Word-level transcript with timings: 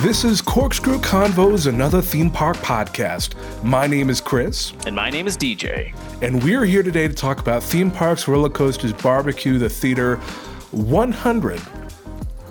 This 0.00 0.24
is 0.24 0.42
Corkscrew 0.42 0.98
Convos, 0.98 1.66
another 1.66 2.02
theme 2.02 2.30
park 2.30 2.58
podcast. 2.58 3.32
My 3.64 3.86
name 3.86 4.10
is 4.10 4.20
Chris. 4.20 4.74
And 4.84 4.94
my 4.94 5.08
name 5.08 5.26
is 5.26 5.38
DJ. 5.38 5.96
And 6.20 6.44
we're 6.44 6.66
here 6.66 6.82
today 6.82 7.08
to 7.08 7.14
talk 7.14 7.40
about 7.40 7.62
theme 7.62 7.90
parks, 7.90 8.28
roller 8.28 8.50
coasters, 8.50 8.92
barbecue, 8.92 9.56
the 9.56 9.70
theater 9.70 10.16
100, 10.72 11.62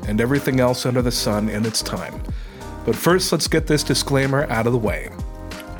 and 0.07 0.19
everything 0.19 0.59
else 0.59 0.87
under 0.87 1.03
the 1.03 1.11
sun 1.11 1.47
in 1.47 1.67
its 1.67 1.83
time. 1.83 2.19
But 2.83 2.95
first, 2.95 3.31
let's 3.31 3.47
get 3.47 3.67
this 3.67 3.83
disclaimer 3.83 4.49
out 4.49 4.65
of 4.65 4.73
the 4.73 4.79
way. 4.79 5.11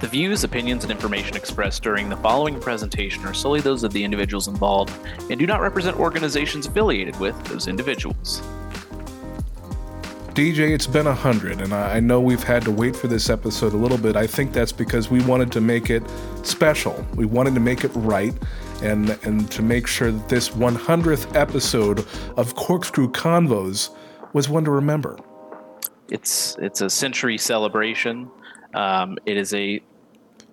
The 0.02 0.07
views, 0.07 0.43
opinions, 0.43 0.84
and 0.84 0.91
information 0.91 1.36
expressed 1.36 1.82
during 1.82 2.09
the 2.09 2.18
following 2.18 2.59
presentation 2.59 3.25
are 3.25 3.33
solely 3.33 3.61
those 3.61 3.83
of 3.83 3.91
the 3.91 4.04
individuals 4.04 4.47
involved 4.47 4.93
and 5.32 5.39
do 5.39 5.47
not 5.47 5.61
represent 5.61 5.97
organizations 6.00 6.68
affiliated 6.68 7.19
with 7.19 7.43
those 7.46 7.68
individuals. 7.68 8.43
DJ, 10.36 10.71
it's 10.71 10.86
been 10.86 11.07
a 11.07 11.14
hundred, 11.14 11.62
and 11.62 11.74
I 11.74 12.02
know 12.02 12.20
we've 12.20 12.44
had 12.44 12.64
to 12.64 12.71
wait 12.71 12.94
for 12.94 13.07
this 13.07 13.30
episode 13.30 13.71
a 13.71 13.78
little 13.78 13.98
bit. 13.98 14.18
I 14.18 14.28
think 14.28 14.52
that's 14.52 14.74
because 14.74 15.10
we 15.10 15.24
wanted 15.24 15.50
to 15.54 15.61
make 15.61 15.89
it 15.89 16.04
special. 16.44 17.06
We 17.16 17.24
wanted 17.24 17.54
to 17.54 17.61
make 17.61 17.86
it 17.86 17.92
right, 17.96 18.34
and 18.84 19.11
and 19.24 19.50
to 19.52 19.61
make 19.61 19.88
sure 19.88 20.11
that 20.11 20.28
this 20.28 20.50
100th 20.50 21.34
episode 21.38 22.06
of 22.36 22.54
Corkscrew 22.56 23.14
Convos 23.14 23.92
was 24.34 24.50
one 24.50 24.66
to 24.66 24.71
remember. 24.71 25.18
It's 26.10 26.58
it's 26.60 26.82
a 26.82 26.89
century 26.89 27.38
celebration. 27.38 28.30
Um, 28.74 29.18
it 29.25 29.38
is 29.38 29.54
a 29.54 29.82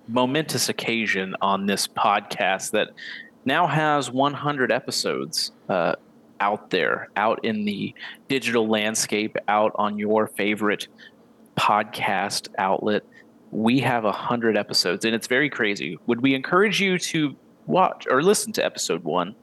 momentous 0.06 0.68
occasion 0.68 1.34
on 1.42 1.66
this 1.66 1.88
podcast 1.88 2.70
that 2.70 2.90
now 3.44 3.66
has 3.66 4.12
100 4.12 4.70
episodes. 4.70 5.50
Uh, 5.68 5.96
out 6.42 6.70
there, 6.70 7.08
out 7.16 7.44
in 7.44 7.64
the 7.64 7.94
digital 8.26 8.68
landscape, 8.68 9.36
out 9.46 9.70
on 9.76 9.96
your 9.96 10.26
favorite 10.26 10.88
podcast 11.56 12.48
outlet. 12.58 13.04
We 13.52 13.78
have 13.80 14.04
a 14.04 14.12
hundred 14.12 14.56
episodes, 14.56 15.04
and 15.04 15.14
it's 15.14 15.28
very 15.28 15.48
crazy. 15.48 15.98
Would 16.06 16.20
we 16.20 16.34
encourage 16.34 16.80
you 16.80 16.98
to 16.98 17.36
watch 17.66 18.08
or 18.10 18.22
listen 18.22 18.52
to 18.54 18.64
episode 18.64 19.04
one? 19.04 19.36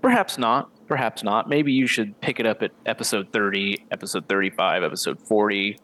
Perhaps 0.00 0.38
not. 0.38 0.70
Perhaps 0.86 1.24
not. 1.24 1.48
Maybe 1.48 1.72
you 1.72 1.88
should 1.88 2.18
pick 2.20 2.38
it 2.38 2.46
up 2.46 2.62
at 2.62 2.70
episode 2.86 3.32
30, 3.32 3.86
episode 3.90 4.28
35, 4.28 4.84
episode 4.84 5.20
40, 5.20 5.76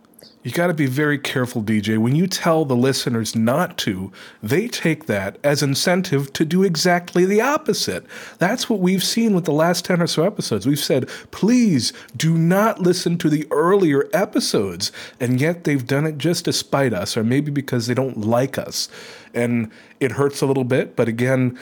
you 0.45 0.53
got 0.53 0.67
to 0.67 0.75
be 0.75 0.87
very 0.87 1.19
careful, 1.19 1.62
DJ. 1.62 1.97
When 1.97 2.14
you 2.14 2.27
tell 2.27 2.67
the 2.67 2.77
listeners 2.77 3.34
not 3.34 3.78
to, 3.78 4.12
they 4.42 4.69
take 4.69 5.06
that 5.06 5.39
as 5.42 5.62
incentive 5.62 6.34
to 6.34 6.45
do 6.45 6.62
exactly 6.62 7.25
the 7.25 7.41
opposite. 7.41 8.05
That's 8.39 8.69
what 8.69 8.81
we've 8.81 9.03
seen 9.03 9.34
with 9.34 9.47
the 9.47 9.53
last 9.53 9.86
10 9.86 10.03
or 10.03 10.06
so 10.06 10.25
episodes. 10.25 10.67
We've 10.67 10.78
said, 10.78 11.09
please 11.31 11.95
do 12.14 12.36
not 12.36 12.78
listen 12.78 13.17
to 13.19 13.31
the 13.31 13.48
earlier 13.51 14.06
episodes. 14.12 14.92
And 15.19 15.41
yet 15.41 15.64
they've 15.64 15.86
done 15.86 16.06
it 16.06 16.19
just 16.19 16.45
to 16.45 16.53
spite 16.53 16.92
us, 16.92 17.17
or 17.17 17.25
maybe 17.25 17.51
because 17.51 17.86
they 17.86 17.95
don't 17.95 18.20
like 18.20 18.58
us. 18.58 18.91
And 19.33 19.70
it 19.98 20.12
hurts 20.12 20.42
a 20.42 20.47
little 20.47 20.64
bit, 20.64 20.95
but 20.95 21.08
again, 21.08 21.58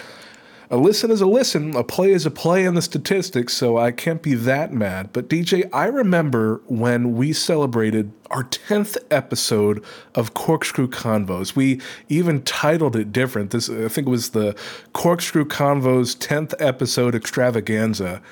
a 0.73 0.79
listen 0.79 1.11
is 1.11 1.21
a 1.21 1.27
listen, 1.27 1.77
a 1.77 1.85
play 1.85 2.13
is 2.13 2.25
a 2.25 2.31
play 2.31 2.65
in 2.65 2.75
the 2.75 2.81
statistics, 2.81 3.53
so 3.53 3.77
I 3.77 3.93
can't 3.93 4.23
be 4.23 4.33
that 4.33 4.73
mad. 4.73 5.11
But 5.13 5.29
DJ, 5.29 5.69
I 5.71 5.85
remember 5.85 6.63
when 6.67 7.15
we 7.15 7.35
celebrated 7.35 8.11
our 8.31 8.45
10th 8.45 8.97
episode 9.11 9.85
of 10.15 10.33
Corkscrew 10.33 10.89
Convos. 10.89 11.55
We 11.55 11.83
even 12.09 12.41
titled 12.41 12.97
it 12.97 13.13
different. 13.13 13.51
This 13.51 13.69
I 13.69 13.89
think 13.89 14.07
it 14.07 14.11
was 14.11 14.31
the 14.31 14.57
Corkscrew 14.95 15.45
Convos 15.45 16.17
10th 16.17 16.55
episode 16.59 17.15
extravaganza. 17.15 18.23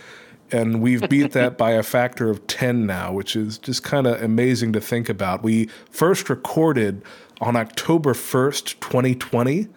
And 0.51 0.81
we've 0.81 1.07
beat 1.11 1.33
that 1.33 1.59
by 1.59 1.73
a 1.73 1.83
factor 1.83 2.31
of 2.31 2.47
10 2.47 2.87
now, 2.87 3.13
which 3.13 3.37
is 3.37 3.59
just 3.59 3.83
kind 3.83 4.07
of 4.07 4.21
amazing 4.23 4.73
to 4.73 4.81
think 4.81 5.11
about. 5.11 5.43
We 5.43 5.69
first 5.91 6.31
recorded 6.31 7.03
on 7.43 7.55
October 7.55 8.15
1st, 8.15 8.81
2020 8.81 9.69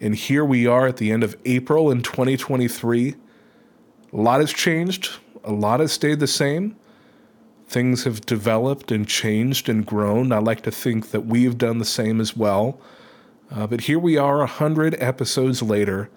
and 0.00 0.14
here 0.14 0.44
we 0.44 0.66
are 0.66 0.86
at 0.86 0.98
the 0.98 1.10
end 1.10 1.24
of 1.24 1.36
April 1.44 1.90
in 1.90 2.02
2023. 2.02 3.14
A 4.12 4.16
lot 4.16 4.40
has 4.40 4.52
changed, 4.52 5.10
a 5.44 5.52
lot 5.52 5.80
has 5.80 5.92
stayed 5.92 6.20
the 6.20 6.26
same. 6.26 6.76
Things 7.68 8.04
have 8.04 8.20
developed 8.20 8.92
and 8.92 9.08
changed 9.08 9.68
and 9.68 9.84
grown. 9.84 10.30
I 10.30 10.38
like 10.38 10.62
to 10.62 10.70
think 10.70 11.10
that 11.10 11.26
we've 11.26 11.58
done 11.58 11.78
the 11.78 11.84
same 11.84 12.20
as 12.20 12.36
well. 12.36 12.80
Uh, 13.50 13.66
but 13.66 13.82
here 13.82 13.98
we 13.98 14.16
are, 14.16 14.38
100 14.38 14.96
episodes 15.00 15.62
later, 15.62 16.08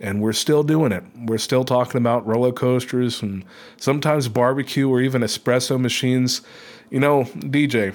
and 0.00 0.20
we're 0.20 0.32
still 0.32 0.62
doing 0.62 0.92
it. 0.92 1.04
We're 1.16 1.38
still 1.38 1.64
talking 1.64 1.98
about 1.98 2.26
roller 2.26 2.52
coasters 2.52 3.22
and 3.22 3.44
sometimes 3.76 4.28
barbecue 4.28 4.88
or 4.88 5.00
even 5.00 5.22
espresso 5.22 5.80
machines. 5.80 6.42
You 6.90 7.00
know, 7.00 7.24
DJ, 7.24 7.94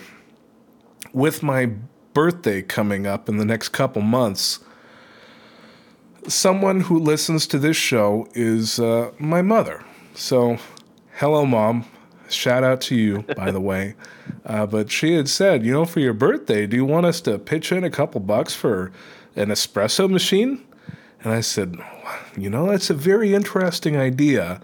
with 1.14 1.44
my 1.44 1.72
birthday 2.14 2.62
coming 2.62 3.06
up 3.06 3.28
in 3.28 3.38
the 3.38 3.46
next 3.46 3.70
couple 3.70 4.02
months, 4.02 4.60
someone 6.28 6.82
who 6.82 7.00
listens 7.00 7.48
to 7.48 7.60
this 7.60 7.78
show 7.78 8.28
is 8.34 8.80
uh, 8.80 9.12
my 9.20 9.42
mother. 9.42 9.84
So, 10.16 10.58
hello, 11.16 11.46
mom. 11.46 11.86
Shout 12.30 12.64
out 12.64 12.82
to 12.82 12.96
you, 12.96 13.24
by 13.36 13.52
the 13.52 13.60
way. 13.60 13.96
Uh, 14.46 14.66
but 14.66 14.92
she 14.92 15.14
had 15.16 15.28
said, 15.28 15.66
you 15.66 15.72
know, 15.72 15.86
for 15.86 16.00
your 16.00 16.14
birthday, 16.14 16.68
do 16.68 16.78
you 16.78 16.86
want 16.86 17.06
us 17.06 17.22
to 17.22 17.40
pitch 17.40 17.72
in 17.72 17.84
a 17.84 17.90
couple 17.90 18.22
bucks 18.22 18.54
for 18.54 18.92
an 19.36 19.50
espresso 19.50 20.10
machine? 20.10 20.64
And 21.24 21.34
I 21.34 21.42
said, 21.42 21.78
you 22.38 22.50
know, 22.50 22.68
that's 22.68 22.90
a 22.90 22.94
very 22.94 23.34
interesting 23.34 23.98
idea 23.98 24.62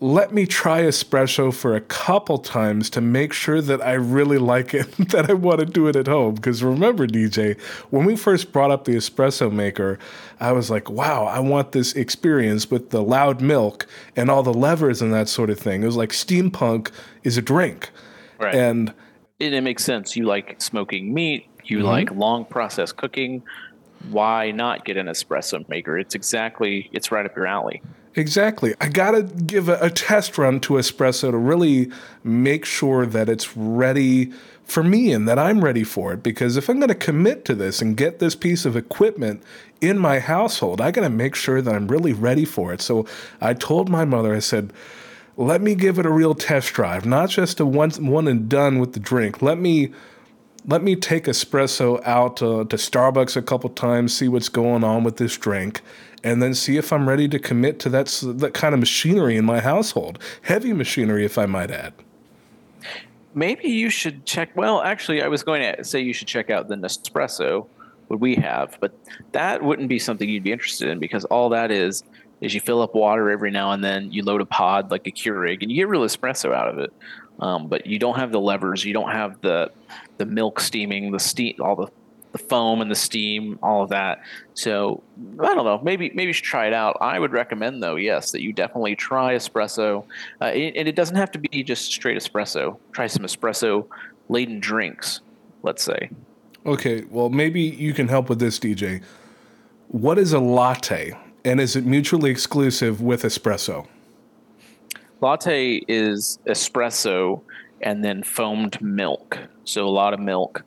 let 0.00 0.32
me 0.32 0.46
try 0.46 0.82
espresso 0.82 1.52
for 1.52 1.74
a 1.74 1.80
couple 1.80 2.38
times 2.38 2.88
to 2.90 3.00
make 3.00 3.32
sure 3.32 3.60
that 3.60 3.82
I 3.82 3.94
really 3.94 4.38
like 4.38 4.72
it, 4.72 4.90
that 5.10 5.28
I 5.28 5.32
want 5.32 5.60
to 5.60 5.66
do 5.66 5.88
it 5.88 5.96
at 5.96 6.06
home. 6.06 6.36
Because 6.36 6.62
remember, 6.62 7.06
DJ, 7.06 7.60
when 7.90 8.04
we 8.04 8.16
first 8.16 8.52
brought 8.52 8.70
up 8.70 8.84
the 8.84 8.94
espresso 8.94 9.50
maker, 9.50 9.98
I 10.38 10.52
was 10.52 10.70
like, 10.70 10.88
wow, 10.88 11.24
I 11.24 11.40
want 11.40 11.72
this 11.72 11.94
experience 11.94 12.70
with 12.70 12.90
the 12.90 13.02
loud 13.02 13.40
milk 13.40 13.86
and 14.14 14.30
all 14.30 14.42
the 14.42 14.54
levers 14.54 15.02
and 15.02 15.12
that 15.14 15.28
sort 15.28 15.50
of 15.50 15.58
thing. 15.58 15.82
It 15.82 15.86
was 15.86 15.96
like 15.96 16.10
steampunk 16.10 16.90
is 17.24 17.36
a 17.36 17.42
drink. 17.42 17.90
Right. 18.38 18.54
And, 18.54 18.94
and 19.40 19.54
it 19.54 19.62
makes 19.62 19.84
sense. 19.84 20.16
You 20.16 20.26
like 20.26 20.60
smoking 20.62 21.12
meat, 21.12 21.46
you 21.64 21.78
mm-hmm. 21.78 21.86
like 21.86 22.10
long 22.12 22.44
process 22.44 22.92
cooking. 22.92 23.42
Why 24.10 24.52
not 24.52 24.84
get 24.84 24.96
an 24.96 25.06
espresso 25.06 25.68
maker? 25.68 25.98
It's 25.98 26.14
exactly, 26.14 26.88
it's 26.92 27.10
right 27.10 27.26
up 27.26 27.34
your 27.34 27.48
alley. 27.48 27.82
Exactly. 28.18 28.74
I 28.80 28.88
got 28.88 29.12
to 29.12 29.22
give 29.22 29.68
a, 29.68 29.78
a, 29.80 29.90
test 29.90 30.38
run 30.38 30.58
to 30.60 30.74
espresso 30.74 31.30
to 31.30 31.36
really 31.36 31.88
make 32.24 32.64
sure 32.64 33.06
that 33.06 33.28
it's 33.28 33.56
ready 33.56 34.32
for 34.64 34.82
me 34.82 35.12
and 35.12 35.28
that 35.28 35.38
I'm 35.38 35.64
ready 35.64 35.84
for 35.84 36.12
it. 36.12 36.22
Because 36.24 36.56
if 36.56 36.68
I'm 36.68 36.80
going 36.80 36.88
to 36.88 36.96
commit 36.96 37.44
to 37.44 37.54
this 37.54 37.80
and 37.80 37.96
get 37.96 38.18
this 38.18 38.34
piece 38.34 38.64
of 38.64 38.76
equipment 38.76 39.40
in 39.80 39.98
my 39.98 40.18
household, 40.18 40.80
I 40.80 40.90
got 40.90 41.02
to 41.02 41.10
make 41.10 41.36
sure 41.36 41.62
that 41.62 41.72
I'm 41.72 41.86
really 41.86 42.12
ready 42.12 42.44
for 42.44 42.72
it. 42.72 42.80
So 42.80 43.06
I 43.40 43.54
told 43.54 43.88
my 43.88 44.04
mother, 44.04 44.34
I 44.34 44.40
said, 44.40 44.72
let 45.36 45.62
me 45.62 45.76
give 45.76 46.00
it 46.00 46.04
a 46.04 46.10
real 46.10 46.34
test 46.34 46.74
drive, 46.74 47.06
not 47.06 47.30
just 47.30 47.60
a 47.60 47.66
one, 47.66 47.90
one 48.04 48.26
and 48.26 48.48
done 48.48 48.80
with 48.80 48.94
the 48.94 49.00
drink. 49.00 49.40
Let 49.40 49.58
me 49.58 49.92
let 50.66 50.82
me 50.82 50.96
take 50.96 51.24
espresso 51.24 52.04
out 52.04 52.36
to, 52.38 52.64
to 52.66 52.76
Starbucks 52.76 53.36
a 53.36 53.42
couple 53.42 53.70
times, 53.70 54.14
see 54.14 54.28
what's 54.28 54.50
going 54.50 54.84
on 54.84 55.02
with 55.02 55.16
this 55.16 55.36
drink, 55.38 55.80
and 56.24 56.42
then 56.42 56.54
see 56.54 56.76
if 56.76 56.92
I'm 56.92 57.08
ready 57.08 57.28
to 57.28 57.38
commit 57.38 57.78
to 57.80 57.88
that, 57.90 58.06
that 58.22 58.54
kind 58.54 58.74
of 58.74 58.80
machinery 58.80 59.36
in 59.36 59.44
my 59.44 59.60
household. 59.60 60.18
Heavy 60.42 60.72
machinery, 60.72 61.24
if 61.24 61.38
I 61.38 61.46
might 61.46 61.70
add. 61.70 61.92
Maybe 63.34 63.68
you 63.68 63.90
should 63.90 64.24
check. 64.24 64.56
Well, 64.56 64.82
actually, 64.82 65.22
I 65.22 65.28
was 65.28 65.42
going 65.42 65.62
to 65.62 65.84
say 65.84 66.00
you 66.00 66.12
should 66.12 66.28
check 66.28 66.50
out 66.50 66.68
the 66.68 66.74
Nespresso, 66.74 67.66
what 68.08 68.20
we 68.20 68.34
have, 68.36 68.76
but 68.80 68.92
that 69.32 69.62
wouldn't 69.62 69.88
be 69.88 69.98
something 69.98 70.28
you'd 70.28 70.42
be 70.42 70.52
interested 70.52 70.88
in 70.88 70.98
because 70.98 71.24
all 71.26 71.50
that 71.50 71.70
is 71.70 72.02
is 72.40 72.54
you 72.54 72.60
fill 72.60 72.82
up 72.82 72.94
water 72.94 73.30
every 73.30 73.50
now 73.50 73.72
and 73.72 73.82
then, 73.82 74.12
you 74.12 74.22
load 74.22 74.40
a 74.40 74.46
pod 74.46 74.90
like 74.90 75.06
a 75.06 75.10
Keurig, 75.10 75.60
and 75.60 75.70
you 75.70 75.76
get 75.76 75.88
real 75.88 76.02
espresso 76.02 76.54
out 76.54 76.68
of 76.68 76.78
it. 76.78 76.92
Um, 77.40 77.68
but 77.68 77.86
you 77.86 77.98
don't 77.98 78.16
have 78.16 78.32
the 78.32 78.40
levers, 78.40 78.84
you 78.84 78.92
don't 78.92 79.10
have 79.10 79.40
the 79.40 79.70
the 80.18 80.26
milk 80.26 80.58
steaming, 80.58 81.12
the 81.12 81.20
steam, 81.20 81.54
all 81.60 81.76
the 81.76 81.86
the 82.32 82.38
foam 82.38 82.80
and 82.80 82.90
the 82.90 82.94
steam, 82.94 83.58
all 83.62 83.82
of 83.82 83.90
that. 83.90 84.22
So 84.54 85.02
I 85.40 85.54
don't 85.54 85.64
know. 85.64 85.80
Maybe 85.82 86.10
maybe 86.14 86.28
you 86.28 86.32
should 86.32 86.44
try 86.44 86.66
it 86.66 86.72
out. 86.72 86.96
I 87.00 87.18
would 87.18 87.32
recommend 87.32 87.82
though, 87.82 87.96
yes, 87.96 88.32
that 88.32 88.42
you 88.42 88.52
definitely 88.52 88.96
try 88.96 89.34
espresso, 89.34 90.04
uh, 90.40 90.44
and 90.44 90.88
it 90.88 90.96
doesn't 90.96 91.16
have 91.16 91.30
to 91.32 91.38
be 91.38 91.62
just 91.62 91.92
straight 91.92 92.16
espresso. 92.16 92.78
Try 92.92 93.06
some 93.06 93.24
espresso 93.24 93.86
laden 94.28 94.60
drinks. 94.60 95.20
Let's 95.62 95.82
say. 95.82 96.10
Okay, 96.66 97.04
well 97.10 97.30
maybe 97.30 97.62
you 97.62 97.94
can 97.94 98.08
help 98.08 98.28
with 98.28 98.38
this, 98.38 98.58
DJ. 98.58 99.02
What 99.88 100.18
is 100.18 100.32
a 100.32 100.38
latte, 100.38 101.14
and 101.44 101.60
is 101.60 101.76
it 101.76 101.84
mutually 101.84 102.30
exclusive 102.30 103.00
with 103.00 103.22
espresso? 103.22 103.86
Latte 105.20 105.82
is 105.88 106.38
espresso 106.46 107.40
and 107.80 108.04
then 108.04 108.22
foamed 108.22 108.80
milk. 108.80 109.38
So 109.64 109.86
a 109.86 109.90
lot 109.90 110.14
of 110.14 110.20
milk 110.20 110.62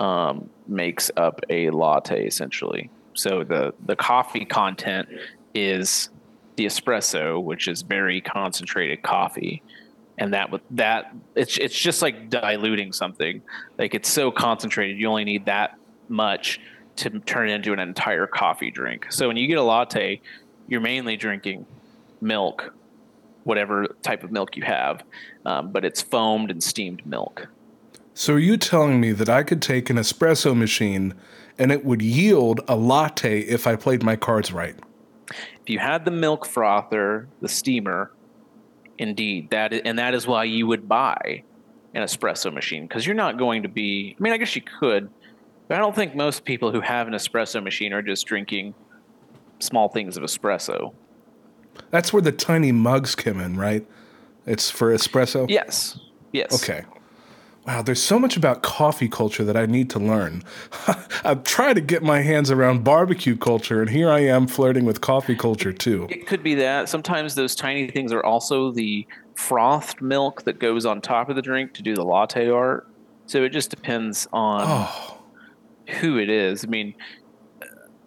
um, 0.00 0.48
makes 0.66 1.10
up 1.16 1.40
a 1.50 1.70
latte 1.70 2.26
essentially. 2.26 2.90
So 3.14 3.44
the 3.44 3.74
the 3.84 3.94
coffee 3.94 4.44
content 4.44 5.08
is 5.54 6.08
the 6.56 6.64
espresso, 6.64 7.40
which 7.42 7.68
is 7.68 7.82
very 7.82 8.20
concentrated 8.20 9.02
coffee, 9.02 9.62
and 10.18 10.32
that 10.32 10.50
that 10.72 11.14
it's 11.36 11.58
it's 11.58 11.78
just 11.78 12.02
like 12.02 12.30
diluting 12.30 12.92
something. 12.92 13.42
Like 13.78 13.94
it's 13.94 14.08
so 14.08 14.30
concentrated, 14.30 14.98
you 14.98 15.06
only 15.06 15.24
need 15.24 15.44
that 15.44 15.76
much 16.08 16.60
to 16.96 17.10
turn 17.20 17.50
it 17.50 17.54
into 17.54 17.72
an 17.72 17.78
entire 17.78 18.26
coffee 18.26 18.70
drink. 18.70 19.06
So 19.10 19.28
when 19.28 19.36
you 19.36 19.46
get 19.46 19.58
a 19.58 19.62
latte, 19.62 20.20
you're 20.66 20.80
mainly 20.80 21.16
drinking 21.16 21.66
milk, 22.20 22.74
whatever 23.44 23.86
type 24.02 24.24
of 24.24 24.32
milk 24.32 24.56
you 24.56 24.64
have, 24.64 25.02
um, 25.44 25.72
but 25.72 25.84
it's 25.84 26.00
foamed 26.00 26.50
and 26.50 26.62
steamed 26.62 27.04
milk. 27.06 27.48
So 28.20 28.34
are 28.34 28.38
you 28.38 28.58
telling 28.58 29.00
me 29.00 29.12
that 29.12 29.30
I 29.30 29.42
could 29.42 29.62
take 29.62 29.88
an 29.88 29.96
espresso 29.96 30.54
machine 30.54 31.14
and 31.58 31.72
it 31.72 31.86
would 31.86 32.02
yield 32.02 32.60
a 32.68 32.76
latte 32.76 33.40
if 33.40 33.66
I 33.66 33.76
played 33.76 34.02
my 34.02 34.14
cards 34.14 34.52
right? 34.52 34.76
If 35.30 35.70
you 35.70 35.78
had 35.78 36.04
the 36.04 36.10
milk 36.10 36.44
frother, 36.44 37.28
the 37.40 37.48
steamer, 37.48 38.12
indeed 38.98 39.48
that 39.52 39.72
is, 39.72 39.80
and 39.86 39.98
that 39.98 40.12
is 40.12 40.26
why 40.26 40.44
you 40.44 40.66
would 40.66 40.86
buy 40.86 41.44
an 41.94 42.02
espresso 42.02 42.52
machine 42.52 42.86
because 42.86 43.06
you're 43.06 43.16
not 43.16 43.38
going 43.38 43.62
to 43.62 43.70
be. 43.70 44.14
I 44.20 44.22
mean, 44.22 44.34
I 44.34 44.36
guess 44.36 44.54
you 44.54 44.60
could, 44.60 45.08
but 45.66 45.78
I 45.78 45.80
don't 45.80 45.96
think 45.96 46.14
most 46.14 46.44
people 46.44 46.70
who 46.70 46.82
have 46.82 47.08
an 47.08 47.14
espresso 47.14 47.64
machine 47.64 47.94
are 47.94 48.02
just 48.02 48.26
drinking 48.26 48.74
small 49.60 49.88
things 49.88 50.18
of 50.18 50.22
espresso. 50.24 50.92
That's 51.88 52.12
where 52.12 52.20
the 52.20 52.32
tiny 52.32 52.70
mugs 52.70 53.14
come 53.14 53.40
in, 53.40 53.56
right? 53.56 53.86
It's 54.44 54.70
for 54.70 54.92
espresso. 54.94 55.48
Yes. 55.48 55.98
Yes. 56.32 56.62
Okay. 56.62 56.84
Wow, 57.70 57.82
there's 57.82 58.02
so 58.02 58.18
much 58.18 58.36
about 58.36 58.64
coffee 58.64 59.08
culture 59.08 59.44
that 59.44 59.56
I 59.56 59.64
need 59.64 59.90
to 59.90 60.00
learn. 60.00 60.42
I've 61.24 61.44
tried 61.44 61.74
to 61.74 61.80
get 61.80 62.02
my 62.02 62.20
hands 62.20 62.50
around 62.50 62.82
barbecue 62.82 63.36
culture, 63.36 63.80
and 63.80 63.88
here 63.88 64.10
I 64.10 64.18
am 64.24 64.48
flirting 64.48 64.84
with 64.84 65.00
coffee 65.00 65.36
culture 65.36 65.72
too. 65.72 66.08
It 66.10 66.26
could 66.26 66.42
be 66.42 66.56
that. 66.56 66.88
Sometimes 66.88 67.36
those 67.36 67.54
tiny 67.54 67.88
things 67.88 68.12
are 68.12 68.24
also 68.24 68.72
the 68.72 69.06
frothed 69.36 70.02
milk 70.02 70.42
that 70.46 70.58
goes 70.58 70.84
on 70.84 71.00
top 71.00 71.28
of 71.28 71.36
the 71.36 71.42
drink 71.42 71.72
to 71.74 71.82
do 71.82 71.94
the 71.94 72.02
latte 72.02 72.50
art. 72.50 72.88
So 73.26 73.44
it 73.44 73.50
just 73.50 73.70
depends 73.70 74.26
on 74.32 74.62
Oh, 74.66 75.18
who 76.00 76.18
it 76.18 76.28
is. 76.28 76.64
I 76.64 76.66
mean, 76.66 76.92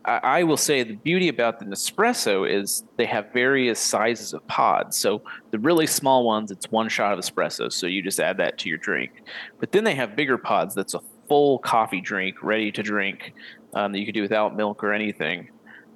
I, 0.06 0.20
I 0.24 0.44
will 0.44 0.58
say 0.58 0.84
the 0.84 0.96
beauty 0.96 1.30
about 1.30 1.60
the 1.60 1.66
Nespresso 1.66 2.50
is 2.50 2.84
they 2.98 3.06
have 3.06 3.32
various 3.34 3.80
sizes 3.80 4.34
of 4.34 4.46
pods. 4.48 4.98
So 4.98 5.22
the 5.52 5.60
really 5.60 5.88
small 5.88 6.26
ones, 6.26 6.52
it's 6.52 6.72
one 6.72 6.90
shot 6.90 7.14
of 7.14 7.20
espresso. 7.20 7.72
So 7.72 7.88
you 7.88 8.02
just 8.02 8.20
add 8.20 8.38
that 8.38 8.58
to 8.60 8.70
your 8.70 8.78
drink. 8.78 9.24
But 9.60 9.72
then 9.72 9.84
they 9.84 9.96
have 9.96 10.16
bigger 10.16 10.38
pods 10.38 10.76
that's 10.76 10.94
a 10.94 11.02
full 11.28 11.60
coffee 11.60 12.02
drink, 12.02 12.44
ready 12.44 12.72
to 12.72 12.84
drink, 12.84 13.34
um, 13.74 13.92
that 13.92 14.00
you 14.00 14.06
could 14.06 14.16
do 14.16 14.22
without 14.22 14.56
milk 14.56 14.84
or 14.84 14.94
anything. 14.94 15.50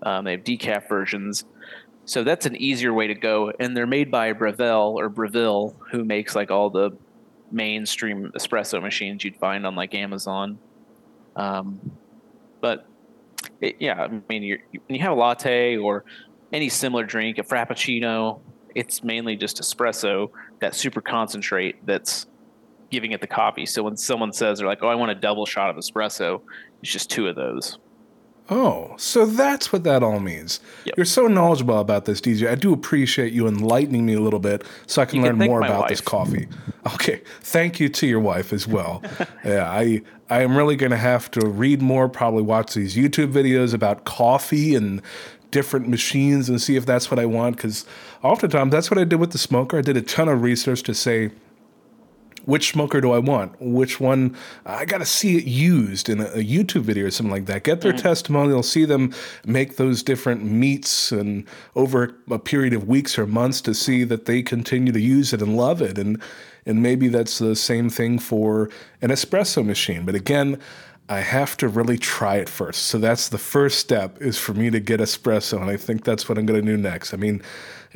Um, 0.03 0.25
they 0.25 0.31
have 0.31 0.43
decaf 0.43 0.87
versions. 0.87 1.45
So 2.05 2.23
that's 2.23 2.45
an 2.45 2.55
easier 2.55 2.93
way 2.93 3.07
to 3.07 3.15
go. 3.15 3.51
And 3.59 3.75
they're 3.75 3.87
made 3.87 4.09
by 4.09 4.31
Breville 4.33 4.97
or 4.97 5.09
Breville, 5.09 5.75
who 5.91 6.05
makes 6.05 6.35
like 6.35 6.51
all 6.51 6.69
the 6.69 6.91
mainstream 7.51 8.31
espresso 8.35 8.81
machines 8.81 9.23
you'd 9.23 9.35
find 9.35 9.65
on 9.65 9.75
like 9.75 9.93
Amazon. 9.93 10.57
Um, 11.35 11.79
but 12.61 12.87
it, 13.61 13.77
yeah, 13.79 14.03
I 14.03 14.21
mean, 14.29 14.43
you're, 14.43 14.59
when 14.71 14.95
you 14.95 15.01
have 15.01 15.11
a 15.11 15.15
latte 15.15 15.77
or 15.77 16.03
any 16.53 16.69
similar 16.69 17.03
drink, 17.03 17.37
a 17.37 17.43
frappuccino, 17.43 18.39
it's 18.75 19.03
mainly 19.03 19.35
just 19.35 19.61
espresso, 19.61 20.29
that 20.59 20.75
super 20.75 21.01
concentrate 21.01 21.85
that's 21.85 22.27
giving 22.89 23.11
it 23.11 23.21
the 23.21 23.27
coffee. 23.27 23.65
So 23.65 23.83
when 23.83 23.97
someone 23.97 24.31
says 24.31 24.59
they're 24.59 24.67
like, 24.67 24.83
"Oh, 24.83 24.87
I 24.87 24.95
want 24.95 25.11
a 25.11 25.15
double 25.15 25.45
shot 25.45 25.69
of 25.69 25.75
espresso," 25.75 26.41
it's 26.81 26.91
just 26.91 27.09
two 27.09 27.27
of 27.27 27.35
those. 27.35 27.79
Oh, 28.49 28.93
so 28.97 29.25
that's 29.25 29.71
what 29.71 29.83
that 29.83 30.03
all 30.03 30.19
means. 30.19 30.59
Yep. 30.85 30.97
You're 30.97 31.05
so 31.05 31.27
knowledgeable 31.27 31.79
about 31.79 32.05
this, 32.05 32.21
DJ. 32.21 32.49
I 32.49 32.55
do 32.55 32.73
appreciate 32.73 33.33
you 33.33 33.47
enlightening 33.47 34.05
me 34.05 34.13
a 34.13 34.19
little 34.19 34.39
bit 34.39 34.63
so 34.85 35.01
I 35.01 35.05
can 35.05 35.17
You 35.17 35.25
learn 35.25 35.39
thank 35.39 35.49
more 35.49 35.61
about 35.61 35.89
this 35.89 36.01
coffee. 36.01 36.47
Okay, 36.93 37.21
thank 37.41 37.81
you 37.81 37.89
to 37.89 38.07
your 38.07 38.21
wife 38.21 38.53
as 38.53 38.65
well. 38.65 39.03
yeah, 39.45 39.69
I 39.69 40.01
I 40.29 40.41
am 40.41 40.55
really 40.55 40.77
going 40.77 40.91
to 40.91 40.97
have 40.97 41.29
to 41.31 41.45
read 41.45 41.81
more, 41.81 42.07
probably 42.07 42.43
watch 42.43 42.75
these 42.75 42.95
YouTube 42.95 43.33
videos 43.33 43.73
about 43.73 44.05
coffee 44.05 44.73
and 44.73 45.01
different 45.51 45.89
machines 45.89 46.47
and 46.47 46.61
see 46.61 46.77
if 46.77 46.85
that's 46.85 47.11
what 47.11 47.19
I 47.19 47.25
want 47.25 47.57
because 47.57 47.85
oftentimes 48.23 48.71
that's 48.71 48.89
what 48.89 48.97
I 48.97 49.03
did 49.03 49.17
with 49.17 49.31
the 49.31 49.37
smoker. 49.37 49.77
I 49.77 49.81
did 49.81 49.97
a 49.97 50.01
ton 50.01 50.29
of 50.29 50.41
research 50.41 50.83
to 50.83 50.93
say 50.93 51.31
which 52.47 52.71
smoker 52.71 53.01
do 53.01 53.11
I 53.11 53.19
want? 53.19 53.61
Which 53.61 53.99
one? 53.99 54.33
I 54.65 54.85
got 54.85 54.99
to 54.99 55.05
see 55.05 55.35
it 55.35 55.43
used 55.43 56.07
in 56.07 56.21
a, 56.21 56.27
a 56.27 56.43
YouTube 56.43 56.83
video 56.83 57.05
or 57.05 57.11
something 57.11 57.29
like 57.29 57.45
that. 57.47 57.65
Get 57.65 57.81
their 57.81 57.91
mm. 57.91 58.01
testimonial, 58.01 58.63
see 58.63 58.85
them 58.85 59.13
make 59.45 59.75
those 59.75 60.01
different 60.01 60.45
meats 60.45 61.11
and 61.11 61.45
over 61.75 62.15
a 62.31 62.39
period 62.39 62.73
of 62.73 62.87
weeks 62.87 63.19
or 63.19 63.27
months 63.27 63.59
to 63.61 63.73
see 63.73 64.05
that 64.05 64.27
they 64.27 64.41
continue 64.41 64.93
to 64.93 64.99
use 65.01 65.33
it 65.33 65.41
and 65.41 65.57
love 65.57 65.81
it. 65.81 65.97
And 65.97 66.21
and 66.65 66.81
maybe 66.81 67.09
that's 67.09 67.37
the 67.37 67.53
same 67.53 67.89
thing 67.89 68.17
for 68.17 68.69
an 69.01 69.09
espresso 69.09 69.65
machine. 69.65 70.05
But 70.05 70.15
again, 70.15 70.57
I 71.09 71.19
have 71.19 71.57
to 71.57 71.67
really 71.67 71.97
try 71.97 72.37
it 72.37 72.47
first. 72.47 72.83
So 72.83 72.97
that's 72.97 73.27
the 73.27 73.37
first 73.37 73.79
step 73.79 74.21
is 74.21 74.37
for 74.37 74.53
me 74.53 74.69
to 74.69 74.79
get 74.79 75.01
espresso, 75.01 75.59
and 75.61 75.69
I 75.69 75.75
think 75.75 76.05
that's 76.05 76.29
what 76.29 76.37
I'm 76.37 76.45
going 76.45 76.65
to 76.65 76.65
do 76.65 76.77
next. 76.77 77.13
I 77.13 77.17
mean, 77.17 77.41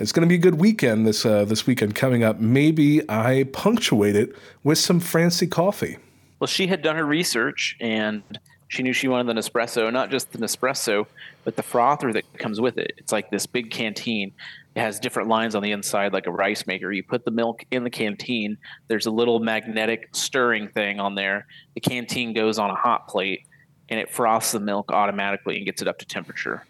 it's 0.01 0.11
going 0.11 0.21
to 0.21 0.27
be 0.27 0.35
a 0.35 0.39
good 0.39 0.59
weekend 0.59 1.05
this 1.05 1.25
uh, 1.25 1.45
this 1.45 1.67
weekend 1.67 1.95
coming 1.95 2.23
up. 2.23 2.39
Maybe 2.39 3.07
I 3.09 3.45
punctuate 3.53 4.15
it 4.15 4.35
with 4.63 4.77
some 4.77 4.99
fancy 4.99 5.47
coffee. 5.47 5.97
Well, 6.39 6.47
she 6.47 6.67
had 6.67 6.81
done 6.81 6.95
her 6.95 7.05
research 7.05 7.77
and 7.79 8.23
she 8.67 8.83
knew 8.83 8.93
she 8.93 9.07
wanted 9.07 9.27
the 9.27 9.39
Nespresso, 9.39 9.91
not 9.91 10.09
just 10.09 10.31
the 10.31 10.37
Nespresso, 10.39 11.05
but 11.43 11.55
the 11.55 11.61
frother 11.61 12.13
that 12.13 12.23
comes 12.37 12.59
with 12.59 12.77
it. 12.77 12.93
It's 12.97 13.11
like 13.11 13.29
this 13.29 13.45
big 13.45 13.69
canteen. 13.69 14.31
It 14.75 14.79
has 14.79 14.99
different 14.99 15.29
lines 15.29 15.55
on 15.55 15.61
the 15.61 15.71
inside, 15.71 16.13
like 16.13 16.25
a 16.25 16.31
rice 16.31 16.65
maker. 16.65 16.91
You 16.91 17.03
put 17.03 17.25
the 17.25 17.31
milk 17.31 17.65
in 17.69 17.83
the 17.83 17.89
canteen. 17.89 18.57
There's 18.87 19.05
a 19.05 19.11
little 19.11 19.39
magnetic 19.39 20.09
stirring 20.13 20.69
thing 20.69 20.99
on 20.99 21.15
there. 21.15 21.45
The 21.75 21.81
canteen 21.81 22.33
goes 22.33 22.57
on 22.57 22.69
a 22.69 22.75
hot 22.75 23.07
plate 23.07 23.45
and 23.89 23.99
it 23.99 24.09
froths 24.09 24.53
the 24.53 24.59
milk 24.59 24.91
automatically 24.91 25.57
and 25.57 25.65
gets 25.65 25.81
it 25.81 25.87
up 25.87 25.99
to 25.99 26.05
temperature. 26.05 26.65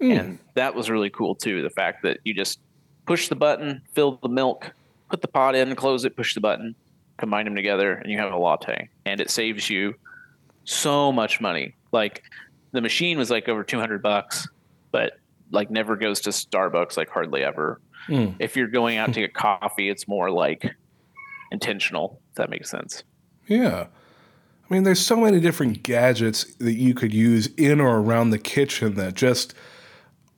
And 0.00 0.38
that 0.54 0.74
was 0.74 0.90
really 0.90 1.10
cool 1.10 1.34
too. 1.34 1.62
The 1.62 1.70
fact 1.70 2.02
that 2.02 2.20
you 2.24 2.34
just 2.34 2.60
push 3.08 3.28
the 3.28 3.36
button, 3.36 3.80
fill 3.92 4.18
the 4.22 4.28
milk, 4.28 4.70
put 5.10 5.22
the 5.22 5.28
pot 5.28 5.54
in, 5.54 5.74
close 5.74 6.04
it, 6.04 6.14
push 6.14 6.34
the 6.34 6.40
button, 6.40 6.74
combine 7.16 7.46
them 7.46 7.56
together, 7.56 7.94
and 7.94 8.12
you 8.12 8.18
have 8.18 8.32
a 8.32 8.36
latte. 8.36 8.88
And 9.06 9.20
it 9.20 9.30
saves 9.30 9.70
you 9.70 9.94
so 10.64 11.10
much 11.10 11.40
money. 11.40 11.74
Like 11.90 12.22
the 12.72 12.82
machine 12.82 13.16
was 13.16 13.30
like 13.30 13.48
over 13.48 13.64
200 13.64 14.02
bucks, 14.02 14.46
but 14.92 15.18
like 15.50 15.70
never 15.70 15.96
goes 15.96 16.20
to 16.20 16.30
Starbucks, 16.30 16.98
like 16.98 17.08
hardly 17.08 17.42
ever. 17.42 17.80
Mm. 18.08 18.36
If 18.38 18.56
you're 18.56 18.68
going 18.68 18.98
out 18.98 19.14
to 19.14 19.20
get 19.20 19.32
coffee, 19.32 19.88
it's 19.88 20.06
more 20.06 20.30
like 20.30 20.70
intentional, 21.50 22.20
if 22.30 22.36
that 22.36 22.50
makes 22.50 22.70
sense. 22.70 23.02
Yeah. 23.46 23.86
I 24.68 24.74
mean, 24.74 24.82
there's 24.82 25.00
so 25.00 25.16
many 25.16 25.40
different 25.40 25.82
gadgets 25.82 26.44
that 26.56 26.74
you 26.74 26.92
could 26.92 27.14
use 27.14 27.46
in 27.56 27.80
or 27.80 28.00
around 28.00 28.30
the 28.30 28.38
kitchen 28.38 28.96
that 28.96 29.14
just 29.14 29.54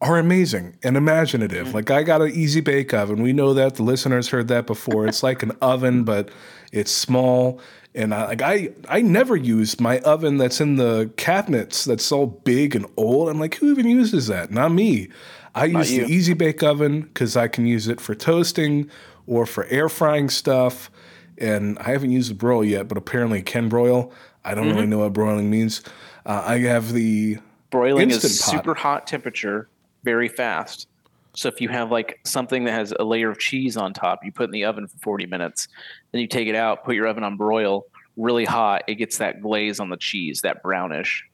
are 0.01 0.19
amazing 0.19 0.79
and 0.83 0.97
imaginative. 0.97 1.75
Like 1.75 1.91
I 1.91 2.03
got 2.03 2.23
an 2.23 2.31
easy 2.31 2.61
bake 2.61 2.95
oven. 2.95 3.23
We 3.23 3.33
know 3.33 3.53
that 3.55 3.75
the 3.75 3.83
listeners 3.83 4.29
heard 4.29 4.49
that 4.49 4.67
before. 4.67 5.07
It's 5.07 5.23
like 5.23 5.43
an 5.43 5.53
oven, 5.61 6.05
but 6.05 6.31
it's 6.73 6.91
small. 6.91 7.61
And 7.95 8.15
I, 8.15 8.27
like 8.29 8.43
I, 8.43 8.71
I 8.89 9.03
never 9.03 9.37
used 9.37 9.81
my 9.81 9.99
oven 10.01 10.39
that's 10.39 10.61
in 10.61 10.77
the 10.77 11.11
cabinets 11.17 11.85
that's 11.85 12.11
all 12.13 12.27
big 12.27 12.75
and 12.75 12.87
old. 12.97 13.29
I'm 13.29 13.39
like, 13.39 13.57
who 13.57 13.71
even 13.71 13.87
uses 13.89 14.29
that? 14.29 14.51
Not 14.51 14.73
me. 14.73 15.09
I 15.55 15.67
use 15.67 15.93
you. 15.93 16.07
the 16.07 16.13
easy 16.13 16.33
bake 16.33 16.63
oven 16.63 17.03
because 17.03 17.37
I 17.37 17.49
can 17.49 17.67
use 17.67 17.89
it 17.89 18.01
for 18.01 18.15
toasting 18.15 18.89
or 19.27 19.45
for 19.45 19.65
air 19.67 19.89
frying 19.89 20.31
stuff. 20.31 20.91
And 21.37 21.79
I 21.79 21.91
haven't 21.91 22.11
used 22.11 22.31
the 22.31 22.35
broil 22.35 22.65
yet, 22.65 22.89
but 22.89 22.97
apparently 22.97 23.41
it 23.41 23.47
can 23.47 23.69
broil. 23.69 24.13
I 24.45 24.55
don't 24.55 24.69
really 24.69 24.87
know 24.87 24.99
what 24.99 25.13
broiling 25.13 25.51
means. 25.51 25.83
Uh, 26.25 26.43
I 26.47 26.59
have 26.61 26.93
the 26.93 27.39
Broiling 27.71 28.11
is 28.11 28.25
Instant 28.25 28.41
pot. 28.41 28.65
super 28.65 28.75
hot 28.75 29.07
temperature, 29.07 29.69
very 30.05 30.29
fast. 30.29 30.89
So 31.35 31.49
if 31.49 31.61
you 31.61 31.69
have 31.69 31.91
like 31.91 32.19
something 32.25 32.65
that 32.65 32.73
has 32.73 32.93
a 32.99 33.05
layer 33.05 33.31
of 33.31 33.39
cheese 33.39 33.77
on 33.77 33.93
top, 33.93 34.25
you 34.25 34.33
put 34.33 34.45
in 34.47 34.51
the 34.51 34.65
oven 34.65 34.87
for 34.89 34.99
40 34.99 35.27
minutes, 35.27 35.69
then 36.13 36.21
you 36.21 36.27
take 36.27 36.49
it 36.49 36.55
out, 36.57 36.85
put 36.85 36.95
your 36.97 37.07
oven 37.07 37.23
on 37.23 37.37
broil, 37.37 37.85
really 38.17 38.45
hot, 38.45 38.83
it 38.89 38.97
gets 38.97 39.19
that 39.19 39.41
glaze 39.41 39.79
on 39.79 39.89
the 39.91 39.97
cheese, 39.97 40.41
that 40.43 40.63
brownish. 40.63 41.25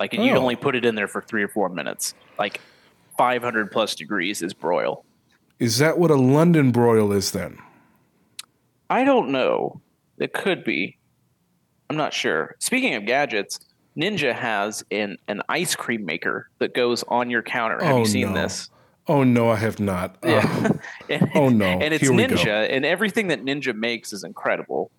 Like 0.00 0.14
and 0.14 0.24
you'd 0.24 0.36
Oh. 0.36 0.40
only 0.40 0.56
put 0.56 0.74
it 0.74 0.84
in 0.84 0.94
there 0.94 1.08
for 1.08 1.20
3 1.22 1.42
or 1.42 1.48
4 1.48 1.68
minutes. 1.68 2.14
Like 2.38 2.60
500 3.18 3.70
plus 3.70 3.94
degrees 3.94 4.42
is 4.42 4.54
broil. 4.54 5.04
Is 5.58 5.78
that 5.78 5.98
what 5.98 6.10
a 6.10 6.16
London 6.16 6.70
broil 6.70 7.12
is 7.12 7.30
then? 7.32 7.58
I 8.88 9.04
don't 9.04 9.30
know. 9.30 9.80
It 10.18 10.32
could 10.32 10.64
be. 10.64 10.96
I'm 11.90 11.96
not 11.96 12.12
sure. 12.12 12.56
Speaking 12.58 12.94
of 12.94 13.04
gadgets, 13.06 13.58
Ninja 13.96 14.34
has 14.34 14.84
an 14.90 15.16
an 15.28 15.42
ice 15.48 15.74
cream 15.74 16.04
maker 16.04 16.48
that 16.58 16.74
goes 16.74 17.02
on 17.08 17.30
your 17.30 17.42
counter. 17.42 17.82
Have 17.82 17.94
Oh, 17.94 17.98
you 18.00 18.06
seen 18.06 18.32
no. 18.32 18.42
this? 18.42 18.70
Oh 19.08 19.22
no, 19.24 19.50
I 19.50 19.56
have 19.56 19.78
not. 19.80 20.16
Uh, 20.22 20.28
Yeah. 20.28 20.70
and, 21.10 21.30
Oh, 21.34 21.48
no. 21.48 21.64
And 21.64 21.94
it's 21.94 22.02
Here 22.02 22.12
we 22.12 22.26
go. 22.26 22.34
Ninja, 22.34 22.66
and 22.70 22.84
everything 22.84 23.28
that 23.28 23.44
Ninja 23.44 23.74
makes 23.74 24.12
is 24.12 24.24
incredible. 24.24 24.90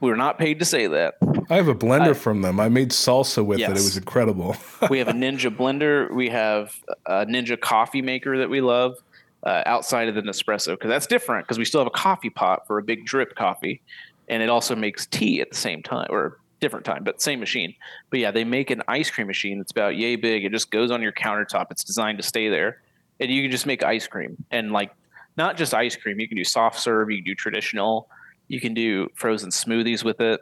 We're 0.00 0.16
not 0.16 0.38
paid 0.38 0.60
to 0.60 0.64
say 0.64 0.86
that. 0.86 1.14
I 1.50 1.56
have 1.56 1.68
a 1.68 1.74
blender 1.74 2.10
I- 2.10 2.14
from 2.14 2.42
them. 2.42 2.58
I 2.60 2.68
made 2.68 2.90
salsa 2.90 3.44
with 3.44 3.58
it. 3.60 3.64
It 3.64 3.70
was 3.70 3.96
incredible. 3.96 4.56
We 4.88 4.98
have 4.98 5.08
a 5.08 5.12
Ninja 5.12 5.54
blender. 5.54 6.10
We 6.14 6.28
have 6.30 6.74
a 7.06 7.26
Ninja 7.26 7.60
coffee 7.60 8.00
maker 8.02 8.38
that 8.38 8.48
we 8.48 8.60
love. 8.60 8.96
uh, 9.42 9.62
outside 9.66 10.06
of 10.08 10.14
the 10.14 10.20
Nespresso 10.22 10.72
because 10.74 10.88
that's 10.90 11.06
different 11.06 11.46
because 11.46 11.58
we 11.58 11.64
still 11.64 11.80
have 11.80 11.86
a 11.86 11.90
coffee 11.90 12.28
pot 12.30 12.66
for 12.66 12.76
a 12.78 12.82
big 12.82 13.04
drip 13.06 13.34
coffee, 13.34 13.80
and 14.28 14.42
it 14.42 14.50
also 14.50 14.76
makes 14.76 15.06
tea 15.06 15.40
at 15.40 15.48
the 15.50 15.56
same 15.56 15.82
time 15.82 16.06
or 16.10 16.38
different 16.60 16.84
time, 16.86 17.02
but 17.04 17.20
same 17.20 17.40
machine. 17.40 17.74
But 18.10 18.20
yeah, 18.20 18.30
they 18.30 18.44
make 18.44 18.70
an 18.70 18.82
ice 18.86 19.10
cream 19.10 19.26
machine 19.26 19.58
that's 19.58 19.72
about 19.72 19.96
yay 19.96 20.16
big. 20.16 20.44
It 20.44 20.52
just 20.52 20.70
goes 20.70 20.90
on 20.90 21.02
your 21.02 21.12
countertop. 21.12 21.66
It's 21.70 21.82
designed 21.84 22.18
to 22.18 22.22
stay 22.24 22.48
there, 22.48 22.80
and 23.18 23.30
you 23.30 23.42
can 23.42 23.50
just 23.50 23.66
make 23.66 23.82
ice 23.82 24.06
cream 24.06 24.36
and 24.50 24.70
like 24.72 24.92
not 25.36 25.56
just 25.56 25.74
ice 25.74 25.96
cream. 25.96 26.20
You 26.20 26.28
can 26.28 26.36
do 26.36 26.44
soft 26.44 26.78
serve. 26.78 27.10
You 27.10 27.18
can 27.18 27.24
do 27.24 27.34
traditional. 27.34 28.08
You 28.48 28.60
can 28.60 28.74
do 28.74 29.08
frozen 29.14 29.50
smoothies 29.50 30.04
with 30.04 30.20
it. 30.20 30.40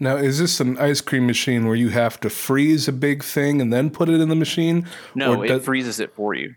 Now, 0.00 0.16
is 0.16 0.40
this 0.40 0.58
an 0.60 0.76
ice 0.78 1.00
cream 1.00 1.26
machine 1.26 1.66
where 1.66 1.76
you 1.76 1.90
have 1.90 2.18
to 2.20 2.28
freeze 2.30 2.88
a 2.88 2.92
big 2.92 3.22
thing 3.22 3.60
and 3.60 3.72
then 3.72 3.90
put 3.90 4.08
it 4.08 4.20
in 4.20 4.28
the 4.28 4.34
machine? 4.34 4.86
No, 5.14 5.36
Or 5.36 5.44
it 5.44 5.48
does- 5.48 5.64
freezes 5.64 6.00
it 6.00 6.12
for 6.14 6.34
you. 6.34 6.54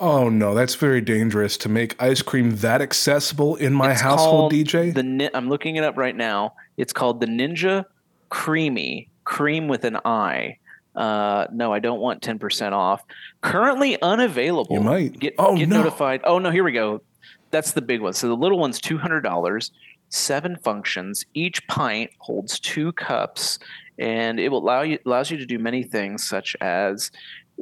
Oh 0.00 0.30
no, 0.30 0.54
that's 0.54 0.76
very 0.76 1.02
dangerous 1.02 1.58
to 1.58 1.68
make 1.68 1.94
ice 2.02 2.22
cream 2.22 2.56
that 2.56 2.80
accessible 2.80 3.56
in 3.56 3.74
my 3.74 3.92
It's 3.92 4.00
household, 4.00 4.50
DJ. 4.50 4.94
The 4.94 5.30
I'm 5.34 5.50
looking 5.50 5.76
it 5.76 5.84
up 5.84 5.98
right 5.98 6.16
now. 6.16 6.54
It's 6.78 6.92
called 6.92 7.20
the 7.20 7.26
Ninja 7.26 7.84
Creami 8.30 9.08
Cream 9.24 9.68
with 9.68 9.84
an 9.84 9.98
I. 10.04 10.56
Uh, 10.94 11.46
no, 11.52 11.72
I 11.72 11.78
don't 11.78 12.00
want 12.00 12.20
10% 12.22 12.72
off. 12.72 13.02
Currently 13.42 14.00
unavailable. 14.02 14.74
You 14.74 14.80
might. 14.82 15.18
get, 15.18 15.34
Oh, 15.38 15.56
get 15.56 15.68
no. 15.68 15.78
notified. 15.78 16.20
Oh 16.24 16.38
no, 16.38 16.50
here 16.50 16.64
we 16.64 16.72
go. 16.72 17.02
That's 17.50 17.72
the 17.72 17.82
big 17.82 18.00
one. 18.00 18.12
So 18.12 18.28
the 18.28 18.36
little 18.36 18.58
one's 18.58 18.80
two 18.80 18.98
hundred 18.98 19.20
dollars, 19.22 19.70
seven 20.08 20.56
functions. 20.56 21.24
Each 21.34 21.64
pint 21.68 22.10
holds 22.18 22.58
two 22.60 22.92
cups, 22.92 23.58
and 23.98 24.38
it 24.40 24.48
will 24.50 24.58
allow 24.58 24.82
you 24.82 24.98
allows 25.06 25.30
you 25.30 25.36
to 25.38 25.46
do 25.46 25.58
many 25.58 25.82
things, 25.82 26.22
such 26.26 26.56
as 26.60 27.10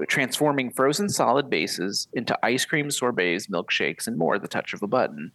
transforming 0.07 0.71
frozen 0.71 1.09
solid 1.09 1.51
bases 1.51 2.07
into 2.13 2.39
ice 2.43 2.65
cream, 2.65 2.91
sorbets, 2.91 3.47
milkshakes, 3.49 4.07
and 4.07 4.17
more 4.17 4.37
at 4.37 4.43
the 4.43 4.49
touch 4.49 4.73
of 4.73 4.83
a 4.83 4.87
button. 4.87 5.33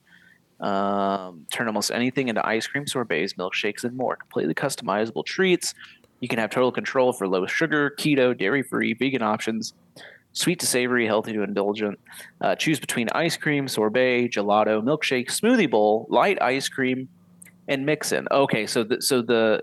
Um, 0.60 1.46
turn 1.52 1.68
almost 1.68 1.92
anything 1.92 2.30
into 2.30 2.46
ice 2.48 2.68
cream, 2.68 2.86
sorbets, 2.88 3.34
milkshakes, 3.34 3.84
and 3.84 3.98
more. 3.98 4.16
Completely 4.18 4.54
customizable 4.54 5.26
treats. 5.26 5.74
You 6.22 6.28
can 6.30 6.40
have 6.40 6.52
total 6.52 6.72
control 6.72 7.12
for 7.12 7.28
low 7.28 7.46
sugar, 7.46 7.92
keto, 8.00 8.38
dairy 8.38 8.64
free, 8.64 8.94
vegan 8.94 9.22
options, 9.22 9.74
sweet 10.32 10.60
to 10.60 10.66
savory, 10.66 11.06
healthy 11.06 11.34
to 11.34 11.44
indulgent. 11.44 12.00
Uh, 12.42 12.56
choose 12.56 12.80
between 12.80 13.10
ice 13.14 13.36
cream, 13.36 13.68
sorbet, 13.68 14.30
gelato, 14.30 14.82
milkshake, 14.82 15.28
smoothie 15.28 15.70
bowl, 15.70 16.08
light 16.10 16.42
ice 16.42 16.70
cream, 16.70 17.10
and 17.68 17.86
mix 17.86 18.12
in. 18.12 18.28
Okay, 18.32 18.66
so 18.68 18.84
the, 18.84 19.02
so 19.02 19.22
the 19.22 19.62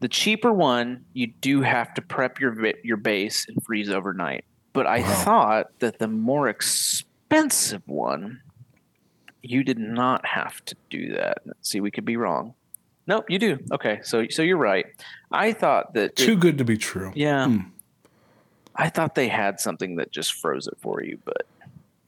the 0.00 0.08
cheaper 0.08 0.52
one 0.52 1.04
you 1.14 1.28
do 1.40 1.62
have 1.62 1.92
to 1.94 2.02
prep 2.02 2.38
your 2.40 2.54
your 2.84 2.98
base 2.98 3.46
and 3.48 3.56
freeze 3.64 3.90
overnight. 3.90 4.44
But 4.74 4.86
I 4.86 5.00
Wow. 5.00 5.24
thought 5.24 5.66
that 5.80 5.98
the 5.98 6.08
more 6.08 6.48
expensive 6.48 7.82
one 7.86 8.40
you 9.50 9.62
did 9.64 9.78
not 9.78 10.24
have 10.26 10.64
to 10.66 10.74
do 10.90 11.12
that. 11.14 11.38
See, 11.62 11.80
we 11.80 11.90
could 11.90 12.04
be 12.04 12.16
wrong. 12.16 12.54
Nope, 13.06 13.26
you 13.30 13.38
do. 13.38 13.58
Okay, 13.72 14.00
so 14.02 14.26
so 14.28 14.42
you're 14.42 14.56
right. 14.56 14.86
I 15.30 15.52
thought 15.52 15.94
that 15.94 16.04
it- 16.10 16.16
Too 16.16 16.36
good 16.36 16.58
to 16.58 16.64
be 16.64 16.76
true. 16.76 17.12
yeah. 17.14 17.46
Hmm. 17.46 17.58
I 18.78 18.90
thought 18.90 19.14
they 19.14 19.28
had 19.28 19.58
something 19.58 19.96
that 19.96 20.10
just 20.12 20.34
froze 20.34 20.66
it 20.66 20.76
for 20.80 21.02
you, 21.02 21.18
but 21.24 21.46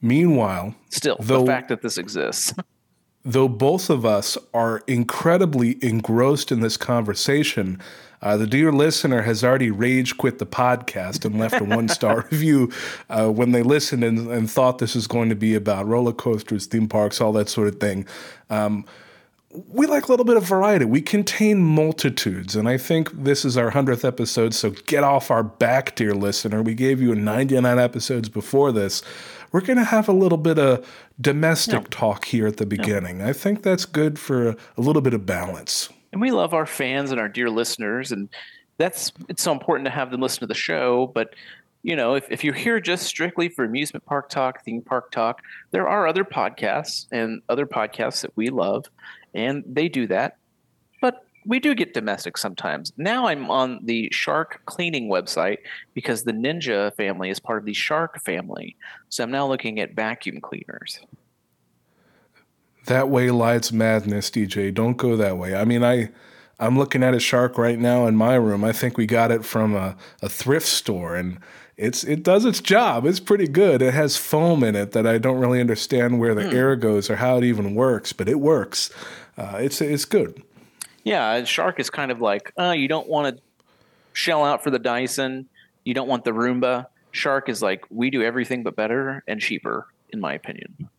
Meanwhile, 0.01 0.75
still, 0.89 1.17
Though- 1.19 1.41
the 1.41 1.45
fact 1.47 1.69
that 1.69 1.81
this 1.81 1.97
exists. 1.97 2.53
though 3.25 3.47
both 3.49 3.89
of 3.89 4.05
us 4.05 4.37
are 4.53 4.81
incredibly 4.87 5.77
engrossed 5.83 6.51
in 6.51 6.61
this 6.61 6.77
conversation, 6.77 7.79
uh, 8.21 8.37
the 8.37 8.47
dear 8.47 8.71
listener 8.71 9.21
has 9.21 9.43
already 9.43 9.71
rage 9.71 10.17
quit 10.17 10.39
the 10.39 10.45
podcast 10.45 11.25
and 11.25 11.39
left 11.39 11.59
a 11.59 11.63
one 11.63 11.87
star 11.87 12.25
review 12.31 12.71
uh, 13.09 13.29
when 13.29 13.51
they 13.51 13.63
listened 13.63 14.03
and, 14.03 14.29
and 14.29 14.49
thought 14.51 14.79
this 14.79 14.95
was 14.95 15.07
going 15.07 15.29
to 15.29 15.35
be 15.35 15.55
about 15.55 15.87
roller 15.87 16.13
coasters, 16.13 16.65
theme 16.65 16.87
parks, 16.87 17.21
all 17.21 17.31
that 17.33 17.49
sort 17.49 17.67
of 17.67 17.79
thing. 17.79 18.05
Um, 18.49 18.85
we 19.69 19.87
like 19.87 20.07
a 20.07 20.11
little 20.11 20.25
bit 20.25 20.37
of 20.37 20.43
variety. 20.43 20.85
We 20.85 21.01
contain 21.01 21.59
multitudes, 21.63 22.55
and 22.55 22.69
I 22.69 22.77
think 22.77 23.09
this 23.23 23.43
is 23.43 23.57
our 23.57 23.71
100th 23.71 24.05
episode, 24.05 24.53
so 24.53 24.69
get 24.85 25.03
off 25.03 25.31
our 25.31 25.41
back, 25.41 25.95
dear 25.95 26.13
listener. 26.13 26.61
We 26.61 26.75
gave 26.75 27.01
you 27.01 27.15
99 27.15 27.79
episodes 27.79 28.29
before 28.29 28.71
this. 28.71 29.01
We're 29.51 29.61
going 29.61 29.77
to 29.79 29.85
have 29.85 30.07
a 30.07 30.13
little 30.13 30.37
bit 30.37 30.59
of 30.59 30.87
domestic 31.19 31.81
No. 31.81 31.87
talk 31.89 32.25
here 32.25 32.45
at 32.45 32.57
the 32.57 32.67
beginning. 32.67 33.23
I 33.23 33.33
think 33.33 33.63
that's 33.63 33.85
good 33.85 34.19
for 34.19 34.49
a 34.49 34.55
little 34.81 35.01
bit 35.01 35.15
of 35.15 35.25
balance. 35.25 35.89
And 36.11 36.21
we 36.21 36.31
love 36.31 36.53
our 36.53 36.65
fans 36.65 37.11
and 37.11 37.19
our 37.19 37.29
dear 37.29 37.49
listeners 37.49 38.11
and 38.11 38.29
that's 38.77 39.11
it's 39.27 39.43
so 39.43 39.51
important 39.51 39.85
to 39.85 39.91
have 39.91 40.11
them 40.11 40.21
listen 40.21 40.39
to 40.39 40.47
the 40.47 40.53
show 40.53 41.07
but 41.13 41.35
you 41.83 41.95
know 41.95 42.15
if, 42.15 42.29
if 42.29 42.43
you're 42.43 42.53
here 42.53 42.79
just 42.79 43.05
strictly 43.05 43.49
for 43.49 43.65
amusement 43.65 44.05
park 44.05 44.29
talk 44.29 44.63
theme 44.63 44.81
park 44.81 45.11
talk 45.11 45.41
there 45.71 45.87
are 45.87 46.07
other 46.07 46.23
podcasts 46.23 47.05
and 47.11 47.41
other 47.49 47.65
podcasts 47.65 48.21
that 48.21 48.31
we 48.35 48.49
love 48.49 48.85
and 49.33 49.63
they 49.67 49.87
do 49.87 50.07
that 50.07 50.37
but 51.01 51.25
we 51.45 51.59
do 51.59 51.73
get 51.73 51.93
domestic 51.93 52.37
sometimes. 52.37 52.91
Now 52.97 53.27
i'm 53.27 53.49
on 53.49 53.79
the 53.83 54.09
shark 54.11 54.61
cleaning 54.65 55.09
website 55.09 55.59
because 55.93 56.23
the 56.23 56.33
ninja 56.33 56.93
family 56.95 57.29
is 57.29 57.39
part 57.39 57.59
of 57.59 57.65
the 57.65 57.73
shark 57.73 58.21
family 58.21 58.75
so 59.07 59.23
i'm 59.23 59.31
now 59.31 59.47
looking 59.47 59.79
at 59.79 59.95
vacuum 59.95 60.41
cleaners 60.41 60.99
That 62.89 63.07
way 63.07 63.29
lies 63.29 63.71
madness, 63.71 64.31
DJ. 64.31 64.73
Don't 64.73 64.97
go 64.97 65.15
that 65.15 65.37
way. 65.37 65.55
I 65.55 65.63
mean, 65.63 65.83
I, 65.83 66.09
I'm 66.59 66.75
looking 66.75 67.03
at 67.03 67.13
a 67.13 67.19
shark 67.19 67.55
right 67.55 67.77
now 67.77 68.07
in 68.07 68.15
my 68.15 68.33
room. 68.33 68.63
I 68.63 68.71
think 68.71 68.97
we 68.97 69.05
got 69.05 69.29
it 69.29 69.45
from 69.45 69.75
a, 69.75 69.95
a 70.23 70.27
thrift 70.27 70.65
store, 70.65 71.15
and 71.15 71.37
it's 71.77 72.03
it 72.03 72.23
does 72.23 72.45
its 72.45 72.59
job. 72.59 73.05
It's 73.05 73.19
pretty 73.19 73.47
good. 73.47 73.83
It 73.83 73.93
has 73.93 74.17
foam 74.17 74.63
in 74.63 74.75
it 74.75 74.93
that 74.93 75.05
I 75.05 75.19
don't 75.19 75.37
really 75.37 75.61
understand 75.61 76.19
where 76.19 76.33
the 76.33 76.47
air 76.49 76.75
goes 76.75 77.11
or 77.11 77.17
how 77.17 77.37
it 77.37 77.43
even 77.43 77.75
works, 77.75 78.11
but 78.11 78.27
it 78.27 78.39
works. 78.39 78.89
Uh, 79.37 79.57
it's 79.59 79.81
it's 79.81 80.05
good. 80.05 80.41
Yeah, 81.03 81.43
shark 81.43 81.79
is 81.79 81.91
kind 81.91 82.09
of 82.09 82.21
like, 82.21 82.51
uh, 82.59 82.71
you 82.71 82.87
don't 82.87 83.07
want 83.07 83.37
to 83.37 83.43
shell 84.13 84.43
out 84.43 84.63
for 84.63 84.71
the 84.71 84.79
Dyson. 84.79 85.47
You 85.83 85.93
don't 85.93 86.07
want 86.07 86.25
the 86.25 86.31
Roomba. 86.31 86.87
Shark 87.11 87.49
is 87.49 87.61
like, 87.61 87.85
we 87.91 88.09
do 88.09 88.23
everything 88.23 88.63
but 88.63 88.75
better 88.75 89.23
and 89.27 89.39
cheaper, 89.39 89.85
in 90.09 90.19
my 90.19 90.33
opinion. 90.33 90.89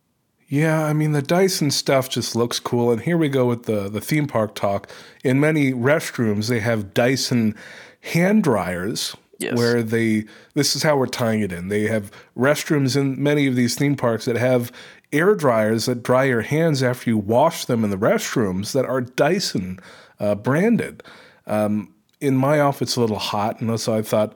Yeah, 0.51 0.83
I 0.83 0.91
mean 0.91 1.13
the 1.13 1.21
Dyson 1.21 1.71
stuff 1.71 2.09
just 2.09 2.35
looks 2.35 2.59
cool, 2.59 2.91
and 2.91 3.01
here 3.01 3.17
we 3.17 3.29
go 3.29 3.45
with 3.45 3.63
the 3.63 3.87
the 3.87 4.01
theme 4.01 4.27
park 4.27 4.53
talk. 4.53 4.89
In 5.23 5.39
many 5.39 5.71
restrooms, 5.71 6.49
they 6.49 6.59
have 6.59 6.93
Dyson 6.93 7.55
hand 8.01 8.43
dryers, 8.43 9.15
Yes. 9.39 9.57
where 9.57 9.81
they. 9.81 10.25
This 10.53 10.75
is 10.75 10.83
how 10.83 10.97
we're 10.97 11.07
tying 11.07 11.39
it 11.39 11.53
in. 11.53 11.69
They 11.69 11.87
have 11.87 12.11
restrooms 12.37 12.97
in 12.97 13.23
many 13.23 13.47
of 13.47 13.55
these 13.55 13.75
theme 13.75 13.95
parks 13.95 14.25
that 14.25 14.35
have 14.35 14.73
air 15.13 15.35
dryers 15.35 15.85
that 15.85 16.03
dry 16.03 16.25
your 16.25 16.41
hands 16.41 16.83
after 16.83 17.09
you 17.09 17.17
wash 17.17 17.63
them 17.63 17.85
in 17.85 17.89
the 17.89 17.97
restrooms 17.97 18.73
that 18.73 18.83
are 18.85 18.99
Dyson 18.99 19.79
uh, 20.19 20.35
branded. 20.35 21.01
Um, 21.47 21.93
in 22.19 22.35
my 22.35 22.59
office, 22.59 22.89
it's 22.89 22.95
a 22.97 23.01
little 23.01 23.19
hot, 23.19 23.61
and 23.61 23.79
so 23.79 23.95
I 23.95 24.01
thought 24.01 24.35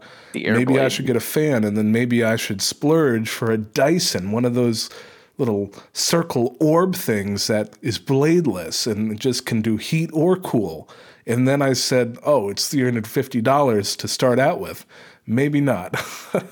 maybe 0.54 0.80
I 0.80 0.88
should 0.88 1.08
get 1.08 1.18
a 1.18 1.20
fan, 1.20 1.66
and 1.66 1.76
then 1.76 1.92
maybe 1.92 2.24
I 2.24 2.38
should 2.38 2.62
splurge 2.62 3.28
for 3.28 3.52
a 3.52 3.58
Dyson, 3.58 4.32
one 4.32 4.46
of 4.46 4.54
those 4.54 4.90
little 5.38 5.72
circle 5.94 6.56
orb 6.60 6.96
things 6.96 7.48
that 7.48 7.74
is 7.82 8.00
bladeless 8.00 8.90
and 8.90 9.20
just 9.20 9.46
can 9.46 9.62
do 9.62 9.78
heat 9.78 10.10
or 10.14 10.38
cool. 10.38 10.90
And 11.28 11.48
then 11.48 11.62
I 11.62 11.74
said, 11.74 12.18
"Oh, 12.24 12.50
it's 12.50 12.68
three 12.68 12.84
hundred 12.84 13.08
fifty 13.08 13.42
dollars 13.42 13.96
to 13.98 14.08
start 14.08 14.40
out 14.40 14.60
with. 14.60 14.86
Maybe 15.26 15.60
not." 15.60 15.96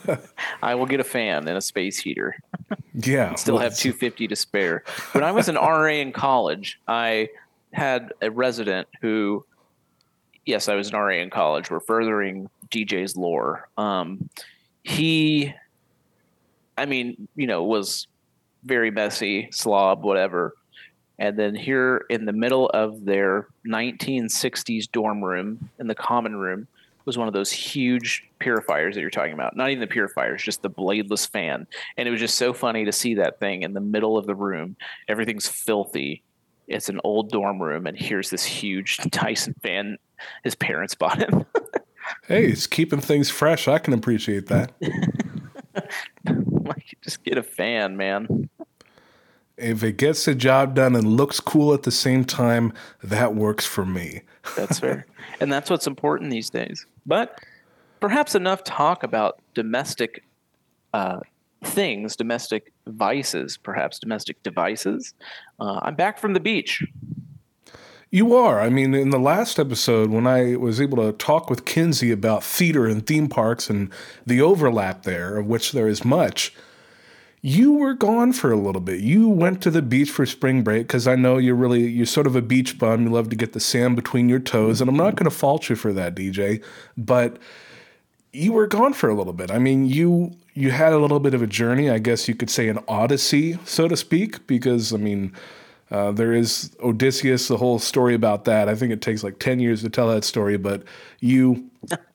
I 0.64 0.76
will 0.76 0.88
get 0.88 1.00
a 1.00 1.04
fan 1.04 1.48
and 1.48 1.58
a 1.58 1.62
space 1.62 2.00
heater. 2.00 2.36
yeah, 2.94 3.36
Still 3.36 3.56
well, 3.56 3.64
have 3.64 3.78
250 3.78 4.28
to 4.28 4.36
spare. 4.36 4.84
When 5.12 5.24
I 5.24 5.32
was 5.32 5.48
an 5.48 5.56
RA 5.56 5.86
in 5.88 6.12
college, 6.12 6.80
I 6.88 7.30
had 7.72 8.14
a 8.22 8.32
resident 8.32 8.88
who, 9.02 9.46
yes, 10.46 10.70
I 10.70 10.76
was 10.76 10.90
an 10.90 10.96
RA 10.96 11.16
in 11.16 11.30
college. 11.30 11.70
We're 11.70 11.80
furthering 11.80 12.50
DJ's 12.72 13.16
lore. 13.16 13.70
Um, 13.78 14.30
he, 14.84 15.54
I 16.78 16.86
mean, 16.86 17.28
you 17.36 17.46
know, 17.46 17.64
was 17.64 18.08
very 18.66 18.92
messy, 18.92 19.50
slob, 19.52 20.04
whatever. 20.04 20.56
And 21.20 21.38
then 21.38 21.56
here 21.56 22.06
in 22.10 22.26
the 22.26 22.34
middle 22.34 22.70
of 22.70 23.06
their 23.06 23.48
1960s 23.68 24.92
dorm 24.92 25.24
room, 25.24 25.70
in 25.80 25.88
the 25.88 25.96
common 25.96 26.36
room, 26.36 26.68
was 27.06 27.18
one 27.18 27.28
of 27.28 27.34
those 27.34 27.52
huge 27.52 28.26
purifiers 28.40 28.96
that 28.96 29.02
you're 29.02 29.10
talking 29.10 29.34
about. 29.34 29.56
Not 29.56 29.70
even 29.70 29.82
the 29.82 29.88
purifiers, 29.88 30.42
just 30.42 30.62
the 30.62 30.70
bladeless 30.70 31.30
fan. 31.30 31.68
And 31.98 32.08
it 32.08 32.12
was 32.12 32.20
just 32.20 32.36
so 32.36 32.54
funny 32.54 32.86
to 32.86 32.92
see 32.92 33.16
that 33.16 33.40
thing 33.40 33.64
in 33.64 33.74
the 33.74 33.82
middle 33.82 34.18
of 34.18 34.26
the 34.26 34.36
room. 34.36 34.78
Everything's 35.08 35.48
filthy. 35.48 36.24
It's 36.68 36.90
an 36.90 37.02
old 37.04 37.30
dorm 37.30 37.62
room, 37.62 37.88
and 37.88 37.98
here's 37.98 38.30
this 38.30 38.46
huge 38.46 38.98
Dyson 38.98 39.54
fan 39.62 39.98
his 40.44 40.56
parents 40.56 40.96
bought 40.96 41.20
him. 41.20 41.46
Hey, 42.28 42.46
it's 42.48 42.68
keeping 42.68 43.02
things 43.02 43.30
fresh. 43.30 43.68
I 43.68 43.80
can 43.80 43.94
appreciate 43.94 44.48
that. 44.48 44.72
like, 46.26 46.98
just 47.02 47.24
get 47.24 47.38
a 47.38 47.44
fan, 47.44 47.98
man. 47.98 48.50
If 49.58 49.84
it 49.84 49.98
gets 49.98 50.26
the 50.26 50.36
job 50.36 50.76
done 50.76 50.96
and 50.96 51.16
looks 51.18 51.40
cool 51.40 51.74
at 51.74 51.84
the 51.84 51.92
same 51.92 52.26
time, 52.26 52.74
that 53.04 53.36
works 53.36 53.66
for 53.66 53.86
me. 53.86 54.22
That's 54.56 54.80
fair. 54.80 55.06
and 55.40 55.52
that's 55.52 55.70
what's 55.70 55.88
important 55.88 56.32
these 56.32 56.50
days. 56.50 56.86
But 57.06 57.40
perhaps 58.00 58.36
enough 58.36 58.64
talk 58.64 59.04
about 59.04 59.40
domestic 59.54 60.24
uh, 60.94 61.20
things, 61.64 62.16
domestic 62.16 62.74
vices, 62.88 63.58
perhaps 63.58 64.00
domestic 64.00 64.42
devices. 64.44 65.14
Uh, 65.60 65.80
I'm 65.82 65.96
back 65.96 66.20
from 66.20 66.34
the 66.34 66.40
beach. 66.40 66.84
You 68.12 68.36
are. 68.36 68.62
I 68.62 68.70
mean, 68.70 68.94
in 68.94 69.10
the 69.10 69.20
last 69.20 69.58
episode, 69.58 70.12
when 70.12 70.28
I 70.28 70.56
was 70.56 70.80
able 70.80 70.98
to 70.98 71.14
talk 71.14 71.50
with 71.50 71.66
Kinsey 71.66 72.12
about 72.12 72.44
theater 72.44 72.86
and 72.86 73.06
theme 73.06 73.28
parks 73.28 73.70
and 73.70 73.90
the 74.26 74.40
overlap 74.42 75.04
there, 75.04 75.38
of 75.38 75.48
which 75.48 75.72
there 75.72 75.88
is 75.88 76.06
much, 76.06 76.54
you 77.46 77.74
were 77.74 77.94
gone 77.94 78.32
for 78.32 78.54
a 78.54 78.56
little 78.56 78.80
bit. 78.80 79.02
You 79.02 79.28
went 79.28 79.62
to 79.64 79.70
the 79.70 79.82
beach 79.82 80.10
for 80.10 80.26
spring 80.26 80.64
break 80.64 80.88
because 80.88 81.08
I 81.08 81.16
know 81.16 81.38
you're 81.38 81.56
really, 81.56 81.86
you're 81.86 82.06
sort 82.06 82.26
of 82.26 82.38
a 82.38 82.42
beach 82.42 82.80
bum. 82.80 83.04
You 83.04 83.10
love 83.12 83.30
to 83.30 83.36
get 83.36 83.52
the 83.52 83.60
sand 83.60 83.98
between 83.98 84.30
your 84.30 84.40
toes. 84.40 84.80
And 84.80 84.90
I'm 84.90 84.96
not 84.96 85.18
going 85.18 85.30
to 85.30 85.36
fault 85.36 85.70
you 85.70 85.76
for 85.76 85.92
that, 85.92 86.16
DJ. 86.16 86.64
But 86.98 87.38
you 88.32 88.54
were 88.54 88.66
gone 88.66 88.94
for 88.94 89.10
a 89.10 89.14
little 89.14 89.34
bit. 89.34 89.52
I 89.52 89.60
mean, 89.60 89.86
you 89.86 90.32
you 90.54 90.72
had 90.72 90.94
a 90.94 90.98
little 91.00 91.20
bit 91.20 91.34
of 91.34 91.42
a 91.42 91.48
journey, 91.48 91.90
I 91.90 91.98
guess 91.98 92.30
you 92.30 92.36
could 92.36 92.50
say 92.50 92.70
an 92.70 92.80
odyssey, 92.88 93.60
so 93.66 93.88
to 93.90 93.98
speak, 93.98 94.48
because 94.48 94.94
I 94.94 94.98
mean, 94.98 95.34
uh, 95.92 96.12
there 96.12 96.32
is 96.32 96.72
Odysseus, 96.82 97.50
the 97.50 97.58
whole 97.58 97.78
story 97.78 98.14
about 98.14 98.46
that. 98.46 98.70
I 98.70 98.76
think 98.76 98.94
it 98.94 99.02
takes 99.02 99.22
like 99.22 99.40
ten 99.40 99.60
years 99.60 99.82
to 99.84 99.90
tell 99.90 100.08
that 100.10 100.24
story, 100.24 100.58
but 100.58 100.84
you 101.20 101.70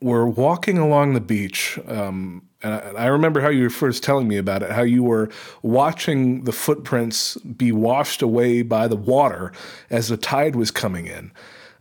were 0.00 0.26
walking 0.26 0.78
along 0.78 1.14
the 1.14 1.20
beach. 1.20 1.78
Um, 1.86 2.42
and 2.62 2.74
I, 2.74 3.04
I 3.04 3.06
remember 3.06 3.40
how 3.40 3.48
you 3.48 3.64
were 3.64 3.70
first 3.70 4.02
telling 4.02 4.28
me 4.28 4.36
about 4.36 4.62
it, 4.62 4.70
how 4.70 4.82
you 4.82 5.02
were 5.02 5.30
watching 5.62 6.44
the 6.44 6.52
footprints 6.52 7.36
be 7.36 7.72
washed 7.72 8.22
away 8.22 8.62
by 8.62 8.88
the 8.88 8.96
water 8.96 9.52
as 9.88 10.08
the 10.08 10.16
tide 10.16 10.56
was 10.56 10.70
coming 10.70 11.06
in 11.06 11.32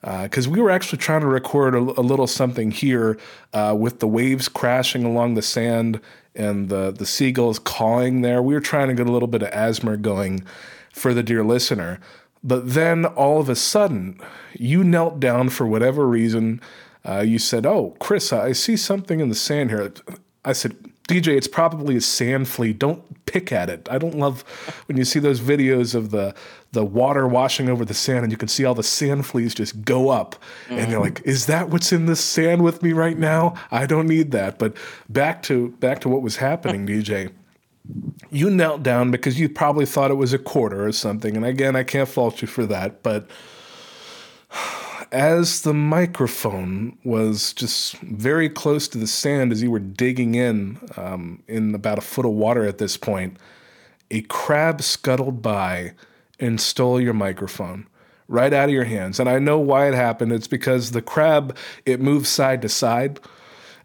because 0.01 0.47
uh, 0.47 0.51
we 0.51 0.61
were 0.61 0.69
actually 0.69 0.97
trying 0.97 1.21
to 1.21 1.27
record 1.27 1.75
a, 1.75 1.79
a 1.79 2.01
little 2.01 2.27
something 2.27 2.71
here 2.71 3.19
uh, 3.53 3.75
with 3.77 3.99
the 3.99 4.07
waves 4.07 4.47
crashing 4.47 5.03
along 5.03 5.33
the 5.33 5.41
sand 5.41 5.99
and 6.35 6.69
the 6.69 6.91
the 6.91 7.05
seagulls 7.05 7.59
cawing 7.59 8.21
there. 8.21 8.41
We 8.41 8.53
were 8.53 8.61
trying 8.61 8.87
to 8.87 8.93
get 8.93 9.07
a 9.07 9.11
little 9.11 9.27
bit 9.27 9.43
of 9.43 9.51
ASMR 9.51 10.01
going 10.01 10.43
for 10.93 11.13
the 11.13 11.23
dear 11.23 11.43
listener, 11.43 11.99
but 12.43 12.73
then 12.73 13.05
all 13.05 13.41
of 13.41 13.49
a 13.49 13.55
sudden, 13.55 14.19
you 14.53 14.83
knelt 14.83 15.19
down 15.19 15.49
for 15.49 15.67
whatever 15.67 16.07
reason. 16.07 16.61
Uh, 17.07 17.21
you 17.21 17.39
said, 17.39 17.65
"Oh, 17.65 17.95
Chris, 17.99 18.33
I 18.33 18.51
see 18.51 18.77
something 18.77 19.19
in 19.19 19.29
the 19.29 19.35
sand 19.35 19.69
here." 19.69 19.91
I 20.45 20.53
said, 20.53 20.75
DJ, 21.09 21.35
it's 21.35 21.47
probably 21.47 21.95
a 21.95 22.01
sand 22.01 22.47
flea. 22.47 22.71
Don't 22.71 23.25
pick 23.25 23.51
at 23.51 23.67
it. 23.67 23.87
I 23.89 23.97
don't 23.97 24.15
love 24.15 24.43
when 24.87 24.95
you 24.95 25.03
see 25.03 25.19
those 25.19 25.41
videos 25.41 25.95
of 25.95 26.11
the 26.11 26.35
the 26.71 26.85
water 26.85 27.27
washing 27.27 27.67
over 27.67 27.83
the 27.83 27.95
sand 27.95 28.23
and 28.23 28.31
you 28.31 28.37
can 28.37 28.47
see 28.47 28.63
all 28.63 28.75
the 28.75 28.83
sand 28.83 29.25
fleas 29.25 29.55
just 29.55 29.83
go 29.83 30.09
up. 30.09 30.35
Mm. 30.67 30.77
And 30.77 30.91
you're 30.91 31.01
like, 31.01 31.19
is 31.25 31.47
that 31.47 31.69
what's 31.69 31.91
in 31.91 32.05
this 32.05 32.23
sand 32.23 32.63
with 32.63 32.83
me 32.83 32.93
right 32.93 33.17
now? 33.17 33.55
I 33.71 33.87
don't 33.87 34.07
need 34.07 34.29
that. 34.33 34.59
But 34.59 34.77
back 35.09 35.41
to 35.43 35.69
back 35.79 35.99
to 36.01 36.09
what 36.09 36.21
was 36.21 36.35
happening, 36.35 36.85
DJ. 36.87 37.31
You 38.29 38.51
knelt 38.51 38.83
down 38.83 39.09
because 39.09 39.39
you 39.39 39.49
probably 39.49 39.87
thought 39.87 40.11
it 40.11 40.15
was 40.15 40.31
a 40.31 40.37
quarter 40.37 40.85
or 40.85 40.91
something. 40.91 41.35
And 41.35 41.43
again, 41.43 41.75
I 41.75 41.81
can't 41.81 42.07
fault 42.07 42.43
you 42.43 42.47
for 42.47 42.67
that, 42.67 43.01
but 43.01 43.27
as 45.11 45.61
the 45.61 45.73
microphone 45.73 46.97
was 47.03 47.53
just 47.53 47.97
very 47.97 48.49
close 48.49 48.87
to 48.89 48.97
the 48.97 49.07
sand 49.07 49.51
as 49.51 49.63
you 49.63 49.71
were 49.71 49.79
digging 49.79 50.35
in, 50.35 50.79
um, 50.97 51.41
in 51.47 51.73
about 51.73 51.97
a 51.97 52.01
foot 52.01 52.25
of 52.25 52.31
water 52.31 52.65
at 52.65 52.77
this 52.77 52.97
point, 52.97 53.37
a 54.11 54.21
crab 54.21 54.81
scuttled 54.81 55.41
by 55.41 55.93
and 56.39 56.59
stole 56.61 57.01
your 57.01 57.13
microphone 57.13 57.87
right 58.27 58.53
out 58.53 58.69
of 58.69 58.73
your 58.73 58.85
hands. 58.85 59.19
And 59.19 59.27
I 59.27 59.39
know 59.39 59.59
why 59.59 59.87
it 59.87 59.95
happened. 59.95 60.31
It's 60.31 60.47
because 60.47 60.91
the 60.91 61.01
crab 61.01 61.57
it 61.85 61.99
moved 61.99 62.27
side 62.27 62.61
to 62.61 62.69
side, 62.69 63.19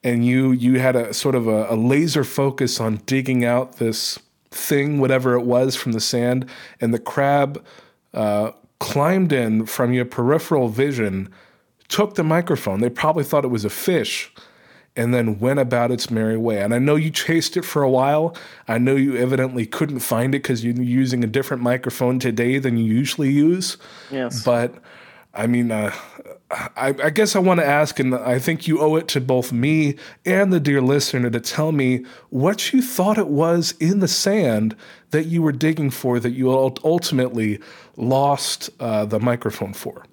and 0.04 0.24
you 0.24 0.52
you 0.52 0.78
had 0.78 0.94
a 0.94 1.14
sort 1.14 1.34
of 1.34 1.48
a, 1.48 1.66
a 1.70 1.76
laser 1.76 2.24
focus 2.24 2.78
on 2.78 2.96
digging 3.06 3.44
out 3.44 3.76
this 3.76 4.18
thing, 4.50 5.00
whatever 5.00 5.34
it 5.34 5.44
was, 5.44 5.74
from 5.74 5.92
the 5.92 6.00
sand, 6.00 6.48
and 6.80 6.94
the 6.94 6.98
crab. 6.98 7.64
Uh, 8.12 8.52
climbed 8.84 9.32
in 9.32 9.64
from 9.64 9.94
your 9.94 10.04
peripheral 10.04 10.68
vision, 10.68 11.30
took 11.88 12.16
the 12.16 12.22
microphone. 12.22 12.80
They 12.80 12.90
probably 12.90 13.24
thought 13.24 13.42
it 13.42 13.48
was 13.48 13.64
a 13.64 13.70
fish 13.70 14.30
and 14.94 15.14
then 15.14 15.40
went 15.40 15.58
about 15.58 15.90
its 15.90 16.10
merry 16.10 16.36
way. 16.36 16.60
And 16.60 16.74
I 16.74 16.78
know 16.78 16.94
you 16.94 17.10
chased 17.10 17.56
it 17.56 17.64
for 17.64 17.82
a 17.82 17.88
while. 17.88 18.36
I 18.68 18.76
know 18.76 18.94
you 18.94 19.16
evidently 19.16 19.64
couldn't 19.64 20.00
find 20.00 20.34
it 20.34 20.42
because 20.42 20.62
you're 20.62 20.74
using 20.74 21.24
a 21.24 21.26
different 21.26 21.62
microphone 21.62 22.18
today 22.18 22.58
than 22.58 22.76
you 22.76 22.84
usually 22.84 23.30
use. 23.30 23.78
Yes. 24.10 24.44
But 24.44 24.74
I 25.32 25.46
mean, 25.46 25.72
uh, 25.72 25.94
I, 26.50 26.94
I, 27.02 27.10
guess 27.10 27.34
I 27.34 27.38
want 27.38 27.60
to 27.60 27.66
ask, 27.66 27.98
and 27.98 28.14
I 28.14 28.38
think 28.38 28.68
you 28.68 28.80
owe 28.80 28.96
it 28.96 29.08
to 29.08 29.20
both 29.20 29.52
me 29.52 29.96
and 30.24 30.52
the 30.52 30.60
dear 30.60 30.80
listener 30.80 31.30
to 31.30 31.40
tell 31.40 31.72
me 31.72 32.04
what 32.30 32.72
you 32.72 32.82
thought 32.82 33.18
it 33.18 33.28
was 33.28 33.74
in 33.80 34.00
the 34.00 34.08
sand 34.08 34.76
that 35.10 35.24
you 35.24 35.42
were 35.42 35.52
digging 35.52 35.90
for 35.90 36.20
that 36.20 36.32
you 36.32 36.50
ultimately 36.50 37.60
lost 37.96 38.70
uh, 38.78 39.04
the 39.04 39.18
microphone 39.18 39.72
for. 39.72 40.04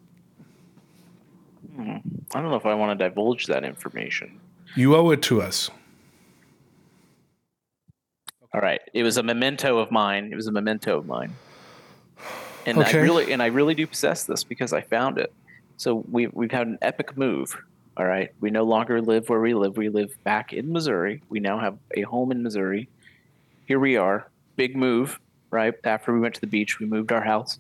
Hmm. 1.76 1.98
I 2.34 2.42
don't 2.42 2.50
know 2.50 2.56
if 2.56 2.66
I 2.66 2.76
want 2.76 2.98
to 2.98 3.10
divulge 3.10 3.48
that 3.48 3.64
information. 3.64 4.40
You 4.76 4.96
owe 4.96 5.12
it 5.12 5.22
to 5.24 5.42
us. 5.42 5.70
All 8.54 8.62
right. 8.62 8.82
It 8.94 9.04
was 9.04 9.18
a 9.18 9.24
memento 9.24 9.78
of 9.78 9.92
mine. 9.92 10.30
It 10.32 10.36
was 10.36 10.48
a 10.48 10.52
memento 10.52 10.98
of 10.98 11.06
mine. 11.06 11.34
And 12.66 12.78
okay. 12.78 13.00
I 13.00 13.02
really 13.02 13.34
and 13.34 13.42
I 13.42 13.48
really 13.48 13.74
do 13.74 13.88
possess 13.88 14.26
this 14.26 14.44
because 14.44 14.74
I 14.74 14.82
found 14.82 15.18
it. 15.18 15.34
So 15.82 16.06
we 16.12 16.28
we've 16.28 16.52
had 16.52 16.68
an 16.68 16.78
epic 16.84 17.18
move. 17.18 17.60
All 17.98 18.06
right. 18.06 18.30
We 18.40 18.52
no 18.52 18.62
longer 18.62 19.02
live 19.02 19.28
where 19.30 19.40
we 19.40 19.56
live. 19.56 19.78
We 19.78 19.90
live 19.90 20.16
back 20.24 20.54
in 20.54 20.72
Missouri. 20.72 21.24
We 21.28 21.40
now 21.40 21.58
have 21.58 21.76
a 21.98 22.04
home 22.04 22.32
in 22.32 22.44
Missouri. 22.44 22.88
Here 23.66 23.80
we 23.80 23.98
are. 23.98 24.30
Big 24.58 24.76
move, 24.76 25.20
right? 25.50 25.74
After 25.84 26.14
we 26.14 26.20
went 26.20 26.36
to 26.36 26.42
the 26.42 26.46
beach, 26.46 26.80
we 26.80 26.86
moved 26.86 27.12
our 27.12 27.24
house. 27.24 27.58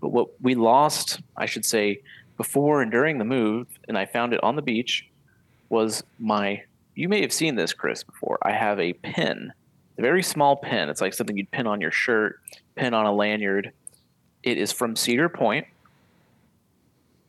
But 0.00 0.10
what 0.10 0.28
we 0.42 0.54
lost, 0.54 1.22
I 1.36 1.46
should 1.46 1.64
say, 1.64 2.02
before 2.36 2.82
and 2.82 2.92
during 2.92 3.18
the 3.18 3.24
move, 3.24 3.66
and 3.88 3.98
I 3.98 4.06
found 4.06 4.32
it 4.32 4.42
on 4.44 4.54
the 4.54 4.62
beach, 4.62 5.08
was 5.70 6.04
my. 6.20 6.62
You 6.94 7.08
may 7.08 7.20
have 7.20 7.32
seen 7.32 7.56
this, 7.56 7.72
Chris, 7.72 8.04
before. 8.04 8.38
I 8.42 8.52
have 8.52 8.78
a 8.78 8.92
pin, 8.92 9.52
a 9.98 10.02
very 10.02 10.22
small 10.22 10.54
pin. 10.54 10.88
It's 10.88 11.00
like 11.00 11.14
something 11.14 11.36
you'd 11.36 11.50
pin 11.50 11.66
on 11.66 11.80
your 11.80 11.90
shirt, 11.90 12.38
pin 12.76 12.94
on 12.94 13.06
a 13.06 13.12
lanyard. 13.12 13.72
It 14.44 14.56
is 14.56 14.70
from 14.70 14.94
Cedar 14.94 15.28
Point 15.28 15.66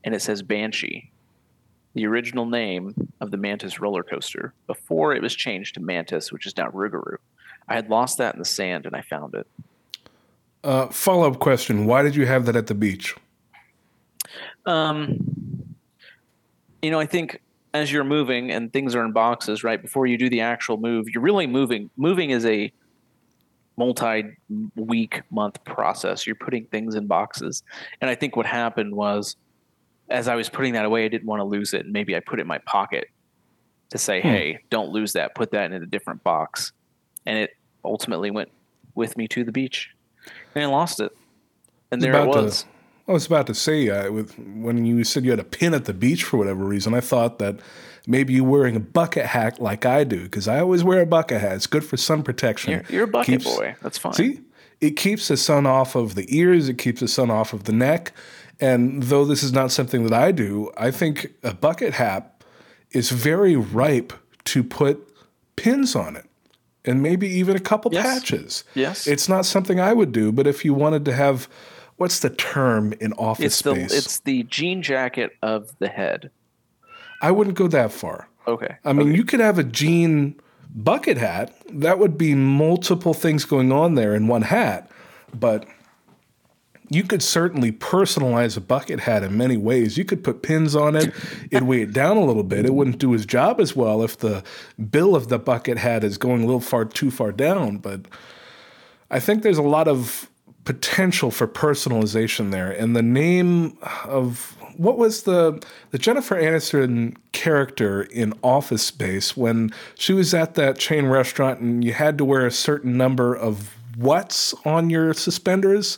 and 0.05 0.13
it 0.13 0.21
says 0.21 0.41
Banshee, 0.43 1.11
the 1.95 2.05
original 2.05 2.45
name 2.45 2.93
of 3.19 3.31
the 3.31 3.37
Mantis 3.37 3.79
roller 3.79 4.03
coaster 4.03 4.53
before 4.67 5.13
it 5.13 5.21
was 5.21 5.35
changed 5.35 5.73
to 5.73 5.81
Mantis, 5.81 6.31
which 6.31 6.45
is 6.45 6.55
now 6.55 6.69
Rougarou. 6.69 7.17
I 7.67 7.73
had 7.73 7.89
lost 7.89 8.19
that 8.19 8.35
in 8.35 8.39
the 8.39 8.45
sand 8.45 8.85
and 8.85 8.95
I 8.95 9.01
found 9.01 9.33
it. 9.33 9.47
Uh, 10.63 10.87
Follow 10.87 11.29
up 11.29 11.39
question 11.39 11.85
Why 11.85 12.03
did 12.03 12.15
you 12.15 12.25
have 12.27 12.45
that 12.45 12.55
at 12.55 12.67
the 12.67 12.75
beach? 12.75 13.15
Um, 14.65 15.75
you 16.81 16.91
know, 16.91 16.99
I 16.99 17.05
think 17.05 17.41
as 17.73 17.91
you're 17.91 18.03
moving 18.03 18.51
and 18.51 18.71
things 18.71 18.95
are 18.95 19.03
in 19.03 19.11
boxes, 19.11 19.63
right 19.63 19.81
before 19.81 20.05
you 20.05 20.17
do 20.17 20.29
the 20.29 20.41
actual 20.41 20.77
move, 20.77 21.09
you're 21.09 21.23
really 21.23 21.47
moving. 21.47 21.89
Moving 21.97 22.29
is 22.29 22.45
a 22.45 22.71
multi 23.77 24.37
week 24.75 25.21
month 25.31 25.63
process. 25.65 26.27
You're 26.27 26.35
putting 26.35 26.65
things 26.65 26.95
in 26.95 27.07
boxes. 27.07 27.63
And 28.01 28.09
I 28.09 28.15
think 28.15 28.35
what 28.35 28.45
happened 28.45 28.95
was 28.95 29.35
as 30.09 30.27
I 30.27 30.35
was 30.35 30.49
putting 30.49 30.73
that 30.73 30.85
away, 30.85 31.05
I 31.05 31.07
didn't 31.07 31.27
want 31.27 31.39
to 31.39 31.45
lose 31.45 31.73
it. 31.73 31.85
And 31.85 31.93
maybe 31.93 32.15
I 32.15 32.19
put 32.19 32.39
it 32.39 32.43
in 32.43 32.47
my 32.47 32.59
pocket 32.59 33.09
to 33.89 33.97
say, 33.97 34.21
hmm. 34.21 34.27
hey, 34.27 34.59
don't 34.69 34.89
lose 34.89 35.13
that. 35.13 35.35
Put 35.35 35.51
that 35.51 35.71
in 35.71 35.83
a 35.83 35.85
different 35.85 36.23
box. 36.23 36.71
And 37.25 37.37
it 37.37 37.51
ultimately 37.83 38.31
went 38.31 38.49
with 38.93 39.17
me 39.17 39.27
to 39.29 39.43
the 39.43 39.51
beach. 39.51 39.91
And 40.53 40.63
I 40.63 40.67
lost 40.67 40.99
it. 40.99 41.15
And 41.91 42.01
there 42.01 42.15
it 42.15 42.27
was. 42.27 42.63
To, 42.63 42.69
I 43.07 43.11
was 43.11 43.27
about 43.27 43.47
to 43.47 43.53
say, 43.53 43.89
uh, 43.89 44.11
with 44.11 44.37
when 44.39 44.85
you 44.85 45.03
said 45.03 45.25
you 45.25 45.31
had 45.31 45.39
a 45.39 45.43
pin 45.45 45.73
at 45.73 45.85
the 45.85 45.93
beach 45.93 46.23
for 46.23 46.37
whatever 46.37 46.65
reason, 46.65 46.93
I 46.93 47.01
thought 47.01 47.37
that 47.39 47.59
maybe 48.07 48.33
you're 48.33 48.43
wearing 48.43 48.75
a 48.75 48.79
bucket 48.79 49.27
hat 49.27 49.61
like 49.61 49.85
I 49.85 50.03
do, 50.03 50.23
because 50.23 50.47
I 50.47 50.59
always 50.59 50.83
wear 50.83 51.01
a 51.01 51.05
bucket 51.05 51.41
hat. 51.41 51.53
It's 51.53 51.67
good 51.67 51.85
for 51.85 51.97
sun 51.97 52.23
protection. 52.23 52.71
You're, 52.71 52.83
you're 52.89 53.03
a 53.03 53.07
bucket 53.07 53.43
keeps, 53.43 53.55
boy. 53.55 53.75
That's 53.81 53.97
fine. 53.97 54.13
See? 54.13 54.41
It 54.81 54.91
keeps 54.91 55.27
the 55.27 55.37
sun 55.37 55.65
off 55.65 55.95
of 55.95 56.15
the 56.15 56.25
ears, 56.35 56.67
it 56.67 56.77
keeps 56.77 56.99
the 56.99 57.07
sun 57.07 57.29
off 57.29 57.53
of 57.53 57.63
the 57.63 57.71
neck. 57.71 58.11
And 58.59 59.03
though 59.03 59.25
this 59.25 59.43
is 59.43 59.51
not 59.51 59.71
something 59.71 60.03
that 60.03 60.13
I 60.13 60.31
do, 60.31 60.71
I 60.77 60.91
think 60.91 61.33
a 61.43 61.53
bucket 61.53 61.93
hat 61.93 62.41
is 62.91 63.09
very 63.11 63.55
ripe 63.55 64.13
to 64.45 64.63
put 64.63 65.07
pins 65.55 65.95
on 65.95 66.15
it 66.15 66.25
and 66.85 67.01
maybe 67.01 67.27
even 67.27 67.55
a 67.55 67.59
couple 67.59 67.93
yes. 67.93 68.05
patches. 68.05 68.63
Yes. 68.73 69.07
It's 69.07 69.27
not 69.27 69.45
something 69.45 69.79
I 69.79 69.93
would 69.93 70.11
do, 70.11 70.31
but 70.31 70.47
if 70.47 70.63
you 70.63 70.73
wanted 70.73 71.03
to 71.05 71.13
have 71.13 71.49
what's 71.97 72.19
the 72.19 72.29
term 72.29 72.93
in 72.99 73.13
office 73.13 73.45
it's 73.45 73.55
space? 73.55 73.91
The, 73.91 73.97
it's 73.97 74.19
the 74.19 74.43
jean 74.43 74.81
jacket 74.81 75.35
of 75.41 75.77
the 75.79 75.87
head. 75.87 76.31
I 77.21 77.31
wouldn't 77.31 77.57
go 77.57 77.67
that 77.67 77.91
far. 77.91 78.27
Okay. 78.47 78.75
I 78.83 78.93
mean, 78.93 79.09
okay. 79.09 79.17
you 79.17 79.23
could 79.23 79.39
have 79.39 79.57
a 79.57 79.63
jean 79.63 80.39
bucket 80.75 81.17
hat. 81.17 81.55
That 81.69 81.99
would 81.99 82.17
be 82.17 82.35
multiple 82.35 83.13
things 83.13 83.45
going 83.45 83.71
on 83.71 83.95
there 83.95 84.13
in 84.13 84.27
one 84.27 84.43
hat. 84.43 84.91
But 85.33 85.65
you 86.89 87.03
could 87.03 87.23
certainly 87.23 87.71
personalize 87.71 88.57
a 88.57 88.61
bucket 88.61 89.01
hat 89.01 89.23
in 89.23 89.37
many 89.37 89.57
ways. 89.57 89.97
You 89.97 90.05
could 90.05 90.23
put 90.23 90.41
pins 90.41 90.75
on 90.75 90.95
it, 90.95 91.13
it'd 91.51 91.67
weigh 91.67 91.81
it 91.81 91.93
down 91.93 92.17
a 92.17 92.23
little 92.25 92.43
bit. 92.43 92.65
It 92.65 92.73
wouldn't 92.73 92.99
do 92.99 93.11
his 93.11 93.25
job 93.25 93.59
as 93.59 93.75
well 93.75 94.03
if 94.03 94.17
the 94.17 94.43
bill 94.91 95.15
of 95.15 95.29
the 95.29 95.39
bucket 95.39 95.77
hat 95.77 96.03
is 96.03 96.17
going 96.17 96.43
a 96.43 96.45
little 96.45 96.61
far 96.61 96.85
too 96.85 97.11
far 97.11 97.31
down. 97.31 97.77
But 97.77 98.01
I 99.09 99.19
think 99.19 99.43
there's 99.43 99.57
a 99.57 99.63
lot 99.63 99.87
of 99.87 100.29
potential 100.63 101.31
for 101.31 101.47
personalization 101.47 102.51
there. 102.51 102.71
And 102.71 102.95
the 102.95 103.03
name 103.03 103.77
of 104.03 104.57
what 104.77 104.97
was 104.97 105.23
the 105.23 105.63
the 105.91 105.97
Jennifer 105.97 106.35
Aniston 106.35 107.15
character 107.31 108.03
in 108.03 108.33
Office 108.43 108.83
Space 108.83 109.37
when 109.37 109.71
she 109.95 110.11
was 110.11 110.33
at 110.33 110.55
that 110.55 110.77
chain 110.77 111.05
restaurant 111.05 111.59
and 111.59 111.83
you 111.83 111.93
had 111.93 112.17
to 112.17 112.25
wear 112.25 112.45
a 112.45 112.51
certain 112.51 112.97
number 112.97 113.33
of 113.33 113.75
what's 113.95 114.53
on 114.65 114.89
your 114.89 115.13
suspenders? 115.13 115.97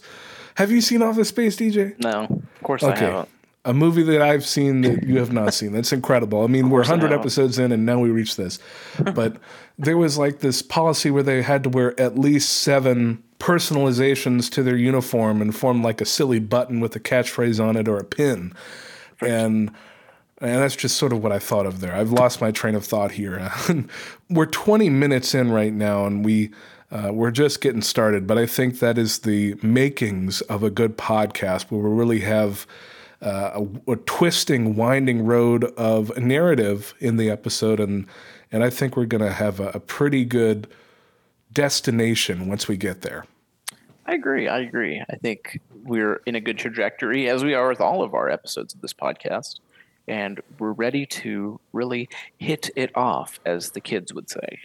Have 0.58 0.72
you 0.72 0.82
seen 0.82 1.04
Office 1.04 1.30
Space, 1.30 1.56
DJ? 1.56 2.00
No, 2.00 2.24
of 2.24 2.64
course 2.64 2.82
okay. 2.82 2.94
I 2.94 2.98
haven't. 2.98 3.30
A 3.66 3.76
movie 3.76 4.02
that 4.02 4.24
I've 4.24 4.44
seen 4.44 4.82
that 4.82 5.04
you 5.04 5.20
have 5.20 5.32
not 5.32 5.54
seen. 5.54 5.72
That's 5.72 5.94
incredible. 5.94 6.44
I 6.44 6.48
mean, 6.48 6.72
we're 6.72 6.80
100 6.80 7.12
episodes 7.12 7.60
in 7.60 7.72
and 7.72 7.86
now 7.86 8.00
we 8.00 8.10
reach 8.10 8.38
this. 8.38 8.58
But 9.14 9.38
there 9.78 9.98
was 9.98 10.18
like 10.18 10.40
this 10.40 10.64
policy 10.64 11.12
where 11.12 11.22
they 11.22 11.44
had 11.44 11.64
to 11.64 11.70
wear 11.70 12.00
at 12.00 12.18
least 12.18 12.62
seven 12.62 13.22
personalizations 13.40 14.50
to 14.54 14.64
their 14.64 14.76
uniform 14.76 15.44
and 15.44 15.56
form 15.56 15.84
like 15.84 16.02
a 16.02 16.06
silly 16.06 16.40
button 16.40 16.80
with 16.80 16.96
a 16.96 17.00
catchphrase 17.00 17.64
on 17.64 17.76
it 17.76 17.88
or 17.88 17.98
a 17.98 18.04
pin. 18.04 18.54
And 19.22 19.70
and 20.40 20.62
that's 20.62 20.76
just 20.76 20.98
sort 20.98 21.14
of 21.14 21.22
what 21.22 21.32
I 21.32 21.40
thought 21.40 21.68
of 21.68 21.82
there. 21.82 21.96
I've 21.96 22.12
lost 22.12 22.42
my 22.42 22.52
train 22.52 22.74
of 22.74 22.86
thought 22.86 23.12
here. 23.12 23.52
we're 24.30 24.46
20 24.46 24.90
minutes 24.90 25.34
in 25.34 25.52
right 25.52 25.74
now, 25.74 26.06
and 26.06 26.24
we 26.24 26.52
uh, 26.92 27.12
we're 27.14 27.32
just 27.32 27.62
getting 27.62 27.82
started. 27.82 28.28
But 28.28 28.38
I 28.38 28.46
think 28.46 28.80
that 28.80 28.98
is 28.98 29.20
the 29.20 29.56
makings 29.62 30.42
of 30.42 30.64
a 30.64 30.70
good 30.70 30.98
podcast, 30.98 31.64
where 31.70 31.82
we 31.82 31.90
really 31.90 32.22
have 32.22 32.66
uh, 33.22 33.66
a, 33.88 33.92
a, 33.92 33.96
twisting, 33.96 34.76
winding 34.76 35.26
road 35.26 35.66
of 35.76 36.16
narrative 36.18 36.94
in 37.00 37.18
the 37.18 37.30
episode, 37.30 37.80
and 37.80 38.08
and 38.52 38.64
I 38.64 38.70
think 38.70 38.96
we're 38.96 39.06
going 39.06 39.24
to 39.24 39.34
have 39.34 39.60
a, 39.60 39.70
a 39.70 39.80
pretty 39.80 40.24
good 40.24 40.68
destination 41.52 42.48
once 42.48 42.68
we 42.68 42.78
get 42.78 43.02
there. 43.02 43.26
I 44.06 44.14
agree. 44.14 44.48
I 44.48 44.60
agree. 44.60 45.04
I 45.10 45.16
think 45.18 45.60
we're 45.84 46.22
in 46.26 46.36
a 46.36 46.40
good 46.40 46.58
trajectory, 46.58 47.28
as 47.28 47.44
we 47.44 47.54
are 47.54 47.68
with 47.68 47.82
all 47.82 48.04
of 48.04 48.14
our 48.14 48.30
episodes 48.30 48.74
of 48.74 48.82
this 48.82 48.94
podcast. 48.94 49.60
And 50.08 50.40
we're 50.60 50.72
ready 50.72 51.06
to 51.06 51.60
really 51.74 52.08
hit 52.38 52.70
it 52.78 52.96
off, 52.96 53.42
as 53.46 53.72
the 53.72 53.82
kids 53.82 54.14
would 54.14 54.30
say. 54.30 54.60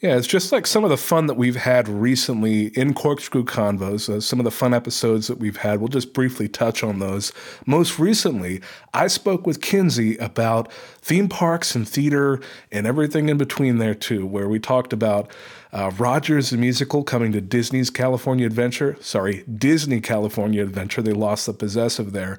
Yeah, 0.00 0.16
it's 0.16 0.28
just 0.28 0.52
like 0.52 0.68
some 0.68 0.84
of 0.84 0.90
the 0.90 0.96
fun 0.96 1.26
that 1.26 1.34
we've 1.34 1.56
had 1.56 1.88
recently 1.88 2.66
in 2.68 2.94
Corkscrew 2.94 3.42
Convos, 3.44 4.08
uh, 4.08 4.20
some 4.20 4.38
of 4.38 4.44
the 4.44 4.50
fun 4.52 4.72
episodes 4.72 5.26
that 5.26 5.38
we've 5.38 5.56
had. 5.56 5.80
We'll 5.80 5.88
just 5.88 6.12
briefly 6.12 6.46
touch 6.46 6.84
on 6.84 7.00
those. 7.00 7.32
Most 7.66 7.98
recently, 7.98 8.60
I 8.94 9.08
spoke 9.08 9.44
with 9.44 9.60
Kinsey 9.60 10.16
about 10.18 10.70
theme 11.02 11.28
parks 11.28 11.74
and 11.74 11.88
theater 11.88 12.40
and 12.70 12.86
everything 12.86 13.28
in 13.28 13.38
between 13.38 13.78
there, 13.78 13.96
too, 13.96 14.24
where 14.24 14.48
we 14.48 14.60
talked 14.60 14.92
about 14.92 15.32
uh, 15.72 15.90
Rogers 15.98 16.50
the 16.50 16.58
musical 16.58 17.02
coming 17.02 17.32
to 17.32 17.40
Disney's 17.40 17.90
California 17.90 18.46
Adventure. 18.46 18.96
Sorry, 19.00 19.42
Disney 19.52 20.00
California 20.00 20.62
Adventure. 20.62 21.02
They 21.02 21.12
lost 21.12 21.46
the 21.46 21.52
possessive 21.52 22.12
there. 22.12 22.38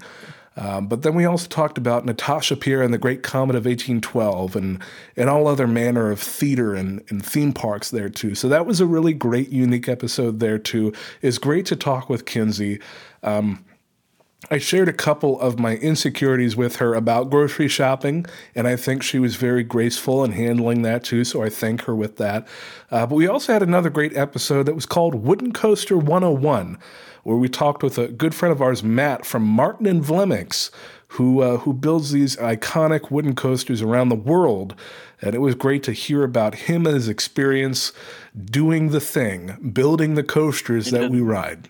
Um, 0.59 0.87
but 0.87 1.03
then 1.03 1.15
we 1.15 1.23
also 1.23 1.47
talked 1.47 1.77
about 1.77 2.05
Natasha 2.05 2.57
Pierre 2.57 2.81
and 2.81 2.93
the 2.93 2.97
Great 2.97 3.23
Comet 3.23 3.55
of 3.55 3.63
1812 3.63 4.57
and, 4.57 4.83
and 5.15 5.29
all 5.29 5.47
other 5.47 5.67
manner 5.67 6.11
of 6.11 6.19
theater 6.19 6.75
and, 6.75 7.01
and 7.07 7.25
theme 7.25 7.53
parks 7.53 7.91
there 7.91 8.09
too. 8.09 8.35
So 8.35 8.49
that 8.49 8.65
was 8.65 8.81
a 8.81 8.85
really 8.85 9.13
great, 9.13 9.49
unique 9.49 9.87
episode 9.87 10.41
there 10.41 10.59
too. 10.59 10.91
It's 11.21 11.37
great 11.37 11.65
to 11.67 11.77
talk 11.77 12.09
with 12.09 12.25
Kinsey. 12.25 12.81
Um, 13.23 13.63
I 14.51 14.57
shared 14.57 14.89
a 14.89 14.93
couple 14.93 15.39
of 15.39 15.59
my 15.59 15.75
insecurities 15.77 16.57
with 16.57 16.77
her 16.77 16.93
about 16.93 17.29
grocery 17.29 17.67
shopping, 17.69 18.25
and 18.53 18.67
I 18.67 18.75
think 18.75 19.01
she 19.01 19.19
was 19.19 19.37
very 19.37 19.63
graceful 19.63 20.25
in 20.25 20.33
handling 20.33 20.81
that 20.81 21.05
too. 21.05 21.23
So 21.23 21.41
I 21.41 21.49
thank 21.49 21.83
her 21.83 21.95
with 21.95 22.17
that. 22.17 22.45
Uh, 22.91 23.05
but 23.05 23.15
we 23.15 23.27
also 23.27 23.53
had 23.53 23.63
another 23.63 23.89
great 23.89 24.15
episode 24.15 24.65
that 24.65 24.75
was 24.75 24.85
called 24.85 25.15
Wooden 25.15 25.53
Coaster 25.53 25.97
101 25.97 26.77
where 27.23 27.38
we 27.38 27.49
talked 27.49 27.84
with 27.84 27.97
a 27.97 28.08
good 28.08 28.34
friend 28.34 28.51
of 28.51 28.62
ours, 28.62 28.84
Matt 28.84 29.25
from 29.25 29.43
Martin 29.43 29.86
and 29.86 30.03
Vleminckx, 30.03 30.71
who 31.10 31.41
uh, 31.41 31.58
who 31.58 31.73
builds 31.73 32.12
these 32.12 32.36
iconic 32.38 33.12
wooden 33.12 33.36
coasters 33.36 33.82
around 33.82 34.10
the 34.10 34.15
world. 34.15 34.75
And 35.21 35.36
it 35.36 35.39
was 35.39 35.55
great 35.55 35.84
to 35.84 35.91
hear 35.91 36.23
about 36.23 36.55
him 36.55 36.86
and 36.86 36.95
his 36.95 37.10
experience 37.10 37.91
doing 38.45 38.89
the 38.89 39.01
thing, 39.01 39.71
building 39.73 40.15
the 40.15 40.23
coasters 40.23 40.86
he 40.86 40.91
that 40.91 40.99
did. 40.99 41.12
we 41.12 41.21
ride. 41.21 41.67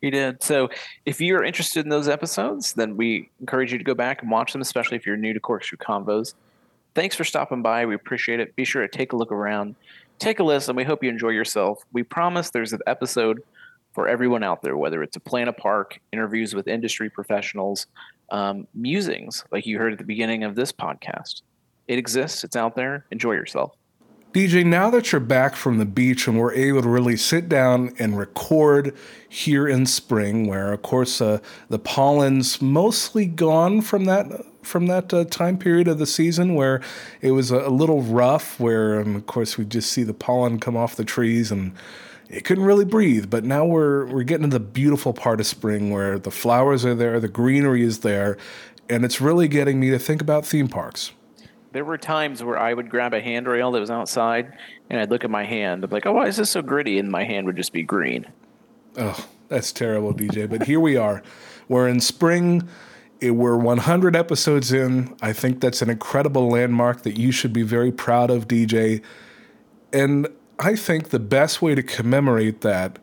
He 0.00 0.10
did. 0.10 0.42
So 0.42 0.68
if 1.06 1.20
you're 1.20 1.44
interested 1.44 1.86
in 1.86 1.88
those 1.88 2.08
episodes, 2.08 2.72
then 2.74 2.96
we 2.96 3.30
encourage 3.40 3.72
you 3.72 3.78
to 3.78 3.84
go 3.84 3.94
back 3.94 4.22
and 4.22 4.30
watch 4.30 4.52
them, 4.52 4.60
especially 4.60 4.96
if 4.96 5.06
you're 5.06 5.16
new 5.16 5.32
to 5.32 5.40
Corkscrew 5.40 5.78
Convos. 5.78 6.34
Thanks 6.94 7.16
for 7.16 7.24
stopping 7.24 7.62
by. 7.62 7.86
We 7.86 7.94
appreciate 7.94 8.40
it. 8.40 8.54
Be 8.54 8.64
sure 8.64 8.82
to 8.82 8.88
take 8.88 9.12
a 9.12 9.16
look 9.16 9.32
around, 9.32 9.76
take 10.18 10.40
a 10.40 10.44
listen. 10.44 10.76
We 10.76 10.84
hope 10.84 11.02
you 11.02 11.08
enjoy 11.08 11.30
yourself. 11.30 11.84
We 11.92 12.02
promise 12.02 12.50
there's 12.50 12.72
an 12.72 12.80
episode 12.86 13.42
for 13.94 14.08
everyone 14.08 14.42
out 14.42 14.60
there, 14.60 14.76
whether 14.76 15.02
it's 15.02 15.16
a 15.16 15.20
plan 15.20 15.48
a 15.48 15.52
park, 15.52 16.00
interviews 16.12 16.54
with 16.54 16.66
industry 16.66 17.08
professionals, 17.08 17.86
um, 18.30 18.66
musings, 18.74 19.44
like 19.52 19.66
you 19.66 19.78
heard 19.78 19.92
at 19.92 19.98
the 19.98 20.04
beginning 20.04 20.44
of 20.44 20.56
this 20.56 20.72
podcast. 20.72 21.42
It 21.86 21.98
exists, 21.98 22.44
it's 22.44 22.56
out 22.56 22.74
there. 22.74 23.06
Enjoy 23.10 23.32
yourself. 23.32 23.76
DJ, 24.32 24.66
now 24.66 24.90
that 24.90 25.12
you're 25.12 25.20
back 25.20 25.54
from 25.54 25.78
the 25.78 25.84
beach 25.84 26.26
and 26.26 26.36
we're 26.36 26.52
able 26.54 26.82
to 26.82 26.88
really 26.88 27.16
sit 27.16 27.48
down 27.48 27.94
and 28.00 28.18
record 28.18 28.92
here 29.28 29.68
in 29.68 29.86
spring, 29.86 30.48
where 30.48 30.72
of 30.72 30.82
course 30.82 31.20
uh, 31.20 31.38
the 31.68 31.78
pollen's 31.78 32.60
mostly 32.60 33.26
gone 33.26 33.80
from 33.80 34.06
that 34.06 34.26
from 34.62 34.86
that 34.86 35.14
uh, 35.14 35.24
time 35.24 35.56
period 35.56 35.86
of 35.86 35.98
the 35.98 36.06
season 36.06 36.54
where 36.54 36.80
it 37.20 37.30
was 37.30 37.50
a, 37.50 37.68
little 37.68 38.02
rough, 38.02 38.58
where 38.58 39.00
um, 39.00 39.14
of 39.14 39.26
course 39.26 39.56
we 39.56 39.64
just 39.64 39.92
see 39.92 40.02
the 40.02 40.14
pollen 40.14 40.58
come 40.58 40.76
off 40.76 40.96
the 40.96 41.04
trees 41.04 41.52
and 41.52 41.72
it 42.28 42.44
couldn't 42.44 42.64
really 42.64 42.84
breathe. 42.84 43.30
But 43.30 43.44
now 43.44 43.64
we're 43.64 44.06
we're 44.06 44.22
getting 44.22 44.50
to 44.50 44.58
the 44.58 44.60
beautiful 44.60 45.12
part 45.12 45.40
of 45.40 45.46
spring 45.46 45.90
where 45.90 46.18
the 46.18 46.30
flowers 46.30 46.84
are 46.84 46.94
there, 46.94 47.20
the 47.20 47.28
greenery 47.28 47.82
is 47.82 48.00
there, 48.00 48.36
and 48.88 49.04
it's 49.04 49.20
really 49.20 49.48
getting 49.48 49.80
me 49.80 49.90
to 49.90 49.98
think 49.98 50.20
about 50.20 50.46
theme 50.46 50.68
parks. 50.68 51.12
There 51.72 51.84
were 51.84 51.98
times 51.98 52.42
where 52.42 52.58
I 52.58 52.72
would 52.72 52.88
grab 52.88 53.14
a 53.14 53.20
handrail 53.20 53.72
that 53.72 53.80
was 53.80 53.90
outside 53.90 54.52
and 54.88 55.00
I'd 55.00 55.10
look 55.10 55.24
at 55.24 55.30
my 55.30 55.44
hand. 55.44 55.82
I'm 55.82 55.90
like, 55.90 56.06
oh, 56.06 56.12
why 56.12 56.28
is 56.28 56.36
this 56.36 56.50
so 56.50 56.62
gritty? 56.62 56.98
And 56.98 57.10
my 57.10 57.24
hand 57.24 57.46
would 57.46 57.56
just 57.56 57.72
be 57.72 57.82
green. 57.82 58.26
Oh, 58.96 59.26
that's 59.48 59.72
terrible, 59.72 60.14
DJ. 60.14 60.48
But 60.48 60.64
here 60.64 60.78
we 60.78 60.96
are. 60.96 61.20
We're 61.68 61.88
in 61.88 62.00
spring. 62.00 62.68
Eh, 63.20 63.30
we're 63.30 63.56
100 63.56 64.14
episodes 64.14 64.72
in. 64.72 65.16
I 65.20 65.32
think 65.32 65.60
that's 65.60 65.82
an 65.82 65.90
incredible 65.90 66.48
landmark 66.48 67.02
that 67.02 67.18
you 67.18 67.32
should 67.32 67.52
be 67.52 67.62
very 67.62 67.90
proud 67.90 68.30
of, 68.30 68.46
DJ. 68.46 69.02
And 69.92 70.28
I 70.58 70.76
think 70.76 71.08
the 71.08 71.18
best 71.18 71.60
way 71.60 71.74
to 71.74 71.82
commemorate 71.82 72.60
that 72.60 72.98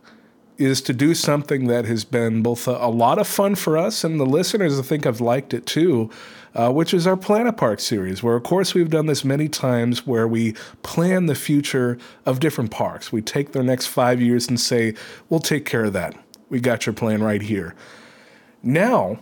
is 0.57 0.81
to 0.81 0.93
do 0.93 1.15
something 1.15 1.67
that 1.67 1.85
has 1.85 2.03
been 2.05 2.43
both 2.43 2.67
a, 2.67 2.71
a 2.71 2.89
lot 2.89 3.17
of 3.17 3.27
fun 3.27 3.55
for 3.55 3.77
us 3.77 4.03
and 4.03 4.19
the 4.19 4.25
listeners. 4.25 4.79
I 4.79 4.83
think 4.83 5.05
have 5.05 5.19
liked 5.19 5.53
it 5.53 5.65
too, 5.65 6.09
uh, 6.53 6.71
which 6.71 6.93
is 6.93 7.07
our 7.07 7.17
Plan-A-Park 7.17 7.79
series, 7.79 8.21
where 8.21 8.35
of 8.35 8.43
course 8.43 8.73
we've 8.73 8.89
done 8.89 9.07
this 9.07 9.25
many 9.25 9.49
times, 9.49 10.05
where 10.05 10.27
we 10.27 10.53
plan 10.83 11.25
the 11.25 11.35
future 11.35 11.97
of 12.25 12.39
different 12.39 12.71
parks. 12.71 13.11
We 13.11 13.21
take 13.21 13.53
their 13.53 13.63
next 13.63 13.87
five 13.87 14.21
years 14.21 14.47
and 14.47 14.59
say, 14.59 14.93
"We'll 15.29 15.39
take 15.39 15.65
care 15.65 15.85
of 15.85 15.93
that. 15.93 16.15
We 16.49 16.59
got 16.59 16.85
your 16.85 16.93
plan 16.93 17.23
right 17.23 17.41
here." 17.41 17.73
Now, 18.61 19.19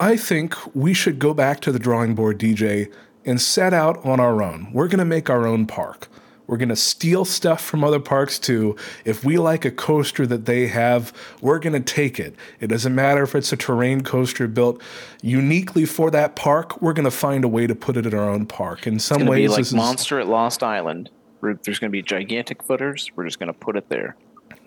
I 0.00 0.16
think 0.16 0.54
we 0.74 0.94
should 0.94 1.18
go 1.18 1.34
back 1.34 1.60
to 1.60 1.72
the 1.72 1.78
drawing 1.78 2.14
board, 2.14 2.38
DJ, 2.38 2.90
and 3.24 3.40
set 3.40 3.74
out 3.74 4.04
on 4.04 4.18
our 4.20 4.42
own. 4.42 4.68
We're 4.72 4.88
going 4.88 4.98
to 4.98 5.04
make 5.04 5.28
our 5.28 5.46
own 5.46 5.66
park. 5.66 6.08
We're 6.46 6.56
going 6.56 6.68
to 6.68 6.76
steal 6.76 7.24
stuff 7.24 7.60
from 7.60 7.82
other 7.82 8.00
parks 8.00 8.38
too. 8.38 8.76
If 9.04 9.24
we 9.24 9.38
like 9.38 9.64
a 9.64 9.70
coaster 9.70 10.26
that 10.26 10.46
they 10.46 10.68
have, 10.68 11.12
we're 11.40 11.58
going 11.58 11.72
to 11.72 11.80
take 11.80 12.20
it. 12.20 12.34
It 12.60 12.68
doesn't 12.68 12.94
matter 12.94 13.22
if 13.22 13.34
it's 13.34 13.52
a 13.52 13.56
terrain 13.56 14.02
coaster 14.02 14.46
built 14.46 14.80
uniquely 15.22 15.84
for 15.84 16.10
that 16.10 16.36
park. 16.36 16.80
We're 16.80 16.92
going 16.92 17.04
to 17.04 17.10
find 17.10 17.44
a 17.44 17.48
way 17.48 17.66
to 17.66 17.74
put 17.74 17.96
it 17.96 18.06
in 18.06 18.14
our 18.14 18.28
own 18.28 18.46
park. 18.46 18.86
In 18.86 18.98
some 18.98 19.26
ways, 19.26 19.50
be 19.50 19.62
like 19.62 19.72
Monster 19.72 20.20
is, 20.20 20.26
at 20.26 20.30
Lost 20.30 20.62
Island. 20.62 21.10
There's 21.42 21.78
going 21.78 21.90
to 21.90 21.96
be 21.96 22.02
gigantic 22.02 22.62
footers. 22.62 23.10
We're 23.14 23.24
just 23.24 23.38
going 23.38 23.52
to 23.52 23.58
put 23.58 23.76
it 23.76 23.88
there. 23.88 24.16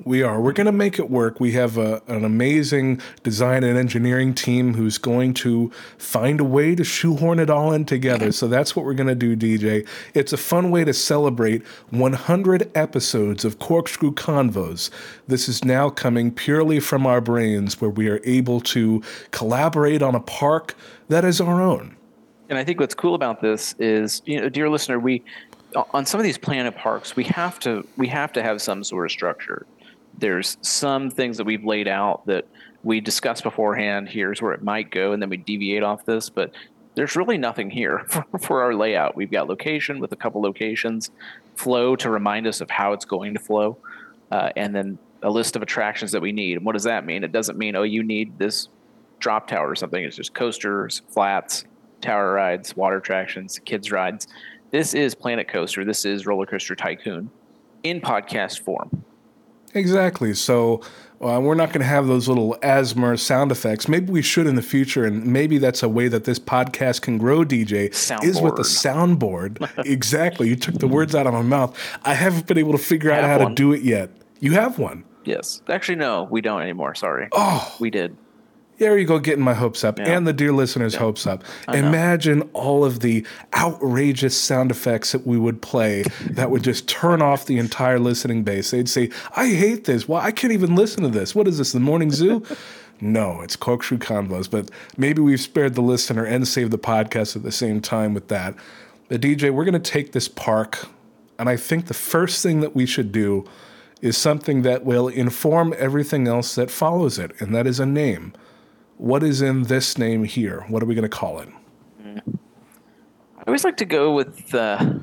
We 0.06 0.24
are. 0.24 0.40
We're 0.40 0.54
going 0.54 0.66
to 0.66 0.72
make 0.72 0.98
it 0.98 1.10
work. 1.10 1.40
We 1.40 1.52
have 1.54 1.78
a, 1.78 2.02
an 2.08 2.24
amazing 2.24 3.02
design 3.22 3.64
and 3.66 3.78
engineering 3.78 4.34
team 4.34 4.74
who's 4.74 4.98
going 4.98 5.34
to 5.36 5.72
find 5.98 6.40
a 6.40 6.44
way 6.46 6.74
to 6.76 6.86
shoehorn 6.86 7.40
it 7.40 7.50
all 7.50 7.74
in 7.74 7.84
together. 7.84 8.32
So 8.32 8.48
that's 8.48 8.76
what 8.76 8.86
we're 8.86 8.94
going 8.94 9.08
to 9.08 9.36
do, 9.36 9.36
DJ. 9.36 9.86
It's 10.14 10.32
a 10.32 10.38
fun 10.38 10.72
way 10.72 10.86
to 10.86 10.94
celebrate 10.94 11.66
100 11.90 12.72
episodes 12.76 13.44
of 13.44 13.60
Corkscrew 13.60 14.14
Convos. 14.14 14.90
This 15.28 15.50
is 15.50 15.66
now 15.66 15.90
coming 15.90 16.32
purely 16.32 16.80
from 16.80 17.06
our 17.06 17.20
brains, 17.20 17.82
where 17.82 17.90
we 17.90 18.08
are 18.08 18.22
able 18.24 18.62
to 18.62 19.04
collaborate 19.32 20.02
on 20.02 20.16
a 20.16 20.22
park 20.22 20.76
that 21.10 21.26
is 21.26 21.42
our 21.42 21.62
own. 21.62 21.98
And 22.48 22.58
I 22.58 22.64
think 22.64 22.80
what's 22.80 22.96
cool 22.96 23.16
about 23.16 23.42
this 23.42 23.76
is, 23.80 24.22
you 24.26 24.40
know, 24.40 24.50
dear 24.50 24.70
listener, 24.70 24.98
we 24.98 25.24
on 25.94 26.04
some 26.06 26.20
of 26.20 26.24
these 26.24 26.38
Plan-A-Parks, 26.38 27.16
we 27.16 27.24
have 27.26 27.60
to 27.60 27.88
we 27.96 28.08
have 28.08 28.34
to 28.34 28.42
have 28.42 28.62
some 28.62 28.84
sort 28.84 29.06
of 29.06 29.12
structure 29.12 29.68
there's 30.20 30.58
some 30.62 31.10
things 31.10 31.38
that 31.38 31.46
we've 31.46 31.64
laid 31.64 31.88
out 31.88 32.26
that 32.28 32.46
we 32.84 33.02
discussed 33.02 33.44
beforehand. 33.44 34.10
Here's 34.10 34.42
where 34.42 34.54
it 34.54 34.64
might 34.64 34.92
go, 34.92 35.14
and 35.14 35.22
then 35.22 35.30
we 35.30 35.38
deviate 35.38 35.84
off 35.84 36.06
this. 36.06 36.30
But 36.30 36.52
there's 36.96 37.16
really 37.16 37.38
nothing 37.38 37.70
here 37.70 38.00
for, 38.08 38.26
for 38.40 38.64
our 38.64 38.74
layout. 38.74 39.16
We've 39.16 39.32
got 39.32 39.48
location 39.48 40.00
with 40.00 40.12
a 40.12 40.16
couple 40.16 40.42
locations, 40.42 41.12
flow 41.56 41.96
to 41.98 42.10
remind 42.10 42.48
us 42.48 42.62
of 42.62 42.70
how 42.70 42.94
it's 42.94 43.06
going 43.06 43.34
to 43.34 43.40
flow. 43.40 43.78
uh, 44.32 44.52
and 44.56 44.76
then 44.76 44.98
a 45.22 45.30
list 45.30 45.56
of 45.56 45.62
attractions 45.62 46.12
that 46.12 46.22
we 46.22 46.32
need. 46.32 46.58
And 46.58 46.66
what 46.66 46.74
does 46.74 46.84
that 46.84 47.06
mean? 47.06 47.24
It 47.24 47.32
doesn't 47.32 47.58
mean 47.58 47.76
oh 47.76 47.84
you 47.84 48.04
need 48.04 48.38
this 48.40 48.70
drop 49.20 49.48
tower 49.48 49.70
or 49.70 49.76
something. 49.76 50.04
It's 50.04 50.16
just 50.16 50.34
coasters, 50.34 51.02
flats, 51.10 51.66
tower 52.02 52.34
rides, 52.34 52.76
water 52.76 52.98
attractions, 52.98 53.60
kids 53.66 53.92
rides. 53.92 54.28
This 54.72 54.94
is 54.94 55.16
Planet 55.16 55.48
Coaster. 55.48 55.84
This 55.84 56.06
is 56.06 56.26
Roller 56.26 56.46
Coaster 56.46 56.76
Tycoon 56.76 57.30
in 57.84 58.00
podcast 58.00 58.60
form. 58.62 59.04
Exactly. 59.74 60.34
So 60.34 60.82
uh, 61.22 61.40
we're 61.42 61.56
not 61.56 61.70
going 61.70 61.82
to 61.82 61.88
have 61.88 62.08
those 62.08 62.28
little 62.28 62.58
ASMR 62.62 63.20
sound 63.20 63.52
effects. 63.52 63.88
Maybe 63.88 64.12
we 64.12 64.22
should 64.22 64.48
in 64.48 64.56
the 64.56 64.62
future, 64.62 65.06
and 65.06 65.26
maybe 65.26 65.58
that's 65.58 65.84
a 65.84 65.90
way 65.90 66.08
that 66.08 66.24
this 66.24 66.40
podcast 66.40 67.02
can 67.02 67.18
grow. 67.18 67.44
DJ 67.44 67.90
Soundboard. 67.90 68.24
is 68.24 68.42
with 68.42 68.56
the 68.56 68.64
soundboard. 68.64 69.86
exactly. 69.86 70.48
You 70.48 70.56
took 70.56 70.76
the 70.76 70.88
words 70.88 71.16
out 71.16 71.28
of 71.28 71.34
my 71.34 71.42
mouth. 71.42 71.78
I 72.04 72.14
haven't 72.14 72.48
been 72.48 72.58
able 72.58 72.72
to 72.72 72.78
figure 72.78 73.12
out 73.12 73.24
how 73.24 73.40
one. 73.40 73.50
to 73.50 73.56
do 73.56 73.74
it 73.74 73.82
yet. 73.82 74.12
You 74.40 74.54
have 74.54 74.80
one. 74.80 75.04
Yes. 75.26 75.62
Actually, 75.68 75.98
no, 75.98 76.24
we 76.24 76.42
don't 76.42 76.62
anymore. 76.62 76.96
Sorry. 76.96 77.28
Oh, 77.34 77.76
We 77.80 77.90
did. 77.90 78.16
There 78.80 78.98
you 78.98 79.06
go, 79.06 79.20
getting 79.20 79.44
my 79.44 79.54
hopes 79.56 79.84
up 79.84 80.00
Yeah. 80.00 80.06
and 80.18 80.26
the 80.26 80.32
dear 80.34 80.54
listeners' 80.54 80.96
hopes 80.96 81.28
up. 81.28 81.44
know. 81.68 81.74
Imagine 81.74 82.44
all 82.54 82.86
of 82.86 83.02
the 83.02 83.26
outrageous 83.54 84.40
sound 84.40 84.72
effects 84.72 85.12
that 85.12 85.28
we 85.28 85.38
would 85.38 85.62
play 85.62 86.04
that 86.32 86.50
would 86.50 86.64
just 86.64 86.88
turn 86.88 87.22
off 87.22 87.46
the 87.46 87.58
entire 87.58 88.00
listening 88.00 88.44
base. 88.44 88.72
They'd 88.72 88.88
say, 88.90 89.10
I 89.36 89.48
hate 89.50 89.84
this. 89.84 90.08
Well, 90.08 90.22
I 90.22 90.32
can't 90.32 90.54
even 90.54 90.76
listen 90.76 91.04
to 91.04 91.10
this. 91.10 91.36
What 91.36 91.48
is 91.48 91.58
this, 91.58 91.74
the 91.74 91.80
morning 91.82 92.10
zoo? 92.10 92.42
no, 93.02 93.42
it's 93.42 93.58
corkscrew 93.58 93.98
convos. 93.98 94.50
But 94.50 94.72
maybe 94.98 95.22
we've 95.22 95.42
spared 95.42 95.76
the 95.76 95.82
listener 95.82 96.24
and 96.24 96.48
saved 96.48 96.72
the 96.72 96.78
podcast 96.80 97.36
at 97.36 97.44
the 97.44 97.52
same 97.52 97.82
time 97.82 98.14
with 98.14 98.30
that. 98.30 98.56
But 99.10 99.20
DJ, 99.20 99.52
we're 99.52 99.66
going 99.66 99.74
to 99.82 99.92
take 99.92 100.14
this 100.14 100.28
park, 100.30 100.88
and 101.38 101.50
I 101.50 101.58
think 101.58 101.88
the 101.88 101.94
first 101.94 102.42
thing 102.44 102.62
that 102.62 102.76
we 102.76 102.86
should 102.86 103.12
do 103.12 103.44
is 104.02 104.16
something 104.18 104.62
that 104.62 104.86
will 104.86 105.10
inform 105.10 105.74
everything 105.78 106.28
else 106.30 106.56
that 106.56 106.72
follows 106.72 107.20
it, 107.20 107.32
and 107.42 107.54
that 107.54 107.68
is 107.68 107.80
a 107.82 107.86
name 107.86 108.32
what 109.00 109.24
is 109.24 109.42
in 109.42 109.64
this 109.64 109.98
name 109.98 110.26
here? 110.26 110.66
What 110.68 110.84
are 110.84 110.86
we 110.86 110.94
going 110.94 111.10
to 111.10 111.10
call 111.10 111.40
it? 111.40 111.50
I 112.06 113.44
always 113.48 113.64
like 113.64 113.78
to 113.78 113.86
go 113.86 114.14
with 114.14 114.54
uh, 114.54 114.94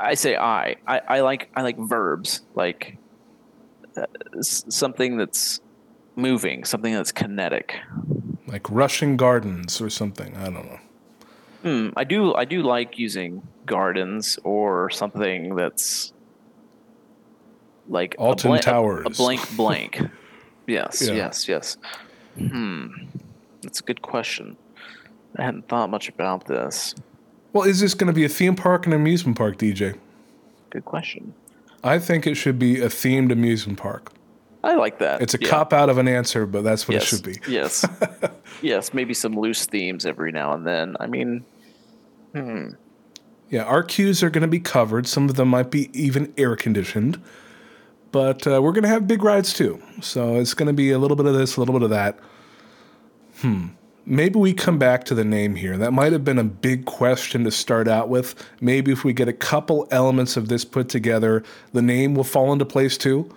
I 0.00 0.14
say 0.14 0.36
I. 0.36 0.76
I. 0.86 1.00
I 1.08 1.20
like 1.20 1.48
I 1.56 1.62
like 1.62 1.78
verbs 1.78 2.42
like 2.54 2.98
uh, 3.96 4.04
something 4.42 5.16
that's 5.16 5.60
moving, 6.16 6.64
something 6.64 6.92
that's 6.92 7.12
kinetic. 7.12 7.76
Like 8.46 8.68
rushing 8.70 9.16
Gardens 9.16 9.80
or 9.80 9.88
something. 9.90 10.36
I 10.36 10.44
don't 10.44 10.66
know. 10.66 10.78
Hmm, 11.62 11.88
I 11.96 12.04
do 12.04 12.34
I 12.34 12.44
do 12.44 12.62
like 12.62 12.98
using 12.98 13.42
gardens 13.64 14.38
or 14.44 14.90
something 14.90 15.56
that's 15.56 16.12
like 17.88 18.14
a 18.14 18.18
Alton 18.18 18.50
blan- 18.50 18.60
a- 18.60 18.62
Towers. 18.62 19.06
A, 19.06 19.10
blank 19.10 19.56
blank. 19.56 20.00
yes, 20.66 21.02
Yeah. 21.06 21.14
yes, 21.14 21.48
yes. 21.48 21.76
Hmm. 22.38 22.88
That's 23.62 23.80
a 23.80 23.82
good 23.82 24.02
question. 24.02 24.56
I 25.36 25.42
hadn't 25.42 25.68
thought 25.68 25.90
much 25.90 26.08
about 26.08 26.46
this. 26.46 26.94
Well, 27.52 27.64
is 27.64 27.80
this 27.80 27.94
going 27.94 28.08
to 28.08 28.12
be 28.12 28.24
a 28.24 28.28
theme 28.28 28.54
park 28.54 28.86
and 28.86 28.94
amusement 28.94 29.36
park, 29.36 29.58
DJ? 29.58 29.98
Good 30.70 30.84
question. 30.84 31.34
I 31.82 31.98
think 31.98 32.26
it 32.26 32.34
should 32.34 32.58
be 32.58 32.80
a 32.80 32.88
themed 32.88 33.32
amusement 33.32 33.78
park. 33.78 34.12
I 34.64 34.74
like 34.74 34.98
that. 34.98 35.22
It's 35.22 35.34
a 35.34 35.38
Yeah. 35.40 35.48
cop 35.48 35.72
out 35.72 35.88
of 35.88 35.98
an 35.98 36.08
answer, 36.08 36.44
but 36.44 36.64
that's 36.64 36.88
what 36.88 36.94
yes. 36.94 37.02
it 37.04 37.06
should 37.06 37.22
be. 37.24 37.38
yes. 37.48 37.84
yes, 38.62 38.92
maybe 38.92 39.14
some 39.14 39.34
loose 39.38 39.64
themes 39.66 40.04
every 40.04 40.32
now 40.32 40.52
and 40.54 40.66
then. 40.66 40.96
I 40.98 41.06
mean, 41.06 41.44
hmm. 42.34 42.70
Yeah, 43.48 43.62
our 43.62 43.84
queues 43.84 44.24
are 44.24 44.30
going 44.30 44.42
to 44.42 44.48
be 44.48 44.58
covered. 44.58 45.06
Some 45.06 45.28
of 45.28 45.36
them 45.36 45.48
might 45.48 45.70
be 45.70 45.88
even 45.92 46.32
air 46.36 46.56
conditioned, 46.56 47.22
but 48.16 48.46
uh, 48.46 48.62
we're 48.62 48.72
going 48.72 48.82
to 48.82 48.88
have 48.88 49.06
big 49.06 49.22
rides 49.22 49.52
too. 49.52 49.78
So 50.00 50.36
it's 50.36 50.54
going 50.54 50.68
to 50.68 50.72
be 50.72 50.90
a 50.90 50.98
little 50.98 51.18
bit 51.18 51.26
of 51.26 51.34
this, 51.34 51.58
a 51.58 51.60
little 51.60 51.74
bit 51.74 51.82
of 51.82 51.90
that. 51.90 52.18
Hmm. 53.40 53.66
Maybe 54.06 54.38
we 54.38 54.54
come 54.54 54.78
back 54.78 55.04
to 55.04 55.14
the 55.14 55.22
name 55.22 55.54
here. 55.54 55.76
That 55.76 55.92
might 55.92 56.12
have 56.12 56.24
been 56.24 56.38
a 56.38 56.44
big 56.44 56.86
question 56.86 57.44
to 57.44 57.50
start 57.50 57.86
out 57.88 58.08
with. 58.08 58.34
Maybe 58.58 58.90
if 58.90 59.04
we 59.04 59.12
get 59.12 59.28
a 59.28 59.34
couple 59.34 59.86
elements 59.90 60.38
of 60.38 60.48
this 60.48 60.64
put 60.64 60.88
together, 60.88 61.44
the 61.74 61.82
name 61.82 62.14
will 62.14 62.24
fall 62.24 62.54
into 62.54 62.64
place 62.64 62.96
too. 62.96 63.30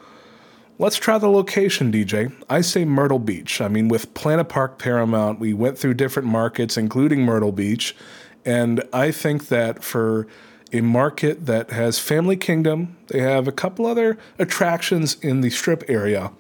Let's 0.78 0.96
try 0.96 1.18
the 1.18 1.28
location, 1.28 1.92
DJ. 1.92 2.34
I 2.50 2.62
say 2.62 2.86
Myrtle 2.86 3.20
Beach. 3.20 3.60
I 3.60 3.68
mean, 3.68 3.90
with 3.90 4.14
Plan-A-Park 4.14 4.80
Paramount, 4.80 5.42
we 5.42 5.54
went 5.54 5.78
through 5.78 5.96
different 5.96 6.30
markets, 6.30 6.78
including 6.78 7.24
Myrtle 7.26 7.52
Beach. 7.52 7.98
And 8.46 8.82
I 8.94 9.12
think 9.12 9.50
that 9.50 9.84
for 9.84 10.26
a 10.72 10.82
market 10.82 11.46
that 11.46 11.72
has 11.72 12.00
Family 12.00 12.38
Kingdom, 12.38 12.98
they 13.08 13.20
have 13.20 13.48
a 13.48 13.52
couple 13.52 13.86
other 13.86 14.18
attractions 14.38 15.16
in 15.22 15.42
the 15.42 15.50
strip 15.50 15.84
area. 15.88 16.32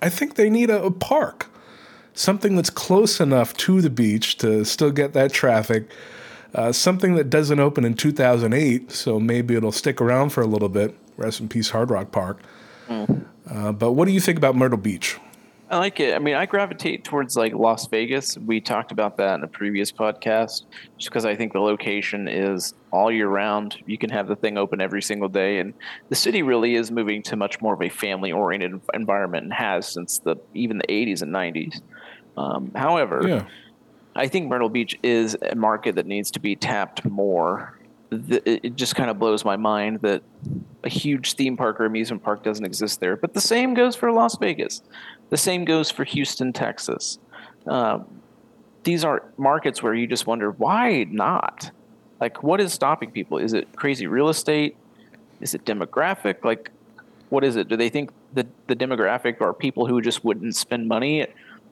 I 0.00 0.08
think 0.08 0.34
they 0.34 0.50
need 0.50 0.70
a, 0.70 0.82
a 0.82 0.90
park, 0.90 1.48
something 2.14 2.56
that's 2.56 2.70
close 2.70 3.20
enough 3.20 3.56
to 3.58 3.80
the 3.80 3.90
beach 3.90 4.36
to 4.38 4.64
still 4.64 4.90
get 4.90 5.12
that 5.12 5.32
traffic. 5.32 5.90
Uh, 6.54 6.70
something 6.70 7.14
that 7.14 7.30
doesn't 7.30 7.60
open 7.60 7.84
in 7.84 7.94
2008, 7.94 8.92
so 8.92 9.18
maybe 9.18 9.54
it'll 9.54 9.72
stick 9.72 10.00
around 10.02 10.30
for 10.30 10.42
a 10.42 10.46
little 10.46 10.68
bit. 10.68 10.94
Rest 11.16 11.40
in 11.40 11.48
peace, 11.48 11.70
Hard 11.70 11.90
Rock 11.90 12.12
Park. 12.12 12.40
Uh, 13.48 13.72
but 13.72 13.92
what 13.92 14.04
do 14.06 14.12
you 14.12 14.20
think 14.20 14.36
about 14.36 14.54
Myrtle 14.54 14.78
Beach? 14.78 15.18
I 15.72 15.78
like 15.78 16.00
it. 16.00 16.14
I 16.14 16.18
mean, 16.18 16.34
I 16.34 16.44
gravitate 16.44 17.02
towards 17.02 17.34
like 17.34 17.54
Las 17.54 17.86
Vegas. 17.86 18.36
We 18.36 18.60
talked 18.60 18.92
about 18.92 19.16
that 19.16 19.36
in 19.36 19.42
a 19.42 19.48
previous 19.48 19.90
podcast, 19.90 20.64
just 20.98 21.08
because 21.08 21.24
I 21.24 21.34
think 21.34 21.54
the 21.54 21.60
location 21.60 22.28
is 22.28 22.74
all 22.90 23.10
year 23.10 23.26
round. 23.26 23.78
You 23.86 23.96
can 23.96 24.10
have 24.10 24.28
the 24.28 24.36
thing 24.36 24.58
open 24.58 24.82
every 24.82 25.00
single 25.00 25.30
day, 25.30 25.60
and 25.60 25.72
the 26.10 26.14
city 26.14 26.42
really 26.42 26.74
is 26.74 26.90
moving 26.90 27.22
to 27.22 27.36
much 27.36 27.62
more 27.62 27.72
of 27.72 27.80
a 27.80 27.88
family-oriented 27.88 28.82
environment, 28.92 29.44
and 29.44 29.52
has 29.54 29.88
since 29.88 30.18
the 30.18 30.36
even 30.52 30.76
the 30.76 30.86
80s 30.88 31.22
and 31.22 31.32
90s. 31.32 31.80
Um, 32.36 32.70
however, 32.76 33.26
Yeah. 33.26 33.46
I 34.14 34.28
think 34.28 34.50
Myrtle 34.50 34.68
Beach 34.68 34.98
is 35.02 35.38
a 35.40 35.54
market 35.54 35.94
that 35.94 36.04
needs 36.04 36.30
to 36.32 36.38
be 36.38 36.54
tapped 36.54 37.02
more. 37.06 37.78
The, 38.10 38.46
it 38.46 38.60
it 38.62 38.76
just 38.76 38.94
kind 38.94 39.08
of 39.08 39.18
blows 39.18 39.42
my 39.42 39.56
mind 39.56 40.02
that 40.02 40.22
a 40.84 40.90
huge 40.90 41.34
theme 41.34 41.56
park 41.56 41.80
or 41.80 41.86
amusement 41.86 42.22
park 42.22 42.42
doesn't 42.42 42.64
exist 42.64 43.00
there. 43.00 43.16
But 43.16 43.32
the 43.32 43.40
same 43.40 43.72
goes 43.72 43.96
for 43.96 44.12
Las 44.12 44.36
Vegas. 44.36 44.82
The 45.32 45.38
same 45.38 45.64
goes 45.64 45.90
for 45.90 46.04
Houston, 46.04 46.52
Texas. 46.52 47.18
Um, 47.66 48.04
these 48.84 49.02
are 49.02 49.24
markets 49.38 49.82
where 49.82 49.94
you 49.94 50.06
just 50.06 50.26
wonder 50.26 50.50
why 50.50 51.04
not? 51.04 51.70
Like, 52.20 52.42
what 52.42 52.60
is 52.60 52.74
stopping 52.74 53.10
people? 53.10 53.38
Is 53.38 53.54
it 53.54 53.74
crazy 53.74 54.06
real 54.06 54.28
estate? 54.28 54.76
Is 55.40 55.54
it 55.54 55.64
demographic? 55.64 56.44
Like, 56.44 56.70
what 57.30 57.44
is 57.44 57.56
it? 57.56 57.68
Do 57.68 57.78
they 57.78 57.88
think 57.88 58.10
the 58.34 58.46
the 58.66 58.76
demographic 58.76 59.40
are 59.40 59.54
people 59.54 59.86
who 59.86 60.02
just 60.02 60.22
wouldn't 60.22 60.54
spend 60.54 60.86
money 60.86 61.22
at 61.22 61.30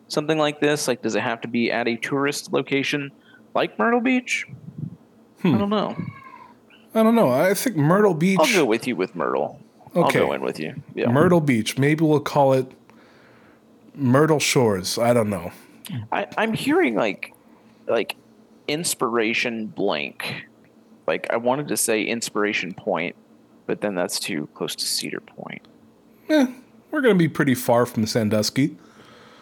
something 0.09 0.39
like 0.39 0.61
this? 0.61 0.89
Like, 0.89 1.03
does 1.03 1.15
it 1.15 1.21
have 1.21 1.43
to 1.43 1.49
be 1.49 1.71
at 1.71 1.87
a 1.87 1.97
tourist 1.97 2.55
location 2.55 3.13
like 3.55 3.79
Myrtle 3.79 4.01
Beach? 4.01 4.47
I 5.45 5.59
don't 5.59 5.69
know. 5.69 6.03
I 6.95 7.03
don't 7.03 7.15
know. 7.15 7.31
I 7.31 7.53
think 7.53 7.77
Myrtle 7.77 8.15
Beach. 8.15 8.41
I'll 8.41 8.55
go 8.55 8.65
with 8.65 8.87
you 8.87 8.97
with 8.97 9.15
Myrtle. 9.15 9.61
Okay. 9.95 10.19
I'll 10.19 10.29
go 10.29 10.33
in 10.33 10.41
with 10.41 10.59
you. 10.59 10.83
Yeah. 10.95 11.11
Myrtle 11.11 11.43
Beach. 11.43 11.77
Maybe 11.77 12.07
we'll 12.07 12.21
call 12.21 12.55
it 12.55 12.73
Myrtle 13.95 14.39
Shores. 14.39 14.99
I 14.99 15.13
don't 15.13 15.31
know. 15.31 15.53
I, 16.13 16.27
I'm 16.37 16.53
hearing 16.53 16.95
like 16.95 17.35
like 17.87 18.17
inspiration 18.69 19.67
blank. 19.67 20.47
Like 21.07 21.27
I 21.31 21.37
wanted 21.37 21.69
to 21.69 21.77
say 21.77 22.05
inspiration 22.05 22.73
point, 22.75 23.17
but 23.67 23.81
then 23.81 23.95
that's 23.95 24.21
too 24.21 24.49
close 24.55 24.77
to 24.77 24.87
Cedar 24.87 25.21
Point. 25.21 25.67
Eh, 26.29 26.47
we're 26.91 27.01
going 27.01 27.15
to 27.15 27.19
be 27.19 27.29
pretty 27.29 27.55
far 27.55 27.87
from 27.87 28.07
Sandusky. 28.07 28.77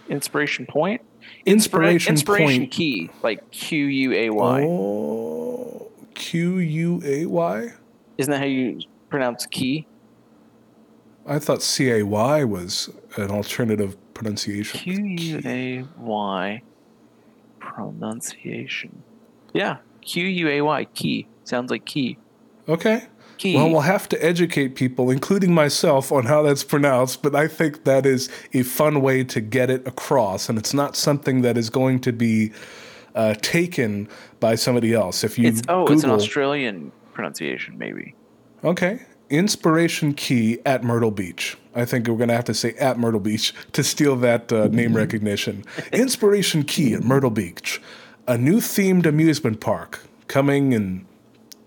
Inspiration 0.09 0.65
point? 0.65 1.03
Inspiration, 1.45 2.13
inspiration 2.15 2.63
Point. 2.63 2.71
key. 2.71 3.11
Like 3.23 3.51
Q 3.51 3.85
U 3.85 4.13
A 4.15 4.31
Y. 4.31 4.63
Oh, 4.65 5.91
Q 6.15 6.59
U 6.59 7.03
A 7.05 7.27
Y? 7.27 7.73
Isn't 8.17 8.31
that 8.31 8.39
how 8.39 8.47
you 8.47 8.81
pronounce 9.11 9.45
key? 9.45 9.87
I 11.27 11.39
thought 11.39 11.63
C 11.63 11.91
A 11.91 12.03
Y 12.03 12.45
was 12.45 12.89
an 13.17 13.31
alternative 13.31 13.97
pronunciation. 14.19 14.81
Q 14.81 15.05
U 15.05 15.41
A 15.45 15.85
Y 15.99 16.63
pronunciation. 17.61 19.03
Yeah. 19.53 19.79
Q 20.03 20.25
U 20.25 20.49
A 20.49 20.61
Y 20.61 20.85
key. 20.95 21.27
Sounds 21.45 21.71
like 21.71 21.85
key. 21.87 22.19
Okay. 22.69 23.07
Key. 23.39 23.55
Well, 23.55 23.71
we'll 23.71 23.81
have 23.83 24.09
to 24.09 24.25
educate 24.25 24.75
people, 24.75 25.11
including 25.11 25.55
myself, 25.55 26.11
on 26.11 26.25
how 26.25 26.43
that's 26.43 26.65
pronounced, 26.65 27.23
but 27.23 27.37
I 27.37 27.47
think 27.47 27.85
that 27.85 28.05
is 28.05 28.29
a 28.53 28.65
fun 28.65 29.01
way 29.01 29.23
to 29.23 29.41
get 29.41 29.71
it 29.71 29.87
across, 29.87 30.49
and 30.49 30.59
it's 30.59 30.75
not 30.75 30.97
something 30.97 31.43
that 31.43 31.57
is 31.57 31.71
going 31.71 32.01
to 32.01 32.13
be 32.13 32.51
uh, 33.15 33.35
taken 33.41 34.09
by 34.41 34.57
somebody 34.57 34.93
else. 34.93 35.23
If 35.23 35.39
you 35.39 35.47
it's 35.47 35.63
oh, 35.69 35.87
it's 35.87 36.03
an 36.03 36.11
Australian 36.11 36.91
pronunciation, 37.15 37.79
maybe. 37.79 38.17
Okay. 38.65 39.07
Inspiration 39.31 40.15
Key 40.15 40.59
at 40.67 40.83
Myrtle 40.83 41.13
Beach. 41.13 41.57
I 41.79 41.85
think 41.85 42.09
we're 42.09 42.17
going 42.17 42.29
to 42.29 42.35
have 42.35 42.45
to 42.47 42.55
say 42.55 42.75
at 42.75 42.99
Myrtle 42.99 43.21
Beach 43.21 43.55
to 43.73 43.85
steal 43.85 44.17
that 44.17 44.53
uh, 44.53 44.67
name 44.67 44.97
recognition. 44.97 45.65
Inspiration 45.93 46.65
Key 46.65 46.95
at 46.95 47.05
Myrtle 47.05 47.31
Beach. 47.31 47.81
A 48.27 48.37
new 48.37 48.57
themed 48.57 49.07
amusement 49.07 49.61
park 49.61 50.01
coming 50.27 50.73
in 50.73 51.07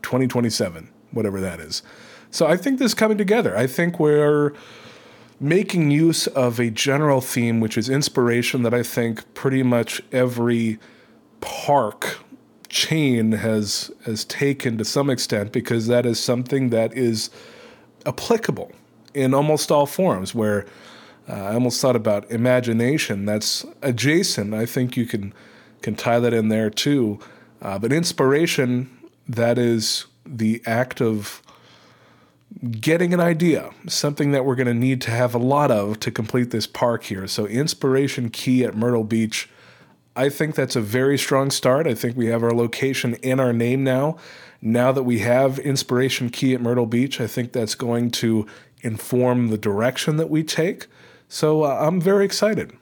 2027, 0.01 0.89
whatever 1.11 1.39
that 1.39 1.61
is. 1.61 1.81
So 2.29 2.45
I 2.45 2.57
think 2.57 2.77
this 2.77 2.91
is 2.91 2.93
coming 2.93 3.17
together. 3.17 3.55
I 3.55 3.67
think 3.67 3.99
we're 3.99 4.53
making 5.39 5.91
use 5.91 6.27
of 6.27 6.59
a 6.59 6.69
general 6.69 7.21
theme, 7.21 7.61
which 7.61 7.77
is 7.77 7.89
inspiration, 7.89 8.63
that 8.63 8.73
I 8.73 8.83
think 8.83 9.33
pretty 9.33 9.63
much 9.63 10.01
every 10.11 10.77
park 11.39 12.19
chain 12.67 13.33
has 13.33 13.91
has 14.05 14.23
taken 14.25 14.77
to 14.77 14.85
some 14.85 15.09
extent 15.09 15.51
because 15.51 15.87
that 15.87 16.05
is 16.05 16.19
something 16.21 16.69
that 16.69 16.93
is 16.93 17.29
applicable 18.05 18.71
in 19.13 19.33
almost 19.33 19.71
all 19.71 19.85
forms 19.85 20.33
where 20.35 20.65
uh, 21.29 21.33
I 21.33 21.53
almost 21.53 21.81
thought 21.81 21.95
about 21.95 22.29
imagination. 22.31 23.25
That's 23.25 23.65
adjacent. 23.81 24.53
I 24.53 24.65
think 24.65 24.97
you 24.97 25.05
can 25.05 25.33
can 25.81 25.95
tie 25.95 26.19
that 26.19 26.33
in 26.33 26.49
there 26.49 26.69
too. 26.69 27.19
Uh, 27.61 27.79
but 27.79 27.91
inspiration 27.91 28.89
that 29.27 29.57
is 29.57 30.05
the 30.25 30.61
act 30.65 31.01
of 31.01 31.41
getting 32.79 33.13
an 33.13 33.19
idea 33.19 33.69
something 33.87 34.31
that 34.31 34.45
we're 34.45 34.55
going 34.55 34.67
to 34.67 34.73
need 34.73 35.01
to 35.01 35.11
have 35.11 35.33
a 35.33 35.39
lot 35.39 35.71
of 35.71 35.99
to 35.99 36.11
complete 36.11 36.51
this 36.51 36.67
park 36.67 37.03
here. 37.03 37.27
So 37.27 37.45
inspiration 37.45 38.29
key 38.29 38.63
at 38.63 38.75
Myrtle 38.75 39.03
Beach. 39.03 39.49
I 40.15 40.27
think 40.29 40.55
that's 40.55 40.75
a 40.75 40.81
very 40.81 41.17
strong 41.17 41.51
start. 41.51 41.87
I 41.87 41.93
think 41.93 42.17
we 42.17 42.27
have 42.27 42.43
our 42.43 42.53
location 42.53 43.13
in 43.15 43.39
our 43.39 43.53
name 43.53 43.83
now. 43.83 44.17
Now 44.61 44.91
that 44.91 45.03
we 45.03 45.19
have 45.19 45.57
Inspiration 45.57 46.29
Key 46.29 46.53
at 46.53 46.61
Myrtle 46.61 46.85
Beach, 46.85 47.19
I 47.19 47.25
think 47.25 47.51
that's 47.51 47.73
going 47.73 48.11
to 48.11 48.45
inform 48.81 49.49
the 49.49 49.57
direction 49.57 50.17
that 50.17 50.29
we 50.29 50.43
take. 50.43 50.87
So 51.27 51.63
uh, 51.63 51.77
I'm 51.81 52.01
very 52.01 52.25
excited. 52.25 52.73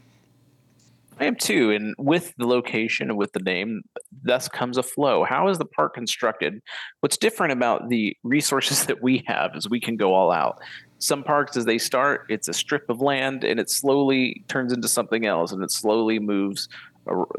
I 1.19 1.25
am 1.25 1.35
too. 1.35 1.71
And 1.71 1.93
with 1.97 2.33
the 2.37 2.47
location 2.47 3.09
and 3.09 3.17
with 3.17 3.33
the 3.33 3.41
name, 3.41 3.81
thus 4.23 4.47
comes 4.47 4.77
a 4.77 4.83
flow. 4.83 5.25
How 5.25 5.49
is 5.49 5.57
the 5.57 5.65
park 5.65 5.93
constructed? 5.93 6.61
What's 7.01 7.17
different 7.17 7.51
about 7.51 7.89
the 7.89 8.15
resources 8.23 8.85
that 8.87 9.03
we 9.03 9.23
have 9.27 9.55
is 9.55 9.69
we 9.69 9.81
can 9.81 9.97
go 9.97 10.13
all 10.13 10.31
out. 10.31 10.59
Some 10.99 11.23
parks, 11.23 11.55
as 11.55 11.65
they 11.65 11.77
start, 11.77 12.25
it's 12.29 12.47
a 12.47 12.53
strip 12.53 12.89
of 12.89 13.01
land 13.01 13.43
and 13.43 13.59
it 13.59 13.69
slowly 13.69 14.43
turns 14.47 14.73
into 14.73 14.87
something 14.87 15.25
else 15.25 15.51
and 15.51 15.63
it 15.63 15.71
slowly 15.71 16.19
moves 16.19 16.67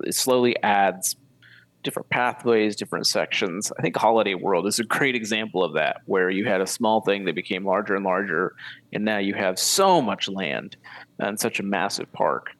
it 0.04 0.14
slowly 0.14 0.60
adds 0.62 1.16
different 1.82 2.08
pathways, 2.10 2.76
different 2.76 3.06
sections. 3.06 3.72
I 3.78 3.82
think 3.82 3.96
Holiday 3.96 4.34
World 4.34 4.66
is 4.66 4.78
a 4.78 4.84
great 4.84 5.14
example 5.14 5.64
of 5.64 5.74
that, 5.74 6.02
where 6.06 6.30
you 6.30 6.44
had 6.44 6.60
a 6.60 6.66
small 6.66 7.00
thing 7.00 7.24
that 7.24 7.34
became 7.34 7.64
larger 7.64 7.94
and 7.94 8.04
larger, 8.04 8.54
and 8.92 9.04
now 9.04 9.18
you 9.18 9.34
have 9.34 9.58
so 9.58 10.02
much 10.02 10.28
land 10.28 10.76
and 11.18 11.38
such 11.38 11.60
a 11.60 11.62
massive 11.62 12.12
park. 12.12 12.50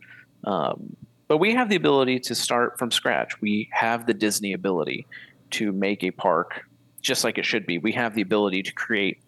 Um, 0.44 0.96
but 1.28 1.38
we 1.38 1.54
have 1.54 1.68
the 1.68 1.76
ability 1.76 2.18
to 2.20 2.34
start 2.34 2.78
from 2.78 2.90
scratch. 2.90 3.40
We 3.40 3.68
have 3.72 4.06
the 4.06 4.14
Disney 4.14 4.52
ability 4.52 5.06
to 5.52 5.72
make 5.72 6.02
a 6.02 6.10
park 6.10 6.64
just 7.00 7.24
like 7.24 7.38
it 7.38 7.46
should 7.46 7.66
be. 7.66 7.78
We 7.78 7.92
have 7.92 8.14
the 8.14 8.22
ability 8.22 8.62
to 8.64 8.72
create 8.72 9.18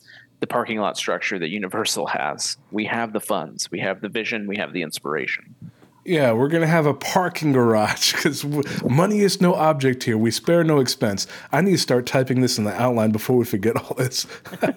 the 0.41 0.47
parking 0.47 0.79
lot 0.79 0.97
structure 0.97 1.39
that 1.39 1.51
Universal 1.51 2.07
has. 2.09 2.57
We 2.73 2.85
have 2.87 3.13
the 3.13 3.21
funds, 3.21 3.71
we 3.71 3.79
have 3.81 4.01
the 4.01 4.09
vision, 4.09 4.49
we 4.49 4.57
have 4.57 4.73
the 4.73 4.83
inspiration. 4.83 5.55
Yeah, 6.05 6.33
we're 6.33 6.49
going 6.49 6.63
to 6.63 6.69
have 6.69 6.87
a 6.87 6.95
parking 6.95 7.53
garage 7.53 8.13
because 8.17 8.45
money 8.83 9.21
is 9.21 9.41
no 9.41 9.55
object 9.55 10.03
here. 10.03 10.19
We 10.19 10.31
spare 10.31 10.65
no 10.65 10.81
expense. 10.81 11.27
I 11.53 11.61
need 11.61 11.73
to 11.73 11.79
start 11.79 12.07
typing 12.07 12.41
this 12.41 12.59
in 12.59 12.65
the 12.65 12.75
outline 12.75 13.13
before 13.13 13.37
we 13.37 13.45
forget 13.45 13.77
all 13.77 13.95
this. 13.95 14.27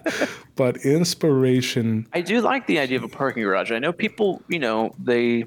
but 0.56 0.78
inspiration. 0.78 2.08
I 2.14 2.22
do 2.22 2.42
like 2.42 2.68
the 2.68 2.80
idea 2.80 2.98
of 2.98 3.04
a 3.04 3.08
parking 3.08 3.44
garage. 3.44 3.72
I 3.72 3.80
know 3.80 3.92
people, 3.92 4.42
you 4.48 4.60
know, 4.60 4.94
they, 5.00 5.46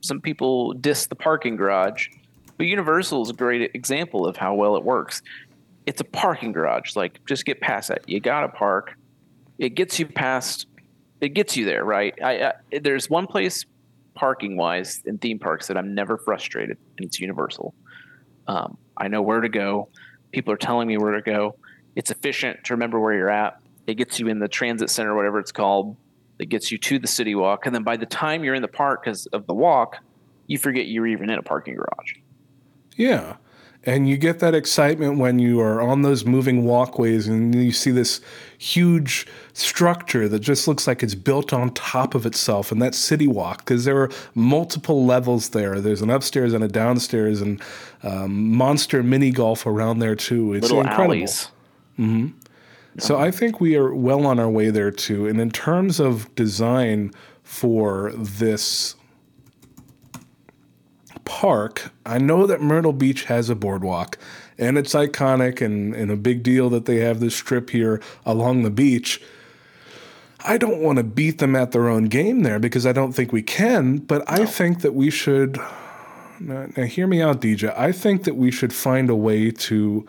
some 0.00 0.20
people 0.20 0.74
diss 0.74 1.06
the 1.06 1.16
parking 1.16 1.56
garage, 1.56 2.08
but 2.56 2.66
Universal 2.66 3.22
is 3.22 3.30
a 3.30 3.34
great 3.34 3.72
example 3.74 4.26
of 4.26 4.36
how 4.36 4.54
well 4.54 4.76
it 4.76 4.84
works. 4.84 5.22
It's 5.86 6.00
a 6.00 6.04
parking 6.04 6.52
garage. 6.52 6.94
Like, 6.94 7.24
just 7.26 7.44
get 7.44 7.60
past 7.60 7.88
that. 7.88 8.08
You 8.08 8.20
got 8.20 8.42
to 8.42 8.48
park. 8.48 8.96
It 9.58 9.70
gets 9.70 9.98
you 9.98 10.06
past, 10.06 10.66
it 11.20 11.30
gets 11.30 11.56
you 11.56 11.64
there, 11.64 11.84
right? 11.84 12.14
I, 12.22 12.44
I 12.44 12.78
there's 12.80 13.10
one 13.10 13.26
place 13.26 13.64
parking 14.14 14.56
wise 14.56 15.02
in 15.04 15.18
theme 15.18 15.38
parks 15.38 15.66
that 15.68 15.76
I'm 15.76 15.94
never 15.94 16.16
frustrated, 16.16 16.78
and 16.96 17.06
it's 17.06 17.20
Universal. 17.20 17.74
Um, 18.46 18.76
I 18.96 19.08
know 19.08 19.22
where 19.22 19.40
to 19.40 19.48
go. 19.48 19.88
People 20.32 20.52
are 20.52 20.58
telling 20.58 20.88
me 20.88 20.96
where 20.98 21.12
to 21.12 21.22
go. 21.22 21.56
It's 21.96 22.10
efficient 22.10 22.64
to 22.64 22.74
remember 22.74 23.00
where 23.00 23.14
you're 23.14 23.30
at. 23.30 23.58
It 23.86 23.94
gets 23.94 24.18
you 24.18 24.28
in 24.28 24.38
the 24.38 24.48
transit 24.48 24.90
center, 24.90 25.14
whatever 25.14 25.38
it's 25.38 25.52
called. 25.52 25.96
It 26.38 26.48
gets 26.48 26.72
you 26.72 26.78
to 26.78 26.98
the 26.98 27.06
city 27.06 27.34
walk, 27.34 27.66
and 27.66 27.74
then 27.74 27.84
by 27.84 27.96
the 27.96 28.06
time 28.06 28.42
you're 28.42 28.54
in 28.54 28.62
the 28.62 28.68
park 28.68 29.04
because 29.04 29.26
of 29.26 29.46
the 29.46 29.54
walk, 29.54 29.98
you 30.46 30.58
forget 30.58 30.86
you're 30.86 31.06
even 31.06 31.30
in 31.30 31.38
a 31.38 31.42
parking 31.42 31.74
garage. 31.74 32.14
Yeah, 32.96 33.36
and 33.86 34.08
you 34.08 34.16
get 34.16 34.38
that 34.40 34.54
excitement 34.54 35.18
when 35.18 35.38
you 35.38 35.60
are 35.60 35.80
on 35.80 36.02
those 36.02 36.24
moving 36.24 36.64
walkways 36.64 37.26
and 37.28 37.54
you 37.54 37.72
see 37.72 37.90
this 37.90 38.20
huge 38.58 39.26
structure 39.52 40.28
that 40.28 40.40
just 40.40 40.66
looks 40.66 40.86
like 40.86 41.02
it's 41.02 41.14
built 41.14 41.52
on 41.52 41.70
top 41.74 42.14
of 42.14 42.24
itself 42.26 42.72
and 42.72 42.80
that 42.80 42.94
city 42.94 43.26
walk. 43.26 43.58
Because 43.58 43.84
there 43.84 43.98
are 43.98 44.10
multiple 44.34 45.04
levels 45.04 45.50
there. 45.50 45.80
There's 45.80 46.02
an 46.02 46.10
upstairs 46.10 46.52
and 46.54 46.64
a 46.64 46.68
downstairs 46.68 47.40
and 47.42 47.60
um, 48.02 48.50
monster 48.56 49.02
mini 49.02 49.30
golf 49.30 49.66
around 49.66 49.98
there 49.98 50.14
too. 50.16 50.54
It's 50.54 50.64
Little 50.64 50.80
incredible. 50.80 51.04
alleys. 51.14 51.48
hmm 51.96 52.28
so 52.96 53.18
i 53.18 53.28
think 53.28 53.60
we 53.60 53.74
are 53.74 53.92
well 53.92 54.24
on 54.24 54.38
our 54.38 54.48
way 54.48 54.70
there 54.70 54.92
too. 54.92 55.26
And 55.26 55.40
in 55.40 55.50
terms 55.50 55.98
of 55.98 56.32
design 56.36 57.10
for 57.42 58.12
this 58.16 58.94
park, 61.24 61.92
I 62.04 62.18
know 62.18 62.46
that 62.46 62.60
Myrtle 62.60 62.92
Beach 62.92 63.24
has 63.24 63.50
a 63.50 63.54
boardwalk 63.54 64.18
and 64.58 64.78
it's 64.78 64.94
iconic 64.94 65.60
and, 65.60 65.94
and 65.94 66.10
a 66.10 66.16
big 66.16 66.42
deal 66.42 66.70
that 66.70 66.84
they 66.84 66.98
have 66.98 67.20
this 67.20 67.34
strip 67.34 67.70
here 67.70 68.00
along 68.24 68.62
the 68.62 68.70
beach. 68.70 69.20
I 70.44 70.58
don't 70.58 70.80
want 70.80 70.98
to 70.98 71.04
beat 71.04 71.38
them 71.38 71.56
at 71.56 71.72
their 71.72 71.88
own 71.88 72.04
game 72.04 72.42
there 72.42 72.58
because 72.58 72.86
I 72.86 72.92
don't 72.92 73.12
think 73.12 73.32
we 73.32 73.42
can, 73.42 73.98
but 73.98 74.18
no. 74.18 74.42
I 74.42 74.46
think 74.46 74.82
that 74.82 74.94
we 74.94 75.10
should. 75.10 75.58
Now, 76.40 76.66
now, 76.76 76.84
hear 76.84 77.06
me 77.06 77.22
out, 77.22 77.40
DJ. 77.40 77.76
I 77.78 77.92
think 77.92 78.24
that 78.24 78.36
we 78.36 78.50
should 78.50 78.72
find 78.72 79.08
a 79.08 79.14
way 79.14 79.50
to 79.50 80.06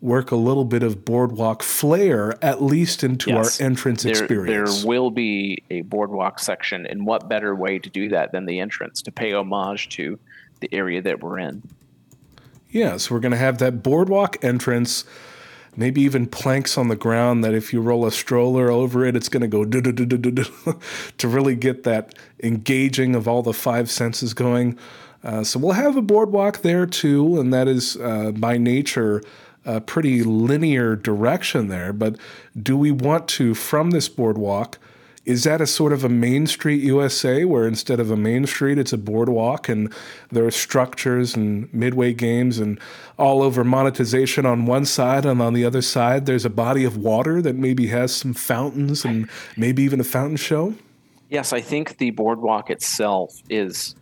work 0.00 0.30
a 0.30 0.36
little 0.36 0.64
bit 0.64 0.82
of 0.82 1.04
boardwalk 1.04 1.62
flair, 1.62 2.34
at 2.44 2.62
least 2.62 3.02
into 3.02 3.30
yes. 3.30 3.60
our 3.60 3.66
entrance 3.66 4.02
there, 4.02 4.12
experience. 4.12 4.80
There 4.82 4.88
will 4.88 5.10
be 5.10 5.62
a 5.70 5.82
boardwalk 5.82 6.38
section, 6.38 6.86
and 6.86 7.06
what 7.06 7.28
better 7.28 7.54
way 7.54 7.78
to 7.78 7.88
do 7.88 8.08
that 8.10 8.32
than 8.32 8.44
the 8.46 8.60
entrance 8.60 9.02
to 9.02 9.12
pay 9.12 9.32
homage 9.32 9.88
to 9.90 10.18
the 10.60 10.72
area 10.72 11.00
that 11.02 11.22
we're 11.22 11.38
in. 11.38 11.62
Yeah, 12.70 12.98
so 12.98 13.14
we're 13.14 13.20
going 13.20 13.32
to 13.32 13.38
have 13.38 13.58
that 13.58 13.82
boardwalk 13.82 14.42
entrance, 14.44 15.04
maybe 15.74 16.02
even 16.02 16.26
planks 16.26 16.76
on 16.76 16.88
the 16.88 16.96
ground 16.96 17.42
that 17.42 17.54
if 17.54 17.72
you 17.72 17.80
roll 17.80 18.04
a 18.04 18.12
stroller 18.12 18.70
over 18.70 19.06
it, 19.06 19.16
it's 19.16 19.28
going 19.28 19.40
to 19.40 19.48
go 19.48 19.64
to 21.18 21.28
really 21.28 21.54
get 21.54 21.84
that 21.84 22.14
engaging 22.42 23.14
of 23.14 23.26
all 23.26 23.42
the 23.42 23.54
five 23.54 23.90
senses 23.90 24.34
going. 24.34 24.78
Uh, 25.24 25.42
so 25.42 25.58
we'll 25.58 25.72
have 25.72 25.96
a 25.96 26.02
boardwalk 26.02 26.58
there 26.58 26.86
too, 26.86 27.40
and 27.40 27.52
that 27.52 27.68
is 27.68 27.96
uh, 27.96 28.32
by 28.32 28.56
nature 28.58 29.22
a 29.64 29.80
pretty 29.80 30.22
linear 30.22 30.94
direction 30.96 31.68
there. 31.68 31.92
But 31.92 32.16
do 32.60 32.76
we 32.76 32.90
want 32.90 33.28
to, 33.28 33.54
from 33.54 33.90
this 33.90 34.08
boardwalk, 34.08 34.78
is 35.28 35.44
that 35.44 35.60
a 35.60 35.66
sort 35.66 35.92
of 35.92 36.04
a 36.04 36.08
Main 36.08 36.46
Street 36.46 36.82
USA 36.82 37.44
where 37.44 37.68
instead 37.68 38.00
of 38.00 38.10
a 38.10 38.16
main 38.16 38.46
street, 38.46 38.78
it's 38.78 38.94
a 38.94 38.98
boardwalk 38.98 39.68
and 39.68 39.92
there 40.32 40.46
are 40.46 40.50
structures 40.50 41.36
and 41.36 41.72
midway 41.72 42.14
games 42.14 42.58
and 42.58 42.80
all 43.18 43.42
over 43.42 43.62
monetization 43.62 44.46
on 44.46 44.64
one 44.64 44.86
side 44.86 45.26
and 45.26 45.42
on 45.42 45.52
the 45.52 45.66
other 45.66 45.82
side 45.82 46.24
there's 46.24 46.46
a 46.46 46.50
body 46.50 46.82
of 46.82 46.96
water 46.96 47.42
that 47.42 47.54
maybe 47.54 47.88
has 47.88 48.16
some 48.16 48.32
fountains 48.32 49.04
and 49.04 49.28
maybe 49.54 49.82
even 49.82 50.00
a 50.00 50.04
fountain 50.04 50.38
show? 50.38 50.72
Yes, 51.28 51.52
I 51.52 51.60
think 51.60 51.98
the 51.98 52.08
boardwalk 52.10 52.70
itself 52.70 53.42
is 53.50 53.96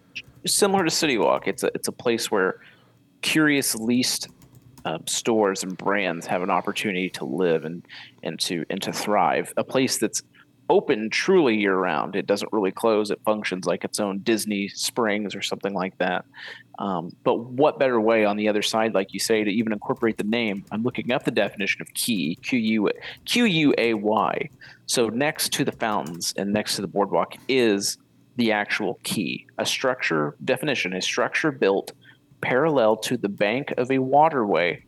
similar 0.46 0.84
to 0.84 0.90
City 0.92 1.18
Walk. 1.18 1.48
It's 1.48 1.64
a 1.64 1.72
it's 1.74 1.88
a 1.88 1.92
place 1.92 2.30
where 2.30 2.60
curious 3.22 3.74
least 3.74 4.28
uh, 4.84 4.98
stores 5.06 5.64
and 5.64 5.76
brands 5.76 6.24
have 6.28 6.42
an 6.42 6.50
opportunity 6.50 7.10
to 7.10 7.24
live 7.24 7.64
and 7.64 7.84
and 8.22 8.38
to 8.40 8.64
and 8.70 8.80
to 8.82 8.92
thrive. 8.92 9.52
A 9.56 9.64
place 9.64 9.98
that's 9.98 10.22
open 10.68 11.10
truly 11.10 11.56
year 11.56 11.76
round. 11.76 12.16
It 12.16 12.26
doesn't 12.26 12.52
really 12.52 12.72
close. 12.72 13.10
It 13.10 13.20
functions 13.24 13.66
like 13.66 13.84
its 13.84 14.00
own 14.00 14.18
Disney 14.18 14.68
Springs 14.68 15.34
or 15.34 15.42
something 15.42 15.74
like 15.74 15.96
that. 15.98 16.24
Um, 16.78 17.14
but 17.24 17.38
what 17.38 17.78
better 17.78 18.00
way 18.00 18.24
on 18.24 18.36
the 18.36 18.48
other 18.48 18.62
side, 18.62 18.92
like 18.92 19.14
you 19.14 19.20
say, 19.20 19.44
to 19.44 19.50
even 19.50 19.72
incorporate 19.72 20.18
the 20.18 20.24
name? 20.24 20.64
I'm 20.72 20.82
looking 20.82 21.12
up 21.12 21.24
the 21.24 21.30
definition 21.30 21.82
of 21.82 21.92
key, 21.94 22.36
Q 22.42 22.58
U 22.58 22.90
Q 23.24 23.44
U 23.44 23.74
A 23.78 23.94
Y. 23.94 24.50
So 24.86 25.08
next 25.08 25.52
to 25.54 25.64
the 25.64 25.72
fountains 25.72 26.34
and 26.36 26.52
next 26.52 26.76
to 26.76 26.82
the 26.82 26.88
boardwalk 26.88 27.34
is 27.48 27.98
the 28.36 28.52
actual 28.52 28.98
key, 29.02 29.46
a 29.58 29.64
structure 29.64 30.36
definition, 30.44 30.92
a 30.92 31.00
structure 31.00 31.50
built 31.50 31.92
parallel 32.42 32.96
to 32.96 33.16
the 33.16 33.28
bank 33.30 33.72
of 33.78 33.90
a 33.90 33.98
waterway 33.98 34.84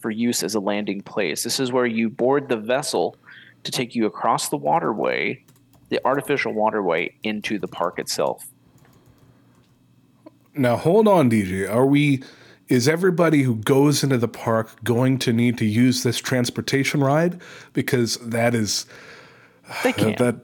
for 0.00 0.10
use 0.10 0.42
as 0.42 0.54
a 0.54 0.60
landing 0.60 1.00
place. 1.00 1.42
This 1.42 1.60
is 1.60 1.70
where 1.70 1.86
you 1.86 2.08
board 2.08 2.48
the 2.48 2.56
vessel 2.56 3.16
to 3.64 3.70
take 3.70 3.94
you 3.94 4.06
across 4.06 4.48
the 4.48 4.56
waterway, 4.56 5.44
the 5.88 6.00
artificial 6.04 6.52
waterway, 6.52 7.14
into 7.22 7.58
the 7.58 7.68
park 7.68 7.98
itself. 7.98 8.46
Now, 10.54 10.76
hold 10.76 11.06
on, 11.06 11.30
DJ. 11.30 11.70
Are 11.70 11.86
we 11.86 12.22
is 12.68 12.86
everybody 12.86 13.42
who 13.42 13.56
goes 13.56 14.04
into 14.04 14.18
the 14.18 14.28
park 14.28 14.84
going 14.84 15.18
to 15.20 15.32
need 15.32 15.56
to 15.58 15.64
use 15.64 16.02
this 16.02 16.18
transportation 16.18 17.00
ride? 17.00 17.40
Because 17.72 18.16
that 18.18 18.54
is 18.54 18.86
they 19.82 19.92
can. 19.92 20.14
That 20.18 20.36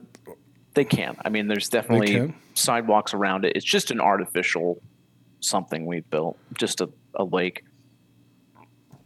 they 0.73 0.85
can. 0.85 1.15
I 1.23 1.29
mean, 1.29 1.47
there's 1.47 1.69
definitely 1.69 2.33
sidewalks 2.53 3.13
around 3.13 3.45
it. 3.45 3.53
It's 3.55 3.65
just 3.65 3.91
an 3.91 4.01
artificial 4.01 4.81
something 5.39 5.85
we've 5.85 6.09
built, 6.09 6.37
just 6.57 6.81
a, 6.81 6.89
a 7.15 7.23
lake. 7.23 7.63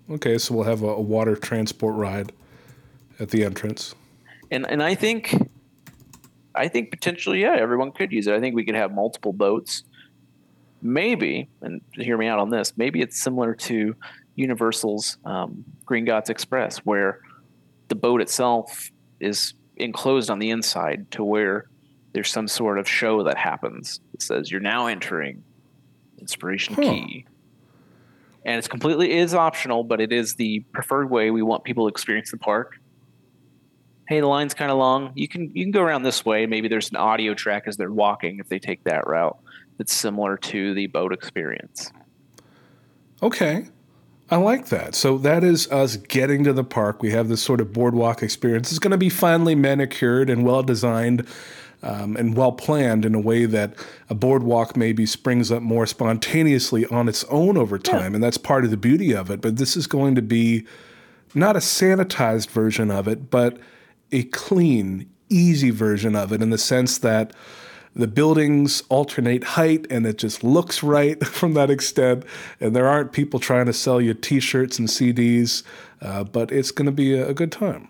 Okay, 0.10 0.38
so 0.38 0.56
we'll 0.56 0.64
have 0.64 0.82
a, 0.82 0.88
a 0.88 1.02
water 1.02 1.36
transport 1.36 1.96
ride 1.96 2.32
at 3.20 3.30
the 3.30 3.44
entrance. 3.44 3.94
And 4.52 4.70
and 4.70 4.82
I 4.82 4.96
think 4.96 5.36
I 6.56 6.68
think 6.68 6.92
potentially, 6.92 7.42
yeah, 7.42 7.56
everyone 7.58 7.92
could 7.92 8.12
use 8.12 8.28
it. 8.28 8.34
I 8.34 8.40
think 8.40 8.56
we 8.56 8.66
could 8.66 8.76
have 8.76 8.94
multiple 8.94 9.34
boats. 9.34 9.84
Maybe, 10.82 11.50
and 11.62 11.82
hear 11.94 12.18
me 12.18 12.28
out 12.28 12.40
on 12.40 12.50
this, 12.50 12.74
maybe 12.78 13.02
it's 13.02 13.20
similar 13.20 13.54
to 13.54 13.96
Universal's 14.36 15.18
um, 15.26 15.66
Gringotts 15.86 16.30
Express, 16.30 16.78
where 16.80 17.20
the 17.90 17.96
boat 17.96 18.22
itself 18.22 18.90
is 19.20 19.54
enclosed 19.76 20.30
on 20.30 20.40
the 20.40 20.52
inside 20.52 21.12
to 21.12 21.24
where 21.24 21.70
there's 22.14 22.32
some 22.32 22.48
sort 22.48 22.80
of 22.80 22.88
show 22.88 23.24
that 23.24 23.38
happens. 23.38 24.00
It 24.14 24.22
says 24.22 24.50
you're 24.50 24.62
now 24.62 24.88
entering 24.88 25.44
Inspiration 26.20 26.76
huh. 26.76 26.82
Key. 26.82 27.26
And 28.46 28.58
it's 28.58 28.68
completely 28.68 29.18
is 29.18 29.34
optional, 29.34 29.84
but 29.84 30.00
it 30.00 30.12
is 30.12 30.36
the 30.36 30.62
preferred 30.72 31.10
way 31.10 31.30
we 31.30 31.42
want 31.42 31.64
people 31.64 31.86
to 31.86 31.90
experience 31.90 32.32
the 32.32 32.38
park. 32.38 32.80
Hey, 34.10 34.22
the 34.22 34.28
line's 34.28 34.56
kind 34.56 34.72
of 34.72 34.80
long. 34.80 35.12
You 35.14 35.28
can 35.28 35.52
you 35.54 35.64
can 35.64 35.72
go 35.72 35.84
around 35.84 36.02
this 36.02 36.26
way. 36.26 36.48
Maybe 36.48 36.68
there's 36.68 36.90
an 36.90 36.96
audio 36.96 37.36
track 37.36 37.66
as 37.68 37.78
they're 37.78 37.92
walking 37.92 38.40
if 38.40 38.50
they 38.50 38.58
take 38.58 38.84
that 38.86 39.06
route. 39.06 39.38
That's 39.78 39.94
similar 39.94 40.36
to 40.36 40.74
the 40.74 40.88
boat 40.88 41.14
experience. 41.14 41.92
Okay. 43.22 43.68
I 44.32 44.38
like 44.38 44.70
that. 44.70 44.96
So 44.96 45.20
that 45.20 45.44
is 45.44 45.72
us 45.72 45.96
getting 45.96 46.44
to 46.46 46.54
the 46.54 46.64
park. 46.64 47.04
We 47.04 47.12
have 47.12 47.30
this 47.30 47.44
sort 47.44 47.62
of 47.62 47.72
boardwalk 47.72 48.24
experience. 48.24 48.72
It's 48.72 48.80
going 48.80 48.92
to 48.92 48.98
be 48.98 49.10
finely 49.10 49.54
manicured 49.54 50.32
and 50.32 50.44
well 50.44 50.64
designed 50.64 51.28
um, 51.84 52.18
and 52.18 52.36
well 52.36 52.52
planned 52.52 53.06
in 53.06 53.14
a 53.14 53.20
way 53.20 53.46
that 53.46 53.76
a 54.10 54.16
boardwalk 54.16 54.76
maybe 54.76 55.06
springs 55.06 55.52
up 55.52 55.62
more 55.62 55.86
spontaneously 55.86 56.88
on 56.88 57.08
its 57.08 57.26
own 57.26 57.58
over 57.58 57.78
time. 57.78 58.14
Yeah. 58.14 58.16
And 58.16 58.24
that's 58.24 58.40
part 58.40 58.66
of 58.66 58.72
the 58.72 58.78
beauty 58.78 59.14
of 59.14 59.30
it. 59.30 59.40
But 59.40 59.58
this 59.58 59.78
is 59.78 59.86
going 59.86 60.16
to 60.16 60.24
be 60.24 60.66
not 61.36 61.56
a 61.56 61.60
sanitized 61.60 62.50
version 62.50 62.90
of 62.90 63.08
it, 63.08 63.30
but 63.30 63.60
a 64.12 64.24
clean, 64.24 65.10
easy 65.30 65.70
version 65.70 66.16
of 66.16 66.32
it 66.32 66.42
in 66.42 66.50
the 66.50 66.58
sense 66.58 66.98
that 67.00 67.34
the 67.96 68.08
buildings 68.08 68.84
alternate 68.90 69.44
height 69.44 69.86
and 69.90 70.06
it 70.06 70.18
just 70.18 70.44
looks 70.44 70.84
right 70.84 71.24
from 71.26 71.54
that 71.54 71.70
extent. 71.70 72.24
And 72.60 72.76
there 72.76 72.88
aren't 72.88 73.12
people 73.12 73.40
trying 73.40 73.66
to 73.66 73.74
sell 73.74 74.00
you 74.00 74.14
t 74.14 74.40
shirts 74.40 74.80
and 74.80 74.88
CDs, 74.88 75.64
uh, 76.02 76.24
but 76.24 76.52
it's 76.52 76.72
going 76.72 76.86
to 76.86 76.92
be 76.92 77.14
a, 77.14 77.34
good 77.34 77.52
time. 77.52 77.90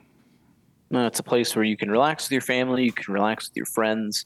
No, 0.90 1.06
it's 1.06 1.20
a 1.20 1.24
place 1.24 1.56
where 1.56 1.66
you 1.66 1.78
can 1.78 1.92
relax 1.92 2.26
with 2.26 2.32
your 2.32 2.42
family, 2.42 2.86
you 2.86 2.92
can 2.92 3.14
relax 3.14 3.50
with 3.50 3.56
your 3.56 3.68
friends, 3.68 4.26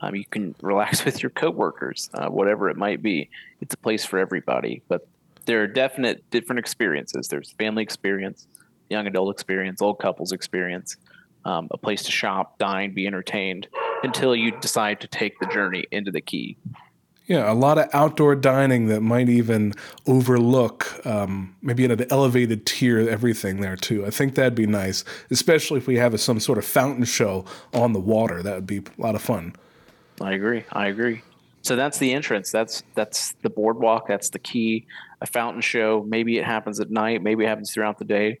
um, 0.00 0.14
you 0.14 0.26
can 0.26 0.54
relax 0.60 1.04
with 1.06 1.22
your 1.22 1.30
coworkers, 1.30 2.10
uh, 2.14 2.28
whatever 2.28 2.68
it 2.68 2.76
might 2.76 3.02
be. 3.02 3.30
It's 3.60 3.74
a 3.74 3.78
place 3.78 4.04
for 4.04 4.18
everybody, 4.18 4.82
but 4.88 5.06
there 5.46 5.62
are 5.62 5.66
definite 5.66 6.28
different 6.30 6.58
experiences. 6.58 7.28
There's 7.28 7.52
family 7.52 7.82
experience, 7.82 8.46
young 8.90 9.06
adult 9.06 9.34
experience, 9.34 9.80
old 9.80 9.98
couples 9.98 10.32
experience, 10.32 10.96
um, 11.44 11.68
a 11.70 11.78
place 11.78 12.02
to 12.04 12.12
shop, 12.12 12.58
dine, 12.58 12.94
be 12.94 13.06
entertained 13.06 13.68
until 14.02 14.34
you 14.34 14.52
decide 14.60 15.00
to 15.00 15.06
take 15.06 15.38
the 15.38 15.46
journey 15.46 15.84
into 15.90 16.10
the 16.10 16.20
key. 16.20 16.56
Yeah, 17.26 17.50
a 17.50 17.54
lot 17.54 17.78
of 17.78 17.88
outdoor 17.92 18.34
dining 18.34 18.88
that 18.88 19.00
might 19.00 19.28
even 19.28 19.74
overlook 20.06 21.00
um, 21.06 21.54
maybe 21.62 21.84
at 21.84 21.92
an 21.92 22.06
elevated 22.10 22.66
tier 22.66 23.08
everything 23.08 23.60
there 23.60 23.76
too. 23.76 24.04
I 24.04 24.10
think 24.10 24.34
that'd 24.34 24.56
be 24.56 24.66
nice, 24.66 25.04
especially 25.30 25.78
if 25.78 25.86
we 25.86 25.96
have 25.96 26.14
a, 26.14 26.18
some 26.18 26.40
sort 26.40 26.58
of 26.58 26.64
fountain 26.64 27.04
show 27.04 27.44
on 27.72 27.92
the 27.92 28.00
water. 28.00 28.42
That 28.42 28.56
would 28.56 28.66
be 28.66 28.78
a 28.78 29.00
lot 29.00 29.14
of 29.14 29.22
fun. 29.22 29.54
I 30.20 30.32
agree. 30.32 30.64
I 30.72 30.88
agree. 30.88 31.22
So 31.62 31.76
that's 31.76 31.98
the 31.98 32.12
entrance. 32.12 32.50
That's 32.50 32.82
that's 32.94 33.34
the 33.42 33.50
boardwalk. 33.50 34.08
That's 34.08 34.30
the 34.30 34.40
key. 34.40 34.86
A 35.20 35.26
fountain 35.26 35.62
show. 35.62 36.04
Maybe 36.06 36.38
it 36.38 36.44
happens 36.44 36.80
at 36.80 36.90
night. 36.90 37.22
Maybe 37.22 37.44
it 37.44 37.48
happens 37.48 37.72
throughout 37.72 37.98
the 37.98 38.04
day. 38.04 38.40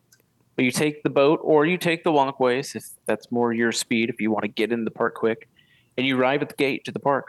You 0.62 0.70
take 0.70 1.02
the 1.02 1.10
boat 1.10 1.40
or 1.42 1.66
you 1.66 1.76
take 1.76 2.04
the 2.04 2.12
walkways 2.12 2.74
if 2.74 2.84
that's 3.06 3.30
more 3.30 3.52
your 3.52 3.72
speed. 3.72 4.10
If 4.10 4.20
you 4.20 4.30
want 4.30 4.42
to 4.42 4.48
get 4.48 4.72
in 4.72 4.84
the 4.84 4.90
park 4.90 5.14
quick, 5.14 5.48
and 5.96 6.06
you 6.06 6.18
arrive 6.18 6.42
at 6.42 6.48
the 6.48 6.54
gate 6.54 6.84
to 6.84 6.92
the 6.92 7.00
park. 7.00 7.28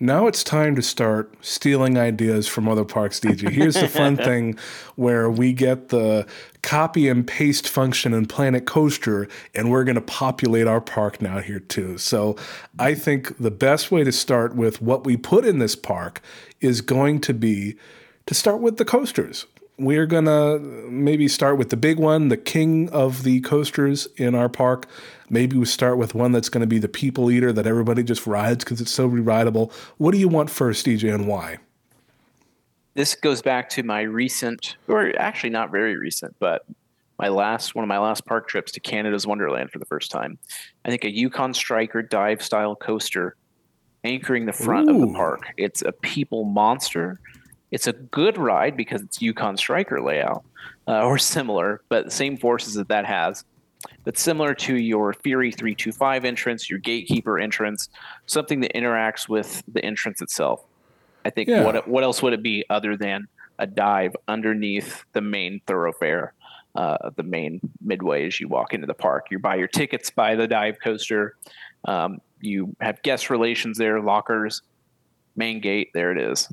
Now 0.00 0.28
it's 0.28 0.44
time 0.44 0.76
to 0.76 0.82
start 0.82 1.34
stealing 1.40 1.98
ideas 1.98 2.46
from 2.46 2.68
other 2.68 2.84
parks, 2.84 3.20
DJ. 3.20 3.50
Here's 3.50 3.74
the 3.74 3.88
fun 3.88 4.16
thing 4.28 4.56
where 4.94 5.28
we 5.28 5.52
get 5.52 5.88
the 5.88 6.26
copy 6.62 7.08
and 7.08 7.26
paste 7.26 7.68
function 7.68 8.14
in 8.14 8.26
Planet 8.26 8.64
Coaster, 8.64 9.28
and 9.54 9.70
we're 9.70 9.84
going 9.84 9.96
to 9.96 10.00
populate 10.00 10.66
our 10.66 10.80
park 10.80 11.20
now 11.20 11.40
here 11.40 11.58
too. 11.58 11.98
So 11.98 12.36
I 12.78 12.94
think 12.94 13.36
the 13.38 13.50
best 13.50 13.90
way 13.90 14.04
to 14.04 14.12
start 14.12 14.54
with 14.54 14.80
what 14.80 15.04
we 15.04 15.16
put 15.16 15.44
in 15.44 15.58
this 15.58 15.74
park 15.74 16.22
is 16.60 16.80
going 16.80 17.20
to 17.22 17.34
be 17.34 17.76
to 18.26 18.34
start 18.34 18.60
with 18.60 18.76
the 18.76 18.84
coasters 18.84 19.46
we're 19.78 20.06
going 20.06 20.24
to 20.24 20.58
maybe 20.90 21.28
start 21.28 21.56
with 21.56 21.70
the 21.70 21.76
big 21.76 21.98
one, 21.98 22.28
the 22.28 22.36
king 22.36 22.88
of 22.90 23.22
the 23.22 23.40
coasters 23.40 24.08
in 24.16 24.34
our 24.34 24.48
park. 24.48 24.86
Maybe 25.30 25.56
we 25.56 25.66
start 25.66 25.98
with 25.98 26.14
one 26.14 26.32
that's 26.32 26.48
going 26.48 26.62
to 26.62 26.66
be 26.66 26.78
the 26.78 26.88
people 26.88 27.30
eater 27.30 27.52
that 27.52 27.66
everybody 27.66 28.02
just 28.02 28.26
rides 28.26 28.64
because 28.64 28.80
it's 28.80 28.90
so 28.90 29.06
rideable. 29.06 29.72
What 29.96 30.12
do 30.12 30.18
you 30.18 30.28
want 30.28 30.50
first, 30.50 30.84
DJ, 30.84 31.14
and 31.14 31.28
why? 31.28 31.58
This 32.94 33.14
goes 33.14 33.40
back 33.40 33.68
to 33.70 33.84
my 33.84 34.00
recent, 34.00 34.76
or 34.88 35.16
actually 35.16 35.50
not 35.50 35.70
very 35.70 35.96
recent, 35.96 36.34
but 36.40 36.66
my 37.18 37.28
last 37.28 37.74
one 37.74 37.84
of 37.84 37.88
my 37.88 37.98
last 37.98 38.26
park 38.26 38.48
trips 38.48 38.72
to 38.72 38.80
Canada's 38.80 39.26
Wonderland 39.26 39.70
for 39.70 39.78
the 39.78 39.84
first 39.84 40.10
time. 40.10 40.38
I 40.84 40.88
think 40.88 41.04
a 41.04 41.10
Yukon 41.10 41.54
Striker 41.54 42.02
dive 42.02 42.42
style 42.42 42.74
coaster 42.74 43.36
anchoring 44.02 44.46
the 44.46 44.52
front 44.52 44.88
Ooh. 44.88 44.94
of 44.94 45.08
the 45.08 45.14
park. 45.14 45.52
It's 45.56 45.82
a 45.82 45.92
people 45.92 46.44
monster 46.44 47.20
it's 47.70 47.86
a 47.86 47.92
good 47.92 48.38
ride 48.38 48.76
because 48.76 49.02
it's 49.02 49.20
Yukon 49.20 49.56
Striker 49.56 50.00
layout 50.00 50.44
uh, 50.86 51.02
or 51.02 51.18
similar, 51.18 51.82
but 51.88 52.06
the 52.06 52.10
same 52.10 52.36
forces 52.36 52.74
that 52.74 52.88
that 52.88 53.04
has. 53.04 53.44
But 54.04 54.18
similar 54.18 54.54
to 54.54 54.76
your 54.76 55.12
Fury 55.12 55.52
325 55.52 56.24
entrance, 56.24 56.68
your 56.68 56.78
Gatekeeper 56.80 57.38
entrance, 57.38 57.88
something 58.26 58.60
that 58.60 58.74
interacts 58.74 59.28
with 59.28 59.62
the 59.68 59.84
entrance 59.84 60.20
itself. 60.20 60.64
I 61.24 61.30
think 61.30 61.48
yeah. 61.48 61.62
what 61.62 61.86
what 61.86 62.04
else 62.04 62.22
would 62.22 62.32
it 62.32 62.42
be 62.42 62.64
other 62.70 62.96
than 62.96 63.28
a 63.58 63.66
dive 63.66 64.16
underneath 64.26 65.04
the 65.12 65.20
main 65.20 65.60
thoroughfare, 65.66 66.32
uh, 66.74 67.10
the 67.16 67.22
main 67.22 67.60
midway 67.80 68.26
as 68.26 68.40
you 68.40 68.48
walk 68.48 68.72
into 68.72 68.86
the 68.86 68.94
park? 68.94 69.26
You 69.30 69.38
buy 69.38 69.56
your 69.56 69.68
tickets 69.68 70.10
by 70.10 70.34
the 70.34 70.46
dive 70.46 70.78
coaster. 70.82 71.36
Um, 71.84 72.20
you 72.40 72.74
have 72.80 73.02
guest 73.02 73.30
relations 73.30 73.78
there, 73.78 74.00
lockers, 74.00 74.62
main 75.36 75.60
gate. 75.60 75.90
There 75.92 76.10
it 76.10 76.18
is. 76.18 76.48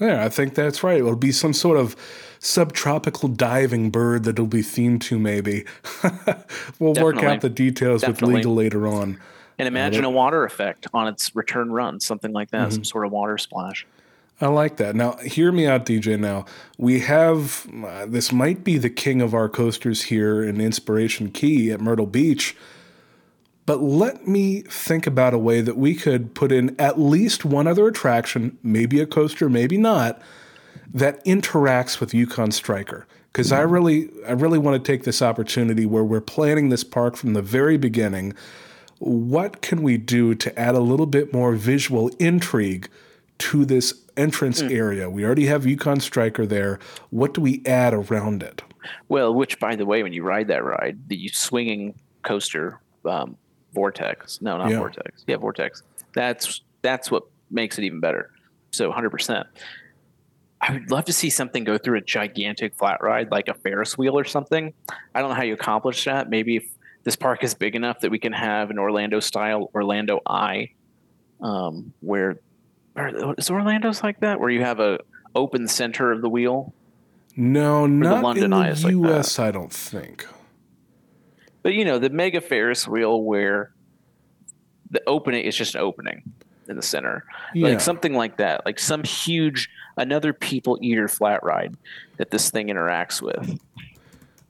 Yeah, 0.00 0.24
I 0.24 0.28
think 0.28 0.54
that's 0.54 0.82
right. 0.82 0.98
It'll 0.98 1.16
be 1.16 1.32
some 1.32 1.52
sort 1.52 1.78
of 1.78 1.96
subtropical 2.38 3.28
diving 3.28 3.90
bird 3.90 4.24
that 4.24 4.30
it'll 4.30 4.46
be 4.46 4.62
themed 4.62 5.00
to, 5.02 5.18
maybe. 5.18 5.64
we'll 6.78 6.94
Definitely. 6.94 7.02
work 7.02 7.22
out 7.24 7.40
the 7.40 7.50
details 7.50 8.02
Definitely. 8.02 8.28
with 8.28 8.36
legal 8.36 8.54
later 8.54 8.86
on. 8.86 9.18
And 9.58 9.66
imagine 9.66 10.04
uh, 10.04 10.08
a 10.08 10.10
water 10.10 10.44
effect 10.44 10.86
on 10.94 11.08
its 11.08 11.34
return 11.34 11.72
run, 11.72 11.98
something 11.98 12.32
like 12.32 12.50
that, 12.50 12.68
mm-hmm. 12.68 12.74
some 12.74 12.84
sort 12.84 13.06
of 13.06 13.12
water 13.12 13.38
splash. 13.38 13.86
I 14.40 14.46
like 14.46 14.76
that. 14.76 14.94
Now, 14.94 15.16
hear 15.16 15.50
me 15.50 15.66
out, 15.66 15.84
DJ. 15.84 16.18
Now, 16.18 16.44
we 16.76 17.00
have 17.00 17.66
uh, 17.84 18.06
this 18.06 18.30
might 18.30 18.62
be 18.62 18.78
the 18.78 18.90
king 18.90 19.20
of 19.20 19.34
our 19.34 19.48
coasters 19.48 20.02
here 20.02 20.44
in 20.44 20.60
Inspiration 20.60 21.32
Key 21.32 21.72
at 21.72 21.80
Myrtle 21.80 22.06
Beach 22.06 22.56
but 23.68 23.82
let 23.82 24.26
me 24.26 24.62
think 24.62 25.06
about 25.06 25.34
a 25.34 25.38
way 25.38 25.60
that 25.60 25.76
we 25.76 25.94
could 25.94 26.34
put 26.34 26.50
in 26.50 26.74
at 26.80 26.98
least 26.98 27.44
one 27.44 27.66
other 27.66 27.86
attraction, 27.86 28.56
maybe 28.62 28.98
a 28.98 29.04
coaster, 29.04 29.50
maybe 29.50 29.76
not, 29.76 30.22
that 30.94 31.22
interacts 31.26 32.00
with 32.00 32.14
Yukon 32.14 32.50
Striker. 32.50 33.06
Because 33.30 33.52
I 33.52 33.60
really, 33.60 34.08
I 34.26 34.32
really 34.32 34.58
want 34.58 34.82
to 34.82 34.92
take 34.92 35.04
this 35.04 35.20
opportunity 35.20 35.84
where 35.84 36.02
we're 36.02 36.22
planning 36.22 36.70
this 36.70 36.82
park 36.82 37.14
from 37.14 37.34
the 37.34 37.42
very 37.42 37.76
beginning. 37.76 38.32
What 39.00 39.60
can 39.60 39.82
we 39.82 39.98
do 39.98 40.34
to 40.36 40.58
add 40.58 40.74
a 40.74 40.80
little 40.80 41.04
bit 41.04 41.34
more 41.34 41.52
visual 41.52 42.08
intrigue 42.18 42.88
to 43.40 43.66
this 43.66 43.92
entrance 44.16 44.62
mm. 44.62 44.74
area? 44.74 45.10
We 45.10 45.26
already 45.26 45.44
have 45.44 45.66
Yukon 45.66 46.00
Striker 46.00 46.46
there. 46.46 46.78
What 47.10 47.34
do 47.34 47.42
we 47.42 47.60
add 47.66 47.92
around 47.92 48.42
it? 48.42 48.62
Well, 49.10 49.34
which, 49.34 49.60
by 49.60 49.76
the 49.76 49.84
way, 49.84 50.02
when 50.02 50.14
you 50.14 50.22
ride 50.22 50.48
that 50.48 50.64
ride, 50.64 51.06
the 51.08 51.28
swinging 51.28 51.96
coaster 52.22 52.80
um, 53.04 53.36
Vortex. 53.78 54.42
No, 54.42 54.58
not 54.58 54.70
yeah. 54.70 54.78
Vortex. 54.78 55.24
Yeah, 55.28 55.36
Vortex. 55.36 55.84
That's 56.12 56.62
that's 56.82 57.12
what 57.12 57.22
makes 57.48 57.78
it 57.78 57.84
even 57.84 58.00
better. 58.00 58.32
So 58.72 58.92
100%. 58.92 59.44
I 60.60 60.72
would 60.72 60.90
love 60.90 61.04
to 61.04 61.12
see 61.12 61.30
something 61.30 61.62
go 61.62 61.78
through 61.78 61.98
a 61.98 62.00
gigantic 62.00 62.74
flat 62.74 63.00
ride 63.00 63.30
like 63.30 63.46
a 63.46 63.54
Ferris 63.54 63.96
wheel 63.96 64.18
or 64.18 64.24
something. 64.24 64.74
I 65.14 65.20
don't 65.20 65.30
know 65.30 65.36
how 65.36 65.44
you 65.44 65.54
accomplish 65.54 66.04
that. 66.06 66.28
Maybe 66.28 66.56
if 66.56 66.64
this 67.04 67.14
park 67.14 67.44
is 67.44 67.54
big 67.54 67.76
enough 67.76 68.00
that 68.00 68.10
we 68.10 68.18
can 68.18 68.32
have 68.32 68.70
an 68.70 68.78
Orlando 68.80 69.20
style 69.20 69.70
Orlando 69.72 70.20
Eye, 70.26 70.72
um, 71.40 71.92
where 72.00 72.40
is 73.38 73.48
Orlando's 73.48 74.02
like 74.02 74.18
that, 74.20 74.40
where 74.40 74.50
you 74.50 74.62
have 74.62 74.80
a 74.80 74.98
open 75.36 75.68
center 75.68 76.10
of 76.10 76.20
the 76.20 76.28
wheel. 76.28 76.74
No, 77.36 77.86
not 77.86 78.24
London 78.24 78.44
in 78.44 78.50
the 78.50 78.56
Eye 78.56 78.70
is 78.70 78.82
like 78.82 78.90
U.S. 78.90 79.38
I 79.38 79.52
don't 79.52 79.72
think. 79.72 80.26
But 81.68 81.74
you 81.74 81.84
know, 81.84 81.98
the 81.98 82.08
mega 82.08 82.40
Ferris 82.40 82.88
wheel 82.88 83.20
where 83.20 83.74
the 84.90 85.02
opening 85.06 85.44
is 85.44 85.54
just 85.54 85.74
an 85.74 85.82
opening 85.82 86.22
in 86.66 86.76
the 86.76 86.82
center. 86.82 87.26
Yeah. 87.52 87.68
Like 87.68 87.82
something 87.82 88.14
like 88.14 88.38
that. 88.38 88.64
Like 88.64 88.78
some 88.78 89.04
huge 89.04 89.68
another 89.98 90.32
people 90.32 90.78
eater 90.80 91.08
flat 91.08 91.42
ride 91.42 91.76
that 92.16 92.30
this 92.30 92.48
thing 92.48 92.68
interacts 92.68 93.20
with. 93.20 93.60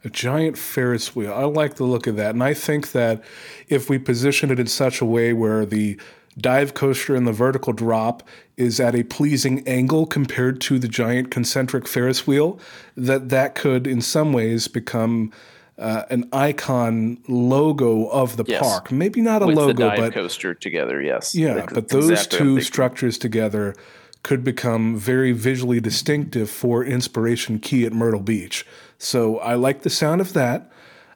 A 0.04 0.10
giant 0.10 0.56
Ferris 0.56 1.16
wheel. 1.16 1.34
I 1.34 1.42
like 1.42 1.74
the 1.74 1.82
look 1.82 2.06
of 2.06 2.14
that. 2.14 2.36
And 2.36 2.44
I 2.44 2.54
think 2.54 2.92
that 2.92 3.24
if 3.66 3.90
we 3.90 3.98
position 3.98 4.52
it 4.52 4.60
in 4.60 4.68
such 4.68 5.00
a 5.00 5.04
way 5.04 5.32
where 5.32 5.66
the 5.66 6.00
dive 6.40 6.74
coaster 6.74 7.16
and 7.16 7.26
the 7.26 7.32
vertical 7.32 7.72
drop 7.72 8.22
is 8.56 8.78
at 8.78 8.94
a 8.94 9.02
pleasing 9.02 9.66
angle 9.66 10.06
compared 10.06 10.60
to 10.60 10.78
the 10.78 10.86
giant 10.86 11.32
concentric 11.32 11.88
Ferris 11.88 12.28
wheel, 12.28 12.60
that 12.96 13.28
that 13.30 13.56
could 13.56 13.88
in 13.88 14.00
some 14.00 14.32
ways 14.32 14.68
become 14.68 15.32
uh, 15.78 16.02
an 16.10 16.28
icon 16.32 17.18
logo 17.28 18.06
of 18.08 18.36
the 18.36 18.44
Yes. 18.46 18.60
park. 18.60 18.90
Maybe 18.90 19.20
not 19.20 19.42
a 19.42 19.46
with 19.46 19.56
logo, 19.56 19.72
the 19.72 19.74
dive 19.74 19.98
but 19.98 20.12
coaster 20.12 20.54
together, 20.54 21.00
yes. 21.00 21.34
yeah, 21.34 21.66
but 21.72 21.88
those 21.88 22.10
exactly 22.10 22.38
two 22.38 22.60
structures 22.60 23.18
together 23.18 23.74
could 24.22 24.42
become 24.42 24.96
very 24.96 25.32
visually 25.32 25.80
distinctive 25.80 26.50
for 26.50 26.84
Inspiration 26.84 27.60
Key 27.60 27.86
at 27.86 27.92
Myrtle 27.92 28.20
Beach. 28.20 28.66
So 28.98 29.38
I 29.38 29.54
like 29.54 29.82
the 29.82 29.90
sound 29.90 30.20
of 30.20 30.32
that. 30.32 30.70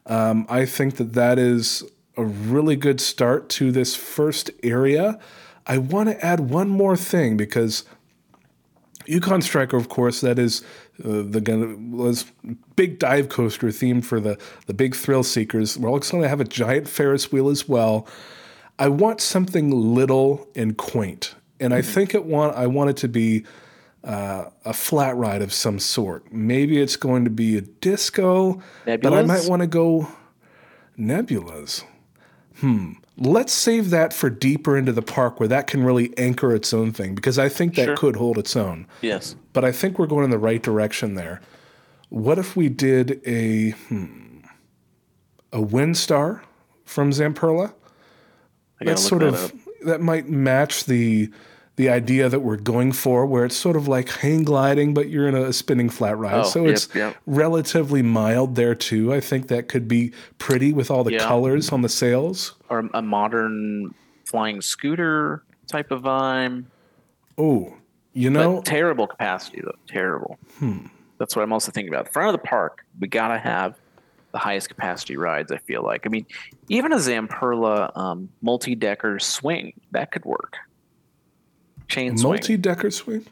Um, 0.07 0.47
I 0.49 0.65
think 0.65 0.97
that 0.97 1.13
that 1.15 1.39
is 1.39 1.83
a 2.17 2.25
really 2.25 2.77
good 2.77 3.01
start 3.01 3.49
to 3.51 3.73
this 3.73 3.97
first 3.97 4.51
area. 4.63 5.19
I 5.67 5.79
want 5.79 6.09
to 6.11 6.25
add 6.25 6.41
one 6.51 6.69
more 6.69 6.97
thing 6.97 7.37
because 7.37 7.85
Yukon 9.07 9.43
Striker, 9.43 9.77
of 9.77 9.89
course, 9.89 10.21
that 10.21 10.39
is 10.39 10.63
uh, 11.05 11.23
the 11.25 11.41
gonna, 11.41 11.77
was 11.97 12.27
big 12.77 12.99
dive 12.99 13.29
coaster 13.29 13.69
themed 13.69 14.05
for 14.05 14.21
the 14.21 14.39
the 14.67 14.75
big 14.75 14.95
thrill 14.95 15.23
seekers. 15.23 15.79
We're 15.79 15.91
also 15.91 16.13
going 16.13 16.23
to 16.23 16.29
have 16.29 16.41
a 16.41 16.45
giant 16.45 16.89
Ferris 16.89 17.33
wheel 17.33 17.49
as 17.49 17.69
well. 17.69 18.07
I 18.79 18.89
want 18.89 19.21
something 19.21 19.71
little 19.71 20.49
and 20.55 20.77
quaint, 20.77 21.35
and 21.61 21.75
I 21.75 21.83
think 21.83 22.15
it 22.15 22.25
want 22.25 22.57
I 22.57 22.67
want 22.67 22.91
it 22.91 22.97
to 22.99 23.09
be 23.09 23.45
uh, 24.05 24.47
a 24.65 24.73
flat 24.73 25.17
ride 25.17 25.43
of 25.43 25.53
some 25.53 25.79
sort. 25.79 26.33
Maybe 26.33 26.81
it's 26.81 26.97
going 26.97 27.25
to 27.25 27.31
be 27.31 27.57
a 27.57 27.61
disco, 27.61 28.61
but 28.85 29.13
I 29.13 29.23
might 29.23 29.47
want 29.49 29.61
to 29.63 29.69
go 29.69 30.09
Nebulaz. 30.99 31.85
Hmm. 32.57 32.93
Let's 33.19 33.53
save 33.53 33.91
that 33.91 34.13
for 34.15 34.31
deeper 34.31 34.77
into 34.77 34.91
the 34.93 35.03
park 35.03 35.39
where 35.39 35.49
that 35.49 35.67
can 35.67 35.85
really 35.85 36.17
anchor 36.19 36.55
its 36.55 36.73
own 36.73 36.93
thing 36.93 37.15
because 37.15 37.39
I 37.39 37.49
think 37.49 37.75
that 37.75 37.85
Sure. 37.85 37.97
could 37.97 38.17
hold 38.17 38.39
its 38.39 38.57
own. 38.57 38.87
Yes. 39.03 39.37
But 39.53 39.65
I 39.65 39.73
think 39.73 39.99
we're 39.99 40.07
going 40.07 40.25
in 40.25 40.31
the 40.31 40.39
right 40.39 40.63
direction 40.63 41.15
there. 41.15 41.41
What 42.09 42.39
if 42.39 42.57
we 42.57 42.69
did 42.69 43.21
a 43.27 43.71
hmm, 43.71 44.39
a 45.53 45.59
Windstar 45.59 46.41
from 46.85 47.11
Zamperla? 47.11 47.75
I 48.81 48.85
That's 48.87 49.07
sort 49.07 49.21
that 49.21 49.29
of 49.29 49.45
up. 49.45 49.53
that 49.85 50.01
might 50.01 50.29
match 50.29 50.85
the 50.87 51.31
the 51.77 51.89
idea 51.89 52.29
that 52.29 52.41
we're 52.41 52.57
going 52.59 52.93
for, 52.93 53.25
where 53.25 53.47
it's 53.47 53.57
sort 53.57 53.77
of 53.77 53.89
like 53.89 54.09
hang 54.11 54.43
gliding, 54.45 54.93
but 54.93 55.09
you're 55.09 55.27
in 55.27 55.35
a 55.35 55.53
spinning 55.55 55.89
flat 55.89 56.19
ride. 56.19 56.35
Oh, 56.35 56.43
so 56.43 56.65
yep, 56.65 56.73
it's 56.75 56.89
yep. 56.95 57.17
relatively 57.25 58.03
mild 58.03 58.57
there 58.57 58.75
too. 58.75 59.13
I 59.13 59.21
think 59.21 59.49
that 59.49 59.69
could 59.69 59.89
be 59.89 60.13
pretty 60.39 60.73
with 60.75 60.91
all 60.91 61.03
the 61.03 61.13
Yeah. 61.13 61.27
colors 61.27 61.73
on 61.73 61.81
the 61.81 61.89
sails. 61.89 62.55
Or 62.73 62.89
a 62.95 63.03
modern 63.03 63.95
flying 64.25 64.63
scooter 64.63 65.45
type 65.67 65.91
of 65.91 66.03
vibe. 66.03 66.65
Oh, 67.37 67.75
you 68.15 68.31
But 68.31 68.41
know, 68.41 68.63
terrible 68.63 69.07
capacity 69.07 69.61
though. 69.63 69.77
Terrible. 69.87 70.39
Hmm. 70.59 70.87
That's 71.19 71.37
what 71.37 71.43
I'm 71.43 71.53
also 71.53 71.71
thinking 71.71 71.93
about. 71.93 72.11
Front 72.13 72.35
of 72.35 72.41
the 72.41 72.47
park, 72.49 72.85
we 72.99 73.09
gotta 73.09 73.39
have 73.39 73.79
the 74.33 74.39
highest 74.39 74.71
capacity 74.71 75.19
rides. 75.19 75.53
I 75.53 75.59
feel 75.59 75.83
like. 75.83 76.07
I 76.07 76.09
mean, 76.09 76.25
even 76.69 76.93
a 76.93 76.97
Zamperla 76.97 77.95
um, 77.95 78.31
multi-decker 78.41 79.19
swing 79.19 79.75
that 79.91 80.11
could 80.11 80.25
work. 80.25 80.57
Chain 81.89 82.17
swing, 82.17 82.33
multi-decker 82.33 82.91
swing. 82.91 83.27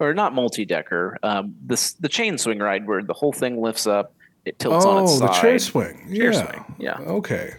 or 0.00 0.12
not 0.12 0.34
multi-decker. 0.34 1.18
Um, 1.22 1.54
this 1.62 1.92
the 1.94 2.08
chain 2.08 2.36
swing 2.36 2.58
ride 2.58 2.86
where 2.88 3.02
the 3.02 3.14
whole 3.14 3.32
thing 3.32 3.62
lifts 3.62 3.86
up, 3.86 4.12
it 4.44 4.58
tilts 4.58 4.84
on 4.84 5.04
its 5.04 5.18
side. 5.18 5.28
Oh, 5.28 5.32
the 5.32 5.40
chair 5.40 5.58
swing. 5.60 6.12
Chair 6.12 6.32
yeah. 6.32 6.50
swing, 6.50 6.74
yeah. 6.78 6.98
Okay. 6.98 7.54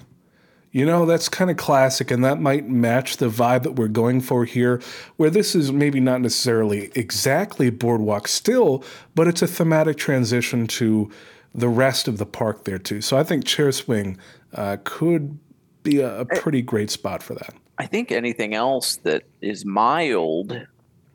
You 0.74 0.88
know, 0.88 1.06
that's 1.06 1.30
kind 1.30 1.52
of 1.52 1.58
classic, 1.58 2.10
and 2.10 2.26
that 2.26 2.42
might 2.42 2.68
match 2.68 3.18
the 3.18 3.30
vibe 3.30 3.62
that 3.62 3.76
we're 3.76 3.88
going 3.88 4.22
for 4.22 4.44
here, 4.44 4.82
where 5.18 5.30
this 5.30 5.54
is 5.54 5.72
maybe 5.72 6.00
not 6.00 6.20
necessarily 6.20 6.92
exactly 6.96 7.70
boardwalk 7.70 8.28
still, 8.28 8.84
but 9.14 9.28
it's 9.28 9.44
a 9.44 9.48
thematic 9.48 9.98
transition 9.98 10.66
to 10.66 11.12
the 11.54 11.70
rest 11.70 12.08
of 12.08 12.18
the 12.18 12.26
park 12.26 12.66
there, 12.66 12.80
too. 12.80 13.02
So 13.02 13.18
I 13.18 13.24
think 13.24 13.46
chair 13.46 13.72
swing 13.72 14.18
uh, 14.56 14.78
could 14.84 15.38
be 15.84 16.00
a, 16.00 16.22
a 16.22 16.26
pretty 16.26 16.64
great 16.64 16.90
spot 16.90 17.22
for 17.22 17.36
that. 17.36 17.54
I 17.78 17.86
think 17.86 18.12
anything 18.12 18.56
else 18.56 18.96
that 19.04 19.24
is 19.42 19.66
mild 19.66 20.60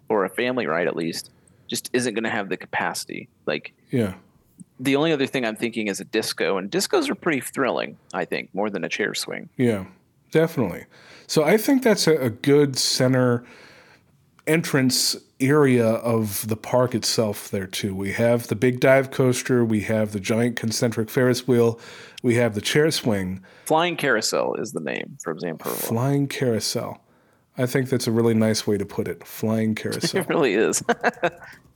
or 0.08 0.24
a 0.24 0.30
family 0.30 0.68
ride 0.68 0.86
at 0.86 0.94
least 0.94 1.32
just 1.66 1.90
isn't 1.92 2.14
going 2.14 2.24
to 2.24 2.30
have 2.30 2.48
the 2.48 2.56
capacity. 2.56 3.28
Like 3.44 3.72
Yeah. 3.90 4.14
The 4.80 4.96
only 4.96 5.12
other 5.12 5.26
thing 5.26 5.44
I'm 5.44 5.56
thinking 5.56 5.88
is 5.88 6.00
a 6.00 6.04
disco, 6.04 6.56
and 6.58 6.70
discos 6.70 7.08
are 7.10 7.14
pretty 7.14 7.40
thrilling. 7.40 7.96
I 8.14 8.24
think 8.24 8.54
more 8.54 8.70
than 8.70 8.84
a 8.84 8.88
chair 8.88 9.14
swing. 9.14 9.48
Yeah, 9.56 9.84
definitely. 10.30 10.84
So 11.26 11.44
I 11.44 11.56
think 11.56 11.82
that's 11.82 12.06
a, 12.06 12.16
a 12.16 12.30
good 12.30 12.76
center 12.78 13.44
entrance 14.46 15.14
area 15.40 15.86
of 15.86 16.48
the 16.48 16.56
park 16.56 16.94
itself 16.94 17.50
there 17.50 17.66
too. 17.66 17.94
We 17.94 18.12
have 18.12 18.48
the 18.48 18.56
big 18.56 18.80
dive 18.80 19.10
coaster, 19.10 19.64
we 19.64 19.82
have 19.82 20.12
the 20.12 20.20
giant 20.20 20.56
concentric 20.56 21.10
Ferris 21.10 21.46
wheel, 21.46 21.78
we 22.22 22.36
have 22.36 22.54
the 22.54 22.60
chair 22.60 22.90
swing, 22.90 23.42
Flying 23.66 23.96
carousel 23.96 24.54
is 24.54 24.72
the 24.72 24.80
name 24.80 25.18
for 25.22 25.34
Zamperla. 25.34 25.74
flying 25.76 26.26
carousel. 26.26 27.02
I 27.58 27.66
think 27.66 27.90
that's 27.90 28.06
a 28.06 28.10
really 28.12 28.34
nice 28.34 28.66
way 28.66 28.78
to 28.78 28.86
put 28.86 29.06
it. 29.06 29.26
Flying 29.26 29.74
carousel. 29.76 30.22
It 30.22 30.28
really 30.28 30.54
is. 30.54 30.82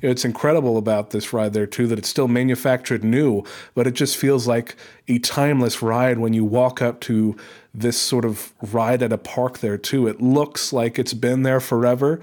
It's 0.00 0.24
incredible 0.24 0.78
about 0.78 1.10
this 1.10 1.32
ride 1.32 1.52
there 1.52 1.66
too 1.66 1.86
that 1.88 1.98
it's 1.98 2.08
still 2.08 2.28
manufactured 2.28 3.02
new, 3.02 3.42
but 3.74 3.86
it 3.86 3.94
just 3.94 4.16
feels 4.16 4.46
like 4.46 4.76
a 5.08 5.18
timeless 5.18 5.82
ride 5.82 6.18
when 6.18 6.32
you 6.32 6.44
walk 6.44 6.80
up 6.80 7.00
to 7.02 7.36
this 7.74 7.98
sort 7.98 8.24
of 8.24 8.52
ride 8.72 9.02
at 9.02 9.12
a 9.12 9.18
park 9.18 9.58
there 9.58 9.78
too. 9.78 10.06
It 10.06 10.20
looks 10.20 10.72
like 10.72 10.98
it's 10.98 11.14
been 11.14 11.42
there 11.42 11.60
forever. 11.60 12.20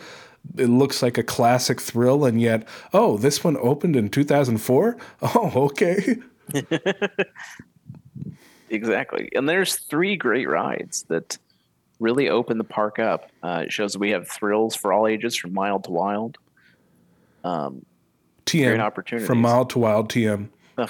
It 0.57 0.67
looks 0.67 1.01
like 1.01 1.17
a 1.17 1.23
classic 1.23 1.82
thrill, 1.82 2.23
and 2.23 2.39
yet, 2.39 2.67
oh, 2.93 3.17
this 3.17 3.43
one 3.43 3.57
opened 3.57 3.95
in 3.95 4.09
2004. 4.09 4.97
Oh, 5.21 5.51
okay. 5.55 6.17
exactly. 8.69 9.30
And 9.36 9.49
there's 9.49 9.78
three 9.78 10.15
great 10.15 10.47
rides 10.47 11.03
that 11.09 11.38
really 11.99 12.30
open 12.30 12.57
the 12.57 12.63
park 12.63 12.99
up. 12.99 13.32
Uh, 13.41 13.63
it 13.65 13.73
shows 13.73 13.97
we 13.97 14.11
have 14.11 14.28
thrills 14.28 14.76
for 14.76 14.93
all 14.93 15.07
ages 15.07 15.36
from 15.36 15.53
mild 15.53 15.86
to 15.86 15.91
wild. 15.91 16.38
Um, 17.46 17.86
TM 18.46 18.80
opportunities. 18.80 19.28
from 19.28 19.39
Mild 19.41 19.70
to 19.72 19.80
Wild. 19.80 20.10
TM 20.10 20.50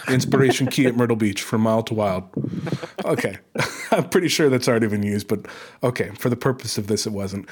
Inspiration 0.09 0.67
Key 0.67 0.87
at 0.87 0.95
Myrtle 0.97 1.15
Beach 1.15 1.41
from 1.41 1.61
Mild 1.61 1.87
to 1.87 1.93
Wild. 1.93 2.23
Okay, 3.05 3.37
I'm 3.91 4.09
pretty 4.09 4.27
sure 4.27 4.49
that's 4.49 4.67
already 4.67 4.87
been 4.87 5.03
used, 5.03 5.27
but 5.27 5.45
okay, 5.83 6.09
for 6.17 6.29
the 6.29 6.35
purpose 6.35 6.77
of 6.77 6.87
this, 6.87 7.05
it 7.05 7.13
wasn't. 7.13 7.47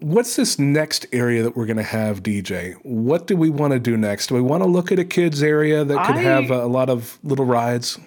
What's 0.00 0.34
this 0.36 0.58
next 0.58 1.06
area 1.12 1.42
that 1.44 1.56
we're 1.56 1.66
going 1.66 1.76
to 1.76 1.84
have, 1.84 2.22
DJ? 2.24 2.74
What 2.82 3.28
do 3.28 3.36
we 3.36 3.48
want 3.48 3.72
to 3.74 3.78
do 3.78 3.96
next? 3.96 4.26
Do 4.26 4.34
we 4.34 4.40
want 4.40 4.64
to 4.64 4.68
look 4.68 4.90
at 4.90 4.98
a 4.98 5.04
kids 5.04 5.40
area 5.42 5.84
that 5.84 6.06
could 6.06 6.16
I- 6.16 6.22
have 6.22 6.50
a, 6.50 6.64
a 6.64 6.66
lot 6.66 6.90
of 6.90 7.18
little 7.22 7.44
rides? 7.44 7.98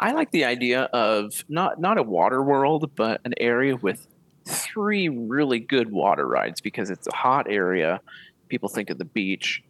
I 0.00 0.10
like 0.12 0.32
the 0.32 0.44
idea 0.44 0.82
of 0.92 1.44
not 1.48 1.80
not 1.80 1.96
a 1.96 2.02
water 2.02 2.42
world, 2.42 2.90
but 2.96 3.20
an 3.24 3.34
area 3.38 3.76
with 3.76 4.08
three 4.44 5.08
really 5.08 5.60
good 5.60 5.92
water 5.92 6.26
rides 6.26 6.60
because 6.60 6.90
it's 6.90 7.06
a 7.06 7.14
hot 7.14 7.46
area. 7.48 8.00
People 8.52 8.68
think 8.68 8.90
of 8.90 8.98
the 8.98 9.06
beach. 9.06 9.62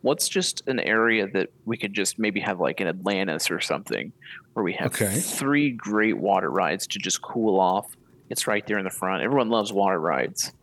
What's 0.00 0.26
just 0.26 0.66
an 0.66 0.80
area 0.80 1.28
that 1.34 1.50
we 1.66 1.76
could 1.76 1.92
just 1.92 2.18
maybe 2.18 2.40
have 2.40 2.58
like 2.58 2.80
an 2.80 2.86
Atlantis 2.86 3.50
or 3.50 3.60
something, 3.60 4.14
where 4.54 4.64
we 4.64 4.72
have 4.72 4.86
Okay. 4.94 5.14
three 5.14 5.72
great 5.72 6.16
water 6.16 6.48
rides 6.50 6.86
to 6.86 6.98
just 6.98 7.20
cool 7.20 7.60
off. 7.60 7.84
It's 8.30 8.46
right 8.46 8.66
there 8.66 8.78
in 8.78 8.84
the 8.84 8.90
front. 8.90 9.22
Everyone 9.22 9.50
loves 9.50 9.74
water 9.74 10.00
rides. 10.00 10.54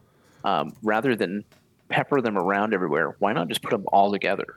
Um, 0.44 0.74
rather 0.82 1.16
than 1.16 1.44
pepper 1.88 2.20
them 2.20 2.36
around 2.36 2.74
everywhere, 2.74 3.16
why 3.20 3.32
not 3.34 3.48
just 3.48 3.62
put 3.62 3.70
them 3.70 3.86
all 3.94 4.12
together? 4.12 4.48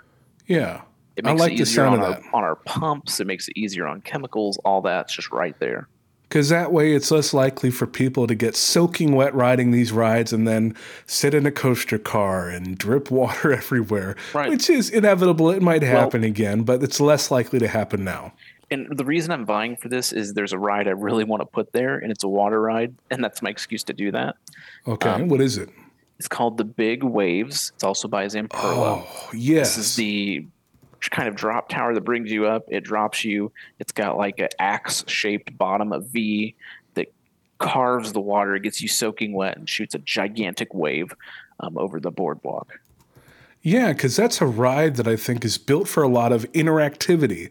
Yeah, 0.47 0.81
It 1.17 1.27
I 1.27 1.33
makes 1.33 1.41
like 1.41 1.53
it 1.53 1.57
the 1.57 1.63
easier 1.65 1.75
sound 1.85 1.97
on 1.97 2.01
of 2.01 2.05
our, 2.07 2.23
that. 2.23 2.23
on 2.33 2.43
our 2.43 2.57
pumps. 2.57 3.21
It 3.21 3.27
makes 3.27 3.49
it 3.49 3.59
easier 3.59 3.87
on 3.87 4.01
chemicals. 4.01 4.57
All 4.65 4.81
that's 4.81 5.15
just 5.15 5.31
right 5.31 5.59
there. 5.59 5.89
Because 6.31 6.49
that 6.49 6.71
way 6.73 6.95
it's 6.95 7.11
less 7.11 7.35
likely 7.35 7.73
for 7.73 7.89
people 7.89 8.29
to 8.29 8.37
get 8.37 8.55
soaking 8.55 9.17
wet 9.17 9.35
riding 9.35 9.73
these 9.73 9.91
rides 9.91 10.33
and 10.33 10.47
then 10.47 10.77
sit 11.05 11.35
in 11.35 11.45
a 11.45 11.51
coaster 11.51 11.99
car 11.99 12.49
and 12.49 12.79
drip 12.79 13.11
water 13.11 13.53
everywhere, 13.53 14.15
Right. 14.33 14.49
which 14.49 14.71
is 14.71 14.91
inevitable. 14.91 15.51
It 15.51 15.61
might 15.61 15.83
happen 15.83 16.23
again, 16.23 16.63
but 16.63 16.85
it's 16.85 17.01
less 17.01 17.33
likely 17.33 17.59
to 17.59 17.67
happen 17.67 18.05
now. 18.05 18.33
And 18.71 18.87
the 18.97 19.05
reason 19.05 19.33
I'm 19.33 19.45
vying 19.45 19.77
for 19.77 19.89
this 19.89 20.13
is 20.13 20.35
there's 20.35 20.53
a 20.53 20.59
ride 20.59 20.87
I 20.87 20.93
really 20.93 21.25
want 21.25 21.41
to 21.41 21.47
put 21.47 21.73
there, 21.73 21.99
and 21.99 22.13
it's 22.13 22.23
a 22.23 22.29
water 22.29 22.61
ride, 22.63 22.95
and 23.11 23.25
that's 23.25 23.43
my 23.43 23.51
excuse 23.51 23.83
to 23.85 23.93
do 23.93 24.13
that. 24.13 24.37
Okay, 24.87 25.09
Um, 25.11 25.29
what 25.29 25.41
is 25.41 25.59
it? 25.59 25.69
It's 26.21 26.29
called 26.29 26.59
The 26.59 26.65
Big 26.65 27.03
Waves. 27.03 27.73
It's 27.75 27.83
also 27.83 28.07
by 28.07 28.27
Zamperla. 28.27 29.05
Oh, 29.05 29.31
yes. 29.35 29.75
This 29.75 29.87
is 29.89 29.97
the 29.97 30.47
kind 31.09 31.29
of 31.29 31.35
drop 31.35 31.69
tower 31.71 31.95
that 31.95 32.03
brings 32.03 32.31
you 32.31 32.47
up. 32.47 32.67
It 32.69 32.85
drops 32.85 33.25
you. 33.25 33.53
It's 33.79 33.93
got 33.93 34.19
like 34.19 34.39
an 34.39 34.49
axe 34.59 35.05
shaped 35.07 35.57
bottom, 35.57 35.93
a 35.93 36.01
V 36.01 36.55
that 36.95 37.11
carves 37.59 38.13
the 38.13 38.21
water. 38.21 38.55
It 38.55 38.63
gets 38.63 38.83
you 38.83 38.89
soaking 38.89 39.33
wet 39.33 39.57
and 39.57 39.69
shoots 39.69 39.95
a 39.95 39.99
gigantic 39.99 40.75
wave 40.75 41.15
um, 41.61 41.79
over 41.79 42.01
the 42.01 42.11
boardwalk. 42.11 42.81
Yeah, 43.63 43.93
because 43.93 44.17
that's 44.17 44.41
a 44.41 44.47
ride 44.47 44.97
that 44.97 45.07
I 45.07 45.17
think 45.17 45.45
is 45.45 45.59
built 45.59 45.87
for 45.87 46.03
a 46.03 46.09
lot 46.09 46.33
of 46.33 46.51
interactivity 46.53 47.51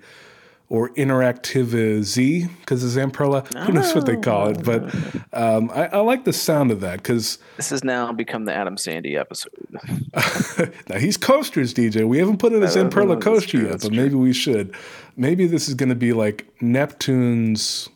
or 0.70 0.89
interactive 0.89 2.03
Z 2.03 2.47
because 2.59 2.84
of 2.84 2.91
Zamperla. 2.91 3.45
Who 3.65 3.74
knows 3.74 3.93
what 3.95 4.05
they 4.05 4.15
call 4.15 4.49
it? 4.49 4.63
But 4.63 4.84
um, 5.34 5.72
I, 5.72 5.88
I, 5.88 5.99
like 6.01 6.26
the 6.26 6.34
sound 6.34 6.70
of 6.70 6.82
that 6.82 6.97
because 6.97 7.39
this 7.57 7.72
has 7.72 7.84
now 7.84 8.13
become 8.13 8.45
the 8.45 8.53
Adam 8.53 8.78
Sandy 8.78 9.17
episode. 9.17 9.51
now 10.88 10.99
he's 10.99 11.17
coasters, 11.17 11.74
DJ. 11.74 12.07
We 12.07 12.20
haven't 12.20 12.38
put 12.38 12.53
in 12.53 12.61
a 12.61 12.67
Zamperla 12.67 13.20
coaster 13.20 13.59
yet, 13.59 13.82
but 13.82 13.91
maybe 13.91 14.13
we 14.13 14.32
should. 14.32 14.76
Maybe 15.17 15.47
this 15.47 15.67
is 15.67 15.74
going 15.74 15.89
to 15.89 15.95
be 15.95 16.13
like 16.13 16.47
Neptune's 16.61 17.89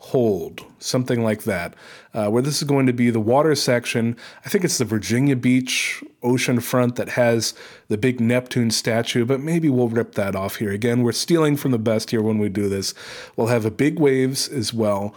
hold, 0.00 0.64
something 0.78 1.22
like 1.22 1.42
that, 1.44 1.74
uh, 2.14 2.28
where 2.28 2.42
this 2.42 2.56
is 2.56 2.64
going 2.66 2.86
to 2.86 2.92
be 2.92 3.10
the 3.10 3.20
water 3.20 3.54
section. 3.54 4.16
I 4.44 4.48
think 4.48 4.64
it's 4.64 4.78
the 4.78 4.84
Virginia 4.84 5.36
Beach 5.36 6.02
ocean 6.22 6.60
front 6.60 6.96
that 6.96 7.10
has 7.10 7.54
the 7.88 7.98
big 7.98 8.18
Neptune 8.18 8.70
statue, 8.70 9.26
but 9.26 9.40
maybe 9.40 9.68
we'll 9.68 9.88
rip 9.88 10.14
that 10.14 10.34
off 10.34 10.56
here. 10.56 10.72
Again, 10.72 11.02
we're 11.02 11.12
stealing 11.12 11.56
from 11.56 11.70
the 11.70 11.78
best 11.78 12.10
here 12.10 12.22
when 12.22 12.38
we 12.38 12.48
do 12.48 12.68
this. 12.68 12.94
We'll 13.36 13.48
have 13.48 13.66
a 13.66 13.70
big 13.70 13.98
waves 13.98 14.48
as 14.48 14.72
well. 14.72 15.14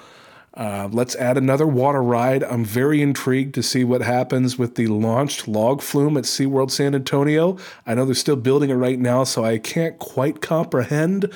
Uh, 0.54 0.88
let's 0.92 1.16
add 1.16 1.38
another 1.38 1.66
water 1.66 2.04
ride. 2.04 2.44
I'm 2.44 2.64
very 2.64 3.02
intrigued 3.02 3.56
to 3.56 3.64
see 3.64 3.84
what 3.84 4.02
happens 4.02 4.60
with 4.60 4.76
the 4.76 4.88
launched 4.88 5.48
log 5.48 5.82
flume 5.82 6.18
at 6.18 6.26
SeaWorld 6.26 6.70
San 6.70 6.94
Antonio. 6.94 7.58
I 7.88 7.96
know 7.96 8.06
they're 8.06 8.14
still 8.14 8.36
building 8.36 8.70
it 8.70 8.76
right 8.76 9.00
now, 9.00 9.24
so 9.24 9.44
I 9.44 9.58
can't 9.58 9.98
quite 9.98 10.42
comprehend 10.42 11.34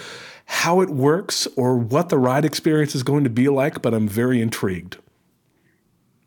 how 0.48 0.80
it 0.80 0.90
works 0.90 1.46
or 1.58 1.78
what 1.78 2.08
the 2.08 2.18
ride 2.18 2.46
experience 2.46 2.96
is 2.96 3.04
going 3.04 3.26
to 3.26 3.30
be 3.30 3.50
like, 3.50 3.82
but 3.82 3.94
I'm 3.94 4.08
very 4.08 4.42
intrigued. 4.42 4.98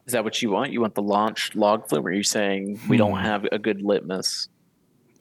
Is 0.06 0.12
that 0.12 0.24
what 0.24 0.42
you 0.42 0.50
want? 0.50 0.72
You 0.72 0.82
want 0.82 0.94
the 0.94 1.02
launch 1.02 1.54
log 1.54 1.88
flume? 1.88 2.06
Or 2.06 2.10
are 2.10 2.12
you 2.12 2.22
saying 2.22 2.80
we 2.86 2.96
hmm. 2.96 2.98
don't 2.98 3.18
have 3.18 3.46
a 3.50 3.58
good 3.58 3.80
litmus? 3.82 4.48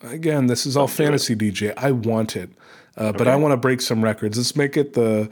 Again, 0.02 0.48
this 0.48 0.66
is 0.66 0.76
all 0.76 0.88
fantasy, 0.88 1.36
DJ. 1.36 1.74
I 1.78 1.92
want 1.92 2.36
it, 2.36 2.50
uh, 2.98 3.06
okay. 3.06 3.18
but 3.18 3.28
I 3.28 3.36
want 3.38 3.54
to 3.54 3.58
break 3.58 3.82
some 3.82 4.04
records. 4.04 4.38
Let's 4.38 4.56
make 4.56 4.76
it 4.76 4.94
the 4.94 5.30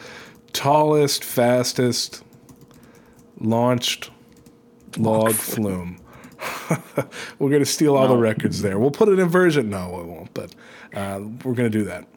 tallest, 0.54 1.24
fastest 1.24 2.24
launched 3.40 4.12
log 4.98 5.34
flume. 5.34 6.00
we're 7.40 7.50
going 7.50 7.64
to 7.64 7.66
steal 7.66 7.96
all 7.96 8.08
no. 8.08 8.16
the 8.16 8.20
records 8.20 8.62
there. 8.62 8.80
We'll 8.80 8.92
put 8.92 9.10
it 9.10 9.20
in 9.20 9.28
version. 9.28 9.70
No, 9.70 9.90
we 9.90 10.10
won't, 10.10 10.34
but 10.34 10.54
uh, 10.94 11.20
we're 11.44 11.54
going 11.54 11.70
to 11.72 11.78
do 11.78 11.86
that 11.86 12.08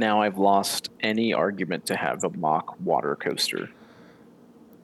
now 0.00 0.22
I've 0.22 0.38
lost 0.38 0.90
any 1.00 1.32
argument 1.32 1.86
to 1.86 1.96
have 1.96 2.24
a 2.24 2.30
mock 2.30 2.80
water 2.80 3.14
coaster. 3.14 3.70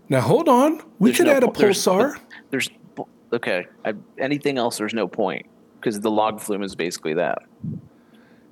Now 0.09 0.21
hold 0.21 0.49
on, 0.49 0.81
we 1.01 1.11
there's 1.11 1.17
could 1.17 1.27
no 1.27 1.33
add 1.33 1.43
a 1.43 1.49
pulsar. 1.49 2.19
There's, 2.51 2.69
there's 2.97 3.07
okay. 3.33 3.67
I, 3.85 3.95
anything 4.19 4.59
else? 4.59 4.79
There's 4.79 4.95
no 4.95 5.09
point 5.09 5.47
because 5.81 5.99
the 6.01 6.11
log 6.11 6.41
flume 6.41 6.62
is 6.62 6.77
basically 6.77 7.14
that. 7.14 7.39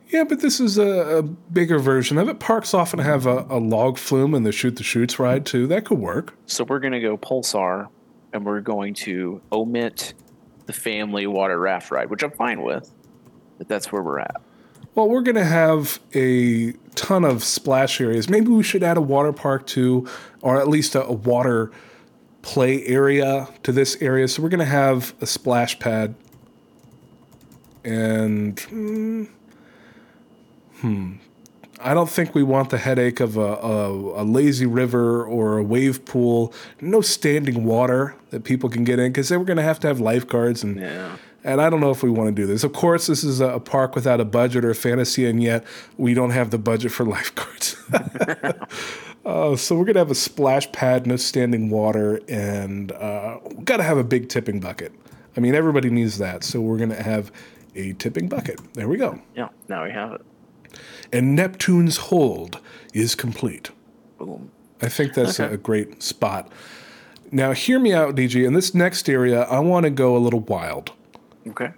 Yeah, 0.08 0.24
but 0.24 0.40
this 0.40 0.60
is 0.60 0.78
a, 0.78 1.18
a 1.18 1.22
bigger 1.22 1.78
version 1.78 2.18
of 2.18 2.28
it. 2.28 2.38
Parks 2.38 2.74
often 2.74 2.98
have 2.98 3.26
a, 3.26 3.46
a 3.48 3.58
log 3.58 3.98
flume 3.98 4.34
and 4.34 4.44
the 4.44 4.52
shoot 4.52 4.76
the 4.76 4.82
chutes 4.82 5.18
ride 5.18 5.46
too. 5.46 5.66
That 5.66 5.84
could 5.84 5.98
work. 5.98 6.34
So 6.46 6.64
we're 6.64 6.80
gonna 6.80 7.00
go 7.00 7.16
pulsar, 7.16 7.88
and 8.32 8.44
we're 8.44 8.60
going 8.60 8.94
to 8.94 9.40
omit 9.52 10.14
the 10.66 10.72
family 10.72 11.26
water 11.26 11.58
raft 11.58 11.90
ride, 11.90 12.10
which 12.10 12.22
I'm 12.22 12.32
fine 12.32 12.62
with. 12.62 12.92
But 13.58 13.68
that's 13.68 13.92
where 13.92 14.02
we're 14.02 14.18
at. 14.18 14.40
Well, 14.94 15.08
we're 15.08 15.22
going 15.22 15.34
to 15.34 15.44
have 15.44 15.98
a 16.14 16.72
ton 16.94 17.24
of 17.24 17.42
splash 17.42 18.00
areas. 18.00 18.28
Maybe 18.28 18.48
we 18.48 18.62
should 18.62 18.84
add 18.84 18.96
a 18.96 19.00
water 19.00 19.32
park 19.32 19.66
to, 19.68 20.08
or 20.40 20.60
at 20.60 20.68
least 20.68 20.94
a, 20.94 21.04
a 21.04 21.12
water 21.12 21.72
play 22.42 22.84
area 22.86 23.48
to 23.64 23.72
this 23.72 24.00
area. 24.00 24.28
So 24.28 24.42
we're 24.42 24.50
going 24.50 24.60
to 24.60 24.64
have 24.66 25.14
a 25.20 25.26
splash 25.26 25.78
pad. 25.80 26.14
And 27.82 28.58
hmm, 28.60 29.24
hmm, 30.76 31.14
I 31.80 31.92
don't 31.92 32.08
think 32.08 32.34
we 32.34 32.42
want 32.42 32.70
the 32.70 32.78
headache 32.78 33.18
of 33.18 33.36
a, 33.36 33.40
a, 33.40 34.22
a, 34.22 34.24
lazy 34.24 34.64
river 34.64 35.24
or 35.24 35.58
a 35.58 35.62
wave 35.62 36.04
pool. 36.04 36.54
No 36.80 37.00
standing 37.00 37.64
water 37.64 38.14
that 38.30 38.44
people 38.44 38.70
can 38.70 38.84
get 38.84 38.98
in 38.98 39.12
because 39.12 39.28
then 39.28 39.40
we're 39.40 39.44
going 39.44 39.58
to 39.58 39.64
have 39.64 39.80
to 39.80 39.88
have 39.88 40.00
lifeguards 40.00 40.62
and 40.62 40.80
yeah. 40.80 41.16
And 41.44 41.60
I 41.60 41.68
don't 41.68 41.80
know 41.80 41.90
if 41.90 42.02
we 42.02 42.08
want 42.08 42.34
to 42.34 42.42
do 42.42 42.46
this. 42.46 42.64
Of 42.64 42.72
course, 42.72 43.06
this 43.06 43.22
is 43.22 43.40
a 43.40 43.60
park 43.60 43.94
without 43.94 44.18
a 44.18 44.24
budget 44.24 44.64
or 44.64 44.70
a 44.70 44.74
fantasy, 44.74 45.26
and 45.26 45.42
yet 45.42 45.64
we 45.98 46.14
don't 46.14 46.30
have 46.30 46.50
the 46.50 46.58
budget 46.58 46.90
for 46.90 47.04
lifeguards. 47.04 47.76
uh, 49.26 49.54
so 49.54 49.76
we're 49.76 49.84
gonna 49.84 49.98
have 49.98 50.10
a 50.10 50.14
splash 50.14 50.72
pad, 50.72 51.06
no 51.06 51.16
standing 51.16 51.68
water, 51.68 52.18
and 52.28 52.92
uh, 52.92 53.38
got 53.64 53.76
to 53.76 53.82
have 53.82 53.98
a 53.98 54.04
big 54.04 54.30
tipping 54.30 54.58
bucket. 54.58 54.92
I 55.36 55.40
mean, 55.40 55.54
everybody 55.54 55.90
needs 55.90 56.16
that, 56.18 56.44
so 56.44 56.62
we're 56.62 56.78
gonna 56.78 57.02
have 57.02 57.30
a 57.74 57.92
tipping 57.94 58.28
bucket. 58.28 58.60
There 58.72 58.88
we 58.88 58.96
go. 58.96 59.20
Yeah, 59.36 59.48
now 59.68 59.84
we 59.84 59.90
have 59.90 60.12
it. 60.12 60.22
And 61.12 61.36
Neptune's 61.36 61.98
hold 61.98 62.58
is 62.94 63.14
complete. 63.14 63.70
Boom. 64.18 64.50
I 64.80 64.88
think 64.88 65.14
that's 65.14 65.38
okay. 65.38 65.54
a 65.54 65.56
great 65.56 66.02
spot. 66.02 66.50
Now, 67.30 67.52
hear 67.52 67.78
me 67.78 67.92
out, 67.92 68.14
DJ. 68.14 68.46
In 68.46 68.54
this 68.54 68.74
next 68.74 69.08
area, 69.08 69.42
I 69.42 69.58
want 69.58 69.84
to 69.84 69.90
go 69.90 70.16
a 70.16 70.18
little 70.18 70.40
wild. 70.40 70.92
Okay. 71.48 71.72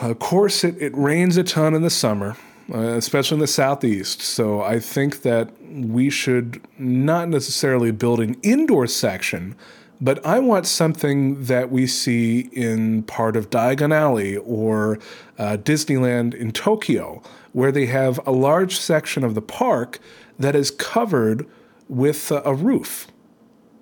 Of 0.00 0.18
course, 0.18 0.64
it, 0.64 0.76
it 0.80 0.96
rains 0.96 1.36
a 1.36 1.44
ton 1.44 1.74
in 1.74 1.82
the 1.82 1.90
summer, 1.90 2.36
uh, 2.72 2.78
especially 2.78 3.36
in 3.36 3.40
the 3.40 3.46
southeast. 3.46 4.20
So 4.20 4.62
I 4.62 4.80
think 4.80 5.22
that 5.22 5.50
we 5.62 6.10
should 6.10 6.60
not 6.78 7.28
necessarily 7.28 7.92
build 7.92 8.20
an 8.20 8.36
indoor 8.42 8.86
section, 8.86 9.54
but 10.00 10.24
I 10.26 10.38
want 10.38 10.66
something 10.66 11.44
that 11.44 11.70
we 11.70 11.86
see 11.86 12.48
in 12.52 13.04
part 13.04 13.36
of 13.36 13.48
Diagon 13.50 13.94
Alley 13.94 14.36
or 14.36 14.98
uh, 15.38 15.56
Disneyland 15.56 16.34
in 16.34 16.52
Tokyo, 16.52 17.22
where 17.52 17.72
they 17.72 17.86
have 17.86 18.20
a 18.26 18.32
large 18.32 18.78
section 18.78 19.24
of 19.24 19.34
the 19.34 19.42
park 19.42 19.98
that 20.38 20.54
is 20.54 20.70
covered 20.70 21.46
with 21.88 22.30
uh, 22.30 22.42
a 22.44 22.54
roof. 22.54 23.06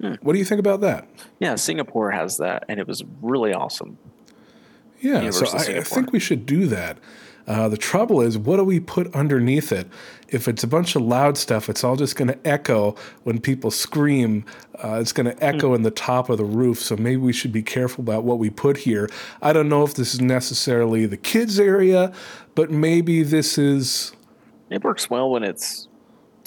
Hmm. 0.01 0.15
What 0.23 0.35
do 0.35 0.39
you 0.39 0.45
think 0.45 0.61
about 0.61 0.81
that? 0.83 1.09
Yeah, 1.41 1.57
Singapore 1.57 2.11
has 2.11 2.37
that, 2.39 2.65
and 2.69 2.79
it 2.79 2.87
was 2.87 3.03
really 3.21 3.53
awesome. 3.53 3.99
Yeah, 5.05 5.31
so 5.31 5.47
I, 5.47 5.79
I, 5.79 5.83
think 5.83 6.13
we 6.13 6.19
should 6.19 6.47
do 6.47 6.67
that. 6.69 6.99
Uh, 7.47 7.69
the 7.69 7.77
trouble 7.77 8.23
is, 8.23 8.39
what 8.39 8.57
do 8.57 8.65
we 8.65 8.81
put 8.81 9.15
underneath 9.15 9.71
it? 9.71 9.87
If 10.29 10.49
it's 10.49 10.65
a 10.65 10.67
bunch 10.67 10.97
of 10.97 11.03
loud 11.03 11.37
stuff, 11.37 11.69
it's 11.69 11.85
all 11.85 11.95
just 11.95 12.17
going 12.17 12.29
to 12.29 12.39
echo 12.49 12.97
when 13.25 13.39
people 13.39 13.71
scream. 13.71 14.47
Uh, 14.83 14.99
it's 15.01 15.13
going 15.13 15.27
to 15.27 15.33
hmm. 15.33 15.45
echo 15.45 15.73
mm. 15.73 15.77
in 15.77 15.83
the 15.83 15.91
top 15.91 16.31
of 16.31 16.39
the 16.39 16.45
roof. 16.45 16.81
So 16.81 16.97
maybe 16.97 17.19
we 17.19 17.35
should 17.35 17.53
be 17.53 17.63
careful 17.63 18.03
about 18.03 18.25
what 18.25 18.39
we 18.39 18.49
put 18.49 18.79
here. 18.79 19.11
I 19.43 19.53
don't 19.53 19.69
know 19.69 19.85
if 19.85 19.95
this 19.95 20.15
is 20.15 20.21
necessarily 20.21 21.05
the 21.05 21.19
kids' 21.19 21.61
area, 21.61 22.13
but 22.55 22.71
maybe 22.71 23.23
this 23.23 23.59
is. 23.59 24.13
It 24.71 24.83
works 24.83 25.11
well 25.11 25.31
when 25.31 25.45
it's 25.45 25.89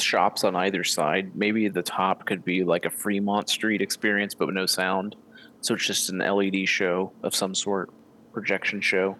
shops 0.01 0.43
on 0.43 0.55
either 0.55 0.83
side. 0.83 1.35
Maybe 1.35 1.67
the 1.67 1.83
top 1.83 2.25
could 2.25 2.43
be 2.43 2.63
like 2.63 2.85
a 2.85 2.89
Fremont 2.89 3.49
Street 3.49 3.81
experience, 3.81 4.33
but 4.33 4.47
with 4.47 4.55
no 4.55 4.65
sound. 4.65 5.15
So 5.61 5.75
it's 5.75 5.85
just 5.85 6.09
an 6.09 6.19
LED 6.19 6.67
show 6.67 7.11
of 7.23 7.35
some 7.35 7.53
sort 7.53 7.91
projection 8.37 8.79
show. 8.79 9.17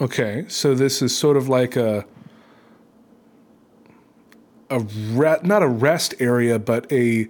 Okay, 0.00 0.44
so 0.46 0.76
this 0.76 1.02
is 1.02 1.16
sort 1.16 1.36
of 1.36 1.48
like 1.48 1.74
a 1.74 2.04
a 4.70 4.78
re- 4.78 5.40
not 5.42 5.60
a 5.64 5.66
rest 5.66 6.14
area, 6.20 6.60
but 6.60 6.90
a 6.92 7.28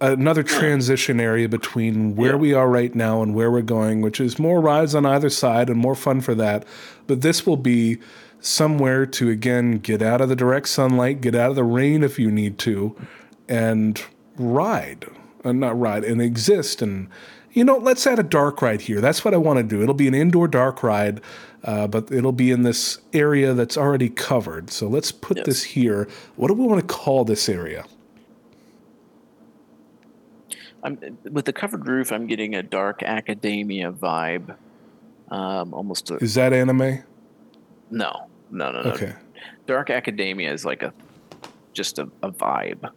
another 0.00 0.42
transition 0.42 1.20
area 1.20 1.50
between 1.50 2.16
where 2.16 2.30
yeah. 2.30 2.36
we 2.36 2.54
are 2.54 2.66
right 2.66 2.94
now 2.94 3.20
and 3.20 3.34
where 3.34 3.50
we're 3.50 3.60
going, 3.60 4.00
which 4.00 4.18
is 4.18 4.38
more 4.38 4.58
rides 4.58 4.94
on 4.94 5.04
either 5.04 5.28
side 5.28 5.68
and 5.68 5.78
more 5.78 5.94
fun 5.94 6.22
for 6.22 6.34
that. 6.34 6.64
But 7.06 7.20
this 7.20 7.46
will 7.46 7.58
be 7.58 7.98
somewhere 8.40 9.04
to 9.04 9.28
again 9.28 9.72
get 9.80 10.00
out 10.00 10.22
of 10.22 10.30
the 10.30 10.36
direct 10.36 10.68
sunlight, 10.68 11.20
get 11.20 11.34
out 11.34 11.50
of 11.50 11.56
the 11.56 11.64
rain 11.64 12.02
if 12.02 12.18
you 12.18 12.30
need 12.30 12.58
to, 12.60 12.96
and 13.50 14.02
ride, 14.38 15.04
uh, 15.44 15.52
not 15.52 15.78
ride, 15.78 16.04
and 16.04 16.22
exist 16.22 16.80
and 16.80 17.10
you 17.56 17.64
know, 17.64 17.78
let's 17.78 18.06
add 18.06 18.18
a 18.18 18.22
dark 18.22 18.60
ride 18.60 18.82
here. 18.82 19.00
That's 19.00 19.24
what 19.24 19.32
I 19.32 19.38
want 19.38 19.56
to 19.56 19.62
do. 19.62 19.82
It'll 19.82 19.94
be 19.94 20.06
an 20.06 20.14
indoor 20.14 20.46
dark 20.46 20.82
ride, 20.82 21.22
uh, 21.64 21.86
but 21.86 22.12
it'll 22.12 22.30
be 22.30 22.50
in 22.50 22.64
this 22.64 22.98
area 23.14 23.54
that's 23.54 23.78
already 23.78 24.10
covered. 24.10 24.70
So 24.70 24.88
let's 24.88 25.10
put 25.10 25.38
yes. 25.38 25.46
this 25.46 25.62
here. 25.62 26.06
What 26.36 26.48
do 26.48 26.54
we 26.54 26.66
want 26.66 26.86
to 26.86 26.86
call 26.86 27.24
this 27.24 27.48
area? 27.48 27.86
I'm, 30.82 30.98
with 31.24 31.46
the 31.46 31.52
covered 31.54 31.88
roof, 31.88 32.12
I'm 32.12 32.26
getting 32.26 32.54
a 32.54 32.62
dark 32.62 33.02
academia 33.02 33.90
vibe. 33.90 34.54
Um, 35.30 35.72
almost. 35.72 36.10
A, 36.10 36.16
is 36.16 36.34
that 36.34 36.52
anime? 36.52 37.04
No, 37.90 38.28
no, 38.50 38.70
no, 38.70 38.82
no. 38.82 38.90
Okay. 38.90 39.14
Dark 39.66 39.88
academia 39.88 40.52
is 40.52 40.66
like 40.66 40.82
a 40.82 40.92
just 41.72 41.98
a, 41.98 42.02
a 42.22 42.30
vibe, 42.30 42.90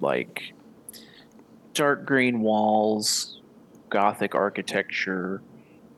like 0.00 0.52
dark 1.74 2.06
green 2.06 2.40
walls, 2.40 3.35
gothic 3.90 4.34
architecture, 4.34 5.42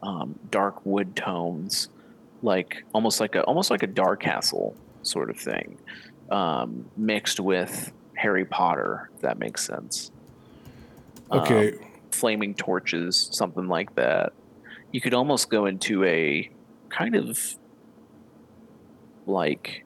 um, 0.02 0.38
dark 0.50 0.84
wood 0.84 1.16
tones, 1.16 1.88
like 2.42 2.84
almost 2.92 3.20
like 3.20 3.34
a 3.34 3.42
almost 3.42 3.70
like 3.70 3.82
a 3.82 3.86
dark 3.86 4.20
castle 4.20 4.76
sort 5.02 5.30
of 5.30 5.36
thing, 5.38 5.78
um, 6.30 6.88
mixed 6.96 7.40
with 7.40 7.92
Harry 8.14 8.44
Potter. 8.44 9.10
If 9.14 9.22
that 9.22 9.38
makes 9.38 9.64
sense. 9.64 10.10
Okay. 11.30 11.72
Um, 11.72 11.78
flaming 12.10 12.54
torches, 12.54 13.28
something 13.32 13.68
like 13.68 13.94
that. 13.94 14.32
You 14.92 15.00
could 15.00 15.14
almost 15.14 15.50
go 15.50 15.66
into 15.66 16.04
a 16.04 16.50
kind 16.88 17.14
of 17.14 17.38
like 19.26 19.84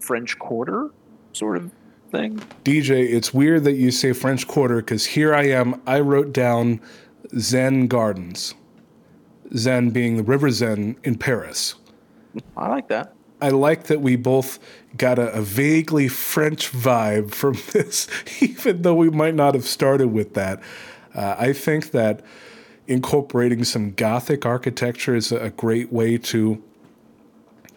French 0.00 0.38
Quarter 0.38 0.90
sort 1.32 1.56
of 1.56 1.72
thing. 2.10 2.38
DJ, 2.62 3.12
it's 3.12 3.32
weird 3.34 3.64
that 3.64 3.72
you 3.72 3.90
say 3.90 4.12
French 4.12 4.46
Quarter 4.46 4.76
because 4.76 5.06
here 5.06 5.34
I 5.34 5.48
am. 5.48 5.80
I 5.86 6.00
wrote 6.00 6.32
down 6.32 6.80
Seine 7.38 7.86
Gardens. 7.86 8.54
Zen 9.56 9.90
being 9.90 10.16
the 10.16 10.22
River 10.22 10.50
Seine 10.50 10.96
in 11.04 11.16
Paris. 11.16 11.74
I 12.56 12.68
like 12.68 12.88
that. 12.88 13.14
I 13.40 13.50
like 13.50 13.84
that 13.84 14.00
we 14.00 14.16
both 14.16 14.58
got 14.96 15.18
a, 15.18 15.32
a, 15.32 15.42
vaguely 15.42 16.08
French 16.08 16.72
vibe 16.72 17.32
from 17.32 17.54
this, 17.72 18.08
even 18.40 18.82
though 18.82 18.94
we 18.94 19.10
might 19.10 19.34
not 19.34 19.54
have 19.54 19.66
started 19.66 20.08
with 20.08 20.34
that. 20.34 20.62
Uh, 21.14 21.36
I 21.38 21.52
think 21.52 21.90
that 21.90 22.24
incorporating 22.86 23.64
some 23.64 23.92
Gothic 23.92 24.46
architecture 24.46 25.14
is 25.14 25.30
a 25.32 25.50
great 25.50 25.92
way 25.92 26.18
to 26.18 26.62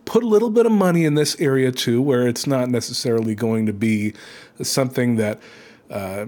put 0.05 0.23
a 0.23 0.27
little 0.27 0.49
bit 0.49 0.65
of 0.65 0.71
money 0.71 1.05
in 1.05 1.15
this 1.15 1.39
area 1.39 1.71
too, 1.71 2.01
where 2.01 2.27
it's 2.27 2.47
not 2.47 2.69
necessarily 2.69 3.35
going 3.35 3.65
to 3.65 3.73
be 3.73 4.13
something 4.61 5.17
that 5.17 5.39
uh, 5.89 6.27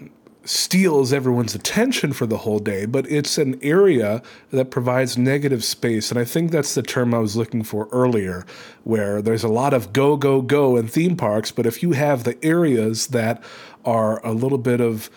steals 0.50 1.14
everyone's 1.14 1.54
attention 1.54 2.12
for 2.12 2.26
the 2.26 2.38
whole 2.38 2.58
day, 2.58 2.88
but 2.88 3.06
it's 3.12 3.38
an 3.38 3.60
area 3.62 4.20
that 4.50 4.72
provides 4.72 5.16
negative 5.16 5.64
space. 5.64 6.10
And 6.10 6.20
I 6.20 6.26
think 6.26 6.50
that's 6.50 6.74
the 6.74 6.82
term 6.82 7.14
I 7.14 7.20
was 7.20 7.36
looking 7.36 7.62
for 7.62 7.88
earlier, 7.92 8.48
where 8.84 9.22
there's 9.22 9.44
a 9.44 9.48
lot 9.48 9.76
of 9.76 9.94
go, 9.94 10.18
go, 10.18 10.42
go 10.42 10.76
in 10.76 10.88
theme 10.88 11.16
parks, 11.16 11.52
but 11.52 11.68
if 11.68 11.84
you 11.84 11.92
have 11.92 12.24
the 12.24 12.44
areas 12.44 13.08
that 13.08 13.44
are 13.86 14.26
a 14.26 14.32
little 14.32 14.58
bit 14.58 14.82
of 14.82 15.12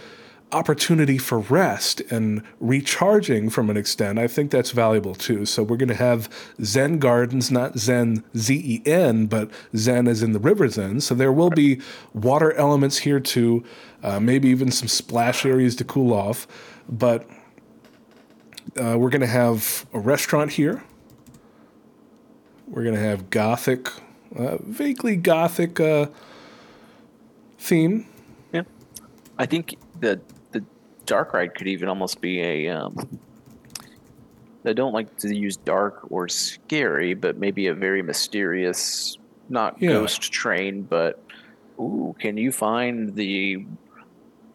opportunity 0.52 1.18
for 1.18 1.38
rest 1.38 2.00
and 2.10 2.42
recharging 2.60 3.50
from 3.50 3.70
an 3.70 3.76
extent, 3.76 4.18
I 4.18 4.28
think 4.28 4.50
that's 4.50 4.70
valuable 4.70 5.14
too. 5.14 5.46
So 5.46 5.62
we're 5.62 5.76
going 5.76 5.88
to 5.88 5.94
have 5.94 6.28
Seine 6.62 6.98
Gardens, 6.98 7.50
not 7.50 7.78
Zen 7.78 8.22
Z 8.36 8.54
E 8.54 8.82
N, 8.86 9.26
but 9.26 9.50
Zen 9.74 10.06
as 10.06 10.22
in 10.22 10.32
the 10.32 10.38
river 10.38 10.68
Seine. 10.68 11.00
So 11.00 11.14
there 11.14 11.32
will 11.32 11.50
be 11.50 11.80
water 12.14 12.52
elements 12.52 12.98
here 12.98 13.20
too, 13.20 13.64
uh, 14.02 14.20
maybe 14.20 14.48
even 14.48 14.70
some 14.70 14.88
splash 14.88 15.44
areas 15.46 15.74
to 15.76 15.84
cool 15.84 16.12
off. 16.12 16.46
But 16.88 17.28
uh, 18.76 18.96
we're 18.98 19.10
going 19.10 19.20
to 19.20 19.26
have 19.26 19.86
a 19.92 19.98
restaurant 19.98 20.52
here. 20.52 20.84
We're 22.68 22.84
going 22.84 22.94
to 22.94 23.00
have 23.00 23.30
Gothic, 23.30 23.88
uh, 24.36 24.56
vaguely 24.60 25.16
Gothic 25.16 25.78
uh, 25.78 26.06
theme. 27.58 28.06
Yeah. 28.52 28.62
I 29.38 29.46
think 29.46 29.76
the 30.00 30.20
dark 31.12 31.34
ride 31.34 31.54
could 31.54 31.68
even 31.68 31.90
almost 31.90 32.22
be 32.22 32.40
a. 32.40 32.68
Um, 32.68 33.20
I 34.64 34.72
don't 34.72 34.94
like 34.94 35.14
to 35.18 35.36
use 35.36 35.58
dark 35.58 36.10
or 36.10 36.26
scary, 36.26 37.12
but 37.12 37.36
maybe 37.36 37.66
a 37.66 37.74
very 37.74 38.00
mysterious, 38.00 39.18
not 39.50 39.76
yeah. 39.78 39.90
ghost 39.90 40.22
train, 40.32 40.82
but 40.82 41.22
ooh, 41.78 42.16
can 42.18 42.38
you 42.38 42.50
find 42.50 43.14
the 43.14 43.66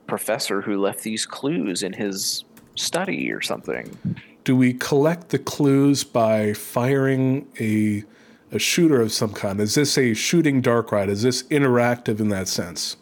professor 0.07 0.61
who 0.61 0.81
left 0.81 1.03
these 1.03 1.27
clues 1.27 1.83
in 1.83 1.93
his 1.93 2.43
study 2.73 3.31
or 3.31 3.41
something? 3.41 3.95
Do 4.43 4.55
we 4.55 4.73
collect 4.73 5.29
the 5.29 5.39
clues 5.39 6.03
by 6.03 6.53
firing 6.53 7.47
a 7.59 8.03
a 8.51 8.57
shooter 8.57 8.99
of 8.99 9.11
some 9.11 9.33
kind? 9.33 9.59
Is 9.59 9.75
this 9.75 9.95
a 9.95 10.15
shooting 10.15 10.61
dark 10.61 10.91
ride? 10.91 11.09
Is 11.09 11.21
this 11.21 11.43
interactive 11.43 12.19
in 12.19 12.29
that 12.29 12.47
sense? 12.47 12.97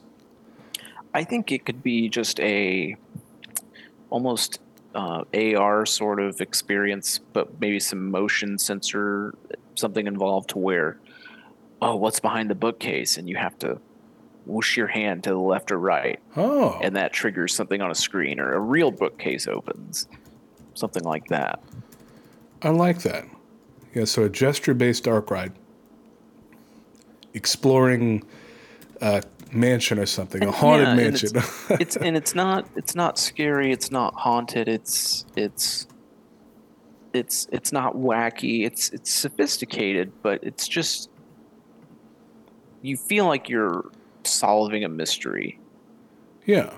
I 1.13 1.23
think 1.23 1.53
it 1.53 1.65
could 1.65 1.81
be 1.81 2.09
just 2.09 2.41
a 2.41 2.97
almost 4.15 4.59
uh, 4.95 5.25
AR 5.33 5.85
sort 5.85 6.21
of 6.21 6.39
experience, 6.39 7.19
but 7.33 7.59
maybe 7.59 7.81
some 7.81 8.09
motion 8.09 8.57
sensor, 8.57 9.35
something 9.75 10.07
involved 10.07 10.51
to 10.51 10.57
where, 10.57 10.97
oh, 11.81 11.97
what's 11.97 12.21
behind 12.21 12.49
the 12.49 12.55
bookcase? 12.55 13.17
And 13.17 13.27
you 13.27 13.35
have 13.35 13.59
to 13.59 13.77
whoosh 14.45 14.77
your 14.77 14.87
hand 14.87 15.25
to 15.25 15.31
the 15.31 15.37
left 15.37 15.69
or 15.69 15.79
right. 15.79 16.21
Oh. 16.37 16.79
And 16.81 16.95
that 16.95 17.11
triggers 17.11 17.53
something 17.53 17.81
on 17.81 17.91
a 17.91 17.95
screen, 17.95 18.39
or 18.39 18.53
a 18.53 18.59
real 18.59 18.89
bookcase 18.89 19.49
opens, 19.49 20.07
something 20.75 21.03
like 21.03 21.25
that. 21.27 21.61
I 22.61 22.69
like 22.69 22.99
that. 22.99 23.25
Yeah, 23.93 24.05
so 24.05 24.23
a 24.23 24.29
gesture 24.29 24.73
based 24.73 25.03
dark 25.03 25.29
ride. 25.29 25.51
Exploring 27.33 28.23
uh, 29.01 29.19
mansion 29.55 29.99
or 29.99 30.05
something, 30.05 30.43
a 30.43 30.51
haunted 30.51 30.87
yeah, 30.87 30.95
mansion. 30.95 31.29
And 31.35 31.37
it's, 31.45 31.71
it's, 31.81 31.95
and 31.97 32.17
it's 32.17 32.35
not 32.35 32.67
it's 32.75 32.95
not 32.95 33.17
scary. 33.17 33.71
It's 33.71 33.91
not 33.91 34.13
haunted. 34.15 34.67
It's 34.67 35.25
it's 35.35 35.87
it's 37.13 37.47
it's 37.51 37.71
not 37.71 37.95
wacky. 37.95 38.65
It's 38.65 38.89
it's 38.89 39.11
sophisticated, 39.11 40.11
but 40.21 40.43
it's 40.43 40.67
just 40.67 41.09
you 42.81 42.97
feel 42.97 43.25
like 43.25 43.49
you're 43.49 43.89
solving 44.23 44.83
a 44.83 44.89
mystery. 44.89 45.59
Yeah. 46.45 46.73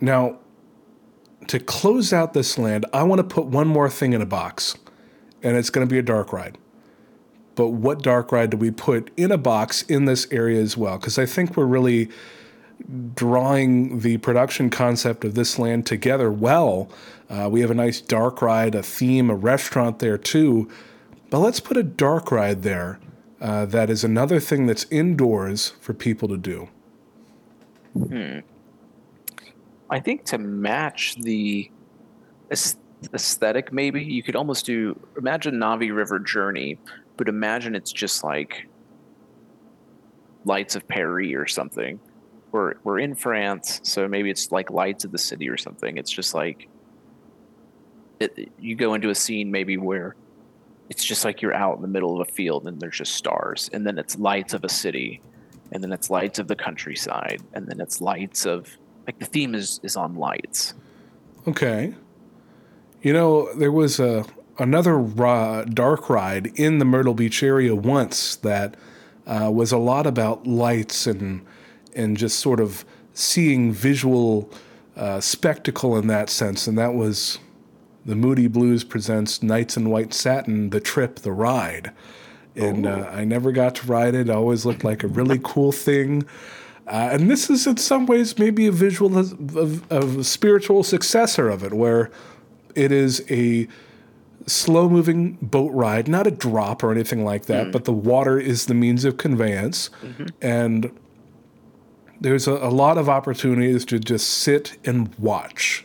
Now, 0.00 0.38
to 1.48 1.58
close 1.60 2.12
out 2.12 2.32
this 2.32 2.56
land, 2.56 2.86
I 2.92 3.02
want 3.02 3.18
to 3.18 3.24
put 3.24 3.46
one 3.46 3.68
more 3.68 3.90
thing 3.90 4.14
in 4.14 4.22
a 4.22 4.26
box, 4.26 4.76
and 5.42 5.56
it's 5.56 5.68
going 5.68 5.86
to 5.86 5.90
be 5.90 5.98
a 5.98 6.02
dark 6.02 6.32
ride 6.32 6.56
but 7.60 7.72
what 7.72 8.00
dark 8.00 8.32
ride 8.32 8.48
do 8.48 8.56
we 8.56 8.70
put 8.70 9.10
in 9.18 9.30
a 9.30 9.36
box 9.36 9.82
in 9.82 10.06
this 10.06 10.26
area 10.30 10.58
as 10.62 10.78
well? 10.78 10.96
Because 10.96 11.18
I 11.18 11.26
think 11.26 11.58
we're 11.58 11.66
really 11.66 12.08
drawing 13.14 14.00
the 14.00 14.16
production 14.16 14.70
concept 14.70 15.26
of 15.26 15.34
this 15.34 15.58
land 15.58 15.84
together 15.84 16.32
well. 16.32 16.90
Uh, 17.28 17.50
we 17.52 17.60
have 17.60 17.70
a 17.70 17.74
nice 17.74 18.00
dark 18.00 18.40
ride, 18.40 18.74
a 18.74 18.82
theme, 18.82 19.28
a 19.28 19.34
restaurant 19.34 19.98
there 19.98 20.16
too. 20.16 20.70
But 21.28 21.40
let's 21.40 21.60
put 21.60 21.76
a 21.76 21.82
dark 21.82 22.32
ride 22.32 22.62
there. 22.62 22.98
Uh, 23.42 23.66
that 23.66 23.90
is 23.90 24.04
another 24.04 24.40
thing 24.40 24.64
that's 24.64 24.86
indoors 24.90 25.74
for 25.82 25.92
people 25.92 26.28
to 26.28 26.38
do. 26.38 26.70
Hmm. 27.92 28.38
I 29.90 30.00
think 30.00 30.24
to 30.24 30.38
match 30.38 31.16
the 31.16 31.70
aesthetic, 32.50 33.70
maybe 33.70 34.02
you 34.02 34.22
could 34.22 34.36
almost 34.36 34.66
do 34.66 34.98
imagine 35.18 35.56
Na'vi 35.56 35.94
River 35.94 36.18
Journey, 36.18 36.78
but 37.20 37.28
imagine 37.28 37.74
it's 37.74 37.92
just 37.92 38.24
like 38.24 38.66
Lights 40.46 40.74
of 40.74 40.88
Paris 40.88 41.34
or 41.34 41.46
something. 41.46 42.00
We're 42.50 42.76
we're 42.82 42.98
in 42.98 43.14
France, 43.14 43.78
so 43.82 44.08
maybe 44.08 44.30
it's 44.30 44.50
like 44.50 44.70
Lights 44.70 45.04
of 45.04 45.12
the 45.12 45.18
City 45.18 45.50
or 45.50 45.58
something. 45.58 45.98
It's 45.98 46.10
just 46.10 46.32
like 46.34 46.66
it, 48.20 48.50
you 48.58 48.74
go 48.74 48.94
into 48.94 49.10
a 49.10 49.14
scene 49.14 49.50
maybe 49.50 49.76
where 49.76 50.16
it's 50.88 51.04
just 51.04 51.26
like 51.26 51.42
you're 51.42 51.52
out 51.52 51.76
in 51.76 51.82
the 51.82 51.88
middle 51.88 52.18
of 52.18 52.26
a 52.26 52.32
field 52.32 52.66
and 52.66 52.80
there's 52.80 52.96
just 52.96 53.14
stars, 53.14 53.68
and 53.70 53.86
then 53.86 53.98
it's 53.98 54.18
lights 54.18 54.54
of 54.54 54.64
a 54.64 54.70
city, 54.70 55.20
and 55.72 55.84
then 55.84 55.92
it's 55.92 56.08
lights 56.08 56.38
of 56.38 56.48
the 56.48 56.56
countryside, 56.56 57.42
and 57.52 57.66
then 57.66 57.82
it's 57.82 58.00
lights 58.00 58.46
of 58.46 58.78
like 59.06 59.18
the 59.18 59.26
theme 59.26 59.54
is 59.54 59.78
is 59.82 59.94
on 59.94 60.14
lights. 60.14 60.72
Okay. 61.46 61.92
You 63.02 63.12
know, 63.12 63.52
there 63.52 63.72
was 63.72 64.00
a 64.00 64.24
another 64.60 65.00
uh, 65.24 65.64
dark 65.64 66.08
ride 66.10 66.52
in 66.54 66.78
the 66.78 66.84
Myrtle 66.84 67.14
Beach 67.14 67.42
area 67.42 67.74
once 67.74 68.36
that 68.36 68.76
uh, 69.26 69.50
was 69.52 69.72
a 69.72 69.78
lot 69.78 70.06
about 70.06 70.46
lights 70.46 71.06
and 71.06 71.44
and 71.96 72.16
just 72.16 72.38
sort 72.38 72.60
of 72.60 72.84
seeing 73.14 73.72
visual 73.72 74.48
uh, 74.96 75.20
spectacle 75.20 75.96
in 75.96 76.06
that 76.06 76.30
sense, 76.30 76.68
and 76.68 76.78
that 76.78 76.94
was 76.94 77.40
the 78.06 78.14
Moody 78.14 78.46
Blues 78.46 78.84
presents 78.84 79.42
Nights 79.42 79.76
in 79.76 79.90
White 79.90 80.14
Satin, 80.14 80.70
the 80.70 80.80
trip, 80.80 81.16
the 81.16 81.32
ride. 81.32 81.90
And 82.56 82.86
uh, 82.86 83.08
I 83.12 83.24
never 83.24 83.52
got 83.52 83.74
to 83.76 83.86
ride 83.86 84.14
it. 84.14 84.28
It 84.28 84.30
always 84.30 84.66
looked 84.66 84.84
like 84.84 85.02
a 85.02 85.08
really 85.08 85.40
cool 85.42 85.72
thing. 85.72 86.24
Uh, 86.86 87.10
and 87.12 87.30
this 87.30 87.48
is, 87.48 87.66
in 87.66 87.76
some 87.76 88.06
ways, 88.06 88.38
maybe 88.38 88.66
a 88.66 88.72
visual 88.72 89.16
of, 89.18 89.92
of 89.92 90.18
a 90.18 90.24
spiritual 90.24 90.82
successor 90.82 91.48
of 91.48 91.62
it, 91.62 91.72
where 91.72 92.10
it 92.74 92.90
is 92.90 93.24
a 93.30 93.68
slow 94.46 94.88
moving 94.88 95.38
boat 95.42 95.72
ride, 95.72 96.08
not 96.08 96.26
a 96.26 96.30
drop 96.30 96.82
or 96.82 96.92
anything 96.92 97.24
like 97.24 97.46
that, 97.46 97.66
mm. 97.66 97.72
but 97.72 97.84
the 97.84 97.92
water 97.92 98.38
is 98.38 98.66
the 98.66 98.74
means 98.74 99.04
of 99.04 99.16
conveyance. 99.16 99.90
Mm-hmm. 100.02 100.26
And 100.40 100.98
there's 102.20 102.46
a, 102.46 102.52
a, 102.52 102.70
lot 102.70 102.98
of 102.98 103.08
opportunities 103.08 103.84
to 103.86 103.98
just 103.98 104.28
sit 104.28 104.76
and 104.84 105.14
watch. 105.16 105.84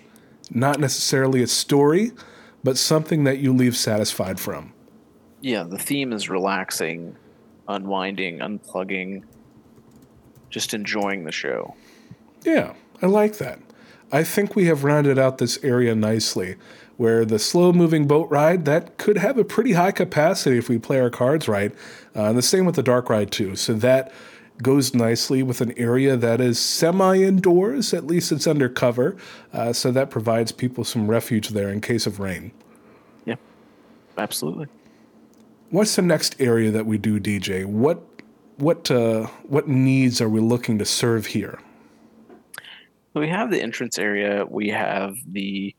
Not 0.49 0.79
necessarily 0.79 1.41
a 1.41 1.47
story, 1.47 2.11
but 2.63 2.77
something 2.77 3.23
that 3.23 3.39
you 3.39 3.53
leave 3.53 3.75
satisfied 3.75 4.39
from. 4.39 4.73
Yeah, 5.41 5.63
the 5.63 5.77
theme 5.77 6.11
is 6.13 6.29
relaxing, 6.29 7.15
unwinding, 7.67 8.39
unplugging, 8.39 9.23
just 10.49 10.73
enjoying 10.73 11.25
the 11.25 11.31
show. 11.31 11.75
Yeah, 12.43 12.73
I 13.01 13.07
like 13.07 13.37
that. 13.37 13.59
I 14.11 14.23
think 14.23 14.55
we 14.55 14.65
have 14.65 14.83
rounded 14.83 15.17
out 15.17 15.39
this 15.39 15.63
area 15.63 15.95
nicely. 15.95 16.55
Where 16.97 17.25
the 17.25 17.39
slow 17.39 17.73
moving 17.73 18.07
boat 18.07 18.29
ride, 18.29 18.65
that 18.65 18.97
could 18.97 19.17
have 19.17 19.37
a 19.37 19.43
pretty 19.43 19.73
high 19.73 19.91
capacity 19.91 20.57
if 20.57 20.69
we 20.69 20.77
play 20.77 20.99
our 20.99 21.09
cards 21.09 21.47
right. 21.47 21.73
Uh, 22.15 22.23
and 22.25 22.37
the 22.37 22.41
same 22.41 22.65
with 22.65 22.75
the 22.75 22.83
dark 22.83 23.09
ride, 23.09 23.31
too. 23.31 23.55
So 23.55 23.73
that 23.73 24.13
goes 24.61 24.93
nicely 24.93 25.43
with 25.43 25.61
an 25.61 25.77
area 25.77 26.15
that 26.15 26.39
is 26.39 26.59
semi 26.59 27.21
indoors, 27.21 27.93
at 27.93 28.05
least 28.05 28.31
it's 28.31 28.47
under 28.47 28.69
cover. 28.69 29.15
Uh, 29.53 29.73
so 29.73 29.91
that 29.91 30.09
provides 30.09 30.51
people 30.51 30.83
some 30.83 31.09
refuge 31.09 31.49
there 31.49 31.69
in 31.69 31.81
case 31.81 32.07
of 32.07 32.19
rain. 32.19 32.51
Yeah, 33.25 33.35
absolutely. 34.17 34.67
What's 35.69 35.95
the 35.95 36.01
next 36.01 36.39
area 36.39 36.71
that 36.71 36.85
we 36.85 36.97
do, 36.97 37.19
DJ? 37.19 37.65
What 37.65 38.01
what 38.57 38.89
uh, 38.89 39.27
what 39.43 39.67
needs 39.67 40.21
are 40.21 40.29
we 40.29 40.39
looking 40.39 40.77
to 40.79 40.85
serve 40.85 41.27
here? 41.27 41.59
We 43.13 43.29
have 43.29 43.49
the 43.49 43.61
entrance 43.61 43.97
area. 43.97 44.45
We 44.45 44.69
have 44.69 45.15
the 45.25 45.75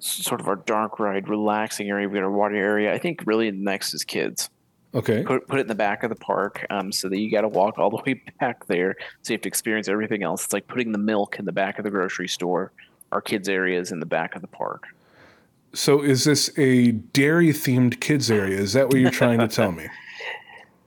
sort 0.00 0.40
of 0.40 0.48
our 0.48 0.56
dark 0.56 0.98
ride, 0.98 1.28
relaxing 1.28 1.88
area. 1.88 2.08
We 2.08 2.14
got 2.14 2.24
our 2.24 2.30
water 2.30 2.56
area. 2.56 2.92
I 2.92 2.98
think 2.98 3.22
really 3.26 3.50
next 3.50 3.94
is 3.94 4.04
kids. 4.04 4.50
Okay. 4.94 5.22
Put, 5.22 5.46
put 5.48 5.58
it 5.58 5.62
in 5.62 5.68
the 5.68 5.74
back 5.74 6.02
of 6.02 6.10
the 6.10 6.16
park 6.16 6.66
um, 6.70 6.90
so 6.92 7.08
that 7.08 7.18
you 7.18 7.30
got 7.30 7.42
to 7.42 7.48
walk 7.48 7.78
all 7.78 7.90
the 7.90 8.02
way 8.06 8.22
back 8.40 8.66
there. 8.66 8.96
So 9.22 9.32
you 9.32 9.34
have 9.34 9.42
to 9.42 9.48
experience 9.48 9.88
everything 9.88 10.22
else. 10.22 10.44
It's 10.44 10.52
like 10.52 10.66
putting 10.66 10.92
the 10.92 10.98
milk 10.98 11.38
in 11.38 11.44
the 11.44 11.52
back 11.52 11.78
of 11.78 11.84
the 11.84 11.90
grocery 11.90 12.28
store. 12.28 12.72
Our 13.12 13.20
kids' 13.20 13.48
area 13.48 13.80
is 13.80 13.92
in 13.92 14.00
the 14.00 14.06
back 14.06 14.34
of 14.34 14.42
the 14.42 14.48
park. 14.48 14.84
So 15.74 16.02
is 16.02 16.24
this 16.24 16.50
a 16.58 16.92
dairy 16.92 17.50
themed 17.50 18.00
kids 18.00 18.30
area? 18.30 18.58
Is 18.58 18.72
that 18.72 18.88
what 18.88 18.98
you're 18.98 19.10
trying 19.10 19.38
to 19.38 19.48
tell 19.48 19.72
me? 19.72 19.86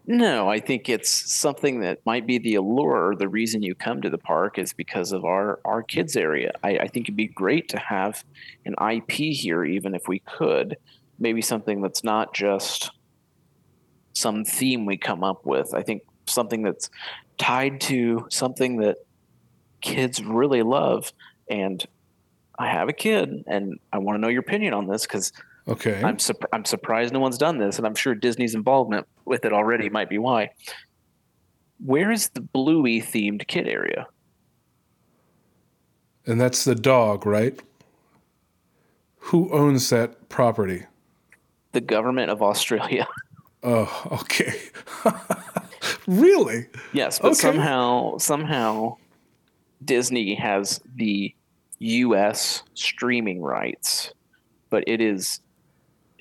No, 0.08 0.50
I 0.50 0.60
think 0.60 0.90
it's 0.90 1.10
something 1.10 1.82
that 1.82 2.04
might 2.06 2.26
be 2.26 2.40
the 2.40 2.56
allure. 2.56 3.16
The 3.16 3.28
reason 3.28 3.62
you 3.62 3.76
come 3.76 4.02
to 4.02 4.10
the 4.10 4.18
park 4.18 4.58
is 4.58 4.74
because 4.74 5.12
of 5.12 5.26
our 5.26 5.60
our 5.64 5.84
kids 5.84 6.18
area. 6.18 6.52
I, 6.64 6.80
I 6.80 6.88
think 6.88 7.06
it'd 7.06 7.16
be 7.16 7.28
great 7.28 7.70
to 7.70 7.78
have 7.78 8.24
an 8.66 8.76
IP 8.92 9.12
here, 9.12 9.64
even 9.64 9.94
if 9.94 10.08
we 10.08 10.20
could. 10.20 10.78
Maybe 11.20 11.42
something 11.42 11.82
that's 11.82 12.04
not 12.04 12.34
just 12.34 12.92
some 14.14 14.44
theme 14.44 14.86
we 14.86 14.98
come 14.98 15.24
up 15.24 15.46
with. 15.46 15.74
I 15.74 15.84
think 15.84 16.02
something 16.28 16.64
that's 16.64 16.90
tied 17.38 17.80
to 17.82 18.26
something 18.30 18.78
that 18.78 18.98
kids 19.82 20.24
really 20.24 20.64
love. 20.64 21.14
And 21.50 21.86
I 22.58 22.68
have 22.68 22.90
a 22.90 22.94
kid, 22.94 23.44
and 23.48 23.80
I 23.94 24.00
want 24.00 24.18
to 24.18 24.22
know 24.22 24.30
your 24.30 24.42
opinion 24.42 24.74
on 24.74 24.88
this 24.88 25.04
because 25.04 25.32
Okay. 25.68 26.02
I'm 26.04 26.18
su- 26.20 26.34
I'm 26.52 26.66
surprised 26.66 27.14
no 27.14 27.20
one's 27.20 27.38
done 27.38 27.58
this, 27.60 27.78
and 27.78 27.86
I'm 27.86 27.96
sure 27.96 28.16
Disney's 28.16 28.56
involvement 28.56 29.08
with 29.26 29.46
it 29.46 29.54
already 29.54 29.90
might 29.90 30.10
be 30.10 30.18
why. 30.18 30.50
Where 31.84 32.12
is 32.12 32.30
the 32.30 32.42
Bluey 32.42 33.02
themed 33.02 33.48
kid 33.48 33.68
area? 33.68 34.08
And 36.26 36.40
that's 36.40 36.64
the 36.66 36.76
dog, 36.76 37.26
right? 37.26 37.60
Who 39.26 39.52
owns 39.52 39.90
that 39.90 40.30
property? 40.30 40.84
The 41.74 41.82
government 41.82 42.32
of 42.32 42.42
Australia. 42.42 43.08
Oh, 43.64 44.08
okay. 44.24 44.56
really? 46.08 46.66
yes, 46.94 47.20
but 47.20 47.28
Okay. 47.34 47.36
somehow 47.42 48.18
somehow 48.18 48.96
Disney 49.86 50.34
has 50.34 50.82
the 50.96 51.36
US 51.78 52.64
streaming 52.74 53.40
rights, 53.40 54.14
but 54.72 54.84
it 54.88 55.00
is 55.00 55.42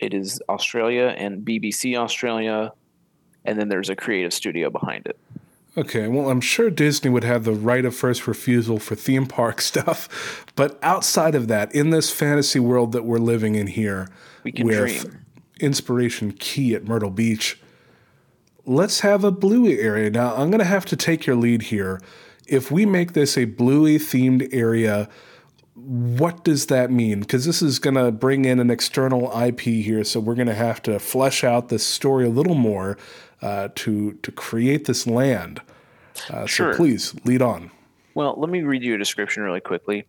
it 0.01 0.15
is 0.15 0.41
Australia 0.49 1.15
and 1.17 1.45
BBC 1.45 1.97
Australia 1.97 2.73
and 3.45 3.59
then 3.59 3.69
there's 3.69 3.91
a 3.91 3.97
creative 3.97 4.33
studio 4.33 4.71
behind 4.71 5.07
it. 5.07 5.19
Okay, 5.77 6.09
well, 6.09 6.31
I'm 6.31 6.41
sure 6.41 6.69
Disney 6.69 7.11
would 7.11 7.25
have 7.25 7.45
the 7.45 7.53
right 7.53 7.85
of 7.85 7.95
first 7.95 8.27
refusal 8.27 8.79
for 8.79 8.97
theme 8.97 9.27
park 9.27 9.61
stuff, 9.61 10.45
but 10.57 10.79
outside 10.83 11.35
of 11.35 11.49
that, 11.49 11.75
in 11.75 11.91
this 11.91 12.11
fantasy 12.11 12.59
world 12.59 12.93
that 12.93 13.05
we're 13.05 13.19
living 13.19 13.55
in 13.55 13.69
here, 13.69 14.09
We 14.43 14.53
can 14.53 14.67
with 14.67 14.77
dream. 14.77 15.25
Inspiration 15.61 16.33
Key 16.33 16.75
at 16.75 16.85
Myrtle 16.85 17.11
Beach, 17.11 17.61
let's 18.67 19.01
have 19.01 19.25
a 19.25 19.31
Bluey 19.31 19.79
area. 19.79 20.11
Now, 20.11 20.35
I'm 20.35 20.51
going 20.51 20.61
to 20.61 20.65
have 20.65 20.87
to 20.87 20.97
take 20.97 21.27
your 21.27 21.37
lead 21.37 21.63
here. 21.63 22.01
If 22.47 22.71
we 22.71 22.85
make 22.85 23.13
this 23.13 23.39
a 23.39 23.45
Bluey 23.45 23.97
themed 23.99 24.53
area, 24.53 25.09
what 25.85 26.45
does 26.45 26.67
that 26.67 26.91
mean? 26.91 27.21
Because 27.21 27.45
this 27.45 27.63
is 27.63 27.79
going 27.79 27.95
to 27.95 28.11
bring 28.13 28.45
in 28.45 28.59
an 28.59 28.71
external 28.71 29.31
IP 29.39 29.61
here, 29.61 30.05
so 30.05 30.21
we're 30.21 30.35
going 30.35 30.47
to 30.47 30.55
have 30.55 30.83
to 30.83 30.99
flesh 30.99 31.45
out 31.45 31.69
this 31.69 31.85
story 31.85 32.27
a 32.27 32.31
little 32.31 32.55
more 32.55 32.97
uh, 33.43 33.69
to 33.77 34.13
to 34.15 34.33
create 34.33 34.85
this 34.87 35.07
land. 35.07 35.61
Uh, 36.29 36.47
Sure. 36.47 36.73
So 36.73 36.77
please 36.77 37.15
lead 37.25 37.43
on. 37.43 37.71
Well, 38.15 38.35
let 38.37 38.51
me 38.51 38.63
read 38.63 38.83
you 38.83 38.95
a 38.95 38.99
description 38.99 39.43
really 39.43 39.61
quickly. 39.61 40.07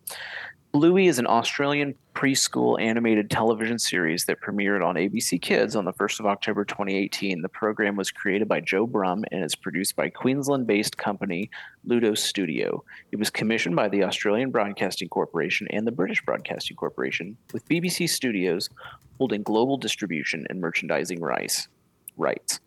Bluey 0.72 1.06
is 1.06 1.18
an 1.18 1.26
Australian 1.26 1.94
preschool 2.14 2.80
animated 2.80 3.30
television 3.30 3.78
series 3.78 4.24
that 4.24 4.40
premiered 4.40 4.82
on 4.82 4.94
ABC 4.94 5.38
Kids 5.38 5.76
on 5.76 5.84
the 5.84 5.92
1st 5.92 6.20
of 6.20 6.24
October 6.24 6.64
2018. 6.64 7.42
The 7.42 7.48
program 7.50 7.94
was 7.94 8.10
created 8.10 8.48
by 8.48 8.60
Joe 8.60 8.86
Brumm 8.86 9.22
and 9.30 9.44
is 9.44 9.54
produced 9.54 9.96
by 9.96 10.08
Queensland 10.08 10.66
based 10.66 10.96
company 10.96 11.50
Ludo 11.84 12.14
Studio. 12.14 12.82
It 13.10 13.18
was 13.18 13.28
commissioned 13.28 13.76
by 13.76 13.90
the 13.90 14.02
Australian 14.04 14.50
Broadcasting 14.50 15.10
Corporation 15.10 15.66
and 15.68 15.86
the 15.86 15.92
British 15.92 16.24
Broadcasting 16.24 16.78
Corporation, 16.78 17.36
with 17.52 17.68
BBC 17.68 18.08
Studios 18.08 18.70
holding 19.18 19.42
global 19.42 19.76
distribution 19.76 20.46
and 20.48 20.58
merchandising 20.58 21.20
rights. 21.20 21.68
rights. 22.16 22.60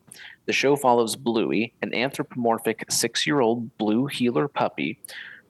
The 0.46 0.54
show 0.54 0.76
follows 0.76 1.16
Bluey, 1.16 1.74
an 1.82 1.92
anthropomorphic 1.96 2.86
six 2.92 3.26
year 3.26 3.40
old 3.40 3.76
blue 3.80 4.06
heeler 4.06 4.48
puppy 4.48 5.00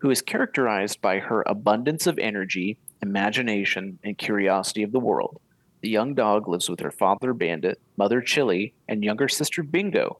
who 0.06 0.12
is 0.12 0.22
characterized 0.22 1.02
by 1.02 1.18
her 1.18 1.44
abundance 1.48 2.06
of 2.06 2.20
energy, 2.20 2.78
imagination, 3.02 3.98
and 4.04 4.20
curiosity 4.20 4.84
of 4.84 4.92
the 4.92 5.00
world. 5.00 5.42
The 5.82 5.90
young 5.90 6.14
dog 6.14 6.48
lives 6.48 6.70
with 6.70 6.80
her 6.82 6.92
father 6.92 7.34
Bandit, 7.34 7.80
mother 7.98 8.22
Chilli, 8.22 8.74
and 8.88 9.04
younger 9.04 9.28
sister 9.28 9.64
Bingo, 9.64 10.20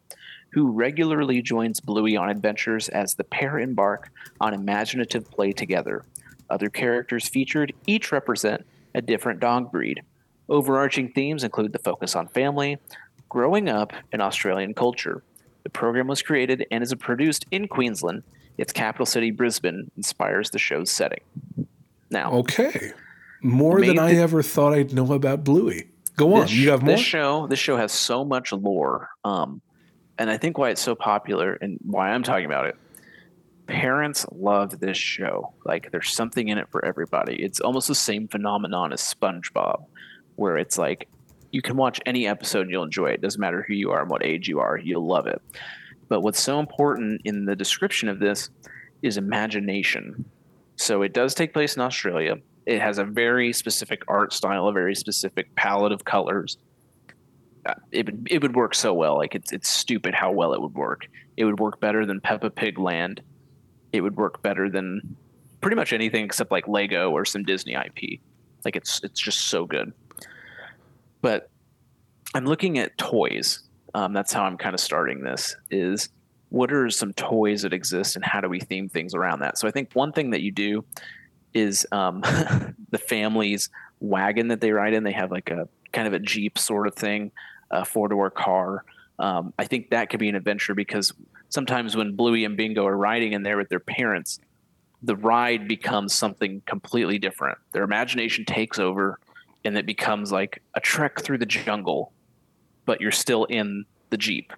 who 0.54 0.72
regularly 0.72 1.40
joins 1.44 1.80
Bluey 1.80 2.18
on 2.18 2.32
adventures 2.32 2.90
as 2.90 3.14
the 3.14 3.24
pair 3.24 3.60
embark 3.60 4.10
on 4.42 4.56
imaginative 4.56 5.30
play 5.30 5.52
together. 5.52 6.04
Other 6.50 6.70
characters 6.70 7.30
featured 7.30 7.72
each 7.86 8.12
represent 8.12 8.66
a 8.96 9.04
different 9.04 9.40
dog 9.40 9.72
breed. 9.72 10.02
Overarching 10.50 11.12
themes 11.12 11.44
include 11.44 11.74
the 11.74 11.78
focus 11.78 12.16
on 12.16 12.28
family, 12.30 12.80
growing 13.30 13.70
up, 13.70 13.94
and 14.12 14.20
Australian 14.20 14.74
culture. 14.74 15.22
The 15.62 15.70
program 15.70 16.08
was 16.08 16.24
created 16.24 16.66
and 16.72 16.84
is 16.84 16.92
produced 16.96 17.46
in 17.52 17.68
Queensland. 17.68 18.24
Its 18.58 18.72
capital 18.72 19.06
city, 19.06 19.32
Brisbane, 19.32 19.92
inspires 19.98 20.50
the 20.52 20.60
show's 20.60 20.90
setting. 20.92 21.20
Now, 22.10 22.32
Okay, 22.34 22.92
more 23.42 23.82
than 23.86 24.00
I 24.00 24.14
the- 24.14 24.22
ever 24.22 24.42
thought 24.42 24.74
I'd 24.74 24.94
know 24.94 25.12
about 25.14 25.44
Bluey. 25.44 25.90
Go 26.16 26.36
on. 26.36 26.42
this, 26.42 26.54
You 26.54 26.70
have 26.72 26.82
more. 26.82 26.96
this 26.96 27.02
show 27.06 27.48
this 27.48 27.60
show 27.60 27.76
has 27.76 27.92
so 27.92 28.24
much 28.24 28.54
lore 28.54 29.10
um, 29.26 29.60
and 30.18 30.30
i 30.30 30.38
think 30.38 30.58
why 30.58 30.70
it's 30.70 30.80
so 30.82 30.96
popular 30.96 31.56
and 31.56 31.78
why 31.84 32.12
i'm 32.12 32.24
talking 32.24 32.46
about 32.46 32.68
it 32.68 32.78
parents 33.68 34.26
love 34.32 34.80
this 34.80 34.96
show 34.98 35.54
like 35.66 35.92
there's 35.92 36.14
something 36.14 36.48
in 36.48 36.58
it 36.58 36.70
for 36.70 36.86
everybody 36.86 37.36
it's 37.44 37.60
almost 37.60 37.90
the 37.90 37.96
same 37.96 38.28
phenomenon 38.30 38.94
as 38.94 39.02
spongebob 39.02 39.84
where 40.38 40.56
it's 40.58 40.78
like 40.78 41.10
you 41.52 41.62
can 41.62 41.76
watch 41.76 42.00
any 42.06 42.28
episode 42.28 42.62
and 42.62 42.70
you'll 42.72 42.84
enjoy 42.84 43.08
it 43.08 43.20
doesn't 43.22 43.42
matter 43.42 43.66
who 43.68 43.74
you 43.74 43.92
are 43.92 44.00
and 44.02 44.10
what 44.10 44.24
age 44.24 44.48
you 44.48 44.60
are 44.62 44.78
you'll 44.78 45.06
love 45.06 45.28
it 45.28 45.42
but 46.08 46.22
what's 46.22 46.42
so 46.42 46.60
important 46.60 47.22
in 47.26 47.46
the 47.46 47.56
description 47.56 48.10
of 48.10 48.20
this 48.20 48.50
is 49.02 49.18
imagination 49.18 50.26
so 50.76 51.02
it 51.02 51.14
does 51.14 51.34
take 51.34 51.54
place 51.54 51.76
in 51.76 51.82
australia 51.82 52.38
it 52.66 52.82
has 52.82 52.98
a 52.98 53.04
very 53.04 53.54
specific 53.54 54.04
art 54.08 54.34
style, 54.34 54.68
a 54.68 54.74
very 54.74 54.96
specific 54.96 55.54
palette 55.56 55.92
of 55.92 56.04
colors. 56.04 56.58
Uh, 57.66 57.76
It 57.92 58.06
would 58.08 58.28
it 58.30 58.42
would 58.42 58.56
work 58.56 58.76
so 58.76 58.94
well. 58.94 59.18
Like 59.18 59.36
it's 59.36 59.52
it's 59.52 59.70
stupid 59.70 60.14
how 60.14 60.32
well 60.32 60.54
it 60.54 60.62
would 60.62 60.74
work. 60.74 61.08
It 61.38 61.46
would 61.46 61.60
work 61.60 61.80
better 61.80 62.06
than 62.06 62.22
Peppa 62.22 62.50
Pig 62.50 62.80
Land. 62.80 63.22
It 63.92 64.02
would 64.02 64.18
work 64.18 64.42
better 64.42 64.70
than 64.70 65.16
pretty 65.62 65.76
much 65.76 65.94
anything 65.94 66.26
except 66.26 66.52
like 66.52 66.68
Lego 66.68 67.12
or 67.12 67.26
some 67.26 67.44
Disney 67.44 67.74
IP. 67.74 68.20
Like 68.64 68.76
it's 68.76 69.02
it's 69.04 69.20
just 69.20 69.42
so 69.48 69.66
good. 69.66 69.94
But 71.22 71.50
I'm 72.34 72.46
looking 72.46 72.78
at 72.80 72.98
toys. 72.98 73.62
Um, 73.96 74.12
that's 74.12 74.34
how 74.34 74.44
I'm 74.44 74.58
kind 74.58 74.74
of 74.74 74.82
starting 74.82 75.22
this. 75.22 75.56
Is 75.72 76.10
what 76.50 76.72
are 76.72 76.90
some 76.90 77.14
toys 77.14 77.62
that 77.62 77.72
exist 77.72 78.18
and 78.18 78.26
how 78.26 78.42
do 78.42 78.50
we 78.50 78.60
theme 78.60 78.90
things 78.90 79.16
around 79.16 79.40
that? 79.40 79.58
So 79.58 79.70
I 79.70 79.72
think 79.72 79.94
one 79.94 80.12
thing 80.12 80.32
that 80.32 80.42
you 80.42 80.52
do 80.52 80.84
is 81.54 81.88
um, 81.94 82.20
the 82.92 82.98
family's 82.98 83.70
wagon 84.02 84.50
that 84.50 84.60
they 84.60 84.72
ride 84.72 84.94
in. 84.94 85.04
They 85.04 85.14
have 85.14 85.32
like 85.32 85.50
a 85.50 85.70
kind 85.94 86.10
of 86.10 86.14
a 86.14 86.20
Jeep 86.20 86.60
sort 86.60 86.88
of 86.88 86.96
thing, 86.96 87.32
a 87.72 87.86
four 87.86 88.10
door 88.10 88.30
car. 88.30 88.84
Um, 89.18 89.54
I 89.58 89.64
think 89.64 89.92
that 89.92 90.10
could 90.10 90.20
be 90.20 90.28
an 90.28 90.36
adventure 90.36 90.76
because 90.76 91.14
sometimes 91.48 91.96
when 91.96 92.18
Bluey 92.18 92.44
and 92.44 92.58
Bingo 92.58 92.86
are 92.86 92.98
riding 92.98 93.32
in 93.32 93.44
there 93.44 93.56
with 93.56 93.70
their 93.70 93.80
parents, 93.80 94.40
the 95.04 95.16
ride 95.16 95.70
becomes 95.70 96.14
something 96.14 96.62
completely 96.66 97.18
different. 97.18 97.60
Their 97.72 97.84
imagination 97.84 98.44
takes 98.44 98.78
over 98.78 99.20
and 99.64 99.78
it 99.78 99.86
becomes 99.86 100.34
like 100.34 100.62
a 100.74 100.82
trek 100.82 101.22
through 101.22 101.38
the 101.38 101.46
jungle, 101.46 102.12
but 102.86 103.02
you're 103.02 103.12
still 103.12 103.46
in 103.46 103.86
the 104.10 104.18
Jeep, 104.18 104.54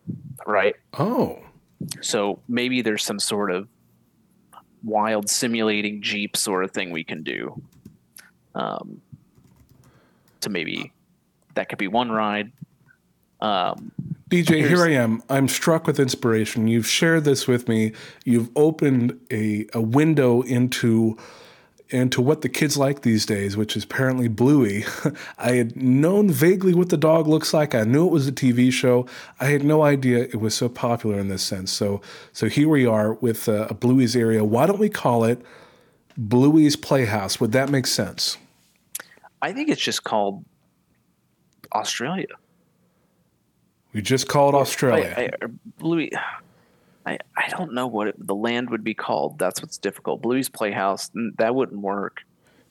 right? 0.45 0.75
Oh, 0.97 1.39
So 2.01 2.39
maybe 2.47 2.81
there's 2.81 3.03
some 3.03 3.19
sort 3.19 3.51
of 3.51 3.67
wild 4.83 5.29
simulating 5.29 6.01
jeep 6.01 6.37
sort 6.37 6.63
of 6.63 6.71
thing 6.71 6.91
we 6.91 7.03
can 7.03 7.23
do. 7.23 7.61
Um, 8.55 9.01
to 10.41 10.49
maybe 10.49 10.91
that 11.55 11.69
could 11.69 11.77
be 11.77 11.87
one 11.87 12.11
ride. 12.11 12.51
Um, 13.41 13.91
DJ, 14.29 14.67
here 14.67 14.83
I 14.83 14.91
am. 14.91 15.21
I'm 15.29 15.47
struck 15.47 15.87
with 15.87 15.99
inspiration. 15.99 16.67
You've 16.67 16.87
shared 16.87 17.23
this 17.23 17.47
with 17.47 17.67
me. 17.67 17.93
You've 18.25 18.49
opened 18.55 19.19
a, 19.31 19.67
a 19.73 19.81
window 19.81 20.41
into 20.41 21.17
into 21.89 22.21
what 22.21 22.41
the 22.41 22.49
kids 22.49 22.77
like 22.77 23.01
these 23.01 23.25
days, 23.25 23.55
which 23.55 23.77
is 23.77 23.83
apparently 23.83 24.27
Bluey. 24.27 24.85
I 25.37 25.53
had 25.53 25.75
known 25.75 26.29
vaguely 26.29 26.73
what 26.73 26.89
the 26.89 26.97
dog 26.97 27.27
looks 27.27 27.53
like. 27.53 27.73
I 27.73 27.83
knew 27.83 28.05
it 28.05 28.11
was 28.11 28.27
a 28.27 28.31
TV 28.31 28.71
show. 28.71 29.05
I 29.39 29.45
had 29.45 29.63
no 29.63 29.83
idea 29.83 30.19
it 30.19 30.41
was 30.41 30.53
so 30.53 30.69
popular 30.69 31.17
in 31.19 31.27
this 31.27 31.43
sense. 31.43 31.71
So 31.71 32.01
so 32.33 32.47
here 32.47 32.69
we 32.69 32.85
are 32.85 33.13
with 33.13 33.47
uh, 33.47 33.67
a 33.69 33.73
Bluey's 33.73 34.15
area. 34.15 34.43
Why 34.43 34.65
don't 34.65 34.79
we 34.79 34.89
call 34.89 35.23
it 35.23 35.41
Bluey's 36.17 36.75
Playhouse? 36.75 37.39
Would 37.39 37.51
that 37.53 37.69
make 37.69 37.87
sense? 37.87 38.37
I 39.41 39.53
think 39.53 39.69
it's 39.69 39.81
just 39.81 40.03
called 40.03 40.43
Australia. 41.73 42.27
We 43.93 44.01
just 44.01 44.27
call 44.27 44.49
it 44.49 44.55
Australia. 44.55 45.13
I, 45.17 45.21
I, 45.23 45.47
Bluey. 45.77 46.11
I, 47.07 47.17
I 47.37 47.47
don't 47.49 47.73
know 47.73 47.87
what 47.87 48.07
it, 48.09 48.15
the 48.27 48.35
land 48.35 48.69
would 48.69 48.83
be 48.83 48.93
called. 48.93 49.39
That's 49.39 49.61
what's 49.61 49.77
difficult. 49.77 50.21
Bluey's 50.21 50.49
Playhouse. 50.49 51.09
That 51.37 51.55
wouldn't 51.55 51.79
work. 51.79 52.23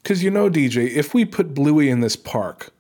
Because 0.02 0.22
you 0.22 0.30
know, 0.30 0.50
DJ, 0.50 0.90
if 0.90 1.14
we 1.14 1.24
put 1.24 1.54
Bluey 1.54 1.88
in 1.88 2.00
this 2.00 2.16
park, 2.16 2.70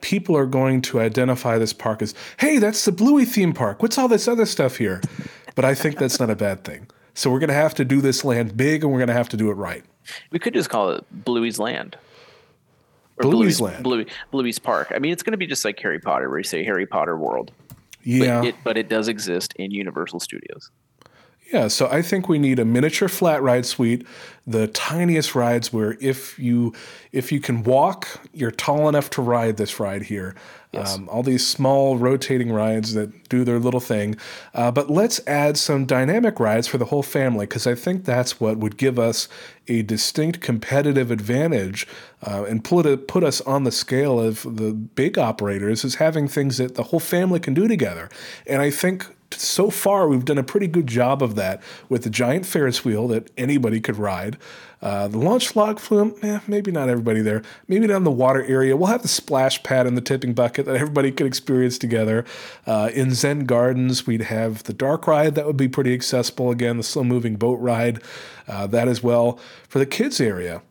people 0.00 0.36
are 0.36 0.46
going 0.46 0.80
to 0.82 1.00
identify 1.00 1.58
this 1.58 1.74
park 1.74 2.00
as, 2.00 2.14
hey, 2.38 2.58
that's 2.58 2.84
the 2.86 2.92
Bluey 2.92 3.26
theme 3.26 3.52
park. 3.52 3.82
What's 3.82 3.98
all 3.98 4.08
this 4.08 4.26
other 4.26 4.46
stuff 4.46 4.76
here? 4.76 5.02
But 5.54 5.66
I 5.66 5.74
think 5.74 5.98
that's 5.98 6.18
not 6.18 6.30
a 6.30 6.34
bad 6.34 6.64
thing. 6.64 6.88
So 7.14 7.30
we're 7.30 7.40
going 7.40 7.48
to 7.48 7.54
have 7.54 7.74
to 7.74 7.84
do 7.84 8.00
this 8.00 8.24
land 8.24 8.56
big 8.56 8.82
and 8.82 8.90
we're 8.90 8.98
going 8.98 9.08
to 9.08 9.14
have 9.14 9.28
to 9.30 9.36
do 9.36 9.50
it 9.50 9.54
right. 9.54 9.84
We 10.30 10.38
could 10.38 10.54
just 10.54 10.70
call 10.70 10.90
it 10.90 11.04
Bluey's 11.10 11.58
Land. 11.58 11.96
Or 13.18 13.30
Bluey's 13.30 13.60
Land. 13.60 13.84
Bluey, 13.84 14.06
Bluey's 14.30 14.58
Park. 14.58 14.92
I 14.94 14.98
mean, 14.98 15.12
it's 15.12 15.22
going 15.22 15.32
to 15.32 15.38
be 15.38 15.46
just 15.46 15.64
like 15.64 15.78
Harry 15.80 16.00
Potter, 16.00 16.30
where 16.30 16.38
you 16.38 16.44
say 16.44 16.64
Harry 16.64 16.86
Potter 16.86 17.16
World. 17.18 17.52
Yeah. 18.02 18.40
But 18.40 18.46
it, 18.46 18.54
but 18.64 18.78
it 18.78 18.88
does 18.88 19.08
exist 19.08 19.52
in 19.56 19.70
Universal 19.70 20.20
Studios. 20.20 20.70
Yeah, 21.52 21.68
so 21.68 21.86
I 21.90 22.00
think 22.00 22.30
we 22.30 22.38
need 22.38 22.58
a 22.58 22.64
miniature 22.64 23.08
flat 23.08 23.42
ride 23.42 23.66
suite, 23.66 24.06
the 24.46 24.68
tiniest 24.68 25.34
rides 25.34 25.70
where 25.70 25.98
if 26.00 26.38
you 26.38 26.72
if 27.12 27.30
you 27.30 27.40
can 27.40 27.62
walk, 27.62 28.08
you're 28.32 28.50
tall 28.50 28.88
enough 28.88 29.10
to 29.10 29.22
ride 29.22 29.58
this 29.58 29.78
ride 29.78 30.04
here. 30.04 30.34
Um, 30.74 31.06
all 31.10 31.22
these 31.22 31.46
small 31.46 31.98
rotating 31.98 32.50
rides 32.50 32.94
that 32.94 33.28
do 33.28 33.44
their 33.44 33.58
little 33.58 33.80
thing, 33.80 34.16
uh, 34.54 34.70
but 34.70 34.88
let's 34.88 35.20
add 35.26 35.58
some 35.58 35.84
dynamic 35.84 36.40
rides 36.40 36.66
for 36.66 36.78
the 36.78 36.86
whole 36.86 37.02
family 37.02 37.44
because 37.44 37.66
I 37.66 37.74
think 37.74 38.06
that's 38.06 38.40
what 38.40 38.56
would 38.56 38.78
give 38.78 38.98
us 38.98 39.28
a 39.68 39.82
distinct 39.82 40.40
competitive 40.40 41.10
advantage 41.10 41.86
uh, 42.26 42.44
and 42.48 42.64
put 42.64 42.86
it, 42.86 43.06
put 43.06 43.22
us 43.22 43.42
on 43.42 43.64
the 43.64 43.70
scale 43.70 44.18
of 44.18 44.56
the 44.56 44.72
big 44.72 45.18
operators 45.18 45.84
is 45.84 45.96
having 45.96 46.26
things 46.26 46.56
that 46.56 46.74
the 46.74 46.84
whole 46.84 47.00
family 47.00 47.38
can 47.38 47.52
do 47.52 47.68
together. 47.68 48.08
And 48.46 48.62
I 48.62 48.70
think 48.70 49.06
so 49.32 49.70
far 49.70 50.08
we've 50.08 50.24
done 50.24 50.38
a 50.38 50.42
pretty 50.42 50.66
good 50.66 50.86
job 50.86 51.22
of 51.22 51.34
that 51.36 51.62
with 51.88 52.04
the 52.04 52.10
giant 52.10 52.46
Ferris 52.46 52.84
wheel 52.84 53.08
that 53.08 53.30
anybody 53.36 53.80
could 53.80 53.96
ride. 53.96 54.36
Uh, 54.82 55.06
the 55.06 55.18
launch 55.18 55.54
log 55.54 55.78
flume, 55.78 56.12
eh, 56.22 56.40
maybe 56.48 56.72
not 56.72 56.88
everybody 56.88 57.22
there. 57.22 57.42
Maybe 57.68 57.86
down 57.86 58.02
the 58.02 58.10
water 58.10 58.42
area. 58.44 58.76
We'll 58.76 58.88
have 58.88 59.02
the 59.02 59.08
splash 59.08 59.62
pad 59.62 59.86
and 59.86 59.96
the 59.96 60.00
tipping 60.00 60.34
bucket 60.34 60.66
that 60.66 60.74
everybody 60.74 61.12
could 61.12 61.26
experience 61.26 61.78
together. 61.78 62.24
Uh, 62.66 62.90
in 62.92 63.14
Seine 63.14 63.44
Gardens, 63.44 64.06
we'd 64.08 64.22
have 64.22 64.64
the 64.64 64.72
dark 64.72 65.06
ride 65.06 65.36
that 65.36 65.46
would 65.46 65.56
be 65.56 65.68
pretty 65.68 65.94
accessible. 65.94 66.50
Again, 66.50 66.78
the 66.78 66.82
slow 66.82 67.04
moving 67.04 67.36
boat 67.36 67.60
ride, 67.60 68.02
uh, 68.48 68.66
that 68.66 68.88
as 68.88 69.04
well. 69.04 69.38
For 69.68 69.78
the 69.78 69.86
kids 69.86 70.20
area, 70.20 70.62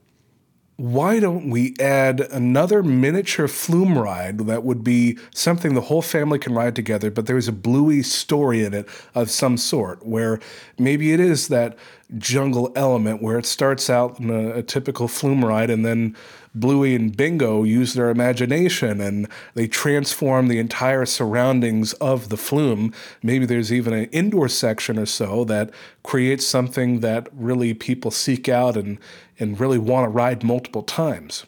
why 0.81 1.19
don't 1.19 1.47
we 1.47 1.75
add 1.79 2.21
another 2.21 2.81
miniature 2.81 3.47
flume 3.47 3.99
ride 3.99 4.39
that 4.47 4.63
would 4.63 4.83
be 4.83 5.15
something 5.31 5.75
the 5.75 5.81
whole 5.81 6.01
family 6.01 6.39
can 6.39 6.55
ride 6.55 6.75
together, 6.75 7.11
but 7.11 7.27
there's 7.27 7.47
a 7.47 7.51
bluey 7.51 8.01
story 8.01 8.63
in 8.63 8.73
it 8.73 8.89
of 9.13 9.29
some 9.29 9.57
sort, 9.57 10.03
where 10.03 10.39
maybe 10.79 11.13
it 11.13 11.19
is 11.19 11.49
that 11.49 11.77
jungle 12.17 12.71
element 12.75 13.21
where 13.21 13.37
it 13.37 13.45
starts 13.45 13.89
out 13.89 14.19
in 14.19 14.29
a, 14.29 14.57
a 14.57 14.63
typical 14.63 15.07
flume 15.07 15.45
ride 15.45 15.69
and 15.69 15.85
then 15.85 16.15
Bluey 16.53 16.95
and 16.95 17.15
Bingo 17.15 17.63
use 17.63 17.93
their 17.93 18.09
imagination 18.09 18.99
and 18.99 19.27
they 19.53 19.67
transform 19.67 20.47
the 20.47 20.59
entire 20.59 21.05
surroundings 21.05 21.93
of 21.93 22.29
the 22.29 22.37
flume. 22.37 22.93
Maybe 23.23 23.45
there's 23.45 23.71
even 23.71 23.93
an 23.93 24.05
indoor 24.05 24.49
section 24.49 24.99
or 24.99 25.05
so 25.05 25.45
that 25.45 25.71
creates 26.03 26.45
something 26.45 26.99
that 26.99 27.29
really 27.31 27.73
people 27.73 28.11
seek 28.11 28.49
out 28.49 28.75
and, 28.75 28.99
and 29.39 29.59
really 29.59 29.77
want 29.77 30.05
to 30.05 30.09
ride 30.09 30.43
multiple 30.43 30.83
times. 30.83 31.45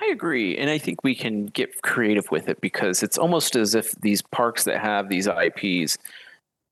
I 0.00 0.10
agree, 0.10 0.56
and 0.56 0.70
I 0.70 0.78
think 0.78 1.02
we 1.02 1.14
can 1.14 1.46
get 1.46 1.82
creative 1.82 2.30
with 2.30 2.48
it 2.48 2.60
because 2.60 3.02
it's 3.02 3.18
almost 3.18 3.56
as 3.56 3.74
if 3.74 3.92
these 4.00 4.22
parks 4.22 4.64
that 4.64 4.80
have 4.80 5.08
these 5.08 5.26
IPs, 5.26 5.98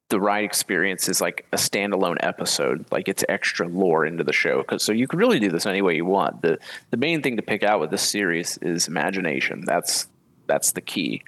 the 0.08 0.20
ride 0.20 0.44
experience 0.44 1.08
is 1.08 1.20
like 1.20 1.46
a 1.52 1.56
standalone 1.56 2.16
episode, 2.20 2.86
like 2.92 3.08
it's 3.08 3.24
extra 3.28 3.66
lore 3.66 4.06
into 4.06 4.22
the 4.22 4.32
show. 4.32 4.58
Because 4.58 4.82
so 4.82 4.92
you 4.92 5.08
can 5.08 5.18
really 5.18 5.40
do 5.40 5.50
this 5.50 5.66
any 5.66 5.82
way 5.82 5.96
you 5.96 6.04
want. 6.04 6.42
the 6.42 6.58
The 6.90 6.96
main 6.96 7.22
thing 7.22 7.36
to 7.36 7.42
pick 7.42 7.62
out 7.62 7.80
with 7.80 7.90
this 7.90 8.02
series 8.02 8.58
is 8.58 8.88
imagination. 8.88 9.64
That's 9.66 10.06
that's 10.46 10.72
the 10.72 10.80
key. 10.80 11.22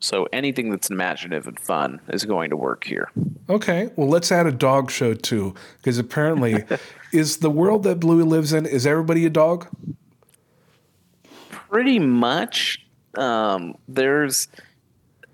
So 0.00 0.28
anything 0.32 0.70
that's 0.70 0.90
imaginative 0.90 1.48
and 1.48 1.58
fun 1.58 2.00
is 2.08 2.24
going 2.24 2.50
to 2.50 2.56
work 2.56 2.84
here. 2.84 3.10
Okay, 3.48 3.90
well, 3.96 4.08
let's 4.08 4.30
add 4.30 4.46
a 4.46 4.52
dog 4.52 4.90
show 4.90 5.14
too, 5.14 5.54
because 5.78 5.98
apparently, 5.98 6.64
is 7.12 7.38
the 7.38 7.50
world 7.50 7.82
that 7.82 7.98
Bluey 7.98 8.22
lives 8.22 8.52
in, 8.52 8.64
is 8.64 8.86
everybody 8.86 9.26
a 9.26 9.30
dog? 9.30 9.66
Pretty 11.50 11.98
much. 11.98 12.86
Um, 13.16 13.76
there's 13.88 14.48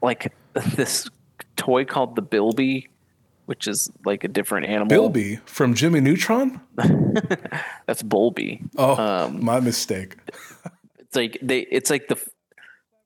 like 0.01 0.33
this 0.55 1.11
toy 1.57 1.85
called 1.85 2.17
the 2.17 2.23
Bilby, 2.23 2.89
which 3.47 3.67
is 3.69 3.91
like 4.05 4.25
a 4.25 4.29
different 4.29 4.67
animal. 4.67 4.87
Bilby 4.89 5.37
from 5.47 5.75
Jimmy 5.75 6.01
Neutron? 6.01 6.61
That's 7.87 8.03
Bulby. 8.03 8.69
Oh, 8.77 9.29
my 9.31 9.61
mistake. 9.61 10.17
It's 10.99 11.17
like 11.17 11.39
they. 11.43 11.61
It's 11.61 11.91
like 11.91 12.09
the. 12.09 12.17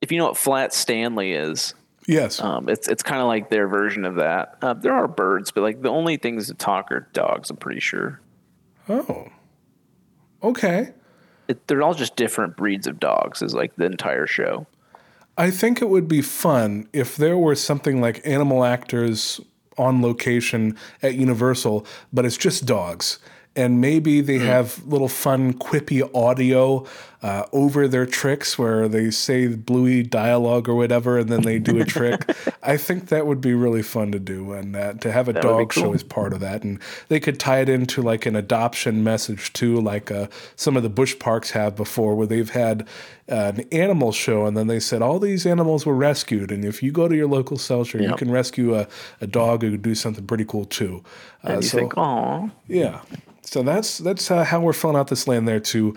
If 0.01 0.11
you 0.11 0.17
know 0.17 0.25
what 0.25 0.37
Flat 0.37 0.73
Stanley 0.73 1.33
is, 1.33 1.73
Yes. 2.07 2.39
um, 2.41 2.69
it's 2.69 2.87
it's 2.87 3.03
kind 3.03 3.21
of 3.21 3.27
like 3.27 3.49
their 3.49 3.67
version 3.67 4.05
of 4.05 4.15
that. 4.15 4.57
Uh, 4.61 4.73
there 4.73 4.93
are 4.93 5.07
birds, 5.07 5.51
but 5.51 5.61
like 5.61 5.81
the 5.81 5.89
only 5.89 6.17
things 6.17 6.47
that 6.47 6.57
talk 6.57 6.91
are 6.91 7.07
dogs. 7.13 7.49
I'm 7.49 7.57
pretty 7.57 7.81
sure. 7.81 8.19
oh. 8.87 9.27
Okay. 10.41 10.93
It, 11.49 11.67
they're 11.67 11.81
all 11.81 11.93
just 11.93 12.15
different 12.15 12.55
breeds 12.55 12.87
of 12.87 12.99
dogs. 12.99 13.41
Is 13.41 13.53
like 13.53 13.75
the 13.75 13.85
entire 13.85 14.25
show. 14.25 14.65
I 15.39 15.51
think 15.51 15.81
it 15.81 15.87
would 15.87 16.09
be 16.09 16.21
fun 16.21 16.89
if 16.91 17.15
there 17.15 17.37
were 17.37 17.55
something 17.55 18.01
like 18.01 18.19
animal 18.27 18.65
actors 18.65 19.39
on 19.77 20.01
location 20.01 20.75
at 21.01 21.15
Universal, 21.15 21.85
but 22.11 22.25
it's 22.25 22.35
just 22.35 22.65
dogs. 22.65 23.19
And 23.55 23.79
maybe 23.79 24.19
they 24.19 24.37
hmm. 24.37 24.43
have 24.43 24.85
little 24.85 25.07
fun, 25.07 25.53
quippy 25.53 26.03
audio 26.13 26.85
uh, 27.21 27.43
over 27.51 27.87
their 27.87 28.05
tricks 28.05 28.57
where 28.57 28.87
they 28.87 29.11
say 29.11 29.47
Bluey 29.47 30.03
dialogue 30.03 30.69
or 30.69 30.75
whatever, 30.75 31.17
and 31.17 31.29
then 31.29 31.41
they 31.41 31.59
do 31.59 31.81
a 31.81 31.85
trick. 31.85 32.23
I 32.63 32.77
think 32.77 33.09
that 33.09 33.27
would 33.27 33.41
be 33.41 33.53
really 33.53 33.81
fun 33.81 34.13
to 34.13 34.19
do, 34.19 34.53
and 34.53 34.75
uh, 34.75 34.93
to 34.93 35.11
have 35.11 35.27
a 35.27 35.33
be 35.33 35.41
dog 35.41 35.73
show 35.73 35.83
cool. 35.83 35.93
as 35.93 36.03
part 36.03 36.31
of 36.31 36.39
that. 36.39 36.63
And 36.63 36.79
they 37.09 37.19
could 37.19 37.37
tie 37.37 37.59
it 37.59 37.67
into 37.67 38.01
like 38.01 38.25
an 38.25 38.37
adoption 38.37 39.03
message 39.03 39.51
too, 39.51 39.81
like 39.81 40.11
uh, 40.11 40.27
some 40.55 40.77
of 40.77 40.83
the 40.83 40.89
Busch 40.89 41.19
parks 41.19 41.51
have 41.51 41.75
before, 41.75 42.15
where 42.15 42.27
they've 42.27 42.49
had 42.49 42.87
uh, 43.29 43.51
an 43.55 43.65
animal 43.71 44.13
show, 44.13 44.45
and 44.45 44.55
then 44.55 44.67
they 44.67 44.79
said 44.79 45.01
all 45.01 45.19
these 45.19 45.45
animals 45.45 45.85
were 45.85 45.95
rescued, 45.95 46.51
and 46.51 46.63
if 46.63 46.81
you 46.81 46.93
go 46.93 47.09
to 47.09 47.15
your 47.15 47.27
local 47.27 47.57
shelter, 47.57 48.01
you 48.01 48.15
can 48.15 48.31
rescue 48.31 48.75
a, 48.75 48.87
a 49.19 49.27
dog 49.27 49.61
who 49.61 49.71
could 49.71 49.81
do 49.81 49.93
something 49.93 50.25
pretty 50.25 50.45
cool 50.45 50.63
too. 50.63 51.03
Uh, 51.43 51.49
And 51.49 51.63
you 51.63 51.69
so 51.69 51.77
think, 51.77 51.97
oh, 51.97 52.49
yeah, 52.67 53.01
so 53.41 53.61
that's 53.61 53.97
that's 53.97 54.31
uh, 54.31 54.45
how 54.45 54.61
we're 54.61 54.73
filling 54.73 54.95
out 54.95 55.07
this 55.09 55.27
land 55.27 55.47
there 55.47 55.59
too. 55.59 55.95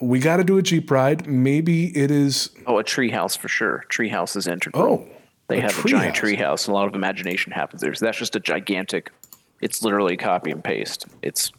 We 0.00 0.18
got 0.18 0.38
to 0.38 0.44
do 0.44 0.58
a 0.58 0.62
jeep 0.62 0.90
ride. 0.90 1.26
Maybe 1.26 1.96
it 1.96 2.10
is. 2.10 2.50
oh, 2.66 2.78
a 2.78 2.84
treehouse 2.84 3.36
for 3.36 3.48
sure. 3.48 3.84
Treehouse 3.88 4.36
is 4.36 4.46
integral. 4.46 4.82
Oh, 4.82 5.08
they 5.48 5.58
a 5.58 5.62
have 5.62 5.84
a 5.84 5.88
giant 5.88 6.16
treehouse. 6.16 6.38
treehouse, 6.38 6.66
and 6.66 6.72
a 6.72 6.74
lot 6.74 6.88
of 6.88 6.94
imagination 6.94 7.52
happens 7.52 7.82
there. 7.82 7.94
So 7.94 8.06
that's 8.06 8.18
just 8.18 8.36
a 8.36 8.40
gigantic. 8.40 9.10
It's 9.60 9.82
literally 9.82 10.16
copy 10.16 10.50
and 10.50 10.62
paste. 10.62 11.06
It's 11.22 11.52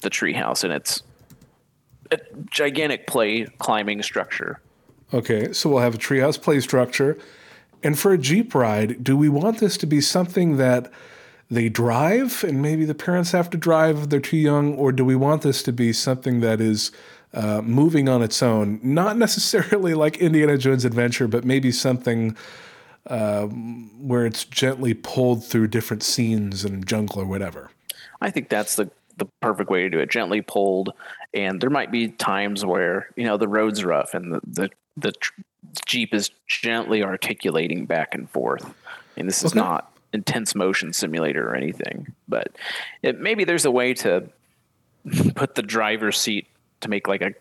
the 0.00 0.10
treehouse, 0.10 0.64
and 0.64 0.72
it's 0.72 1.02
a 2.10 2.18
gigantic 2.50 3.06
play 3.06 3.46
climbing 3.58 4.02
structure. 4.02 4.60
Okay, 5.12 5.52
so 5.52 5.70
we'll 5.70 5.80
have 5.80 5.94
a 5.94 5.98
treehouse 5.98 6.40
play 6.40 6.60
structure. 6.60 7.18
And 7.82 7.98
for 7.98 8.12
a 8.12 8.18
Jeep 8.18 8.54
ride, 8.54 9.04
do 9.04 9.16
we 9.16 9.28
want 9.28 9.58
this 9.58 9.76
to 9.78 9.86
be 9.86 10.00
something 10.00 10.56
that 10.56 10.90
they 11.48 11.68
drive 11.68 12.42
and 12.42 12.60
maybe 12.60 12.84
the 12.84 12.94
parents 12.94 13.30
have 13.30 13.48
to 13.50 13.56
drive 13.56 13.98
if 13.98 14.08
they're 14.08 14.20
too 14.20 14.36
young? 14.36 14.74
Or 14.74 14.90
do 14.90 15.04
we 15.04 15.14
want 15.14 15.42
this 15.42 15.62
to 15.64 15.72
be 15.72 15.92
something 15.92 16.40
that 16.40 16.60
is 16.60 16.90
uh, 17.36 17.62
moving 17.62 18.08
on 18.08 18.22
its 18.22 18.42
own? 18.42 18.80
Not 18.82 19.16
necessarily 19.16 19.94
like 20.04 20.16
Indiana 20.16 20.58
Jones 20.58 20.84
Adventure, 20.84 21.28
but 21.28 21.44
maybe 21.44 21.70
something 21.70 22.36
um, 23.08 23.90
where 24.08 24.26
it's 24.26 24.44
gently 24.44 24.94
pulled 24.94 25.44
through 25.44 25.68
different 25.68 26.02
scenes 26.02 26.64
and 26.64 26.84
jungle 26.86 27.20
or 27.22 27.26
whatever. 27.26 27.70
I 28.20 28.30
think 28.30 28.48
that's 28.48 28.74
the 28.76 28.90
the 29.18 29.26
perfect 29.40 29.70
way 29.70 29.82
to 29.82 29.88
do 29.90 29.98
it. 29.98 30.10
Gently 30.10 30.42
pulled, 30.42 30.92
and 31.32 31.60
there 31.60 31.70
might 31.70 31.90
be 31.90 32.08
times 32.08 32.64
where 32.64 33.10
you 33.16 33.24
know 33.24 33.36
the 33.36 33.48
road's 33.48 33.84
rough 33.84 34.14
and 34.14 34.32
the 34.34 34.40
the, 34.46 34.70
the 34.96 35.12
jeep 35.86 36.14
is 36.14 36.30
gently 36.48 37.02
articulating 37.02 37.84
back 37.86 38.14
and 38.14 38.28
forth. 38.30 38.74
And 39.16 39.28
this 39.28 39.42
is 39.42 39.52
Okay. 39.52 39.60
not 39.60 39.92
intense 40.12 40.54
motion 40.54 40.92
simulator 40.92 41.48
or 41.48 41.54
anything, 41.54 42.12
but 42.28 42.48
it, 43.02 43.20
maybe 43.20 43.44
there's 43.44 43.64
a 43.66 43.70
way 43.70 43.92
to 43.94 44.28
put 45.34 45.54
the 45.54 45.62
driver's 45.62 46.18
seat 46.18 46.46
to 46.80 46.88
make 46.88 47.08
like 47.08 47.22
a 47.22 47.32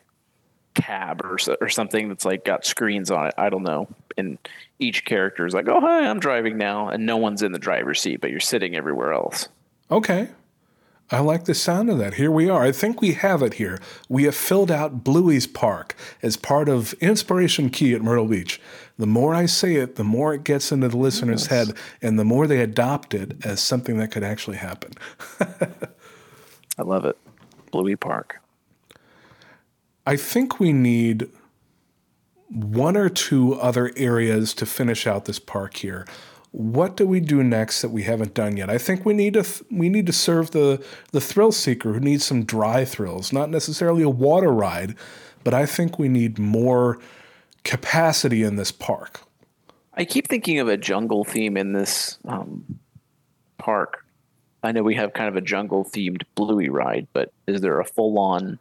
cab 0.76 1.22
or 1.24 1.38
or 1.62 1.70
something 1.70 2.10
that's 2.10 2.26
like 2.26 2.46
got 2.46 2.66
screens 2.66 3.10
on 3.10 3.28
it. 3.28 3.34
I 3.38 3.50
don't 3.50 3.64
know. 3.64 3.88
And 4.18 4.38
each 4.80 5.06
character 5.06 5.46
is 5.46 5.54
like, 5.54 5.68
"Oh, 5.68 5.80
hi, 5.80 6.08
I'm 6.08 6.20
driving 6.20 6.58
now," 6.58 6.90
and 6.90 7.06
no 7.06 7.18
one's 7.18 7.42
in 7.42 7.52
the 7.52 7.60
driver's 7.60 8.02
seat, 8.02 8.22
but 8.22 8.30
you're 8.30 8.40
sitting 8.40 8.76
everywhere 8.76 9.14
else. 9.14 9.48
Okay. 9.90 10.30
I 11.12 11.20
like 11.20 11.46
the 11.46 11.54
sound 11.54 11.92
of 11.92 12.00
that. 12.00 12.16
Here 12.16 12.32
we 12.32 12.50
are. 12.50 12.64
I 12.64 12.72
think 12.72 13.00
we 13.00 13.12
have 13.12 13.44
it 13.44 13.56
here. 13.56 13.80
We 14.10 14.24
have 14.24 14.34
filled 14.34 14.72
out 14.72 15.04
Bluey's 15.04 15.46
Park 15.46 15.96
as 16.24 16.36
part 16.36 16.68
of 16.68 16.94
Inspiration 16.94 17.70
Key 17.70 17.94
at 17.94 18.02
Myrtle 18.02 18.26
Beach. 18.26 18.60
The 18.98 19.06
more 19.06 19.36
I 19.36 19.46
say 19.46 19.76
it, 19.76 19.98
the 19.98 20.04
more 20.04 20.34
it 20.34 20.44
gets 20.44 20.72
into 20.72 20.88
the 20.88 20.98
listener's 20.98 21.46
head, 21.48 21.74
and 22.02 22.18
the 22.18 22.26
more 22.26 22.48
they 22.48 22.60
adopt 22.60 23.14
it 23.14 23.46
as 23.46 23.62
something 23.62 23.98
that 23.98 24.10
could 24.10 24.24
actually 24.24 24.58
happen. 24.58 24.94
I 26.80 26.82
love 26.82 27.06
it. 27.06 27.18
Bluey 27.70 27.96
Park. 27.96 28.42
I 30.06 30.16
think 30.18 30.60
we 30.60 30.72
need 30.72 31.30
one 32.50 32.96
or 32.96 33.10
two 33.10 33.56
other 33.56 33.92
areas 33.98 34.54
to 34.56 34.66
finish 34.66 35.08
out 35.08 35.26
this 35.26 35.40
park 35.40 35.78
here. 35.78 36.06
What 36.52 36.96
do 36.96 37.06
we 37.06 37.20
do 37.20 37.44
next 37.44 37.82
that 37.82 37.90
we 37.90 38.04
haven't 38.04 38.34
done 38.34 38.56
yet? 38.56 38.70
I 38.70 38.78
think 38.78 39.06
we 39.06 39.14
need 39.14 39.34
to 39.34 39.44
th- 39.44 39.64
we 39.70 39.90
need 39.90 40.06
to 40.06 40.14
serve 40.14 40.52
the 40.52 40.82
the 41.12 41.20
thrill 41.20 41.52
seeker 41.52 41.94
who 41.94 42.00
needs 42.00 42.24
some 42.24 42.46
dry 42.46 42.86
thrills, 42.86 43.34
not 43.34 43.50
necessarily 43.50 44.04
a 44.04 44.10
water 44.10 44.54
ride, 44.54 44.96
but 45.44 45.54
I 45.54 45.66
think 45.66 46.00
we 46.00 46.08
need 46.08 46.40
more 46.40 46.98
capacity 47.64 48.44
in 48.44 48.56
this 48.56 48.72
park. 48.72 49.22
I 49.96 50.06
keep 50.06 50.28
thinking 50.28 50.60
of 50.60 50.70
a 50.70 50.78
jungle 50.78 51.26
theme 51.26 51.58
in 51.58 51.74
this 51.74 52.20
um, 52.26 52.80
park. 53.58 54.06
I 54.64 54.72
know 54.72 54.84
we 54.84 54.96
have 54.96 55.14
kind 55.14 55.28
of 55.28 55.36
a 55.36 55.42
jungle 55.42 55.84
themed 55.84 56.24
Bluey 56.36 56.70
ride, 56.70 57.08
but 57.12 57.34
is 57.48 57.62
there 57.62 57.80
a 57.80 57.86
full 57.86 58.18
on 58.18 58.60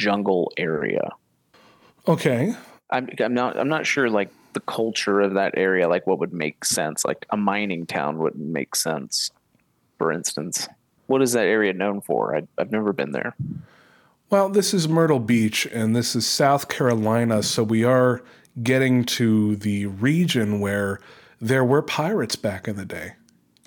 jungle 0.00 0.52
area? 0.56 1.10
Okay. 2.08 2.54
I'm 2.90 3.08
I'm 3.20 3.34
not 3.34 3.56
I'm 3.56 3.68
not 3.68 3.86
sure 3.86 4.10
like 4.10 4.30
the 4.52 4.60
culture 4.60 5.20
of 5.20 5.34
that 5.34 5.56
area, 5.56 5.88
like 5.88 6.06
what 6.06 6.18
would 6.18 6.32
make 6.32 6.64
sense. 6.64 7.04
Like 7.04 7.26
a 7.30 7.36
mining 7.36 7.86
town 7.86 8.18
wouldn't 8.18 8.48
make 8.48 8.74
sense, 8.74 9.30
for 9.98 10.10
instance. 10.10 10.68
What 11.06 11.22
is 11.22 11.32
that 11.32 11.46
area 11.46 11.72
known 11.72 12.00
for? 12.00 12.36
I, 12.36 12.42
I've 12.58 12.72
never 12.72 12.92
been 12.92 13.12
there. 13.12 13.36
Well, 14.30 14.48
this 14.48 14.72
is 14.72 14.88
Myrtle 14.88 15.18
Beach 15.18 15.66
and 15.66 15.94
this 15.94 16.14
is 16.14 16.26
South 16.26 16.68
Carolina, 16.68 17.42
so 17.42 17.62
we 17.62 17.84
are 17.84 18.22
getting 18.62 19.04
to 19.04 19.56
the 19.56 19.86
region 19.86 20.60
where 20.60 21.00
there 21.40 21.64
were 21.64 21.82
pirates 21.82 22.36
back 22.36 22.68
in 22.68 22.76
the 22.76 22.84
day. 22.84 23.14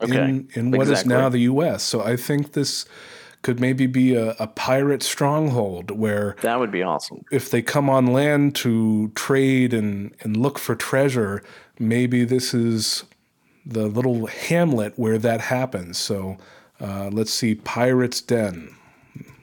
Okay, 0.02 0.24
In, 0.24 0.50
in 0.54 0.72
what 0.72 0.84
is 0.84 0.92
exactly. 0.92 1.14
now 1.16 1.30
the 1.30 1.40
US. 1.40 1.84
So 1.84 2.02
I 2.02 2.16
think 2.16 2.54
this 2.54 2.86
could 3.44 3.60
maybe 3.60 3.86
be 3.86 4.16
a, 4.16 4.32
a 4.39 4.48
pirate 4.48 5.04
stronghold 5.04 5.91
where 5.91 6.36
That 6.41 6.60
would 6.60 6.72
be 6.72 6.82
awesome. 6.82 7.24
if 7.32 7.52
they 7.52 7.62
come 7.62 7.89
on 7.89 8.08
land 8.08 8.56
to 8.58 9.10
trade 9.10 9.74
and, 9.74 10.16
and 10.22 10.36
look 10.36 10.58
for 10.58 10.76
treasure, 10.76 11.44
maybe 11.78 12.26
this 12.26 12.54
is 12.54 13.04
the 13.66 13.88
little 13.88 14.26
hamlet 14.26 14.94
where 14.98 15.18
that 15.20 15.41
happens. 15.41 15.98
So 15.98 16.38
uh, 16.82 17.10
let's 17.12 17.34
see, 17.34 17.56
Pirates 17.56 18.22
Den. 18.22 18.74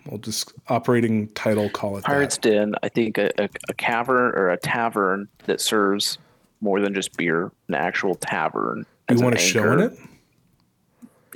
We'll 0.07 0.19
just 0.19 0.53
operating 0.69 1.29
title 1.29 1.69
call 1.71 1.97
it 1.99 2.05
Pirates 2.05 2.39
Den, 2.39 2.75
I 2.83 2.89
think 2.89 3.19
a, 3.19 3.31
a, 3.41 3.49
a 3.69 3.75
cavern 3.75 4.33
or 4.35 4.51
a 4.51 4.57
tavern 4.57 5.29
that 5.45 5.61
serves 5.61 6.19
more 6.63 6.81
than 6.81 6.95
just 6.95 7.17
beer, 7.17 7.53
an 7.69 7.75
actual 7.75 8.15
tavern. 8.15 8.87
that. 9.07 9.15
as 9.15 9.21
You 9.21 9.25
want 9.25 9.39
to 9.39 9.43
show 9.43 9.73
in 9.73 9.81
it? 9.81 9.99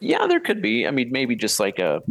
Yeah, 0.01 0.27
there 0.27 0.41
could 0.41 0.61
be. 0.61 0.87
I 0.87 0.91
mean, 0.91 1.13
maybe 1.13 1.37
just 1.37 1.61
like 1.61 1.79
a 1.79 2.03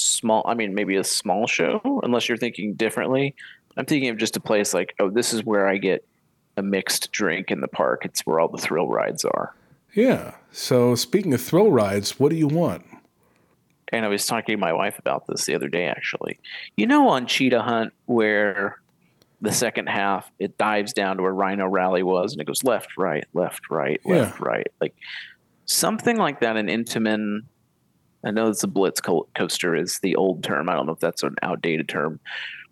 small. 0.00 0.42
I 0.46 0.54
mean, 0.54 0.74
maybe 0.74 0.96
a 0.96 1.04
small 1.04 1.46
show, 1.46 2.00
unless 2.02 2.28
you're 2.28 2.38
thinking 2.38 2.74
differently. 2.74 3.34
I'm 3.76 3.86
thinking 3.86 4.10
of 4.10 4.18
just 4.18 4.36
a 4.36 4.40
place 4.40 4.74
like, 4.74 4.94
oh, 4.98 5.10
this 5.10 5.32
is 5.32 5.44
where 5.44 5.68
I 5.68 5.76
get 5.76 6.04
a 6.56 6.62
mixed 6.62 7.12
drink 7.12 7.50
in 7.50 7.60
the 7.60 7.68
park. 7.68 8.04
It's 8.04 8.26
where 8.26 8.40
all 8.40 8.48
the 8.48 8.58
thrill 8.58 8.88
rides 8.88 9.24
are. 9.24 9.54
Yeah. 9.94 10.34
So 10.52 10.94
speaking 10.94 11.34
of 11.34 11.40
thrill 11.40 11.70
rides, 11.70 12.18
what 12.18 12.30
do 12.30 12.36
you 12.36 12.48
want? 12.48 12.84
And 13.92 14.04
I 14.04 14.08
was 14.08 14.26
talking 14.26 14.54
to 14.54 14.60
my 14.60 14.72
wife 14.72 14.98
about 14.98 15.26
this 15.26 15.46
the 15.46 15.54
other 15.54 15.68
day, 15.68 15.86
actually. 15.86 16.38
You 16.76 16.86
know, 16.86 17.08
on 17.08 17.26
Cheetah 17.26 17.62
Hunt, 17.62 17.92
where 18.06 18.80
the 19.40 19.52
second 19.52 19.88
half 19.88 20.30
it 20.38 20.58
dives 20.58 20.92
down 20.92 21.16
to 21.16 21.22
where 21.22 21.32
Rhino 21.32 21.66
Rally 21.66 22.02
was, 22.02 22.32
and 22.32 22.40
it 22.40 22.46
goes 22.46 22.62
left, 22.62 22.96
right, 22.96 23.24
left, 23.34 23.70
right, 23.70 24.00
left, 24.04 24.38
right, 24.38 24.68
like 24.80 24.94
something 25.64 26.16
like 26.16 26.40
that 26.40 26.56
in 26.56 26.66
Intamin. 26.66 27.40
I 28.24 28.30
know 28.30 28.48
it's 28.48 28.62
a 28.62 28.68
Blitz 28.68 29.00
co- 29.00 29.28
coaster 29.34 29.74
is 29.74 29.98
the 30.00 30.16
old 30.16 30.44
term. 30.44 30.68
I 30.68 30.74
don't 30.74 30.86
know 30.86 30.92
if 30.92 31.00
that's 31.00 31.22
an 31.22 31.36
outdated 31.42 31.88
term, 31.88 32.20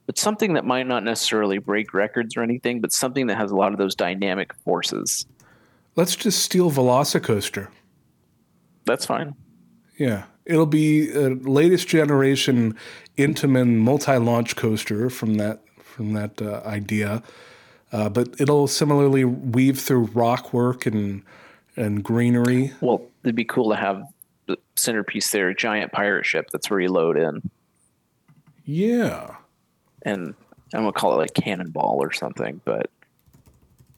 but 0.06 0.18
something 0.18 0.54
that 0.54 0.64
might 0.64 0.86
not 0.86 1.04
necessarily 1.04 1.58
break 1.58 1.94
records 1.94 2.36
or 2.36 2.42
anything, 2.42 2.80
but 2.80 2.92
something 2.92 3.26
that 3.28 3.36
has 3.36 3.50
a 3.50 3.56
lot 3.56 3.72
of 3.72 3.78
those 3.78 3.94
dynamic 3.94 4.54
forces. 4.54 5.26
Let's 5.96 6.16
just 6.16 6.42
steal 6.42 6.70
Velocicoaster. 6.70 7.68
That's 8.84 9.04
fine. 9.04 9.34
Yeah, 9.98 10.24
it'll 10.44 10.66
be 10.66 11.10
a 11.12 11.30
latest 11.30 11.88
generation 11.88 12.76
Intamin 13.16 13.76
multi-launch 13.76 14.56
coaster 14.56 15.10
from 15.10 15.34
that 15.34 15.60
from 15.82 16.12
that 16.12 16.40
uh, 16.40 16.62
idea, 16.64 17.22
uh, 17.90 18.08
but 18.08 18.40
it'll 18.40 18.68
similarly 18.68 19.24
weave 19.24 19.80
through 19.80 20.04
rock 20.14 20.52
work 20.52 20.86
and 20.86 21.22
and 21.76 22.04
greenery. 22.04 22.72
Well, 22.80 23.02
it'd 23.24 23.34
be 23.34 23.44
cool 23.44 23.70
to 23.70 23.76
have 23.76 24.04
the 24.48 24.58
centerpiece 24.74 25.30
there, 25.30 25.48
a 25.48 25.54
giant 25.54 25.92
pirate 25.92 26.26
ship. 26.26 26.50
That's 26.50 26.68
where 26.68 26.80
you 26.80 26.90
load 26.90 27.16
in. 27.16 27.48
Yeah, 28.64 29.36
and 30.02 30.34
I'm 30.74 30.80
gonna 30.80 30.92
call 30.92 31.14
it 31.14 31.16
like 31.16 31.34
cannonball 31.34 31.98
or 32.00 32.12
something, 32.12 32.60
but 32.64 32.90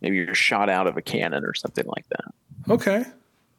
maybe 0.02 0.16
you're 0.16 0.34
shot 0.34 0.68
out 0.68 0.86
of 0.86 0.96
a 0.96 1.02
cannon 1.02 1.44
or 1.44 1.54
something 1.54 1.86
like 1.86 2.06
that. 2.10 2.72
okay, 2.72 3.04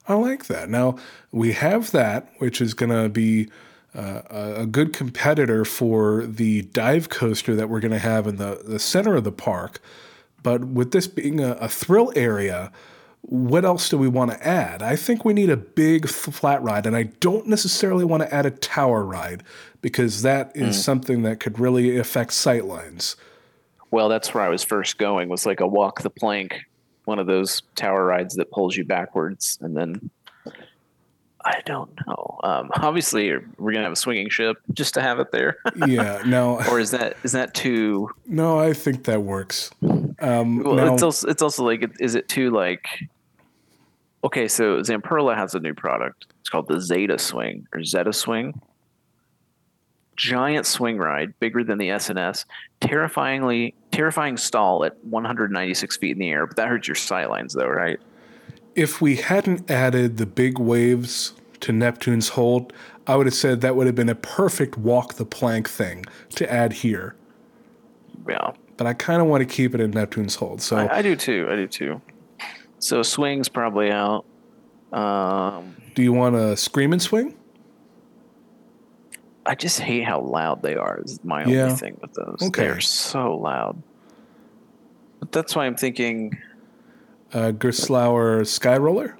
I 0.07 0.13
like 0.13 0.45
that. 0.45 0.69
Now 0.69 0.97
we 1.31 1.53
have 1.53 1.91
that, 1.91 2.29
which 2.37 2.61
is 2.61 2.73
going 2.73 2.91
to 2.91 3.09
be. 3.09 3.49
Uh, 3.93 4.21
a 4.55 4.65
good 4.65 4.93
competitor 4.93 5.66
for 5.66 6.25
the 6.25 6.61
dive 6.61 7.09
coaster 7.09 7.57
that 7.57 7.67
we're 7.67 7.82
going 7.82 7.91
to 7.91 7.99
have 7.99 8.25
in 8.25 8.37
the, 8.37 8.61
the 8.63 8.79
center 8.79 9.16
of 9.16 9.25
the 9.25 9.33
park. 9.33 9.82
But 10.43 10.63
with 10.63 10.91
this 10.91 11.07
being 11.07 11.41
a, 11.41 11.51
a 11.55 11.67
thrill 11.67 12.13
area, 12.16 12.71
what 13.21 13.63
else 13.63 13.89
do 13.89 13.97
we 13.97 14.07
want 14.07 14.31
to 14.31 14.47
add? 14.47 14.81
I 14.81 14.95
think 14.95 15.23
we 15.23 15.33
need 15.33 15.49
a 15.49 15.57
big 15.57 16.07
flat 16.09 16.61
ride, 16.63 16.85
and 16.85 16.95
I 16.95 17.03
don't 17.03 17.47
necessarily 17.47 18.03
want 18.03 18.23
to 18.23 18.33
add 18.33 18.45
a 18.45 18.51
tower 18.51 19.03
ride 19.03 19.43
because 19.81 20.21
that 20.23 20.51
is 20.55 20.75
hmm. 20.75 20.81
something 20.81 21.21
that 21.23 21.39
could 21.39 21.59
really 21.59 21.97
affect 21.97 22.31
sightlines. 22.31 23.15
Well, 23.91 24.09
that's 24.09 24.33
where 24.33 24.43
I 24.43 24.49
was 24.49 24.63
first 24.63 24.97
going. 24.97 25.29
Was 25.29 25.45
like 25.45 25.59
a 25.59 25.67
walk 25.67 26.01
the 26.01 26.09
plank, 26.09 26.61
one 27.05 27.19
of 27.19 27.27
those 27.27 27.61
tower 27.75 28.05
rides 28.05 28.35
that 28.35 28.51
pulls 28.51 28.75
you 28.75 28.85
backwards, 28.85 29.57
and 29.61 29.75
then 29.75 30.09
I 31.43 31.62
don't 31.66 31.89
know. 32.08 32.39
Um, 32.43 32.70
obviously, 32.76 33.32
we're 33.58 33.72
gonna 33.72 33.84
have 33.84 33.93
a 33.93 33.96
swinging 33.97 34.30
ship 34.30 34.58
just 34.74 34.93
to 34.96 35.01
have 35.01 35.20
it 35.20 35.32
there, 35.32 35.58
Yeah, 35.88 36.22
no, 36.26 36.62
or 36.70 36.80
is 36.80 36.92
that 36.92 37.18
is 37.24 37.32
that 37.34 37.54
too? 37.54 38.09
no, 38.26 38.59
I 38.59 38.74
think 38.74 39.04
that 39.05 39.22
works. 39.24 39.72
Um, 40.20 40.63
Well, 40.63 40.76
now- 40.76 40.93
it's 40.93 41.04
also 41.04 41.28
it's 41.28 41.42
also 41.42 41.63
like 41.63 41.89
is 42.00 42.16
it 42.16 42.28
too 42.30 42.51
like? 42.51 42.86
Okay, 44.24 44.47
so 44.47 44.82
Zamperla 44.82 45.36
has 45.36 45.55
a 45.55 45.59
new 45.59 45.74
product. 45.74 46.28
It's 46.42 46.50
called 46.50 46.68
the 46.68 46.80
Zeta 46.80 47.18
Swing 47.18 47.68
or 47.74 47.84
Zeta 47.84 48.13
Swing. 48.13 48.62
Giant 50.16 50.68
swing 50.68 50.97
ride, 51.00 51.34
bigger 51.39 51.63
than 51.63 51.80
the 51.80 51.89
S&S. 51.89 52.46
Terrifyingly 52.82 53.74
terrifying 53.92 54.38
stall 54.38 54.86
at 54.86 55.04
196 55.05 55.97
feet 55.97 56.12
in 56.12 56.20
the 56.20 56.30
air, 56.30 56.46
but 56.46 56.55
that 56.58 56.68
hurts 56.68 56.88
your 56.88 56.93
sightlines 56.96 57.54
though, 57.54 57.68
right? 57.68 58.00
If 58.75 59.01
we 59.01 59.17
hadn't 59.17 59.69
added 59.69 60.17
the 60.17 60.25
big 60.25 60.57
waves 60.59 61.33
to 61.61 61.71
Neptune's 61.71 62.29
hold, 62.29 62.73
I 63.07 63.15
would 63.15 63.25
have 63.27 63.33
said 63.35 63.61
that 63.61 63.75
would 63.75 63.87
have 63.87 63.95
been 63.95 64.09
a 64.09 64.15
perfect 64.15 64.77
walk 64.77 65.15
the 65.15 65.25
plank 65.25 65.69
thing 65.69 66.05
to 66.35 66.51
add 66.51 66.73
here. 66.73 67.15
Yeah, 68.27 68.51
But 68.77 68.87
I 68.87 68.93
kind 68.93 69.21
of 69.21 69.27
want 69.27 69.41
to 69.41 69.45
keep 69.55 69.73
it 69.73 69.81
in 69.81 69.91
Neptune's 69.91 70.35
hold. 70.35 70.61
So 70.61 70.77
I, 70.77 70.97
I 70.97 71.01
do 71.01 71.15
too. 71.15 71.47
I 71.49 71.55
do 71.55 71.67
too. 71.67 72.01
So 72.79 73.01
swings 73.03 73.49
probably 73.49 73.91
out. 73.91 74.25
Um, 74.91 75.75
do 75.95 76.03
you 76.03 76.13
want 76.13 76.35
a 76.35 76.55
scream 76.55 76.93
and 76.93 77.01
swing? 77.01 77.35
I 79.45 79.55
just 79.55 79.79
hate 79.79 80.03
how 80.03 80.21
loud 80.21 80.61
they 80.61 80.75
are. 80.75 81.01
Is 81.03 81.19
my 81.23 81.43
Yeah. 81.45 81.63
only 81.63 81.75
thing 81.75 81.97
with 82.01 82.13
those. 82.13 82.37
Okay. 82.43 82.61
They're 82.63 82.79
so 82.79 83.35
loud. 83.37 83.81
But 85.19 85.31
that's 85.31 85.55
why 85.55 85.65
I'm 85.65 85.75
thinking 85.75 86.37
Uh, 87.33 87.51
Gerstlauer 87.51 88.45
Sky 88.45 88.78
Roller? 88.78 89.17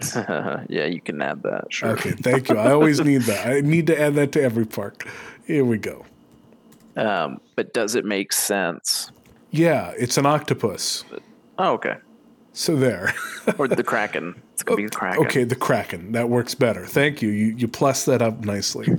yeah, 0.68 0.84
you 0.84 1.00
can 1.00 1.20
add 1.22 1.42
that. 1.42 1.72
Sure. 1.72 1.90
Okay, 1.90 2.12
thank 2.12 2.48
you. 2.48 2.56
I 2.56 2.72
always 2.72 3.00
need 3.00 3.22
that. 3.22 3.46
I 3.46 3.60
need 3.62 3.86
to 3.88 4.00
add 4.00 4.14
that 4.14 4.32
to 4.32 4.42
every 4.42 4.66
park. 4.66 5.08
Here 5.46 5.64
we 5.64 5.78
go. 5.78 6.04
Um, 6.96 7.40
but 7.56 7.72
does 7.72 7.94
it 7.94 8.04
make 8.04 8.32
sense? 8.32 9.10
Yeah, 9.50 9.92
it's 9.98 10.18
an 10.18 10.26
octopus. 10.26 11.04
Oh, 11.58 11.72
okay. 11.74 11.96
So 12.52 12.76
there. 12.76 13.14
Or 13.56 13.66
the 13.66 13.82
kraken. 13.84 14.40
It's 14.52 14.62
gonna 14.62 14.76
be 14.76 14.84
the 14.84 14.90
kraken. 14.90 15.26
Okay, 15.26 15.44
the 15.44 15.56
Kraken. 15.56 16.12
That 16.12 16.28
works 16.28 16.54
better. 16.54 16.84
Thank 16.84 17.22
you. 17.22 17.28
You 17.28 17.54
you 17.56 17.68
plus 17.68 18.04
that 18.04 18.20
up 18.20 18.44
nicely. 18.44 18.88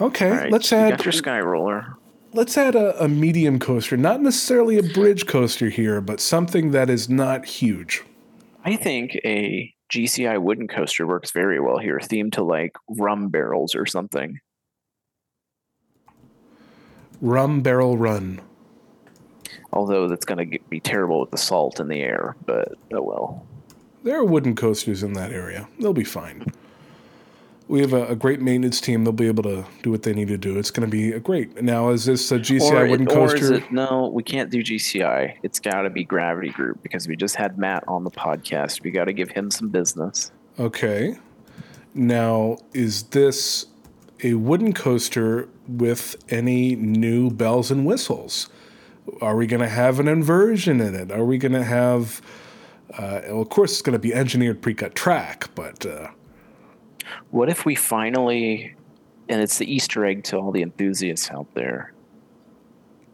Okay, 0.00 0.30
right, 0.30 0.50
let's 0.50 0.72
add 0.72 1.04
your 1.04 1.12
sky 1.12 1.38
roller. 1.40 1.96
Let's 2.32 2.56
add 2.56 2.74
a, 2.74 3.02
a 3.02 3.08
medium 3.08 3.58
coaster. 3.58 3.96
Not 3.96 4.20
necessarily 4.20 4.78
a 4.78 4.82
bridge 4.82 5.26
coaster 5.26 5.68
here, 5.68 6.00
but 6.00 6.20
something 6.20 6.70
that 6.72 6.90
is 6.90 7.08
not 7.08 7.44
huge. 7.44 8.02
I 8.64 8.76
think 8.76 9.16
a 9.24 9.72
GCI 9.92 10.40
wooden 10.40 10.68
coaster 10.68 11.06
works 11.06 11.32
very 11.32 11.60
well 11.60 11.78
here, 11.78 11.98
themed 11.98 12.32
to 12.32 12.42
like 12.42 12.72
rum 12.88 13.28
barrels 13.28 13.74
or 13.74 13.86
something. 13.86 14.38
Rum 17.20 17.60
Barrel 17.60 17.96
Run. 17.96 18.40
Although 19.72 20.08
that's 20.08 20.24
going 20.24 20.50
to 20.50 20.58
be 20.68 20.80
terrible 20.80 21.20
with 21.20 21.30
the 21.30 21.38
salt 21.38 21.78
in 21.78 21.88
the 21.88 22.00
air, 22.00 22.36
but 22.46 22.72
oh 22.92 23.02
well. 23.02 23.46
There 24.02 24.18
are 24.18 24.24
wooden 24.24 24.56
coasters 24.56 25.04
in 25.04 25.12
that 25.12 25.30
area. 25.30 25.68
They'll 25.78 25.92
be 25.92 26.04
fine. 26.04 26.44
We 27.72 27.80
have 27.80 27.94
a, 27.94 28.08
a 28.08 28.14
great 28.14 28.42
maintenance 28.42 28.82
team. 28.82 29.02
They'll 29.04 29.14
be 29.14 29.28
able 29.28 29.44
to 29.44 29.64
do 29.80 29.90
what 29.90 30.02
they 30.02 30.12
need 30.12 30.28
to 30.28 30.36
do. 30.36 30.58
It's 30.58 30.70
going 30.70 30.86
to 30.86 30.90
be 30.90 31.12
a 31.12 31.18
great. 31.18 31.62
Now, 31.62 31.88
is 31.88 32.04
this 32.04 32.30
a 32.30 32.38
GCI 32.38 32.70
Or, 32.70 32.86
wooden 32.86 33.08
it, 33.08 33.16
or 33.16 33.34
is 33.34 33.40
coaster? 33.40 33.54
it 33.54 33.72
no? 33.72 34.10
We 34.12 34.22
can't 34.22 34.50
do 34.50 34.62
GCI. 34.62 35.36
It's 35.42 35.58
got 35.58 35.80
to 35.80 35.88
be 35.88 36.04
Gravity 36.04 36.50
Group 36.50 36.82
because 36.82 37.08
we 37.08 37.16
just 37.16 37.34
had 37.34 37.56
Matt 37.56 37.82
on 37.88 38.04
the 38.04 38.10
podcast. 38.10 38.82
We 38.82 38.90
got 38.90 39.06
to 39.06 39.14
give 39.14 39.30
him 39.30 39.50
some 39.50 39.70
business. 39.70 40.32
Okay. 40.58 41.16
Now, 41.94 42.58
is 42.74 43.04
this 43.04 43.64
a 44.22 44.34
wooden 44.34 44.74
coaster 44.74 45.48
with 45.66 46.22
any 46.28 46.76
new 46.76 47.30
bells 47.30 47.70
and 47.70 47.86
whistles? 47.86 48.50
Are 49.22 49.34
we 49.34 49.46
going 49.46 49.62
to 49.62 49.68
have 49.70 49.98
an 49.98 50.08
inversion 50.08 50.82
in 50.82 50.94
it? 50.94 51.10
Are 51.10 51.24
we 51.24 51.38
going 51.38 51.52
to 51.52 51.64
have? 51.64 52.20
Uh, 52.92 53.22
well, 53.28 53.40
of 53.40 53.48
course, 53.48 53.72
it's 53.72 53.80
going 53.80 53.94
to 53.94 53.98
be 53.98 54.12
engineered 54.12 54.60
pre-cut 54.60 54.94
track, 54.94 55.48
but 55.54 55.86
uh, 55.86 56.08
What 57.30 57.48
if 57.48 57.64
we 57.64 57.74
finally, 57.74 58.74
and 59.28 59.40
it's 59.40 59.58
the 59.58 59.72
Easter 59.72 60.04
egg 60.04 60.24
to 60.24 60.38
all 60.38 60.52
the 60.52 60.62
enthusiasts 60.62 61.30
out 61.30 61.46
there, 61.54 61.92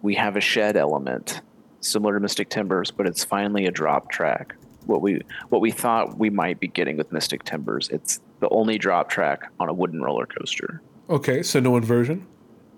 we 0.03 0.15
have 0.15 0.37
a 0.37 0.41
shed 0.41 0.77
element 0.77 1.41
similar 1.81 2.15
to 2.15 2.21
Mystic 2.21 2.49
Timbers, 2.51 2.91
but 2.91 3.07
it's 3.07 3.25
finally 3.25 3.67
a 3.67 3.71
drop 3.71 4.11
track. 4.11 4.55
What 4.87 5.03
we 5.03 5.21
what 5.51 5.61
we 5.61 5.71
thought 5.71 6.19
we 6.19 6.31
might 6.31 6.61
be 6.61 6.69
getting 6.69 6.97
with 6.97 7.13
Mystic 7.13 7.45
Timbers, 7.45 7.89
it's 7.91 8.21
the 8.41 8.49
only 8.51 8.79
drop 8.79 9.09
track 9.11 9.51
on 9.61 9.69
a 9.69 9.73
wooden 9.73 10.01
roller 10.01 10.27
coaster. 10.27 10.81
okay, 11.11 11.43
so 11.43 11.61
no 11.61 11.77
inversion. 11.77 12.27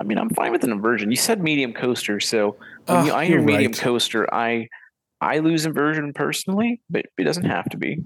I 0.01 0.05
mean, 0.05 0.17
I'm 0.19 0.31
fine 0.31 0.51
with 0.51 0.65
an 0.65 0.73
inversion. 0.73 1.11
You 1.11 1.17
said 1.19 1.43
medium 1.43 1.73
coaster, 1.75 2.21
so 2.21 2.57
when 2.87 2.99
Ah, 2.99 3.05
you, 3.05 3.13
I 3.13 3.27
hear 3.27 3.37
you're 3.37 3.45
medium 3.45 3.73
right. 3.73 3.81
coaster, 3.81 4.33
I 4.35 4.69
I 5.21 5.39
lose 5.41 5.67
inversion 5.67 6.13
personally, 6.15 6.81
but 6.89 7.05
it 7.19 7.25
doesn't 7.25 7.45
have 7.45 7.69
to 7.69 7.77
be. 7.77 7.99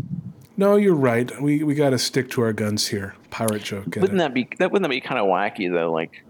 No, 0.56 0.76
you're 0.76 0.94
right. 0.94 1.40
We 1.40 1.62
we 1.62 1.74
got 1.74 1.90
to 1.90 1.98
stick 1.98 2.30
to 2.30 2.42
our 2.42 2.52
guns 2.52 2.88
here. 2.88 3.14
Pirate 3.30 3.62
joke. 3.62 3.86
Wouldn't 3.96 4.18
that 4.18 4.32
be 4.34 4.48
that 4.58 4.70
wouldn't 4.70 4.84
that 4.84 4.94
be 4.94 5.00
kind 5.00 5.18
of 5.18 5.26
wacky 5.26 5.72
though? 5.72 5.92
Like, 5.92 6.24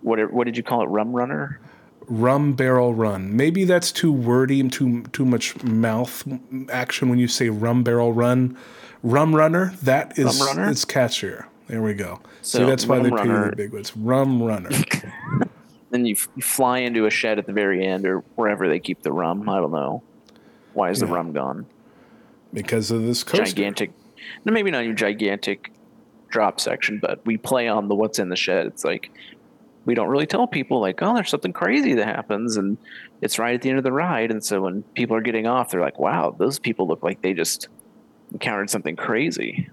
what 0.00 0.32
what 0.32 0.44
did 0.44 0.56
you 0.56 0.62
call 0.62 0.82
it? 0.82 0.86
Rum 0.86 1.12
runner? 1.12 1.60
Rum 2.06 2.54
barrel 2.54 2.92
run. 2.94 3.36
Maybe 3.36 3.64
that's 3.64 3.92
too 3.92 4.12
wordy 4.12 4.58
and 4.60 4.72
too 4.72 5.02
too 5.12 5.24
much 5.24 5.62
mouth 5.62 6.24
action 6.70 7.08
when 7.08 7.18
you 7.20 7.28
say 7.28 7.48
rum 7.48 7.84
barrel 7.84 8.12
run. 8.12 8.56
Rum 9.04 9.34
runner. 9.34 9.74
That 9.82 10.18
is 10.18 10.40
Rum 10.40 10.58
runner? 10.58 10.70
it's 10.70 10.84
catchier. 10.84 11.46
There 11.68 11.82
we 11.82 11.94
go. 11.94 12.20
See, 12.42 12.58
So, 12.58 12.66
that's 12.66 12.86
why 12.86 12.98
they 12.98 13.10
pay 13.10 13.24
you 13.24 13.50
the 13.50 13.54
big 13.56 13.72
ones. 13.72 13.96
Rum 13.96 14.42
runner. 14.42 14.70
Then 15.90 16.06
you, 16.06 16.14
f- 16.14 16.28
you 16.34 16.42
fly 16.42 16.78
into 16.78 17.04
a 17.04 17.10
shed 17.10 17.38
at 17.38 17.44
the 17.46 17.52
very 17.52 17.86
end 17.86 18.06
or 18.06 18.20
wherever 18.34 18.66
they 18.66 18.80
keep 18.80 19.02
the 19.02 19.12
rum. 19.12 19.46
I 19.46 19.56
don't 19.56 19.72
know. 19.72 20.02
Why 20.72 20.88
is 20.88 21.00
the 21.00 21.06
rum 21.06 21.34
gone? 21.34 21.66
Because 22.52 22.90
of 22.90 23.02
this 23.04 23.24
coaster. 23.24 23.46
Gigantic. 23.46 23.92
No, 24.44 24.52
maybe 24.52 24.70
not 24.70 24.84
even 24.84 24.96
gigantic 24.96 25.72
drop 26.28 26.60
section, 26.60 26.98
but 27.00 27.24
we 27.26 27.36
play 27.36 27.68
on 27.68 27.88
the 27.88 27.94
what's 27.94 28.18
in 28.18 28.28
the 28.28 28.36
shed. 28.36 28.66
It's 28.66 28.84
like 28.84 29.10
we 29.84 29.94
don't 29.94 30.08
really 30.08 30.26
tell 30.26 30.46
people 30.46 30.80
like, 30.80 31.02
oh, 31.02 31.14
there's 31.14 31.30
something 31.30 31.52
crazy 31.52 31.94
that 31.94 32.06
happens, 32.06 32.56
and 32.56 32.78
it's 33.20 33.38
right 33.38 33.54
at 33.54 33.62
the 33.62 33.68
end 33.68 33.78
of 33.78 33.84
the 33.84 33.92
ride. 33.92 34.30
And 34.30 34.44
so 34.44 34.62
when 34.62 34.82
people 34.94 35.16
are 35.16 35.20
getting 35.20 35.46
off, 35.46 35.70
they're 35.70 35.80
like, 35.80 35.98
wow, 35.98 36.34
those 36.36 36.58
people 36.58 36.86
look 36.86 37.02
like 37.02 37.22
they 37.22 37.34
just 37.34 37.68
encountered 38.32 38.70
something 38.70 38.96
crazy. 38.96 39.68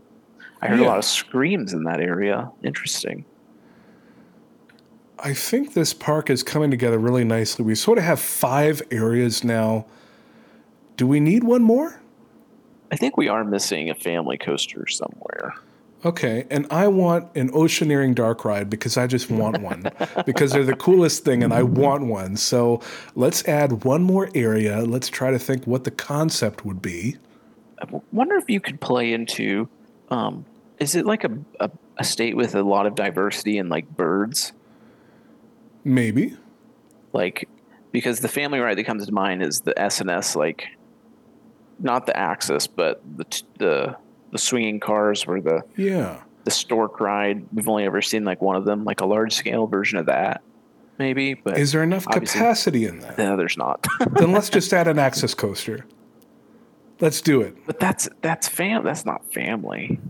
I 0.61 0.67
heard 0.67 0.79
a 0.79 0.83
lot 0.83 0.97
of 0.97 1.05
screams 1.05 1.71
in 1.73 1.83
that 1.83 2.01
area. 2.01 2.51
Interesting. 2.63 3.23
I 5.17 5.33
think 5.33 5.73
this 5.73 5.93
park 5.93 6.29
is 6.29 6.43
coming 6.43 6.71
together 6.71 6.97
really 6.97 7.23
nicely. 7.23 7.63
We 7.63 7.75
sort 7.75 7.97
of 7.97 8.03
have 8.03 8.19
five 8.19 8.81
areas 8.91 9.43
now. 9.43 9.85
Do 10.97 11.07
we 11.07 11.19
need 11.19 11.43
one 11.43 11.61
more? 11.61 12.01
I 12.91 12.95
think 12.95 13.17
we 13.17 13.27
are 13.27 13.43
missing 13.43 13.89
a 13.89 13.95
family 13.95 14.37
coaster 14.37 14.87
somewhere. 14.87 15.55
Okay, 16.05 16.47
and 16.49 16.65
I 16.71 16.87
want 16.87 17.35
an 17.35 17.51
oceaneering 17.51 18.15
dark 18.15 18.45
ride 18.45 18.69
because 18.69 18.95
I 18.95 19.05
just 19.05 19.29
want 19.29 19.61
one 19.61 19.91
because 20.25 20.51
they're 20.51 20.63
the 20.63 20.75
coolest 20.75 21.25
thing 21.25 21.43
and 21.43 21.53
I 21.53 21.63
want 21.63 22.05
one. 22.05 22.37
So 22.37 22.81
let's 23.15 23.45
add 23.47 23.83
one 23.83 24.03
more 24.03 24.29
area. 24.33 24.81
Let's 24.81 25.09
try 25.09 25.31
to 25.31 25.39
think 25.39 25.67
what 25.67 25.83
the 25.83 25.91
concept 25.91 26.63
would 26.65 26.81
be. 26.81 27.17
I 27.81 28.01
wonder 28.13 28.35
if 28.37 28.49
you 28.49 28.61
could 28.61 28.79
play 28.79 29.11
into 29.11 29.67
um, 30.09 30.45
is 30.79 30.95
it 30.95 31.05
like 31.05 31.25
a, 31.25 31.37
a, 31.59 31.69
a 31.97 32.03
state 32.03 32.35
with 32.35 32.55
a 32.55 32.63
lot 32.63 32.85
of 32.85 32.95
diversity 32.95 33.57
and 33.57 33.69
like 33.69 33.89
birds 33.95 34.53
Maybe. 35.83 36.35
like 37.13 37.47
because 37.91 38.19
the 38.21 38.27
family 38.27 38.59
ride 38.59 38.77
that 38.77 38.85
comes 38.85 39.05
to 39.05 39.11
mind 39.11 39.43
is 39.43 39.61
the 39.61 39.77
S&S 39.79 40.35
like 40.35 40.67
not 41.79 42.05
the 42.05 42.15
axis 42.17 42.67
but 42.67 43.01
the 43.17 43.23
t- 43.25 43.45
the 43.57 43.95
the 44.31 44.37
swinging 44.37 44.79
cars 44.79 45.25
were 45.25 45.41
the 45.41 45.61
Yeah. 45.75 46.21
the 46.43 46.51
stork 46.51 46.99
ride 46.99 47.45
we've 47.53 47.67
only 47.69 47.85
ever 47.85 48.01
seen 48.01 48.23
like 48.25 48.41
one 48.41 48.55
of 48.55 48.65
them 48.65 48.83
like 48.85 49.01
a 49.01 49.05
large 49.05 49.33
scale 49.33 49.65
version 49.67 49.97
of 49.97 50.05
that 50.07 50.41
maybe 50.97 51.33
but 51.33 51.57
Is 51.57 51.71
there 51.71 51.83
enough 51.83 52.05
capacity 52.07 52.85
in 52.85 52.99
that? 52.99 53.17
no 53.17 53.35
there's 53.37 53.57
not 53.57 53.85
then 54.19 54.31
let's 54.31 54.49
just 54.49 54.71
add 54.73 54.87
an 54.87 54.99
axis 54.99 55.33
coaster. 55.33 55.85
Let's 57.01 57.21
do 57.21 57.39
it. 57.39 57.55
But 57.65 57.79
that's 57.79 58.09
that's 58.21 58.49
fam. 58.49 58.83
That's 58.83 59.05
not 59.05 59.23
family. 59.31 60.01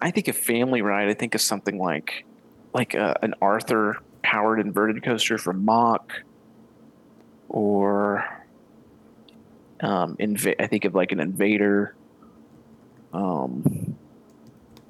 I 0.00 0.12
think 0.12 0.28
a 0.28 0.32
family 0.32 0.80
ride. 0.80 1.08
I 1.08 1.14
think 1.14 1.34
of 1.34 1.40
something 1.40 1.76
like 1.76 2.24
like 2.72 2.94
a, 2.94 3.18
an 3.20 3.34
Arthur 3.42 3.96
powered 4.22 4.60
inverted 4.60 5.02
coaster 5.02 5.38
from 5.38 5.64
Mack, 5.64 6.22
or 7.48 8.24
um, 9.84 10.16
inva- 10.16 10.56
I 10.58 10.66
think 10.66 10.84
of 10.84 10.94
like 10.94 11.12
an 11.12 11.20
Invader, 11.20 11.94
um, 13.12 13.96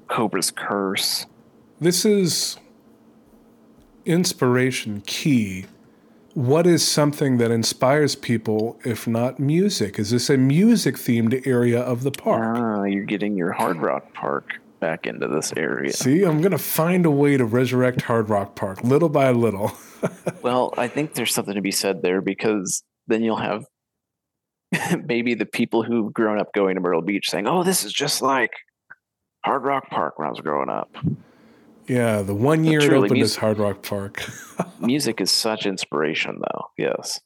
Cobra's 0.07 0.51
Curse. 0.51 1.25
This 1.79 2.05
is 2.05 2.57
inspiration 4.05 5.01
key. 5.05 5.65
What 6.33 6.67
is 6.67 6.85
something 6.85 7.37
that 7.37 7.51
inspires 7.51 8.15
people 8.15 8.79
if 8.83 9.07
not 9.07 9.39
music? 9.39 9.99
Is 9.99 10.11
this 10.11 10.29
a 10.29 10.37
music 10.37 10.95
themed 10.95 11.45
area 11.47 11.79
of 11.79 12.03
the 12.03 12.11
park? 12.11 12.57
Ah, 12.57 12.83
you're 12.83 13.05
getting 13.05 13.37
your 13.37 13.51
Hard 13.51 13.77
Rock 13.77 14.13
Park 14.13 14.59
back 14.79 15.07
into 15.07 15.27
this 15.27 15.53
area. 15.55 15.93
See, 15.93 16.23
I'm 16.23 16.41
going 16.41 16.51
to 16.51 16.57
find 16.57 17.05
a 17.05 17.11
way 17.11 17.37
to 17.37 17.45
resurrect 17.45 18.01
Hard 18.03 18.29
Rock 18.29 18.55
Park 18.55 18.83
little 18.83 19.09
by 19.09 19.31
little. 19.31 19.71
Well, 20.43 20.71
I 20.77 20.87
think 20.87 21.15
there's 21.15 21.33
something 21.33 21.55
to 21.55 21.61
be 21.61 21.71
said 21.71 22.03
there 22.03 22.21
because 22.21 22.83
then 23.07 23.23
you'll 23.23 23.37
have 23.37 23.65
maybe 25.05 25.33
the 25.33 25.45
people 25.45 25.83
who've 25.83 26.13
grown 26.13 26.39
up 26.39 26.53
going 26.53 26.75
to 26.75 26.81
Myrtle 26.81 27.01
Beach 27.01 27.29
saying, 27.29 27.47
"Oh, 27.47 27.63
this 27.63 27.83
is 27.83 27.93
just 27.93 28.21
like 28.21 28.51
Hard 29.45 29.63
Rock 29.63 29.89
Park 29.89 30.19
when 30.19 30.27
I 30.27 30.31
was 30.31 30.39
growing 30.39 30.69
up." 30.69 30.95
yeah, 31.87 32.21
the 32.21 32.35
one 32.35 32.63
year 32.63 32.81
it 32.81 32.91
opened 32.91 33.21
as 33.21 33.35
Hard 33.35 33.59
Rock 33.59 33.83
Park. 33.83 34.23
Music 34.79 35.21
is 35.21 35.31
such 35.31 35.65
inspiration, 35.65 36.39
though. 36.39 36.65
Yes, 36.77 37.19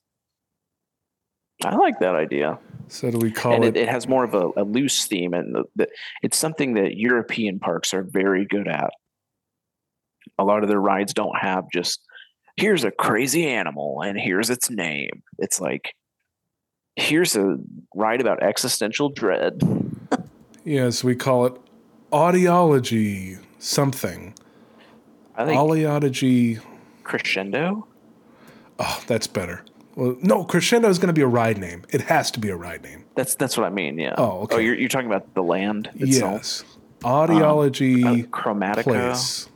I 1.64 1.76
like 1.76 2.00
that 2.00 2.16
idea, 2.16 2.60
so 2.88 3.12
do 3.12 3.18
we 3.18 3.32
call 3.32 3.54
and 3.54 3.64
it? 3.64 3.76
it, 3.76 3.84
it 3.84 3.90
has 3.90 4.08
more 4.08 4.24
of 4.24 4.34
a, 4.34 4.50
a 4.58 4.64
loose 4.64 5.06
theme, 5.06 5.34
and 5.34 5.56
the, 5.56 5.64
the, 5.76 5.88
it's 6.24 6.38
something 6.38 6.74
that 6.76 6.98
European 6.98 7.60
parks 7.60 7.94
are 7.94 8.04
very 8.04 8.46
good 8.46 8.68
at. 8.68 8.92
A 10.38 10.44
lot 10.44 10.64
of 10.64 10.70
their 10.70 10.80
rides 10.80 11.14
don't 11.14 11.38
have 11.38 11.66
just 11.74 12.02
here's 12.60 12.84
a 12.84 12.92
crazy 12.92 13.48
animal 13.48 14.02
and 14.02 14.20
here's 14.20 14.50
its 14.50 14.70
name. 14.70 15.24
It's 15.38 15.60
like 15.60 15.94
here's 17.00 17.36
a 17.36 17.58
ride 17.96 18.22
about 18.22 18.42
existential 18.44 19.10
dread. 19.10 19.62
yes, 20.64 21.04
we 21.04 21.16
call 21.16 21.46
it 21.46 21.54
audiology 22.12 23.40
something. 23.60 24.34
I 25.36 25.46
think 25.46 25.58
Audiology. 25.60 26.60
crescendo. 27.04 27.88
Oh, 28.78 29.04
that's 29.08 29.28
better. 29.28 29.64
Well, 29.96 30.16
no, 30.22 30.44
crescendo 30.44 30.90
is 30.90 31.00
going 31.00 31.08
to 31.08 31.14
be 31.14 31.22
a 31.22 31.28
ride 31.28 31.58
name. 31.58 31.84
It 31.90 32.02
has 32.02 32.32
to 32.32 32.40
be 32.40 32.50
a 32.50 32.56
ride 32.56 32.84
name. 32.84 33.06
That's 33.16 33.36
that's 33.36 33.58
what 33.58 33.66
I 33.66 33.70
mean. 33.70 33.98
Yeah. 33.98 34.16
Oh, 34.18 34.42
okay. 34.42 34.56
Oh, 34.56 34.60
you're, 34.60 34.76
you're 34.76 34.90
talking 34.90 35.08
about 35.08 35.34
the 35.34 35.44
land 35.44 35.90
itself. 35.96 36.34
Yes. 36.36 36.64
Audiology 37.02 38.04
Uh, 38.06 38.28
Chromatica. 38.28 38.84
place. 38.84 39.50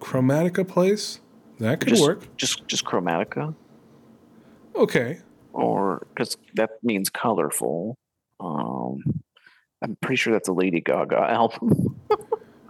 Chromatica 0.00 0.66
place. 0.66 1.20
That 1.60 1.80
could 1.80 1.88
Just, 1.90 2.02
work. 2.02 2.36
Just 2.36 2.66
just 2.66 2.84
Chromatica, 2.84 3.54
Okay. 4.76 5.18
or 5.52 6.06
because 6.14 6.36
that 6.54 6.70
means 6.82 7.10
colorful. 7.10 7.96
Um, 8.40 9.22
I'm 9.82 9.96
pretty 10.00 10.16
sure 10.16 10.32
that's 10.32 10.48
a 10.48 10.52
Lady 10.52 10.80
Gaga 10.80 11.18
album. 11.30 12.00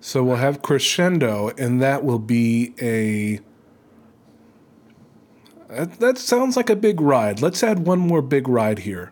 So 0.01 0.23
we'll 0.23 0.37
have 0.37 0.61
crescendo, 0.61 1.51
and 1.57 1.81
that 1.81 2.05
will 2.05 2.19
be 2.19 2.75
a. 2.81 3.41
That, 5.69 5.99
that 6.01 6.19
sounds 6.19 6.57
like 6.57 6.69
a 6.69 6.77
big 6.77 7.01
ride. 7.01 7.41
Let's 7.41 7.63
add 7.63 7.87
one 7.87 7.99
more 7.99 8.21
big 8.21 8.47
ride 8.47 8.81
here. 8.81 9.11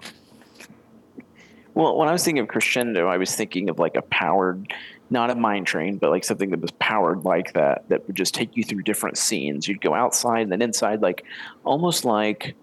Well, 1.75 1.97
when 1.97 2.09
I 2.09 2.13
was 2.13 2.23
thinking 2.23 2.43
of 2.43 2.49
crescendo, 2.49 3.09
I 3.09 3.17
was 3.17 3.35
thinking 3.35 3.71
of 3.71 3.79
like 3.79 3.97
a 3.97 4.03
powered, 4.03 4.73
not 5.09 5.31
a 5.31 5.35
mine 5.35 5.65
train, 5.65 5.97
but 5.97 6.11
like 6.11 6.25
something 6.25 6.51
that 6.51 6.61
was 6.61 6.71
powered 6.73 7.25
like 7.25 7.55
that, 7.55 7.89
that 7.89 8.07
would 8.07 8.15
just 8.15 8.35
take 8.35 8.55
you 8.55 8.63
through 8.63 8.83
different 8.83 9.17
scenes. 9.17 9.67
You'd 9.67 9.81
go 9.81 9.95
outside 9.95 10.41
and 10.41 10.53
then 10.53 10.61
inside, 10.61 11.01
like 11.01 11.25
almost 11.65 12.05
like 12.05 12.55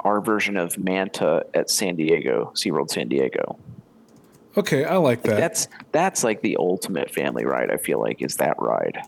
our 0.00 0.20
version 0.20 0.56
of 0.56 0.78
Manta 0.78 1.44
at 1.54 1.70
San 1.70 1.96
Diego, 1.96 2.52
SeaWorld 2.54 2.90
San 2.90 3.08
Diego. 3.08 3.58
Okay, 4.56 4.84
I 4.84 4.96
like 4.96 5.22
that. 5.22 5.36
That's 5.36 5.68
that's 5.92 6.24
like 6.24 6.42
the 6.42 6.56
ultimate 6.56 7.10
family 7.12 7.44
ride. 7.44 7.70
I 7.70 7.76
feel 7.76 8.00
like 8.00 8.20
is 8.20 8.36
that 8.36 8.56
ride. 8.58 9.00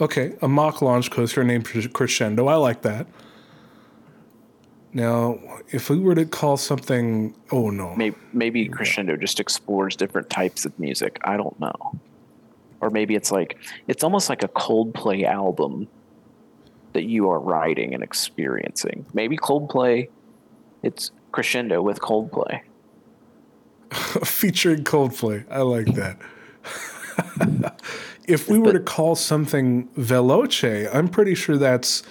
Okay, 0.00 0.34
a 0.40 0.48
Mack 0.48 0.80
launch 0.80 1.10
coaster 1.10 1.44
named 1.44 1.68
Crescendo. 1.92 2.46
I 2.46 2.54
like 2.54 2.82
that. 2.82 3.06
Now, 4.92 5.38
if 5.70 5.90
we 5.90 5.98
were 5.98 6.14
to 6.14 6.24
call 6.24 6.56
something, 6.56 7.34
oh 7.52 7.68
no, 7.70 7.94
Maybe 7.94 8.16
maybe 8.32 8.68
crescendo 8.68 9.16
just 9.16 9.38
explores 9.38 9.96
different 9.96 10.30
types 10.30 10.64
of 10.64 10.78
music. 10.78 11.18
I 11.24 11.36
don't 11.36 11.58
know. 11.60 11.98
Or 12.80 12.90
maybe 12.90 13.14
it's 13.14 13.30
like 13.30 13.58
it's 13.86 14.02
almost 14.02 14.30
like 14.30 14.42
a 14.42 14.48
Coldplay 14.48 15.24
album 15.24 15.88
that 16.98 17.04
you 17.04 17.30
are 17.30 17.38
riding 17.38 17.94
and 17.94 18.02
experiencing. 18.02 19.06
Maybe 19.14 19.36
Coldplay 19.36 20.08
it's 20.82 21.12
crescendo 21.32 21.80
with 21.80 22.00
Coldplay. 22.00 22.60
featuring 24.24 24.82
Coldplay. 24.84 25.44
I 25.48 25.62
like 25.62 25.94
that. 25.94 26.18
if 28.28 28.48
we 28.48 28.58
were 28.58 28.72
to 28.72 28.80
call 28.80 29.14
something 29.14 29.88
veloce, 29.96 30.92
I'm 30.92 31.08
pretty 31.08 31.34
sure 31.34 31.56
that's 31.56 32.02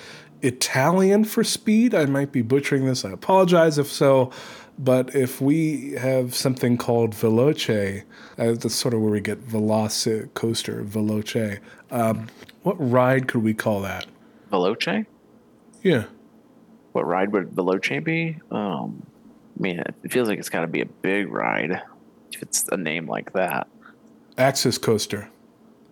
Italian 0.41 1.25
for 1.25 1.43
speed. 1.43 1.93
I 1.93 2.05
might 2.05 2.31
be 2.31 2.41
butchering 2.41 2.85
this. 2.85 3.05
I 3.05 3.11
apologize 3.11 3.77
if 3.77 3.87
so. 3.87 4.31
But 4.79 5.15
if 5.15 5.41
we 5.41 5.93
have 5.93 6.35
something 6.35 6.77
called 6.77 7.11
veloce, 7.11 8.03
uh, 8.37 8.51
that's 8.53 8.75
sort 8.75 8.93
of 8.93 9.01
where 9.01 9.11
we 9.11 9.21
get 9.21 9.47
veloci 9.47 10.31
coaster, 10.35 10.83
veloce. 10.83 11.59
Um, 11.89 12.27
what 12.61 12.75
ride 12.79 13.27
could 13.27 13.43
we 13.43 13.55
call 13.55 13.81
that? 13.81 14.05
Veloce? 14.49 15.05
Yeah. 15.83 16.05
What 16.91 17.05
ride 17.05 17.31
would 17.33 17.51
Veloce 17.51 18.03
be? 18.03 18.37
Um 18.51 19.05
I 19.57 19.61
mean, 19.61 19.79
it 20.03 20.11
feels 20.11 20.27
like 20.27 20.37
it's 20.37 20.49
got 20.49 20.61
to 20.61 20.67
be 20.67 20.81
a 20.81 20.85
big 20.85 21.31
ride 21.31 21.81
if 22.31 22.43
it's 22.43 22.67
a 22.71 22.77
name 22.77 23.07
like 23.07 23.33
that. 23.33 23.67
Axis 24.37 24.77
coaster. 24.77 25.29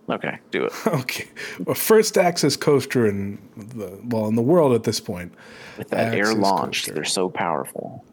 Okay, 0.08 0.38
do 0.52 0.64
it. 0.66 0.72
Okay. 0.86 1.28
Well, 1.64 1.74
first 1.74 2.16
Axis 2.16 2.56
coaster 2.56 3.06
in 3.06 3.38
the 3.56 3.98
well 4.04 4.28
in 4.28 4.36
the 4.36 4.42
world 4.42 4.72
at 4.72 4.84
this 4.84 5.00
point. 5.00 5.34
With 5.78 5.88
that 5.90 6.14
air 6.14 6.32
launch, 6.32 6.82
coaster. 6.82 6.94
they're 6.94 7.04
so 7.04 7.28
powerful. 7.28 8.04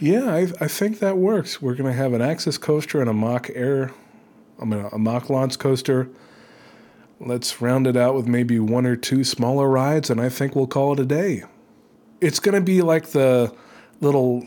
Yeah, 0.00 0.32
I, 0.32 0.52
I 0.60 0.68
think 0.68 1.00
that 1.00 1.16
works. 1.18 1.60
We're 1.60 1.74
going 1.74 1.90
to 1.90 1.96
have 1.96 2.12
an 2.12 2.22
Axis 2.22 2.56
coaster 2.58 3.00
and 3.00 3.10
a 3.10 3.14
Mack 3.14 3.50
air, 3.54 3.92
I 4.60 4.64
mean, 4.64 4.88
a 4.92 4.98
Mack 4.98 5.28
launch 5.28 5.58
coaster. 5.58 6.08
Let's 7.20 7.60
round 7.60 7.86
it 7.86 7.96
out 7.96 8.14
with 8.14 8.26
maybe 8.26 8.60
one 8.60 8.86
or 8.86 8.94
two 8.94 9.24
smaller 9.24 9.68
rides, 9.68 10.08
and 10.08 10.20
I 10.20 10.28
think 10.28 10.54
we'll 10.54 10.68
call 10.68 10.92
it 10.92 11.00
a 11.00 11.04
day. 11.04 11.42
It's 12.20 12.38
going 12.38 12.54
to 12.54 12.60
be 12.60 12.80
like 12.82 13.08
the 13.08 13.52
little, 14.00 14.46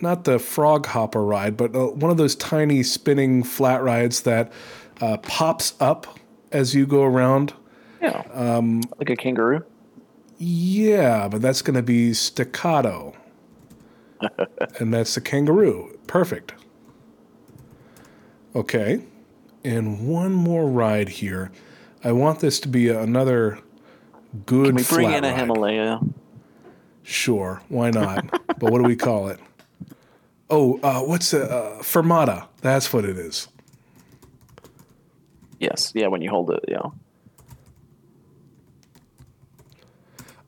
not 0.00 0.24
the 0.24 0.38
frog 0.38 0.86
hopper 0.86 1.24
ride, 1.24 1.56
but 1.56 1.74
uh, 1.74 1.88
one 1.88 2.10
of 2.10 2.16
those 2.16 2.34
tiny 2.34 2.82
spinning 2.82 3.44
flat 3.44 3.82
rides 3.82 4.22
that 4.22 4.52
uh, 5.00 5.16
pops 5.18 5.74
up 5.80 6.18
as 6.50 6.74
you 6.74 6.86
go 6.86 7.02
around. 7.02 7.54
Yeah. 8.00 8.22
Um, 8.32 8.82
like 8.98 9.10
a 9.10 9.16
kangaroo. 9.16 9.64
Yeah, 10.38 11.28
but 11.28 11.40
that's 11.40 11.62
going 11.62 11.76
to 11.76 11.82
be 11.82 12.14
staccato. 12.14 13.14
and 14.80 14.92
that's 14.92 15.14
the 15.14 15.20
kangaroo. 15.20 15.96
Perfect. 16.08 16.54
Okay. 18.56 19.04
And 19.64 20.08
one 20.08 20.32
more 20.32 20.66
ride 20.66 21.08
here. 21.08 21.52
I 22.04 22.12
want 22.12 22.40
this 22.40 22.60
to 22.60 22.68
be 22.68 22.88
another 22.88 23.58
good 24.46 24.66
Can 24.66 24.74
we 24.76 24.84
bring 24.84 25.12
in 25.12 25.24
a. 25.24 25.34
Himalaya? 25.34 26.00
Sure, 27.02 27.62
why 27.68 27.90
not? 27.90 28.28
but 28.58 28.70
what 28.70 28.78
do 28.78 28.84
we 28.84 28.96
call 28.96 29.28
it? 29.28 29.40
Oh, 30.50 30.78
uh, 30.82 31.00
what's 31.00 31.32
a 31.32 31.50
uh, 31.50 31.82
fermata? 31.82 32.46
That's 32.60 32.92
what 32.92 33.04
it 33.04 33.16
is. 33.16 33.48
Yes. 35.58 35.92
Yeah, 35.94 36.08
when 36.08 36.22
you 36.22 36.30
hold 36.30 36.50
it, 36.50 36.64
yeah. 36.68 36.82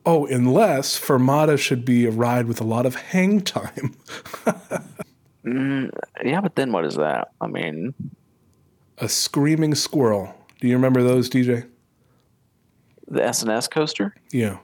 Oh, 0.06 0.26
unless 0.26 0.98
fermata 0.98 1.58
should 1.58 1.84
be 1.84 2.04
a 2.04 2.10
ride 2.10 2.46
with 2.46 2.60
a 2.60 2.64
lot 2.64 2.84
of 2.84 2.94
hang 2.94 3.40
time. 3.40 3.96
Yeah, 6.24 6.40
but 6.40 6.56
then 6.56 6.72
what 6.72 6.86
is 6.86 6.96
that? 6.96 7.28
I 7.40 7.46
mean, 7.46 7.92
a 8.98 9.08
screaming 9.08 9.74
squirrel. 9.74 10.34
Do 10.64 10.70
you 10.70 10.76
remember 10.76 11.02
those, 11.02 11.28
DJ? 11.28 11.68
the 13.06 13.22
S&S 13.22 13.68
coaster? 13.68 14.14
Yeah. 14.32 14.60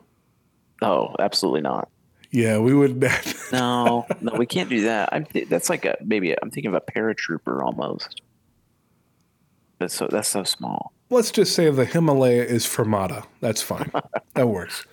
Oh, 0.81 1.15
absolutely 1.19 1.61
not. 1.61 1.91
Yeah, 2.31 2.57
we 2.57 2.73
would. 2.73 3.07
No, 3.53 4.07
no, 4.23 4.33
we 4.39 4.47
can't 4.47 4.71
do 4.71 4.81
that. 4.85 5.11
I'm 5.13 5.27
th- 5.27 5.51
that's 5.51 5.69
like 5.69 5.85
a 5.85 5.99
maybe 6.03 6.35
I'm 6.41 6.51
thinking 6.51 6.75
of 6.75 6.75
a 6.75 6.81
paratrooper 6.81 7.63
almost. 7.63 8.23
That's 9.79 9.93
so 9.93 10.09
that's 10.11 10.29
so 10.29 10.43
small. 10.45 10.95
Let's 11.11 11.31
just 11.31 11.55
say 11.55 11.69
the 11.69 11.85
Himalaya 11.85 12.45
is 12.45 12.65
fermata. 12.65 13.27
That's 13.41 13.61
fine. 13.61 13.93
that 14.35 14.49
works. 14.49 14.87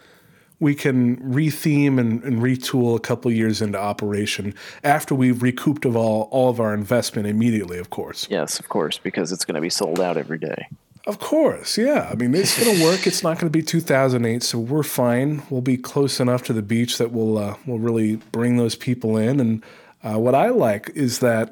We 0.60 0.76
can 0.76 1.16
retheme 1.18 2.00
and, 2.00 2.22
and 2.22 2.42
retool 2.42 2.98
a 2.98 3.00
couple 3.00 3.32
years 3.32 3.62
into 3.62 3.80
operation 3.80 4.54
after 4.84 5.16
we've 5.16 5.42
recouped 5.42 5.86
of 5.86 5.96
all, 5.96 6.24
all 6.32 6.50
of 6.50 6.60
our 6.60 6.74
investment 6.74 7.30
immediately, 7.30 7.78
of 7.78 7.92
course. 7.92 8.28
Yes, 8.30 8.60
of 8.60 8.68
course, 8.68 8.98
because 8.98 9.32
it's 9.32 9.46
going 9.46 9.56
to 9.56 9.62
be 9.62 9.70
sold 9.70 10.02
out 10.02 10.18
every 10.18 10.40
day. 10.40 10.68
Of 11.08 11.20
course, 11.20 11.78
yeah. 11.78 12.10
I 12.12 12.16
mean, 12.16 12.36
it's 12.36 12.62
going 12.62 12.78
to 12.78 12.84
work. 12.84 13.08
It's 13.08 13.24
not 13.24 13.40
going 13.40 13.50
to 13.50 13.58
be 13.58 13.64
2008, 13.64 14.44
so 14.44 14.60
we're 14.60 14.84
fine. 14.84 15.42
We'll 15.50 15.62
be 15.62 15.78
close 15.78 16.20
enough 16.20 16.44
to 16.44 16.54
the 16.54 16.62
beach 16.62 16.98
that 16.98 17.14
we'll 17.14 17.38
uh, 17.38 17.56
we'll 17.66 17.80
really 17.80 18.18
bring 18.34 18.58
those 18.58 18.76
people 18.76 19.16
in. 19.16 19.40
And 19.40 19.64
uh, 20.04 20.20
what 20.20 20.36
I 20.36 20.50
like 20.50 20.92
is 20.96 21.20
that 21.20 21.50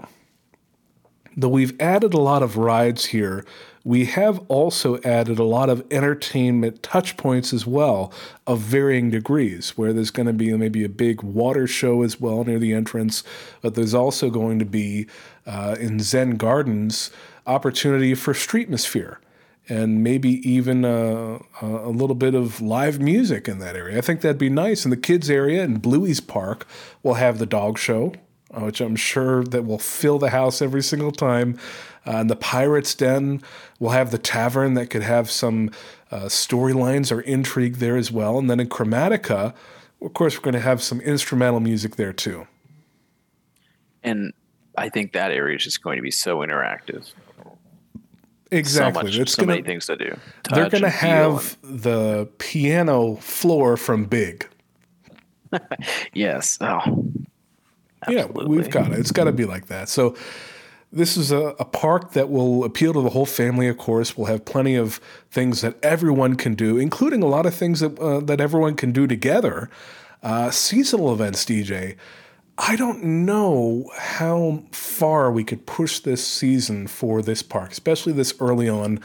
though 1.37 1.47
we've 1.47 1.79
added 1.79 2.13
a 2.13 2.19
lot 2.19 2.43
of 2.43 2.57
rides 2.57 3.05
here, 3.05 3.45
we 3.85 4.03
have 4.07 4.39
also 4.49 4.99
added 5.03 5.39
a 5.39 5.45
lot 5.45 5.69
of 5.69 5.85
entertainment 5.89 6.83
touch 6.83 7.15
points 7.15 7.53
as 7.53 7.65
well 7.65 8.11
of 8.45 8.59
varying 8.59 9.09
degrees, 9.09 9.77
where 9.77 9.93
there's 9.93 10.11
going 10.11 10.27
to 10.27 10.33
be 10.33 10.51
maybe 10.51 10.83
a 10.83 10.89
big 10.89 11.23
water 11.23 11.65
show 11.65 12.01
as 12.01 12.19
well 12.19 12.43
near 12.43 12.59
the 12.59 12.73
entrance, 12.73 13.23
but 13.61 13.75
there's 13.75 13.93
also 13.93 14.29
going 14.29 14.59
to 14.59 14.65
be 14.65 15.07
uh, 15.47 15.77
in 15.79 16.01
Seine 16.01 16.35
Gardens 16.35 17.09
opportunity 17.47 18.15
for 18.15 18.33
streetmosphere 18.33 19.15
and 19.67 20.03
maybe 20.03 20.47
even 20.49 20.85
a, 20.85 21.39
a 21.61 21.89
little 21.89 22.15
bit 22.15 22.35
of 22.35 22.61
live 22.61 22.99
music 22.99 23.47
in 23.47 23.59
that 23.59 23.75
area. 23.75 23.97
I 23.97 24.01
think 24.01 24.21
that'd 24.21 24.37
be 24.37 24.49
nice. 24.49 24.85
In 24.85 24.91
the 24.91 24.97
kids 24.97 25.29
area 25.29 25.63
in 25.63 25.79
Bluey's 25.79 26.19
Park, 26.19 26.67
we'll 27.01 27.15
have 27.15 27.39
the 27.39 27.45
dog 27.45 27.77
show, 27.77 28.13
uh, 28.51 28.61
which 28.61 28.81
I'm 28.81 28.95
sure 28.95 29.43
that 29.43 29.65
will 29.65 29.79
fill 29.79 30.19
the 30.19 30.29
house 30.29 30.61
every 30.61 30.83
single 30.83 31.11
time. 31.11 31.57
Uh, 32.07 32.17
in 32.17 32.27
the 32.27 32.35
Pirates 32.35 32.93
Den, 32.93 33.41
we'll 33.79 33.91
have 33.91 34.11
the 34.11 34.19
tavern 34.19 34.75
that 34.75 34.91
could 34.91 35.01
have 35.01 35.31
some 35.31 35.71
uh, 36.11 36.25
storylines 36.25 37.11
or 37.11 37.21
intrigue 37.21 37.75
there 37.75 37.97
as 37.97 38.11
well. 38.11 38.37
And 38.37 38.49
then 38.49 38.59
in 38.59 38.69
Chromatica, 38.69 39.55
of 40.01 40.13
course, 40.13 40.37
we're 40.37 40.43
going 40.43 40.53
to 40.53 40.59
have 40.59 40.83
some 40.83 41.01
instrumental 41.01 41.59
music 41.59 41.95
there 41.95 42.13
too. 42.13 42.47
And 44.03 44.33
I 44.77 44.89
think 44.89 45.13
that 45.13 45.31
area 45.31 45.55
is 45.55 45.63
just 45.63 45.81
going 45.81 45.95
to 45.95 46.03
be 46.03 46.11
so 46.11 46.37
interactive. 46.37 47.11
Exactly. 48.51 49.01
So 49.01 49.05
much, 49.05 49.17
it's 49.17 49.33
so 49.33 49.41
gonna, 49.41 49.53
many 49.53 49.63
things 49.63 49.87
to 49.87 49.95
do. 49.95 50.17
they're 50.51 50.69
going 50.69 50.81
to 50.81 50.87
and 50.87 50.95
have 50.95 51.57
the 51.63 52.29
piano 52.37 53.15
floor 53.17 53.75
from 53.77 54.05
Big. 54.05 54.47
yes. 56.13 56.57
Oh, 56.61 56.81
Yeah, 58.07 58.25
we've 58.25 58.69
got 58.69 58.91
it. 58.91 58.99
It's 58.99 59.11
got 59.11 59.23
to 59.25 59.31
be 59.31 59.45
like 59.45 59.67
that. 59.67 59.89
So 59.89 60.15
this 60.91 61.17
is 61.17 61.31
a, 61.31 61.55
a, 61.59 61.65
park 61.65 62.13
that 62.13 62.29
will 62.29 62.63
appeal 62.63 62.93
to 62.93 63.01
the 63.01 63.09
whole 63.09 63.25
family, 63.25 63.67
of 63.67 63.77
course. 63.77 64.15
We'll 64.15 64.27
have 64.27 64.45
plenty 64.45 64.75
of 64.75 65.01
things 65.29 65.61
that 65.61 65.75
everyone 65.83 66.35
can 66.35 66.55
do, 66.55 66.77
including 66.77 67.21
a 67.21 67.27
lot 67.27 67.45
of 67.45 67.53
things 67.53 67.81
that, 67.81 67.99
uh, 67.99 68.21
that 68.21 68.39
everyone 68.39 68.75
can 68.75 68.91
do 68.91 69.07
together. 69.07 69.69
Uh, 70.23 70.51
seasonal 70.51 71.11
events, 71.13 71.43
DJ. 71.43 71.97
I 72.57 72.75
don't 72.75 73.03
know 73.25 73.89
how 73.97 74.63
far 74.71 75.31
we 75.31 75.43
could 75.43 75.65
push 75.65 75.99
this 75.99 76.25
season 76.25 76.87
for 76.87 77.21
this 77.21 77.43
park, 77.43 77.71
especially 77.71 78.13
this 78.13 78.33
early 78.39 78.69
on. 78.69 78.99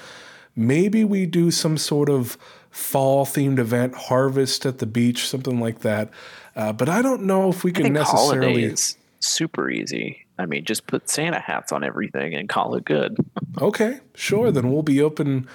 Maybe 0.55 1.05
we 1.05 1.27
do 1.27 1.51
some 1.51 1.77
sort 1.77 2.09
of 2.09 2.39
fall 2.70 3.27
themed 3.27 3.59
event, 3.59 3.94
harvest 3.94 4.64
at 4.66 4.78
the 4.78 4.86
beach, 4.86 5.27
something 5.27 5.59
like 5.59 5.81
that. 5.81 6.10
Uh, 6.55 6.72
but 6.72 6.89
I 6.89 7.02
don't 7.02 7.22
know 7.22 7.48
if 7.48 7.64
we 7.64 7.72
can 7.72 7.93
necessarily. 7.93 8.62
Holidays 8.62 8.97
super 9.20 9.70
easy. 9.70 10.27
I 10.39 10.47
mean, 10.47 10.64
just 10.64 10.86
put 10.86 11.09
Santa 11.09 11.39
hats 11.39 11.72
on 11.72 11.85
everything 11.85 12.35
and 12.35 12.48
call 12.48 12.74
it 12.74 12.85
good. 12.85 13.16
okay, 13.60 14.01
sure. 14.14 14.51
Then 14.51 14.72
we'll 14.72 14.82
be 14.82 15.01
open 15.01 15.47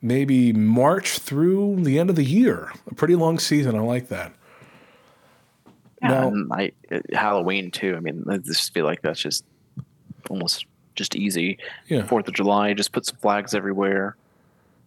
maybe 0.00 0.52
March 0.52 1.18
through 1.18 1.82
the 1.82 1.98
end 1.98 2.10
of 2.10 2.16
the 2.16 2.24
year. 2.24 2.72
A 2.90 2.94
pretty 2.94 3.16
long 3.16 3.38
season. 3.38 3.74
I 3.74 3.80
like 3.80 4.08
that. 4.08 4.32
Now, 6.04 6.32
I, 6.50 6.72
uh, 6.92 7.00
Halloween 7.12 7.70
too. 7.70 7.94
I 7.96 8.00
mean, 8.00 8.24
I 8.28 8.38
just 8.38 8.72
feel 8.72 8.84
like 8.84 9.02
that's 9.02 9.20
just 9.20 9.44
almost 10.30 10.66
just 10.94 11.16
easy. 11.16 11.58
Yeah. 11.88 12.04
Fourth 12.04 12.28
of 12.28 12.34
July, 12.34 12.72
just 12.74 12.92
put 12.92 13.06
some 13.06 13.16
flags 13.16 13.54
everywhere. 13.54 14.16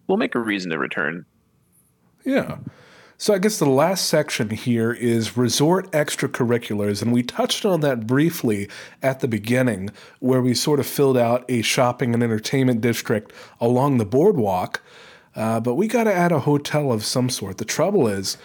We'll 0.08 0.18
make 0.18 0.36
a 0.36 0.40
reason 0.40 0.72
to 0.72 0.78
return. 0.78 1.26
Yeah. 2.24 2.58
So 3.20 3.34
I 3.34 3.40
guess 3.40 3.58
the 3.58 3.66
last 3.66 4.06
section 4.06 4.52
here 4.52 4.92
is 4.92 5.36
resort 5.36 5.92
extracurriculars, 5.92 7.02
and 7.02 7.12
we 7.12 7.24
touched 7.24 7.66
on 7.66 7.82
that 7.82 8.06
briefly 8.06 8.70
at 9.02 9.22
the 9.22 9.28
beginning, 9.28 9.90
where 10.20 10.42
we 10.42 10.54
sort 10.54 10.80
of 10.80 10.86
filled 10.86 11.18
out 11.18 11.44
a 11.50 11.64
shopping 11.64 12.14
and 12.14 12.22
entertainment 12.22 12.80
district 12.80 13.34
along 13.60 13.98
the 13.98 14.06
boardwalk. 14.06 14.84
Uh, 15.36 15.60
but 15.60 15.74
we 15.74 15.88
got 15.88 16.04
to 16.04 16.14
add 16.14 16.32
a 16.32 16.42
hotel 16.42 16.92
of 16.92 17.04
some 17.04 17.30
sort. 17.30 17.58
The 17.58 17.66
trouble 17.66 18.08
is, 18.08 18.38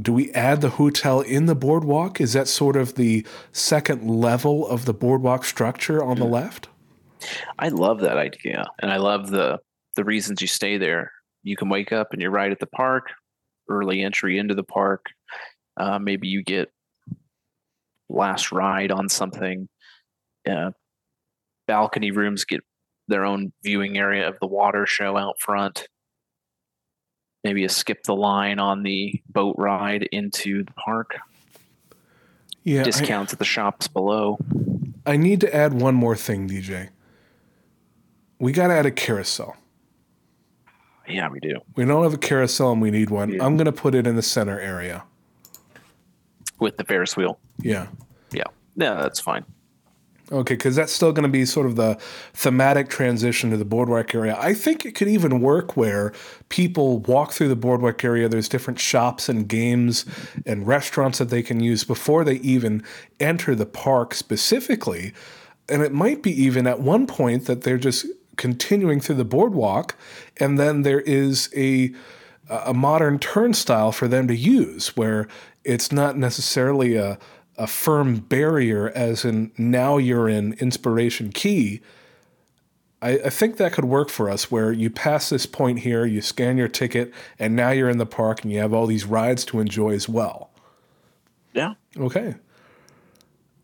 do 0.00 0.12
we 0.12 0.30
add 0.32 0.60
the 0.60 0.70
hotel 0.70 1.20
in 1.20 1.46
the 1.46 1.54
boardwalk? 1.54 2.20
Is 2.20 2.32
that 2.32 2.48
sort 2.48 2.76
of 2.76 2.94
the 2.94 3.26
second 3.52 4.08
level 4.08 4.66
of 4.66 4.84
the 4.84 4.94
boardwalk 4.94 5.44
structure 5.44 6.02
on 6.02 6.18
the 6.18 6.26
hmm. 6.26 6.32
left? 6.32 6.68
I 7.58 7.68
love 7.68 8.00
that 8.00 8.16
idea, 8.16 8.64
and 8.80 8.92
I 8.92 8.98
love 8.98 9.30
the 9.30 9.58
the 9.96 10.04
reasons 10.04 10.40
you 10.40 10.46
stay 10.46 10.78
there. 10.78 11.10
You 11.42 11.56
can 11.56 11.68
wake 11.68 11.92
up 11.92 12.08
and 12.12 12.22
you're 12.22 12.30
right 12.30 12.52
at 12.52 12.60
the 12.60 12.66
park 12.66 13.10
early 13.68 14.02
entry 14.02 14.38
into 14.38 14.54
the 14.54 14.64
park. 14.64 15.06
Uh, 15.76 15.98
maybe 15.98 16.28
you 16.28 16.42
get 16.42 16.70
last 18.08 18.52
ride 18.52 18.90
on 18.90 19.08
something. 19.08 19.68
Uh, 20.48 20.70
balcony 21.66 22.10
rooms 22.10 22.44
get 22.44 22.60
their 23.08 23.24
own 23.24 23.52
viewing 23.62 23.98
area 23.98 24.28
of 24.28 24.38
the 24.40 24.46
water 24.46 24.86
show 24.86 25.16
out 25.16 25.40
front. 25.40 25.88
Maybe 27.48 27.64
a 27.64 27.70
skip 27.70 28.02
the 28.02 28.14
line 28.14 28.58
on 28.58 28.82
the 28.82 29.22
boat 29.30 29.54
ride 29.56 30.02
into 30.12 30.64
the 30.64 30.72
park. 30.72 31.16
Yeah, 32.62 32.82
discounts 32.82 33.32
I, 33.32 33.36
at 33.36 33.38
the 33.38 33.46
shops 33.46 33.88
below. 33.88 34.36
I 35.06 35.16
need 35.16 35.40
to 35.40 35.56
add 35.56 35.72
one 35.72 35.94
more 35.94 36.14
thing, 36.14 36.46
DJ. 36.46 36.90
We 38.38 38.52
got 38.52 38.66
to 38.66 38.74
add 38.74 38.84
a 38.84 38.90
carousel. 38.90 39.56
Yeah, 41.08 41.30
we 41.30 41.40
do. 41.40 41.60
We 41.74 41.86
don't 41.86 42.02
have 42.02 42.12
a 42.12 42.18
carousel 42.18 42.72
and 42.72 42.82
we 42.82 42.90
need 42.90 43.08
one. 43.08 43.40
I'm 43.40 43.56
going 43.56 43.64
to 43.64 43.72
put 43.72 43.94
it 43.94 44.06
in 44.06 44.14
the 44.14 44.20
center 44.20 44.60
area. 44.60 45.04
With 46.58 46.76
the 46.76 46.84
Ferris 46.84 47.16
wheel. 47.16 47.40
Yeah. 47.62 47.86
Yeah. 48.30 48.44
Yeah, 48.76 48.92
that's 48.96 49.20
fine. 49.20 49.46
Okay, 50.30 50.54
because 50.54 50.76
that's 50.76 50.92
still 50.92 51.12
going 51.12 51.22
to 51.22 51.28
be 51.28 51.46
sort 51.46 51.64
of 51.64 51.76
the 51.76 51.94
thematic 52.34 52.90
transition 52.90 53.50
to 53.50 53.56
the 53.56 53.64
boardwalk 53.64 54.14
area. 54.14 54.36
I 54.38 54.52
think 54.52 54.84
it 54.84 54.94
could 54.94 55.08
even 55.08 55.40
work 55.40 55.74
where 55.74 56.12
people 56.50 56.98
walk 56.98 57.32
through 57.32 57.48
the 57.48 57.56
boardwalk 57.56 58.04
area. 58.04 58.28
There's 58.28 58.48
different 58.48 58.78
shops 58.78 59.30
and 59.30 59.48
games 59.48 60.04
and 60.44 60.66
restaurants 60.66 61.18
that 61.18 61.30
they 61.30 61.42
can 61.42 61.60
use 61.60 61.82
before 61.82 62.24
they 62.24 62.36
even 62.36 62.82
enter 63.18 63.54
the 63.54 63.64
park 63.64 64.12
specifically. 64.12 65.14
And 65.66 65.82
it 65.82 65.92
might 65.92 66.22
be 66.22 66.30
even 66.42 66.66
at 66.66 66.80
one 66.80 67.06
point 67.06 67.46
that 67.46 67.62
they're 67.62 67.78
just 67.78 68.04
continuing 68.36 69.00
through 69.00 69.16
the 69.16 69.24
boardwalk, 69.24 69.96
and 70.38 70.58
then 70.58 70.82
there 70.82 71.00
is 71.00 71.50
a 71.56 71.92
a 72.50 72.72
modern 72.72 73.18
turnstile 73.18 73.92
for 73.92 74.08
them 74.08 74.26
to 74.26 74.34
use 74.34 74.96
where 74.96 75.28
it's 75.64 75.92
not 75.92 76.16
necessarily 76.16 76.96
a 76.96 77.18
a 77.58 77.66
firm 77.66 78.16
barrier 78.16 78.90
as 78.94 79.24
in 79.24 79.52
now 79.58 79.98
you're 79.98 80.28
in 80.28 80.54
inspiration 80.54 81.30
key. 81.32 81.80
I, 83.02 83.10
I, 83.10 83.30
think 83.30 83.58
that 83.58 83.72
could 83.72 83.84
work 83.84 84.10
for 84.10 84.30
us 84.30 84.50
where 84.50 84.72
you 84.72 84.90
pass 84.90 85.28
this 85.28 85.46
point 85.46 85.80
here, 85.80 86.04
you 86.04 86.20
scan 86.20 86.56
your 86.56 86.68
ticket, 86.68 87.12
and 87.38 87.54
now 87.54 87.70
you're 87.70 87.90
in 87.90 87.98
the 87.98 88.06
park 88.06 88.42
and 88.42 88.52
you 88.52 88.58
have 88.60 88.72
all 88.72 88.86
these 88.86 89.04
rides 89.04 89.44
to 89.46 89.60
enjoy 89.60 89.90
as 89.90 90.08
well. 90.08 90.50
Yeah. 91.52 91.74
Okay. 91.96 92.36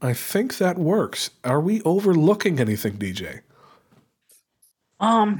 I 0.03 0.13
think 0.13 0.59
that 0.59 0.79
works. 0.79 1.31
Are 1.45 1.61
we 1.61 1.81
overlooking 1.83 2.61
anything, 2.61 2.99
DJ? 2.99 3.41
Um, 5.01 5.39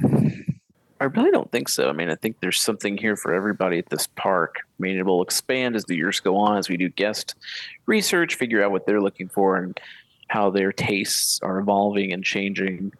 I 0.99 1.05
really 1.05 1.31
don't 1.31 1.51
think 1.51 1.69
so. 1.69 1.89
I 1.89 1.93
mean, 1.93 2.09
I 2.09 2.15
think 2.15 2.39
there's 2.39 2.59
something 2.59 2.97
here 2.97 3.15
for 3.15 3.33
everybody 3.33 3.77
at 3.77 3.89
this 3.89 4.07
park. 4.07 4.55
I 4.61 4.73
mean, 4.79 4.97
it 4.97 5.05
will 5.05 5.21
expand 5.21 5.75
as 5.75 5.83
the 5.85 5.95
years 5.95 6.19
go 6.19 6.37
on, 6.37 6.57
as 6.57 6.69
we 6.69 6.77
do 6.77 6.89
guest 6.89 7.35
research, 7.85 8.35
figure 8.35 8.63
out 8.63 8.71
what 8.71 8.85
they're 8.85 9.01
looking 9.01 9.29
for, 9.29 9.57
and 9.57 9.79
how 10.27 10.49
their 10.49 10.71
tastes 10.71 11.39
are 11.41 11.59
evolving 11.59 12.13
and 12.13 12.23
changing. 12.23 12.93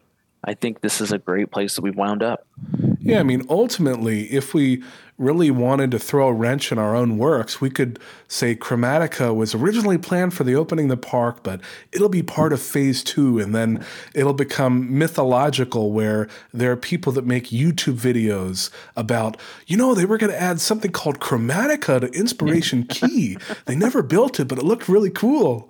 I 0.44 0.54
think 0.54 0.82
this 0.82 1.02
is 1.02 1.12
a 1.12 1.18
great 1.18 1.52
place 1.52 1.76
that 1.76 1.82
we've 1.82 1.96
wound 1.96 2.22
up. 2.22 2.48
Yeah, 3.06 3.20
I 3.20 3.24
mean, 3.24 3.46
ultimately, 3.50 4.24
if 4.34 4.56
we 4.56 4.84
really 5.20 5.52
wanted 5.52 5.92
to 5.92 6.00
throw 6.00 6.28
a 6.28 6.34
wrench 6.34 6.72
in 6.72 6.80
our 6.80 6.96
own 6.96 7.20
works, 7.20 7.62
we 7.62 7.70
could 7.70 8.00
say 8.28 8.56
Chromatica 8.56 9.34
was 9.34 9.54
originally 9.54 10.00
planned 10.00 10.34
for 10.34 10.44
the 10.44 10.56
opening 10.56 10.86
of 10.86 10.90
the 10.90 11.08
park, 11.08 11.44
but 11.44 11.62
it'll 11.92 12.10
be 12.10 12.24
part 12.24 12.52
of 12.52 12.60
phase 12.60 13.04
two, 13.04 13.38
and 13.38 13.54
then 13.54 13.86
it'll 14.16 14.34
become 14.34 14.98
mythological 14.98 15.92
where 15.92 16.28
there 16.52 16.72
are 16.72 16.76
people 16.76 17.12
that 17.14 17.28
make 17.28 17.50
YouTube 17.50 17.94
videos 17.94 18.72
about, 18.96 19.38
you 19.68 19.78
know, 19.78 19.94
they 19.94 20.06
were 20.06 20.18
going 20.18 20.32
to 20.32 20.42
add 20.42 20.60
something 20.60 20.92
called 20.92 21.20
Chromatica 21.20 22.02
to 22.02 22.08
Inspiration 22.08 22.84
Key. 22.90 23.38
They 23.66 23.76
never 23.76 24.02
built 24.02 24.40
it, 24.40 24.48
but 24.48 24.58
it 24.58 24.66
looked 24.66 24.90
really 24.90 25.12
cool. 25.12 25.70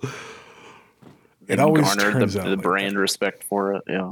It 1.49 1.59
always 1.59 1.93
turns 1.97 2.35
the, 2.35 2.39
out 2.39 2.45
the 2.45 2.51
like 2.51 2.61
brand 2.61 2.95
that. 2.95 3.01
respect 3.01 3.43
for 3.43 3.73
it. 3.73 3.83
Yeah 3.89 4.11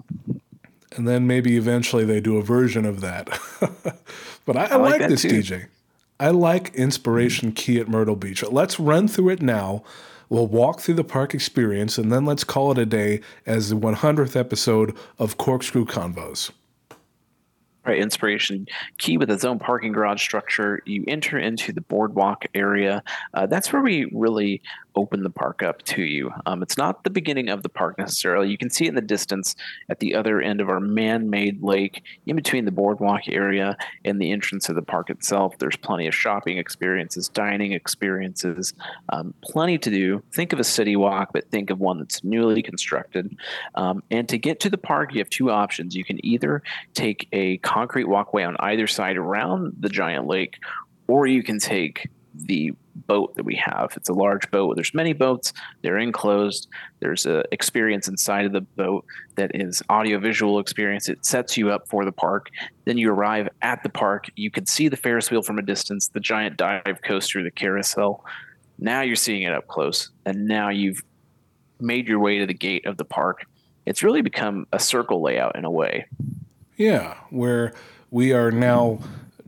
and 0.95 1.07
then 1.07 1.27
maybe 1.27 1.57
eventually 1.57 2.05
they 2.05 2.19
do 2.19 2.37
a 2.37 2.43
version 2.43 2.85
of 2.85 3.01
that. 3.01 3.27
but 4.45 4.57
I, 4.57 4.65
I, 4.65 4.67
I 4.67 4.75
like, 4.75 5.01
like 5.01 5.09
this 5.09 5.21
too. 5.23 5.29
DJ. 5.29 5.67
I 6.19 6.29
like 6.29 6.73
Inspiration 6.75 7.51
Key 7.51 7.79
at 7.79 7.87
Myrtle 7.87 8.15
Beach. 8.15 8.43
Let's 8.43 8.79
run 8.79 9.07
through 9.07 9.29
it 9.29 9.41
now. 9.41 9.83
We'll 10.29 10.47
walk 10.47 10.79
through 10.79 10.95
the 10.95 11.03
park 11.03 11.33
experience 11.33 11.97
and 11.97 12.11
then 12.11 12.25
let's 12.25 12.43
call 12.43 12.71
it 12.71 12.77
a 12.77 12.85
day 12.85 13.21
as 13.45 13.69
the 13.69 13.75
100th 13.75 14.35
episode 14.35 14.95
of 15.19 15.37
Corkscrew 15.37 15.85
Convos. 15.85 16.51
Right, 17.85 17.99
Inspiration 17.99 18.65
Key 18.97 19.17
with 19.17 19.29
its 19.29 19.43
own 19.43 19.59
parking 19.59 19.91
garage 19.91 20.21
structure. 20.21 20.81
You 20.85 21.03
enter 21.05 21.37
into 21.37 21.73
the 21.73 21.81
boardwalk 21.81 22.45
area. 22.53 23.03
Uh, 23.33 23.45
that's 23.45 23.73
where 23.73 23.81
we 23.81 24.05
really 24.13 24.61
open 24.95 25.23
the 25.23 25.29
park 25.29 25.63
up 25.63 25.81
to 25.83 26.03
you. 26.03 26.31
Um, 26.45 26.61
it's 26.61 26.77
not 26.77 27.03
the 27.03 27.09
beginning 27.09 27.49
of 27.49 27.63
the 27.63 27.69
park 27.69 27.97
necessarily. 27.97 28.49
You 28.49 28.57
can 28.57 28.69
see 28.69 28.87
in 28.87 28.95
the 28.95 29.01
distance 29.01 29.55
at 29.89 29.99
the 29.99 30.15
other 30.15 30.41
end 30.41 30.61
of 30.61 30.69
our 30.69 30.79
man 30.79 31.29
made 31.29 31.61
lake, 31.63 32.03
in 32.25 32.35
between 32.35 32.65
the 32.65 32.71
boardwalk 32.71 33.27
area 33.27 33.77
and 34.05 34.21
the 34.21 34.31
entrance 34.31 34.69
of 34.69 34.75
the 34.75 34.81
park 34.81 35.09
itself. 35.09 35.57
There's 35.57 35.75
plenty 35.75 36.07
of 36.07 36.15
shopping 36.15 36.57
experiences, 36.57 37.29
dining 37.29 37.73
experiences, 37.73 38.73
um, 39.09 39.33
plenty 39.41 39.77
to 39.77 39.89
do. 39.89 40.23
Think 40.31 40.53
of 40.53 40.59
a 40.59 40.63
city 40.63 40.95
walk, 40.95 41.31
but 41.33 41.49
think 41.49 41.69
of 41.69 41.79
one 41.79 41.99
that's 41.99 42.23
newly 42.23 42.61
constructed. 42.61 43.35
Um, 43.75 44.03
and 44.11 44.27
to 44.29 44.37
get 44.37 44.59
to 44.61 44.69
the 44.69 44.77
park, 44.77 45.13
you 45.13 45.19
have 45.19 45.29
two 45.29 45.49
options. 45.49 45.95
You 45.95 46.03
can 46.03 46.23
either 46.25 46.61
take 46.93 47.27
a 47.31 47.57
concrete 47.57 48.05
walkway 48.05 48.43
on 48.43 48.55
either 48.59 48.87
side 48.87 49.17
around 49.17 49.75
the 49.79 49.89
giant 49.89 50.27
lake, 50.27 50.57
or 51.07 51.27
you 51.27 51.43
can 51.43 51.59
take 51.59 52.09
the 52.35 52.73
boat 52.95 53.35
that 53.35 53.43
we 53.43 53.55
have. 53.55 53.93
It's 53.95 54.09
a 54.09 54.13
large 54.13 54.49
boat. 54.51 54.75
There's 54.75 54.93
many 54.93 55.13
boats. 55.13 55.53
They're 55.81 55.97
enclosed. 55.97 56.67
There's 56.99 57.25
a 57.25 57.43
experience 57.51 58.07
inside 58.07 58.45
of 58.45 58.51
the 58.51 58.61
boat 58.61 59.05
that 59.35 59.51
is 59.53 59.81
audiovisual 59.89 60.59
experience. 60.59 61.09
It 61.09 61.25
sets 61.25 61.57
you 61.57 61.71
up 61.71 61.87
for 61.89 62.05
the 62.05 62.11
park. 62.11 62.49
Then 62.85 62.97
you 62.97 63.11
arrive 63.11 63.49
at 63.61 63.83
the 63.83 63.89
park. 63.89 64.29
You 64.35 64.51
can 64.51 64.65
see 64.65 64.87
the 64.87 64.97
Ferris 64.97 65.31
wheel 65.31 65.41
from 65.41 65.59
a 65.59 65.63
distance, 65.63 66.07
the 66.07 66.19
giant 66.19 66.57
dive 66.57 66.99
coaster, 67.03 67.43
the 67.43 67.51
carousel. 67.51 68.23
Now 68.79 69.01
you're 69.01 69.15
seeing 69.15 69.43
it 69.43 69.53
up 69.53 69.67
close, 69.67 70.09
and 70.25 70.47
now 70.47 70.69
you've 70.69 71.01
made 71.79 72.07
your 72.07 72.19
way 72.19 72.39
to 72.39 72.45
the 72.45 72.53
gate 72.53 72.85
of 72.85 72.97
the 72.97 73.05
park. 73.05 73.45
It's 73.85 74.03
really 74.03 74.21
become 74.21 74.65
a 74.71 74.79
circle 74.79 75.21
layout 75.21 75.55
in 75.55 75.65
a 75.65 75.71
way. 75.71 76.05
Yeah, 76.77 77.15
where 77.29 77.73
we 78.09 78.33
are 78.33 78.51
now 78.51 78.99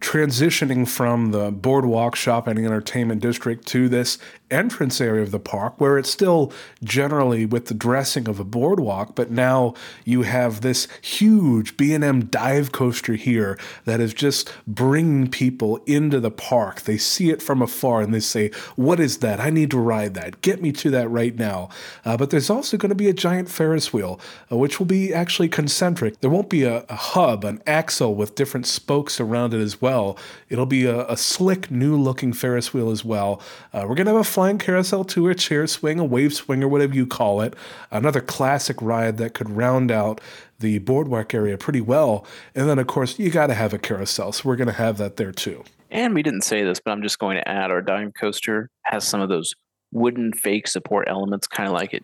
transitioning 0.01 0.87
from 0.87 1.31
the 1.31 1.51
boardwalk 1.51 2.15
shopping 2.15 2.57
and 2.57 2.65
entertainment 2.65 3.21
district 3.21 3.65
to 3.67 3.87
this 3.89 4.17
entrance 4.51 5.01
area 5.01 5.23
of 5.23 5.31
the 5.31 5.39
park 5.39 5.79
where 5.79 5.97
it's 5.97 6.09
still 6.09 6.51
generally 6.83 7.45
with 7.45 7.65
the 7.65 7.73
dressing 7.73 8.27
of 8.27 8.39
a 8.39 8.43
boardwalk 8.43 9.15
but 9.15 9.31
now 9.31 9.73
you 10.03 10.23
have 10.23 10.61
this 10.61 10.87
huge 11.01 11.77
B&M 11.77 12.25
dive 12.25 12.71
coaster 12.71 13.15
here 13.15 13.57
that 13.85 13.99
is 13.99 14.13
just 14.13 14.51
bringing 14.67 15.29
people 15.29 15.77
into 15.85 16.19
the 16.19 16.31
park. 16.31 16.81
They 16.81 16.97
see 16.97 17.29
it 17.29 17.41
from 17.41 17.61
afar 17.61 18.01
and 18.01 18.13
they 18.13 18.19
say 18.19 18.51
what 18.75 18.99
is 18.99 19.17
that? 19.19 19.39
I 19.39 19.49
need 19.49 19.71
to 19.71 19.79
ride 19.79 20.13
that. 20.15 20.41
Get 20.41 20.61
me 20.61 20.71
to 20.73 20.91
that 20.91 21.09
right 21.09 21.35
now. 21.35 21.69
Uh, 22.03 22.17
but 22.17 22.29
there's 22.29 22.49
also 22.49 22.77
going 22.77 22.89
to 22.89 22.95
be 22.95 23.09
a 23.09 23.13
giant 23.13 23.49
Ferris 23.49 23.91
wheel 23.93 24.19
uh, 24.51 24.57
which 24.57 24.79
will 24.79 24.85
be 24.85 25.13
actually 25.13 25.49
concentric. 25.49 26.19
There 26.21 26.29
won't 26.29 26.49
be 26.49 26.63
a, 26.63 26.85
a, 26.89 26.95
hub 26.95 27.43
an 27.43 27.61
axle 27.67 28.15
with 28.15 28.35
different 28.35 28.65
spokes 28.65 29.19
around 29.19 29.53
it 29.53 29.61
as 29.61 29.81
well. 29.81 30.17
It'll 30.49 30.65
be 30.65 30.85
a, 30.85 31.07
a 31.07 31.17
slick 31.17 31.69
new 31.71 31.95
looking 31.97 32.33
Ferris 32.33 32.73
wheel 32.73 32.91
as 32.91 33.05
well. 33.05 33.41
Uh, 33.73 33.85
we're 33.87 33.95
going 33.95 34.05
to 34.05 34.13
have 34.13 34.21
a 34.21 34.23
flying 34.35 34.57
carousel 34.57 35.05
to 35.05 35.29
a 35.29 35.33
chair 35.33 35.65
swing, 35.65 35.97
a 35.97 36.03
wave 36.03 36.33
swing, 36.33 36.61
or 36.61 36.67
whatever 36.67 36.93
you 36.93 37.07
call 37.07 37.39
it. 37.39 37.55
Another 37.89 38.19
classic 38.19 38.75
ride 38.81 39.17
that 39.17 39.33
could 39.33 39.49
round 39.49 39.91
out 39.91 40.19
the 40.59 40.77
boardwalk 40.79 41.33
area 41.33 41.57
pretty 41.57 41.79
well. 41.79 42.27
And 42.53 42.67
then, 42.67 42.77
of 42.77 42.85
course, 42.85 43.17
you 43.17 43.29
got 43.29 43.47
to 43.47 43.53
have 43.53 43.73
a 43.73 43.77
carousel. 43.77 44.33
So 44.33 44.49
we're 44.49 44.57
going 44.57 44.67
to 44.67 44.73
have 44.73 44.97
that 44.97 45.15
there 45.15 45.31
too. 45.31 45.63
And 45.89 46.13
we 46.13 46.21
didn't 46.21 46.41
say 46.41 46.65
this, 46.65 46.81
but 46.83 46.91
I'm 46.91 47.01
just 47.01 47.17
going 47.17 47.37
to 47.37 47.47
add 47.47 47.71
our 47.71 47.81
dive 47.81 48.13
coaster 48.13 48.69
has 48.81 49.07
some 49.07 49.21
of 49.21 49.29
those 49.29 49.55
wooden 49.93 50.33
fake 50.33 50.67
support 50.67 51.07
elements, 51.07 51.47
kind 51.47 51.67
of 51.67 51.73
like 51.73 51.93
it 51.93 52.03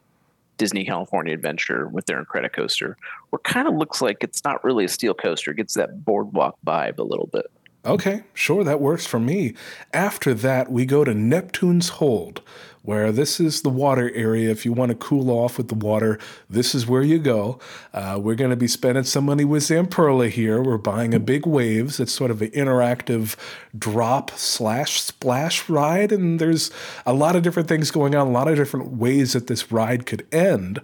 Disney 0.57 0.85
California 0.85 1.33
Adventure 1.33 1.89
with 1.89 2.05
their 2.05 2.23
Incredicoaster, 2.23 2.95
where 3.31 3.39
kind 3.39 3.67
of 3.67 3.73
looks 3.73 4.01
like 4.01 4.23
it's 4.23 4.45
not 4.45 4.63
really 4.63 4.85
a 4.85 4.87
steel 4.87 5.13
coaster. 5.13 5.51
It 5.51 5.57
gets 5.57 5.73
that 5.73 6.05
boardwalk 6.05 6.57
vibe 6.65 6.97
a 6.97 7.03
little 7.03 7.27
bit. 7.27 7.47
Okay, 7.83 8.23
sure, 8.33 8.63
that 8.63 8.79
works 8.79 9.07
for 9.07 9.19
me. 9.19 9.55
After 9.91 10.35
that, 10.35 10.71
we 10.71 10.85
go 10.85 11.03
to 11.03 11.15
Neptune's 11.15 11.89
Hold, 11.89 12.41
where 12.83 13.11
this 13.11 13.39
is 13.39 13.61
the 13.61 13.69
water 13.69 14.11
area. 14.13 14.49
If 14.49 14.65
you 14.65 14.73
want 14.73 14.89
to 14.89 14.95
cool 14.95 15.29
off 15.29 15.57
with 15.57 15.67
the 15.67 15.75
water, 15.75 16.17
this 16.49 16.73
is 16.73 16.87
where 16.87 17.03
you 17.03 17.19
go. 17.19 17.59
Uh, 17.93 18.19
we're 18.21 18.35
going 18.35 18.49
to 18.49 18.55
be 18.55 18.67
spending 18.67 19.03
some 19.03 19.25
money 19.25 19.45
with 19.45 19.63
Zamperla 19.63 20.29
here. 20.29 20.61
We're 20.61 20.77
buying 20.77 21.13
a 21.13 21.19
big 21.19 21.45
waves. 21.45 21.99
It's 21.99 22.11
sort 22.11 22.31
of 22.31 22.41
an 22.41 22.49
interactive 22.51 23.35
drop 23.77 24.31
slash 24.31 25.01
splash 25.01 25.69
ride, 25.69 26.11
and 26.11 26.39
there's 26.39 26.71
a 27.05 27.13
lot 27.13 27.35
of 27.35 27.43
different 27.43 27.69
things 27.69 27.91
going 27.91 28.15
on, 28.15 28.27
a 28.27 28.31
lot 28.31 28.47
of 28.47 28.55
different 28.55 28.93
ways 28.93 29.33
that 29.33 29.47
this 29.47 29.71
ride 29.71 30.05
could 30.05 30.25
end. 30.31 30.81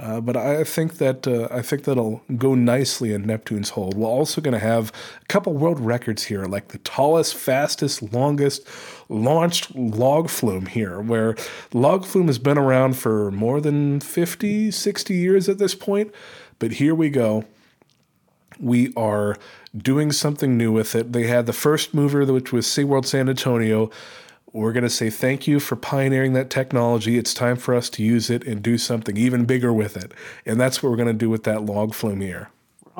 Uh, 0.00 0.18
but 0.18 0.34
I 0.34 0.64
think 0.64 0.96
that 0.96 1.26
uh, 1.26 1.48
I 1.50 1.60
think 1.60 1.84
that'll 1.84 2.22
go 2.38 2.54
nicely 2.54 3.12
in 3.12 3.26
Neptune's 3.26 3.70
hold. 3.70 3.98
We're 3.98 4.08
also 4.08 4.40
going 4.40 4.54
to 4.54 4.58
have 4.58 4.92
a 5.20 5.26
couple 5.26 5.52
world 5.52 5.78
records 5.78 6.24
here, 6.24 6.46
like 6.46 6.68
the 6.68 6.78
tallest, 6.78 7.34
fastest, 7.34 8.02
longest 8.12 8.66
launched 9.10 9.74
log 9.74 10.30
flume 10.30 10.66
here, 10.66 11.00
where 11.00 11.36
log 11.74 12.06
flume 12.06 12.28
has 12.28 12.38
been 12.38 12.56
around 12.56 12.94
for 12.94 13.30
more 13.30 13.60
than 13.60 14.00
50, 14.00 14.70
60 14.70 15.14
years 15.14 15.48
at 15.48 15.58
this 15.58 15.74
point. 15.74 16.14
But 16.58 16.72
here 16.72 16.94
we 16.94 17.10
go. 17.10 17.44
We 18.58 18.92
are 18.96 19.36
doing 19.76 20.12
something 20.12 20.56
new 20.56 20.72
with 20.72 20.94
it. 20.94 21.12
They 21.12 21.26
had 21.26 21.46
the 21.46 21.52
first 21.52 21.92
mover, 21.92 22.24
which 22.24 22.52
was 22.52 22.66
SeaWorld 22.66 23.06
San 23.06 23.28
Antonio, 23.28 23.90
we're 24.52 24.72
going 24.72 24.84
to 24.84 24.90
say 24.90 25.10
thank 25.10 25.46
you 25.46 25.60
for 25.60 25.76
pioneering 25.76 26.32
that 26.32 26.50
technology. 26.50 27.16
It's 27.16 27.32
time 27.32 27.56
for 27.56 27.74
us 27.74 27.88
to 27.90 28.02
use 28.02 28.30
it 28.30 28.44
and 28.46 28.62
do 28.62 28.78
something 28.78 29.16
even 29.16 29.44
bigger 29.44 29.72
with 29.72 29.96
it. 29.96 30.12
And 30.44 30.60
that's 30.60 30.82
what 30.82 30.90
we're 30.90 30.96
going 30.96 31.06
to 31.06 31.14
do 31.14 31.30
with 31.30 31.44
that 31.44 31.62
log 31.62 31.94
flume 31.94 32.20
here. 32.20 32.50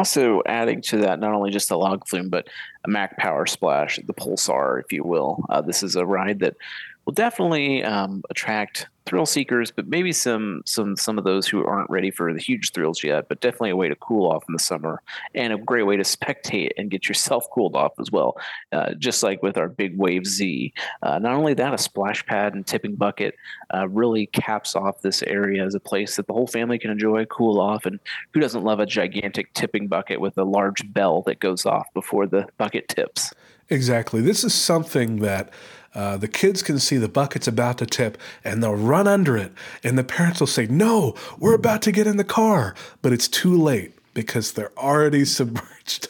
Also, 0.00 0.40
adding 0.46 0.80
to 0.80 0.96
that, 0.96 1.20
not 1.20 1.34
only 1.34 1.50
just 1.50 1.68
the 1.68 1.76
log 1.76 2.08
flume, 2.08 2.30
but 2.30 2.48
a 2.84 2.88
Mack 2.88 3.18
Power 3.18 3.44
Splash, 3.44 4.00
the 4.06 4.14
Pulsar, 4.14 4.80
if 4.80 4.90
you 4.94 5.04
will. 5.04 5.44
Uh, 5.50 5.60
this 5.60 5.82
is 5.82 5.94
a 5.94 6.06
ride 6.06 6.38
that 6.38 6.56
will 7.04 7.12
definitely 7.12 7.84
um, 7.84 8.22
attract 8.30 8.86
thrill 9.10 9.26
seekers, 9.26 9.72
but 9.72 9.88
maybe 9.88 10.12
some 10.12 10.62
some 10.64 10.96
some 10.96 11.18
of 11.18 11.24
those 11.24 11.48
who 11.48 11.64
aren't 11.64 11.90
ready 11.90 12.12
for 12.12 12.32
the 12.32 12.38
huge 12.38 12.70
thrills 12.70 13.02
yet. 13.02 13.28
But 13.28 13.40
definitely 13.40 13.70
a 13.70 13.76
way 13.76 13.88
to 13.88 13.96
cool 13.96 14.30
off 14.30 14.44
in 14.48 14.52
the 14.52 14.62
summer, 14.62 15.02
and 15.34 15.52
a 15.52 15.58
great 15.58 15.82
way 15.82 15.96
to 15.96 16.04
spectate 16.04 16.70
and 16.78 16.90
get 16.90 17.08
yourself 17.08 17.46
cooled 17.52 17.74
off 17.74 17.92
as 17.98 18.12
well. 18.12 18.38
Uh, 18.72 18.94
just 18.94 19.22
like 19.22 19.42
with 19.42 19.58
our 19.58 19.68
Big 19.68 19.98
Wave 19.98 20.26
Z. 20.26 20.72
Uh, 21.02 21.18
not 21.18 21.34
only 21.34 21.54
that, 21.54 21.74
a 21.74 21.78
splash 21.78 22.24
pad 22.24 22.54
and 22.54 22.66
tipping 22.66 22.94
bucket 22.94 23.34
uh, 23.74 23.88
really 23.88 24.26
caps 24.26 24.76
off 24.76 25.02
this 25.02 25.22
area 25.24 25.64
as 25.64 25.74
a 25.74 25.80
place 25.80 26.14
that 26.16 26.28
the 26.28 26.32
whole 26.32 26.46
family 26.46 26.78
can 26.78 26.90
enjoy, 26.90 27.24
cool 27.26 27.60
off, 27.60 27.84
and 27.86 27.98
who 28.32 28.38
doesn't 28.38 28.62
love 28.62 28.78
a 28.78 28.86
gigantic 28.86 29.52
tipping 29.54 29.88
bucket 29.88 30.20
with 30.20 30.38
a 30.38 30.44
large 30.44 30.90
bell 30.92 31.22
that 31.22 31.40
goes 31.40 31.66
off 31.66 31.92
before 31.94 32.28
the 32.28 32.46
bucket 32.58 32.88
tips? 32.88 33.32
Exactly. 33.70 34.20
This 34.20 34.42
is 34.42 34.52
something 34.52 35.16
that 35.20 35.50
uh, 35.94 36.16
the 36.16 36.28
kids 36.28 36.62
can 36.62 36.78
see 36.78 36.96
the 36.96 37.08
bucket's 37.08 37.48
about 37.48 37.78
to 37.78 37.86
tip 37.86 38.16
and 38.44 38.62
they'll 38.62 38.74
run 38.74 39.08
under 39.08 39.36
it. 39.36 39.52
And 39.82 39.98
the 39.98 40.04
parents 40.04 40.40
will 40.40 40.46
say, 40.46 40.66
No, 40.66 41.14
we're 41.38 41.54
about 41.54 41.82
to 41.82 41.92
get 41.92 42.06
in 42.06 42.16
the 42.16 42.24
car. 42.24 42.74
But 43.02 43.12
it's 43.12 43.28
too 43.28 43.56
late 43.56 43.92
because 44.14 44.52
they're 44.52 44.76
already 44.78 45.24
submerged. 45.24 46.08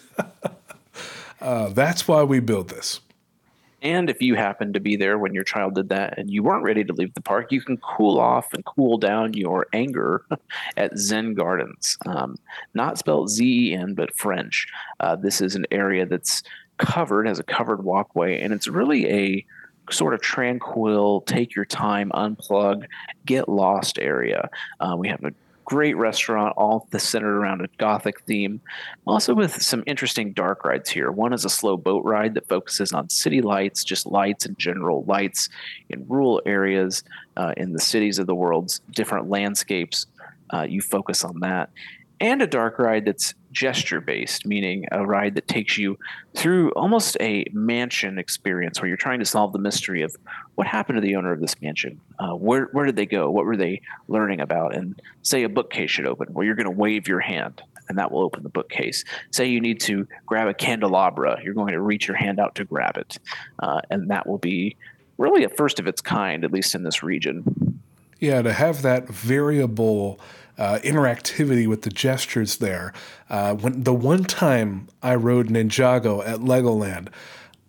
uh, 1.41 1.69
that's 1.71 2.07
why 2.07 2.23
we 2.23 2.41
build 2.41 2.69
this. 2.69 3.01
And 3.83 4.11
if 4.11 4.21
you 4.21 4.35
happen 4.35 4.75
to 4.75 4.81
be 4.81 4.97
there 4.97 5.17
when 5.17 5.33
your 5.33 5.45
child 5.45 5.75
did 5.75 5.89
that 5.89 6.19
and 6.19 6.31
you 6.31 6.43
weren't 6.43 6.65
ready 6.65 6.85
to 6.85 6.93
leave 6.93 7.15
the 7.15 7.23
park, 7.23 7.51
you 7.51 7.63
can 7.63 7.79
cool 7.79 8.21
off 8.21 8.53
and 8.53 8.63
cool 8.65 8.99
down 8.99 9.33
your 9.33 9.67
anger 9.73 10.27
at 10.77 10.99
Seine 10.99 11.33
Gardens. 11.33 11.97
Um, 12.05 12.37
not 12.75 12.99
spelled 12.99 13.31
Z 13.31 13.71
E 13.71 13.75
N, 13.75 13.95
but 13.95 14.15
French. 14.15 14.67
Uh, 15.01 15.17
this 15.17 15.41
is 15.41 15.55
an 15.55 15.65
area 15.71 16.05
that's 16.05 16.43
covered, 16.77 17.27
has 17.27 17.39
a 17.39 17.43
covered 17.43 17.83
walkway, 17.83 18.39
and 18.41 18.53
it's 18.53 18.69
really 18.69 19.09
a 19.09 19.47
sort 19.93 20.15
of 20.15 20.21
tranquil, 20.21 21.23
take 21.23 21.55
your 21.55 21.65
time, 21.65 22.11
unplug, 22.15 22.87
get 23.27 23.49
lost 23.49 23.99
area. 23.99 24.49
Uh, 24.81 24.95
we 24.97 25.09
have 25.09 25.23
a 25.25 25.33
great 25.65 25.97
restaurant, 25.97 26.53
all 26.57 26.89
centered 26.97 27.37
around 27.37 27.61
a 27.61 27.69
gothic 27.79 28.21
theme. 28.23 28.61
Also, 29.07 29.35
with 29.35 29.63
some 29.63 29.85
interesting 29.87 30.33
dark 30.33 30.65
rides 30.65 30.91
here. 30.91 31.13
One 31.13 31.33
is 31.33 31.45
a 31.45 31.49
slow 31.49 31.77
boat 31.77 32.05
ride 32.05 32.35
that 32.35 32.49
focuses 32.49 32.93
on 32.93 33.09
city 33.09 33.41
lights, 33.41 33.85
just 33.85 34.07
lights 34.07 34.47
and 34.47 34.59
general 34.59 35.05
lights 35.05 35.49
in 35.89 36.07
rural 36.09 36.43
areas 36.45 37.05
uh, 37.37 37.55
in 37.57 37.73
the 37.73 37.79
cities 37.79 38.19
of 38.19 38.27
the 38.27 38.35
world's 38.35 38.81
different 38.91 39.31
landscapes. 39.31 40.07
Uh, 40.53 40.63
you 40.63 40.83
focus 40.83 41.25
on 41.25 41.39
that 41.41 41.71
and 42.21 42.43
a 42.43 42.47
dark 42.47 42.79
ride 42.79 43.05
that's 43.05 43.35
gesture 43.53 44.01
based, 44.01 44.47
meaning 44.47 44.87
a 44.93 45.05
ride 45.05 45.35
that 45.35 45.49
takes 45.49 45.77
you 45.77 45.99
through 46.35 46.71
almost 46.73 47.17
a 47.21 47.45
mansion 47.53 48.19
experience 48.19 48.81
where 48.81 48.89
you're 48.89 48.97
trying 48.97 49.19
to 49.19 49.25
solve 49.25 49.53
the 49.53 49.59
mystery 49.59 50.03
of 50.03 50.17
what 50.55 50.67
happened 50.67 50.97
to 50.97 51.01
the 51.01 51.17
owner 51.17 51.33
of 51.33 51.41
this 51.41 51.61
mansion. 51.61 52.01
Uh, 52.19 52.35
where 52.35 52.67
where 52.73 52.87
did 52.87 52.97
they 52.97 53.07
go? 53.07 53.31
What 53.31 53.45
were 53.45 53.57
they 53.57 53.81
learning 54.09 54.41
about? 54.41 54.75
And 54.75 55.01
say 55.23 55.43
a 55.43 55.49
bookcase 55.49 55.91
should 55.91 56.07
open, 56.07 56.29
where 56.33 56.47
you're 56.47 56.55
going 56.55 56.65
to 56.65 56.71
wave 56.71 57.09
your 57.09 57.21
hand 57.21 57.63
and 57.91 57.99
that 57.99 58.13
will 58.13 58.21
open 58.21 58.45
the 58.45 58.49
bookcase. 58.49 59.05
Say 59.33 59.47
you 59.47 59.61
need 59.61 59.81
to 59.81 60.07
grab 60.25 60.47
a 60.47 60.55
candelabra, 60.55 61.41
you're 61.43 61.55
going 61.55 61.73
to 61.73 61.81
reach 61.81 62.07
your 62.07 62.17
hand 62.17 62.39
out 62.39 62.55
to 62.55 62.65
grab 62.65 62.97
it, 62.97 63.19
uh, 63.59 63.81
and 63.91 64.09
that 64.11 64.29
will 64.29 64.39
be 64.39 64.77
really 65.19 65.43
a 65.43 65.49
first 65.49 65.81
of 65.81 65.89
its 65.89 66.01
kind, 66.01 66.45
at 66.45 66.53
least 66.53 66.75
in 66.75 66.85
this 66.85 67.03
region. 67.03 67.81
Yeah, 68.21 68.43
to 68.43 68.53
have 68.53 68.83
that 68.83 69.09
variable 69.09 70.21
uh, 70.61 70.79
interactivity 70.81 71.67
with 71.67 71.83
the 71.83 71.91
gestures 71.91 72.59
there. 72.59 72.93
Uh, 73.31 73.55
when 73.55 73.83
the 73.83 73.95
one 73.95 74.25
time 74.25 74.87
I 75.03 75.15
rode 75.15 75.49
Ninjago 75.49 76.25
at 76.25 76.41
Legoland, 76.41 77.09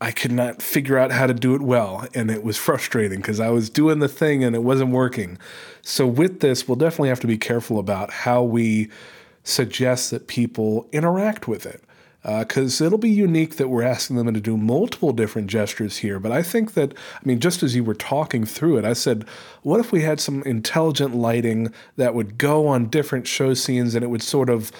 I 0.01 0.11
could 0.11 0.31
not 0.31 0.61
figure 0.61 0.97
out 0.97 1.11
how 1.11 1.25
to 1.25 1.33
do 1.33 1.55
it 1.55 1.61
well, 1.61 2.05
and 2.13 2.29
it 2.29 2.43
was 2.43 2.57
frustrating 2.67 3.19
because 3.19 3.39
I 3.39 3.49
was 3.49 3.69
doing 3.69 3.99
the 3.99 4.09
thing 4.09 4.43
and 4.43 4.55
it 4.55 4.63
wasn't 4.63 4.91
working. 4.91 5.37
So 5.81 6.05
with 6.05 6.41
this, 6.41 6.67
we'll 6.67 6.75
definitely 6.75 7.09
have 7.09 7.21
to 7.21 7.27
be 7.27 7.37
careful 7.37 7.79
about 7.79 8.11
how 8.11 8.43
we 8.43 8.89
suggest 9.43 10.11
that 10.11 10.27
people 10.27 10.87
interact 10.91 11.47
with 11.47 11.65
it 11.65 11.83
because 12.23 12.81
uh, 12.81 12.85
it'll 12.85 12.97
be 12.97 13.09
unique 13.09 13.55
that 13.55 13.67
we're 13.67 13.81
asking 13.81 14.15
them 14.15 14.31
to 14.33 14.39
do 14.39 14.55
multiple 14.55 15.11
different 15.11 15.47
gestures 15.47 15.97
here. 15.97 16.19
But 16.19 16.31
I 16.31 16.43
think 16.43 16.73
that, 16.75 16.93
I 16.93 17.25
mean, 17.25 17.39
just 17.39 17.63
as 17.63 17.75
you 17.75 17.83
were 17.83 17.95
talking 17.95 18.45
through 18.45 18.77
it, 18.77 18.85
I 18.85 18.93
said, 18.93 19.25
what 19.63 19.79
if 19.79 19.91
we 19.91 20.03
had 20.03 20.19
some 20.19 20.43
intelligent 20.43 21.15
lighting 21.15 21.73
that 21.97 22.13
would 22.13 22.37
go 22.37 22.67
on 22.67 22.87
different 22.87 23.27
show 23.27 23.53
scenes 23.53 23.95
and 23.95 24.03
it 24.03 24.09
would 24.09 24.21
sort 24.21 24.49
of 24.49 24.71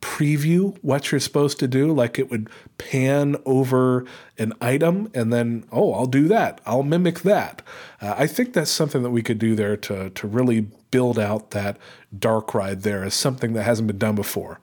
preview 0.00 0.76
what 0.82 1.12
you're 1.12 1.20
supposed 1.20 1.60
to 1.60 1.68
do? 1.68 1.92
Like 1.92 2.18
it 2.18 2.28
would 2.28 2.50
pan 2.78 3.36
over 3.46 4.04
an 4.36 4.52
item 4.60 5.12
and 5.14 5.32
then, 5.32 5.64
oh, 5.70 5.92
I'll 5.94 6.06
do 6.06 6.26
that. 6.26 6.60
I'll 6.66 6.82
mimic 6.82 7.20
that. 7.20 7.62
Uh, 8.00 8.16
I 8.18 8.26
think 8.26 8.52
that's 8.52 8.70
something 8.70 9.04
that 9.04 9.10
we 9.10 9.22
could 9.22 9.38
do 9.38 9.54
there 9.54 9.76
to, 9.76 10.10
to 10.10 10.26
really 10.26 10.66
build 10.90 11.20
out 11.20 11.52
that 11.52 11.76
dark 12.18 12.52
ride 12.52 12.82
there 12.82 13.04
as 13.04 13.14
something 13.14 13.52
that 13.52 13.62
hasn't 13.62 13.86
been 13.86 13.98
done 13.98 14.16
before 14.16 14.58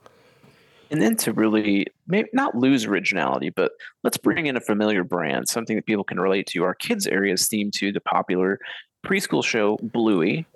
and 0.90 1.02
then 1.02 1.16
to 1.16 1.32
really 1.32 1.86
maybe 2.06 2.28
not 2.32 2.54
lose 2.54 2.84
originality, 2.86 3.50
but 3.50 3.72
let's 4.02 4.16
bring 4.16 4.46
in 4.46 4.56
a 4.56 4.60
familiar 4.60 5.04
brand, 5.04 5.48
something 5.48 5.76
that 5.76 5.86
people 5.86 6.04
can 6.04 6.20
relate 6.20 6.46
to. 6.48 6.64
Our 6.64 6.74
kids' 6.74 7.06
area 7.06 7.34
is 7.34 7.42
themed 7.48 7.72
to 7.74 7.92
the 7.92 8.00
popular 8.00 8.58
preschool 9.04 9.44
show 9.44 9.78
Bluey. 9.82 10.46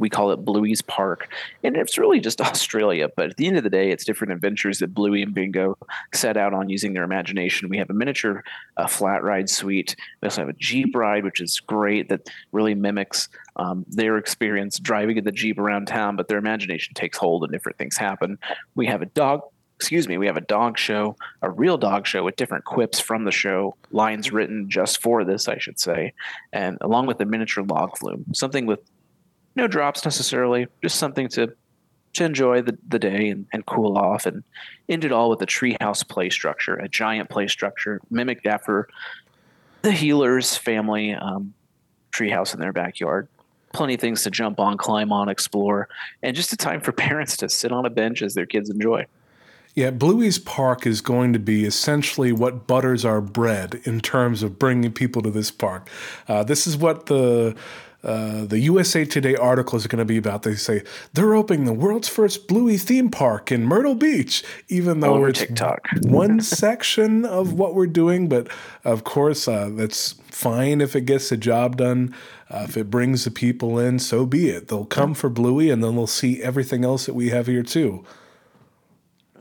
we 0.00 0.08
call 0.08 0.30
it 0.30 0.44
Bluey's 0.44 0.80
Park, 0.80 1.28
and 1.64 1.76
it's 1.76 1.98
really 1.98 2.20
just 2.20 2.40
Australia. 2.40 3.08
But 3.16 3.30
at 3.30 3.36
the 3.36 3.48
end 3.48 3.56
of 3.56 3.64
the 3.64 3.70
day, 3.70 3.90
it's 3.90 4.04
different 4.04 4.32
adventures 4.32 4.78
that 4.78 4.94
Bluey 4.94 5.22
and 5.22 5.34
Bingo 5.34 5.76
set 6.14 6.36
out 6.36 6.54
on 6.54 6.68
using 6.68 6.92
their 6.92 7.02
imagination. 7.02 7.68
We 7.68 7.78
have 7.78 7.90
a 7.90 7.94
miniature 7.94 8.44
uh, 8.76 8.86
flat 8.86 9.24
ride 9.24 9.50
suite. 9.50 9.96
We 10.22 10.26
also 10.26 10.42
have 10.42 10.50
a 10.50 10.58
Jeep 10.58 10.94
ride, 10.94 11.24
which 11.24 11.40
is 11.40 11.58
great, 11.58 12.08
that 12.10 12.28
really 12.52 12.74
mimics 12.74 13.28
um, 13.56 13.84
their 13.88 14.18
experience 14.18 14.78
driving 14.78 15.16
in 15.16 15.24
the 15.24 15.32
Jeep 15.32 15.58
around 15.58 15.86
town, 15.86 16.14
but 16.14 16.28
their 16.28 16.38
imagination 16.38 16.94
takes 16.94 17.18
hold 17.18 17.42
and 17.42 17.50
different 17.50 17.78
things 17.78 17.96
happen. 17.96 18.38
We 18.76 18.86
have 18.86 19.02
a 19.02 19.06
dog 19.06 19.40
excuse 19.78 20.08
me, 20.08 20.18
we 20.18 20.26
have 20.26 20.36
a 20.36 20.40
dog 20.40 20.76
show, 20.76 21.14
a 21.40 21.48
real 21.48 21.78
dog 21.78 22.04
show 22.04 22.24
with 22.24 22.34
different 22.34 22.64
quips 22.64 22.98
from 22.98 23.24
the 23.24 23.30
show, 23.30 23.76
lines 23.92 24.32
written 24.32 24.68
just 24.68 25.00
for 25.00 25.24
this, 25.24 25.46
I 25.46 25.58
should 25.58 25.78
say, 25.78 26.14
and 26.52 26.78
along 26.80 27.06
with 27.06 27.20
a 27.20 27.24
miniature 27.24 27.62
log 27.62 27.96
flume, 27.96 28.24
something 28.34 28.66
with 28.66 28.80
no 29.54 29.68
drops 29.68 30.04
necessarily, 30.04 30.66
just 30.82 30.96
something 30.96 31.28
to 31.28 31.54
to 32.14 32.24
enjoy 32.24 32.60
the, 32.60 32.76
the 32.88 32.98
day 32.98 33.28
and, 33.28 33.46
and 33.52 33.64
cool 33.66 33.96
off 33.96 34.26
and 34.26 34.42
end 34.88 35.04
it 35.04 35.12
all 35.12 35.30
with 35.30 35.40
a 35.42 35.46
treehouse 35.46 36.08
play 36.08 36.28
structure, 36.28 36.74
a 36.74 36.88
giant 36.88 37.30
play 37.30 37.46
structure 37.46 38.00
mimicked 38.10 38.46
after 38.46 38.88
the 39.82 39.92
Heeler's 39.92 40.56
family 40.56 41.14
um, 41.14 41.54
treehouse 42.10 42.52
in 42.52 42.58
their 42.58 42.72
backyard. 42.72 43.28
Plenty 43.72 43.94
of 43.94 44.00
things 44.00 44.24
to 44.24 44.30
jump 44.30 44.58
on, 44.58 44.76
climb 44.76 45.12
on, 45.12 45.28
explore, 45.28 45.88
and 46.20 46.34
just 46.34 46.52
a 46.52 46.56
time 46.56 46.80
for 46.80 46.90
parents 47.06 47.36
to 47.36 47.48
sit 47.48 47.70
on 47.70 47.86
a 47.86 47.90
bench 47.90 48.22
as 48.22 48.34
their 48.34 48.46
kids 48.46 48.70
enjoy. 48.70 49.06
Yeah, 49.74 49.90
Bluey's 49.90 50.38
Park 50.38 50.86
is 50.86 51.00
going 51.00 51.32
to 51.34 51.38
be 51.38 51.64
essentially 51.64 52.32
what 52.32 52.66
butters 52.66 53.04
our 53.04 53.20
bread 53.20 53.80
in 53.84 54.00
terms 54.00 54.42
of 54.42 54.58
bringing 54.58 54.92
people 54.92 55.22
to 55.22 55.30
this 55.30 55.50
park. 55.50 55.88
Uh, 56.26 56.42
this 56.42 56.66
is 56.66 56.76
what 56.76 57.06
the 57.06 57.54
uh, 58.04 58.44
the 58.44 58.60
USA 58.60 59.04
Today 59.04 59.34
article 59.34 59.76
is 59.76 59.86
going 59.88 59.98
to 59.98 60.04
be 60.04 60.16
about. 60.16 60.44
They 60.44 60.54
say 60.54 60.82
they're 61.14 61.34
opening 61.34 61.64
the 61.64 61.72
world's 61.72 62.08
first 62.08 62.46
Bluey 62.46 62.76
theme 62.76 63.10
park 63.10 63.50
in 63.50 63.64
Myrtle 63.64 63.96
Beach, 63.96 64.44
even 64.68 65.00
though 65.00 65.14
Over 65.14 65.28
it's 65.30 65.40
TikTok. 65.40 65.80
one 66.02 66.40
section 66.40 67.24
of 67.24 67.52
what 67.54 67.74
we're 67.74 67.86
doing. 67.88 68.28
But 68.28 68.48
of 68.84 69.02
course, 69.02 69.48
uh, 69.48 69.70
that's 69.72 70.12
fine 70.30 70.80
if 70.80 70.94
it 70.94 71.02
gets 71.02 71.28
the 71.28 71.36
job 71.36 71.76
done. 71.76 72.14
Uh, 72.50 72.64
if 72.68 72.76
it 72.76 72.88
brings 72.88 73.24
the 73.24 73.30
people 73.32 73.78
in, 73.80 73.98
so 73.98 74.24
be 74.24 74.48
it. 74.48 74.68
They'll 74.68 74.86
come 74.86 75.12
for 75.12 75.28
Bluey, 75.28 75.68
and 75.68 75.82
then 75.82 75.96
they'll 75.96 76.06
see 76.06 76.40
everything 76.42 76.84
else 76.84 77.04
that 77.06 77.14
we 77.14 77.30
have 77.30 77.46
here 77.48 77.64
too. 77.64 78.04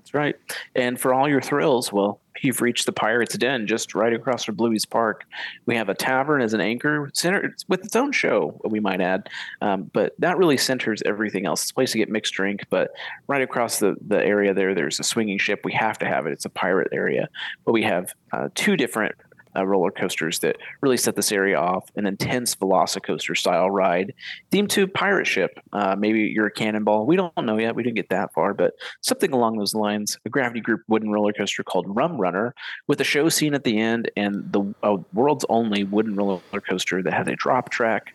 That's 0.07 0.13
right. 0.13 0.35
And 0.73 0.97
for 0.97 1.13
all 1.13 1.27
your 1.27 1.41
thrills, 1.41 1.91
well, 1.91 2.21
you've 2.41 2.61
reached 2.61 2.85
the 2.85 2.93
Pirates 2.93 3.37
Den 3.37 3.67
just 3.67 3.93
right 3.93 4.13
across 4.13 4.45
from 4.45 4.55
Bluey's 4.55 4.85
Park. 4.85 5.25
We 5.65 5.75
have 5.75 5.89
a 5.89 5.93
tavern 5.93 6.41
as 6.41 6.53
an 6.53 6.61
anchor, 6.61 7.09
center 7.13 7.53
with 7.67 7.83
its 7.83 7.93
own 7.93 8.13
show, 8.13 8.57
we 8.63 8.79
might 8.79 9.01
add. 9.01 9.27
Um, 9.61 9.91
but 9.91 10.13
that 10.19 10.37
really 10.37 10.55
centers 10.55 11.03
everything 11.05 11.45
else. 11.45 11.63
It's 11.63 11.71
a 11.71 11.73
place 11.73 11.91
to 11.91 11.97
get 11.97 12.07
mixed 12.07 12.33
drink, 12.35 12.61
but 12.69 12.91
right 13.27 13.41
across 13.41 13.79
the, 13.79 13.97
the 14.07 14.23
area 14.23 14.53
there, 14.53 14.73
there's 14.73 14.97
a 15.01 15.03
swinging 15.03 15.39
ship. 15.39 15.59
We 15.65 15.73
have 15.73 15.97
to 15.97 16.05
have 16.05 16.25
it. 16.25 16.31
It's 16.31 16.45
a 16.45 16.49
pirate 16.49 16.87
area. 16.93 17.27
But 17.65 17.73
we 17.73 17.83
have 17.83 18.13
uh, 18.31 18.47
two 18.55 18.77
different 18.77 19.13
uh, 19.57 19.65
roller 19.65 19.91
coasters 19.91 20.39
that 20.39 20.57
really 20.81 20.97
set 20.97 21.15
this 21.15 21.31
area 21.31 21.57
off. 21.57 21.89
An 21.95 22.05
intense 22.05 22.55
Velocicoaster 22.55 23.35
style 23.35 23.69
ride 23.71 24.13
themed 24.51 24.69
to 24.69 24.87
pirate 24.87 25.25
ship. 25.25 25.59
Uh, 25.73 25.95
maybe 25.97 26.19
you're 26.33 26.47
a 26.47 26.51
cannonball. 26.51 27.05
We 27.05 27.15
don't 27.15 27.33
know 27.43 27.57
yet. 27.57 27.75
We 27.75 27.83
didn't 27.83 27.95
get 27.95 28.09
that 28.09 28.33
far, 28.33 28.53
but 28.53 28.73
something 29.01 29.33
along 29.33 29.57
those 29.57 29.73
lines. 29.73 30.17
A 30.25 30.29
Gravity 30.29 30.61
Group 30.61 30.81
wooden 30.87 31.09
roller 31.11 31.33
coaster 31.33 31.63
called 31.63 31.85
Rum 31.87 32.17
Runner 32.17 32.53
with 32.87 33.01
a 33.01 33.03
show 33.03 33.29
scene 33.29 33.53
at 33.53 33.63
the 33.63 33.79
end 33.79 34.11
and 34.15 34.51
the 34.51 34.73
uh, 34.83 34.97
world's 35.13 35.45
only 35.49 35.83
wooden 35.83 36.15
roller 36.15 36.41
coaster 36.69 37.01
that 37.03 37.13
has 37.13 37.27
a 37.27 37.35
drop 37.35 37.69
track. 37.69 38.13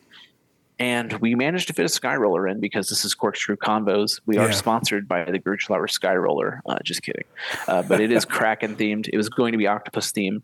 And 0.78 1.12
we 1.20 1.34
managed 1.36 1.68
to 1.68 1.74
fit 1.74 1.84
a 1.84 1.88
sky 1.88 2.16
roller 2.16 2.48
in 2.48 2.58
because 2.58 2.88
this 2.88 3.04
is 3.04 3.14
Corkscrew 3.14 3.56
Convos. 3.56 4.20
We 4.26 4.36
Yeah. 4.36 4.46
are 4.46 4.52
sponsored 4.52 5.06
by 5.06 5.24
the 5.24 5.38
Gerstlauer 5.38 5.88
Sky 5.88 6.16
Roller. 6.16 6.60
Uh, 6.66 6.78
just 6.82 7.02
kidding. 7.02 7.24
Uh, 7.68 7.82
but 7.82 8.00
it 8.00 8.10
is 8.10 8.24
Kraken 8.36 8.74
themed. 8.74 9.08
It 9.12 9.16
was 9.16 9.28
going 9.28 9.52
to 9.52 9.58
be 9.58 9.66
octopus 9.68 10.10
themed. 10.10 10.42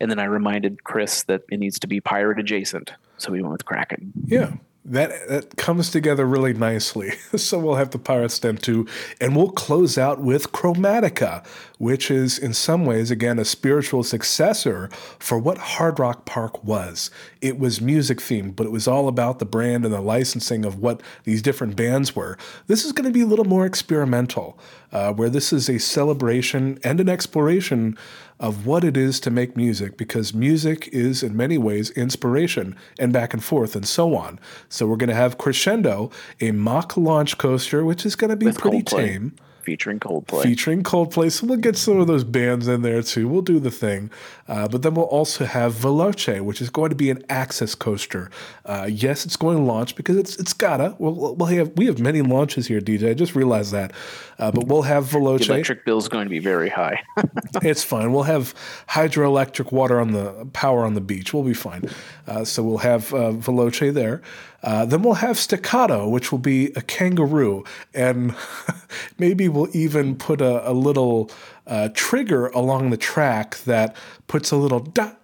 And 0.00 0.10
then 0.10 0.18
I 0.18 0.24
reminded 0.24 0.84
Chris 0.84 1.24
that 1.24 1.42
it 1.50 1.58
needs 1.58 1.78
to 1.80 1.86
be 1.86 2.00
pirate 2.00 2.38
adjacent. 2.38 2.92
So 3.16 3.32
we 3.32 3.42
went 3.42 3.52
with 3.52 3.64
Kraken. 3.64 4.12
Yeah. 4.26 4.52
That, 4.84 5.28
that 5.28 5.56
comes 5.56 5.90
together 5.90 6.24
really 6.24 6.54
nicely. 6.54 7.10
so 7.36 7.58
we'll 7.58 7.74
have 7.74 7.90
the 7.90 7.98
Pirates 7.98 8.38
Den 8.38 8.56
too. 8.56 8.86
And 9.20 9.36
we'll 9.36 9.50
close 9.50 9.98
out 9.98 10.20
with 10.20 10.52
Chromatica, 10.52 11.44
which 11.76 12.10
is 12.10 12.38
in 12.38 12.54
some 12.54 12.86
ways, 12.86 13.10
again, 13.10 13.38
a 13.38 13.44
spiritual 13.44 14.02
successor 14.02 14.88
for 15.18 15.38
what 15.38 15.58
Hard 15.58 15.98
Rock 15.98 16.24
Park 16.24 16.64
was. 16.64 17.10
It 17.42 17.58
was 17.58 17.82
music 17.82 18.18
themed, 18.18 18.56
but 18.56 18.66
it 18.66 18.72
was 18.72 18.88
all 18.88 19.08
about 19.08 19.40
the 19.40 19.44
brand 19.44 19.84
and 19.84 19.92
the 19.92 20.00
licensing 20.00 20.64
of 20.64 20.78
what 20.78 21.02
these 21.24 21.42
different 21.42 21.76
bands 21.76 22.16
were. 22.16 22.38
This 22.66 22.86
is 22.86 22.92
going 22.92 23.04
to 23.04 23.12
be 23.12 23.22
a 23.22 23.26
little 23.26 23.44
more 23.44 23.66
experimental, 23.66 24.58
uh, 24.90 25.12
where 25.12 25.28
this 25.28 25.52
is 25.52 25.68
a 25.68 25.78
celebration 25.78 26.78
and 26.82 26.98
an 26.98 27.10
exploration 27.10 27.98
of 28.40 28.66
what 28.66 28.84
it 28.84 28.96
is 28.96 29.18
to 29.20 29.30
make 29.30 29.56
music 29.56 29.96
because 29.96 30.32
music 30.32 30.88
is 30.92 31.22
in 31.22 31.36
many 31.36 31.58
ways 31.58 31.90
inspiration 31.90 32.76
and 32.98 33.12
back 33.12 33.32
and 33.34 33.42
forth 33.42 33.74
and 33.74 33.86
so 33.86 34.14
on. 34.14 34.38
So 34.68 34.86
we're 34.86 34.96
going 34.96 35.08
to 35.08 35.14
have 35.14 35.38
Crescendo, 35.38 36.10
a 36.40 36.52
Mack 36.52 36.96
launch 36.96 37.38
coaster, 37.38 37.84
which 37.84 38.06
is 38.06 38.14
going 38.16 38.30
to 38.30 38.36
be 38.36 38.46
With 38.46 38.58
pretty 38.58 38.82
Coldplay. 38.82 39.06
tame. 39.06 39.32
Featuring 39.68 40.00
Coldplay. 40.00 40.42
Featuring 40.42 40.82
Coldplay, 40.82 41.30
so 41.30 41.46
we'll 41.46 41.58
get 41.58 41.76
some 41.76 42.00
of 42.00 42.06
those 42.06 42.24
bands 42.24 42.68
in 42.68 42.80
there 42.80 43.02
too. 43.02 43.28
We'll 43.28 43.42
do 43.42 43.60
the 43.60 43.70
thing, 43.70 44.10
uh, 44.48 44.66
but 44.66 44.80
then 44.82 44.94
we'll 44.94 45.04
also 45.04 45.44
have 45.44 45.74
Veloce, 45.74 46.40
which 46.40 46.62
is 46.62 46.70
going 46.70 46.88
to 46.88 46.96
be 46.96 47.10
an 47.10 47.22
access 47.28 47.74
coaster. 47.74 48.30
Uh, 48.64 48.88
yes, 48.90 49.26
it's 49.26 49.36
going 49.36 49.58
to 49.58 49.62
launch 49.62 49.94
because 49.94 50.16
it's 50.16 50.36
it's 50.38 50.54
gotta. 50.54 50.96
We'll, 50.98 51.34
we'll 51.34 51.48
have 51.48 51.72
we 51.76 51.84
have 51.84 51.98
many 51.98 52.22
launches 52.22 52.66
here, 52.66 52.80
DJ. 52.80 53.10
I 53.10 53.14
just 53.14 53.34
realized 53.34 53.72
that, 53.72 53.92
uh, 54.38 54.50
but 54.50 54.66
we'll 54.68 54.82
have 54.82 55.10
the 55.10 55.18
Veloce. 55.18 55.48
electric 55.50 55.84
bill 55.84 55.98
is 55.98 56.08
going 56.08 56.24
to 56.24 56.30
be 56.30 56.38
very 56.38 56.70
high. 56.70 57.02
It's 57.62 57.82
fine. 57.82 58.12
We'll 58.12 58.22
have 58.22 58.54
hydroelectric 58.88 59.72
water 59.72 60.00
on 60.00 60.12
the 60.12 60.48
power 60.52 60.84
on 60.84 60.94
the 60.94 61.00
beach. 61.00 61.34
We'll 61.34 61.42
be 61.42 61.54
fine. 61.54 61.90
Uh, 62.26 62.44
so 62.44 62.62
we'll 62.62 62.78
have 62.78 63.12
uh, 63.12 63.32
Veloce 63.32 63.92
there. 63.92 64.22
Uh, 64.62 64.84
then 64.84 65.02
we'll 65.02 65.14
have 65.14 65.38
Staccato, 65.38 66.08
which 66.08 66.32
will 66.32 66.38
be 66.38 66.72
a 66.74 66.82
kangaroo, 66.82 67.64
and 67.94 68.34
maybe 69.18 69.48
we'll 69.48 69.74
even 69.74 70.16
put 70.16 70.40
a, 70.40 70.68
a 70.68 70.72
little 70.72 71.30
uh, 71.66 71.88
trigger 71.94 72.48
along 72.48 72.90
the 72.90 72.96
track 72.96 73.58
that 73.58 73.94
puts 74.26 74.50
a 74.50 74.56
little 74.56 74.80
dot 74.80 75.20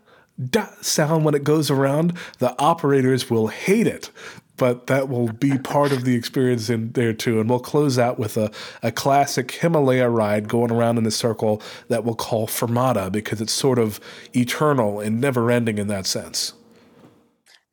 dot 0.51 0.85
sound 0.85 1.24
when 1.24 1.35
it 1.35 1.44
goes 1.44 1.70
around. 1.70 2.16
The 2.39 2.59
operators 2.61 3.31
will 3.31 3.48
hate 3.48 3.86
it. 3.86 4.11
But 4.56 4.86
that 4.86 5.09
will 5.09 5.32
be 5.32 5.59
part 5.59 5.90
of 5.90 6.05
the 6.05 6.15
experience 6.15 6.70
in 6.70 6.93
there 6.93 7.12
too. 7.12 7.40
And 7.40 7.51
we'll 7.51 7.59
close 7.59 7.98
out 7.98 8.20
with 8.20 8.36
a, 8.36 8.52
a 8.85 8.93
classic 8.93 9.51
Himalaya 9.51 10.09
ride 10.09 10.48
going 10.48 10.70
around 10.70 10.97
in 10.97 11.06
a 11.06 11.11
circle 11.11 11.61
that 11.89 12.05
we'll 12.05 12.15
call 12.15 12.47
Fermata 12.47 13.11
because 13.11 13.40
it's 13.40 13.52
sort 13.52 13.81
of 13.81 13.98
eternal 14.35 15.01
and 15.01 15.20
never 15.20 15.51
ending 15.51 15.78
in 15.78 15.89
that 15.89 16.06
sense. 16.06 16.52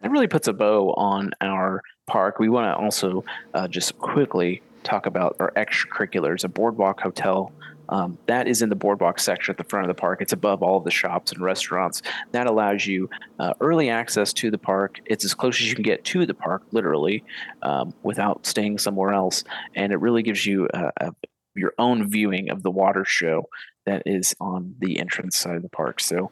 That 0.02 0.12
really 0.12 0.28
puts 0.28 0.48
a 0.48 0.54
bow 0.54 0.94
on 0.94 1.32
our 1.42 1.84
park. 2.08 2.40
We 2.40 2.50
want 2.50 2.66
to 2.66 2.76
also 2.76 3.24
uh, 3.54 3.68
just 3.68 3.98
quickly 4.00 4.62
talk 4.84 5.06
about 5.06 5.36
our 5.40 5.52
extracurriculars, 5.52 6.44
a 6.44 6.48
boardwalk 6.48 7.00
hotel. 7.02 7.52
Um, 7.90 8.18
that 8.26 8.48
is 8.48 8.62
in 8.62 8.70
the 8.70 8.76
boardwalk 8.76 9.20
section 9.20 9.52
at 9.52 9.58
the 9.58 9.66
front 9.66 9.90
of 9.90 9.96
the 9.96 10.00
park. 10.00 10.22
It's 10.22 10.32
above 10.32 10.64
all 10.64 10.78
of 10.78 10.86
the 10.86 10.92
shops 10.92 11.34
and 11.34 11.42
restaurants. 11.42 12.02
That 12.32 12.48
allows 12.48 12.86
you 12.88 13.10
uh, 13.38 13.54
early 13.60 13.90
access 13.90 14.32
to 14.34 14.50
the 14.50 14.58
park. 14.58 15.02
It's 15.06 15.26
as 15.26 15.34
close 15.34 15.60
as 15.60 15.68
you 15.68 15.76
can 15.76 15.84
get 15.84 16.04
to 16.06 16.26
the 16.26 16.34
park, 16.34 16.64
literally, 16.72 17.24
um, 17.62 17.94
without 18.02 18.46
staying 18.46 18.78
somewhere 18.78 19.12
else. 19.12 19.44
And 19.76 19.92
it 19.92 19.98
really 19.98 20.24
gives 20.24 20.46
you 20.46 20.68
uh, 20.74 20.92
a, 21.02 21.14
your 21.56 21.74
own 21.78 22.10
viewing 22.10 22.50
of 22.50 22.64
the 22.64 22.72
water 22.72 23.04
show 23.04 23.50
that 23.86 24.04
is 24.06 24.34
on 24.40 24.74
the 24.80 24.98
entrance 24.98 25.38
side 25.38 25.58
of 25.58 25.62
the 25.62 25.70
park. 25.70 26.00
So 26.00 26.32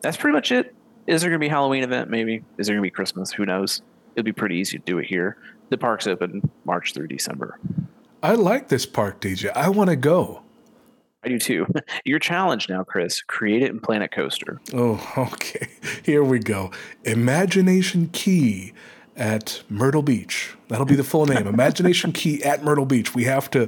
that's 0.00 0.16
pretty 0.16 0.34
much 0.34 0.50
it. 0.50 0.74
Is 1.10 1.22
there 1.22 1.30
going 1.30 1.40
to 1.40 1.44
be 1.44 1.48
a 1.48 1.50
Halloween 1.50 1.82
event? 1.82 2.08
Maybe. 2.08 2.44
Is 2.56 2.68
there 2.68 2.74
going 2.74 2.84
to 2.84 2.86
be 2.86 2.90
Christmas? 2.90 3.32
Who 3.32 3.44
knows? 3.44 3.82
It'd 4.14 4.24
be 4.24 4.32
pretty 4.32 4.56
easy 4.56 4.78
to 4.78 4.84
do 4.84 4.98
it 4.98 5.06
here. 5.06 5.36
The 5.68 5.76
park's 5.76 6.06
open 6.06 6.48
March 6.64 6.94
through 6.94 7.08
December. 7.08 7.58
I 8.22 8.34
like 8.34 8.68
this 8.68 8.86
park, 8.86 9.20
DJ. 9.20 9.50
I 9.56 9.70
want 9.70 9.90
to 9.90 9.96
go. 9.96 10.42
I 11.24 11.28
do 11.28 11.40
too. 11.40 11.66
Your 12.04 12.20
challenge 12.20 12.68
now, 12.68 12.84
Chris. 12.84 13.22
Create 13.22 13.64
it 13.64 13.70
in 13.70 13.80
Planet 13.80 14.12
Coaster. 14.12 14.60
Oh, 14.72 15.12
okay. 15.32 15.68
Here 16.04 16.22
we 16.22 16.38
go. 16.38 16.70
Imagination 17.02 18.08
Key 18.12 18.72
at 19.16 19.64
Myrtle 19.68 20.02
Beach. 20.02 20.54
That'll 20.68 20.86
be 20.86 20.94
the 20.94 21.02
full 21.02 21.26
name. 21.26 21.46
Imagination 21.48 22.12
Key 22.12 22.44
at 22.44 22.62
Myrtle 22.62 22.86
Beach. 22.86 23.16
We 23.16 23.24
have 23.24 23.50
to 23.50 23.66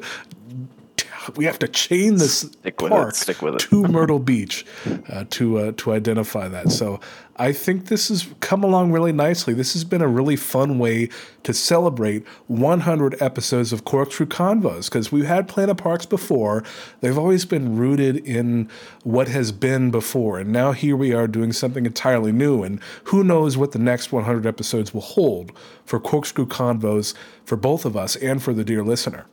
we 1.36 1.44
have 1.44 1.58
to 1.60 1.68
chain 1.68 2.16
this 2.16 2.40
Stick 2.40 2.80
with 2.80 2.90
park 2.90 3.10
it. 3.10 3.16
Stick 3.16 3.42
with 3.42 3.54
it. 3.54 3.60
to 3.60 3.84
Myrtle 3.84 4.18
Beach 4.18 4.64
uh, 5.08 5.24
to 5.30 5.58
uh, 5.58 5.72
to 5.76 5.92
identify 5.92 6.48
that. 6.48 6.70
So 6.70 7.00
I 7.36 7.52
think 7.52 7.86
this 7.86 8.08
has 8.08 8.28
come 8.40 8.62
along 8.62 8.92
really 8.92 9.12
nicely. 9.12 9.54
This 9.54 9.72
has 9.72 9.84
been 9.84 10.02
a 10.02 10.08
really 10.08 10.36
fun 10.36 10.78
way 10.78 11.08
to 11.44 11.54
celebrate 11.54 12.26
100 12.46 13.20
episodes 13.22 13.72
of 13.72 13.84
Corkscrew 13.84 14.26
Convos 14.26 14.84
because 14.84 15.10
we've 15.10 15.24
had 15.24 15.48
Plan-A-Parks 15.48 16.06
before. 16.06 16.62
They've 17.00 17.16
always 17.16 17.44
been 17.44 17.76
rooted 17.76 18.16
in 18.18 18.68
what 19.02 19.28
has 19.28 19.50
been 19.50 19.90
before, 19.90 20.40
and 20.40 20.52
now 20.52 20.72
here 20.72 20.96
we 20.96 21.12
are 21.14 21.26
doing 21.26 21.52
something 21.52 21.86
entirely 21.86 22.32
new. 22.32 22.62
And 22.62 22.80
who 23.04 23.24
knows 23.24 23.56
what 23.56 23.72
the 23.72 23.78
next 23.78 24.12
100 24.12 24.46
episodes 24.46 24.92
will 24.92 25.00
hold 25.00 25.52
for 25.86 25.98
Corkscrew 25.98 26.46
Convos 26.46 27.14
for 27.44 27.56
both 27.56 27.84
of 27.84 27.96
us 27.96 28.14
and 28.16 28.42
for 28.42 28.52
the 28.52 28.64
dear 28.64 28.82
listener. 28.84 29.26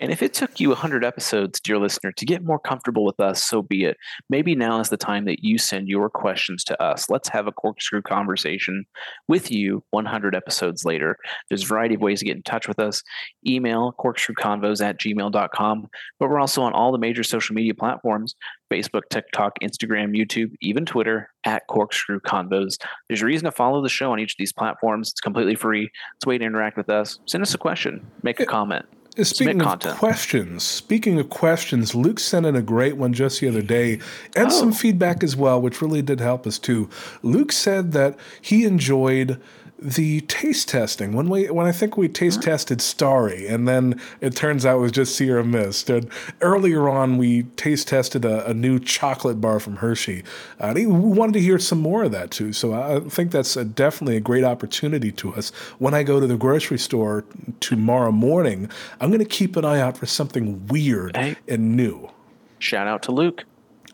And 0.00 0.10
if 0.10 0.22
it 0.22 0.32
took 0.32 0.58
you 0.58 0.70
100 0.70 1.04
episodes, 1.04 1.60
dear 1.60 1.78
listener, 1.78 2.10
to 2.12 2.24
get 2.24 2.42
more 2.42 2.58
comfortable 2.58 3.04
with 3.04 3.20
us, 3.20 3.44
so 3.44 3.60
be 3.60 3.84
it. 3.84 3.98
Maybe 4.30 4.54
now 4.54 4.80
is 4.80 4.88
the 4.88 4.96
time 4.96 5.26
that 5.26 5.44
you 5.44 5.58
send 5.58 5.88
your 5.88 6.08
questions 6.08 6.64
to 6.64 6.82
us. 6.82 7.10
Let's 7.10 7.28
have 7.28 7.46
a 7.46 7.52
corkscrew 7.52 8.00
conversation 8.00 8.86
with 9.28 9.50
you 9.50 9.84
100 9.90 10.34
episodes 10.34 10.86
later. 10.86 11.18
There's 11.48 11.64
a 11.64 11.66
variety 11.66 11.96
of 11.96 12.00
ways 12.00 12.20
to 12.20 12.24
get 12.24 12.36
in 12.36 12.42
touch 12.42 12.66
with 12.66 12.78
us. 12.78 13.02
Email 13.46 13.94
corkscrewconvos 13.98 14.82
at 14.82 14.98
gmail.com. 14.98 15.88
But 16.18 16.30
we're 16.30 16.40
also 16.40 16.62
on 16.62 16.72
all 16.72 16.92
the 16.92 16.98
major 16.98 17.22
social 17.22 17.54
media 17.54 17.74
platforms 17.74 18.34
Facebook, 18.72 19.02
TikTok, 19.10 19.58
Instagram, 19.62 20.16
YouTube, 20.16 20.52
even 20.62 20.86
Twitter 20.86 21.28
at 21.44 21.66
Corkscrew 21.66 22.20
Convos. 22.20 22.78
There's 23.08 23.20
a 23.20 23.26
reason 23.26 23.46
to 23.46 23.52
follow 23.52 23.82
the 23.82 23.88
show 23.88 24.12
on 24.12 24.20
each 24.20 24.34
of 24.34 24.38
these 24.38 24.52
platforms. 24.52 25.10
It's 25.10 25.20
completely 25.20 25.56
free. 25.56 25.90
It's 26.16 26.24
a 26.24 26.28
way 26.28 26.38
to 26.38 26.44
interact 26.44 26.76
with 26.76 26.88
us. 26.88 27.18
Send 27.26 27.42
us 27.42 27.52
a 27.52 27.58
question, 27.58 28.06
make 28.22 28.38
a 28.38 28.46
comment. 28.46 28.86
Speaking 29.16 29.24
Submit 29.24 29.56
of 29.56 29.62
content. 29.66 29.98
questions, 29.98 30.62
speaking 30.62 31.18
of 31.18 31.28
questions, 31.30 31.94
Luke 31.96 32.20
sent 32.20 32.46
in 32.46 32.54
a 32.54 32.62
great 32.62 32.96
one 32.96 33.12
just 33.12 33.40
the 33.40 33.48
other 33.48 33.60
day 33.60 33.98
and 34.36 34.52
some 34.52 34.68
Oh. 34.68 34.72
feedback 34.72 35.22
as 35.24 35.36
well, 35.36 35.60
which 35.60 35.82
really 35.82 36.00
did 36.00 36.20
help 36.20 36.46
us 36.46 36.58
too. 36.58 36.88
Luke 37.22 37.50
said 37.52 37.90
that 37.92 38.16
he 38.40 38.64
enjoyed 38.64 39.38
the 39.82 40.20
taste 40.22 40.68
testing 40.68 41.14
when 41.14 41.28
we 41.30 41.50
when 41.50 41.66
I 41.66 41.72
think 41.72 41.96
we 41.96 42.06
taste 42.08 42.42
tested 42.42 42.82
Starry, 42.82 43.46
and 43.46 43.66
then 43.66 43.98
it 44.20 44.36
turns 44.36 44.66
out 44.66 44.76
it 44.76 44.80
was 44.80 44.92
just 44.92 45.16
Sierra 45.16 45.42
Mist. 45.44 45.88
And 45.88 46.08
earlier 46.42 46.88
on, 46.88 47.16
we 47.16 47.44
taste 47.56 47.88
tested 47.88 48.24
a, 48.24 48.46
a 48.48 48.54
new 48.54 48.78
chocolate 48.78 49.40
bar 49.40 49.58
from 49.58 49.76
Hershey. 49.76 50.22
Uh, 50.60 50.66
and 50.66 50.78
he 50.78 50.86
wanted 50.86 51.32
to 51.32 51.40
hear 51.40 51.58
some 51.58 51.80
more 51.80 52.04
of 52.04 52.12
that 52.12 52.30
too. 52.30 52.52
So 52.52 52.74
I 52.74 53.00
think 53.00 53.32
that's 53.32 53.56
a, 53.56 53.64
definitely 53.64 54.16
a 54.16 54.20
great 54.20 54.44
opportunity 54.44 55.10
to 55.12 55.34
us. 55.34 55.50
When 55.78 55.94
I 55.94 56.02
go 56.02 56.20
to 56.20 56.26
the 56.26 56.36
grocery 56.36 56.78
store 56.78 57.24
tomorrow 57.60 58.12
morning, 58.12 58.68
I'm 59.00 59.08
going 59.10 59.20
to 59.20 59.24
keep 59.24 59.56
an 59.56 59.64
eye 59.64 59.80
out 59.80 59.96
for 59.96 60.06
something 60.06 60.66
weird 60.66 61.16
Hey. 61.16 61.36
and 61.48 61.74
new. 61.76 62.10
Shout 62.58 62.86
out 62.86 63.02
to 63.04 63.12
Luke. 63.12 63.44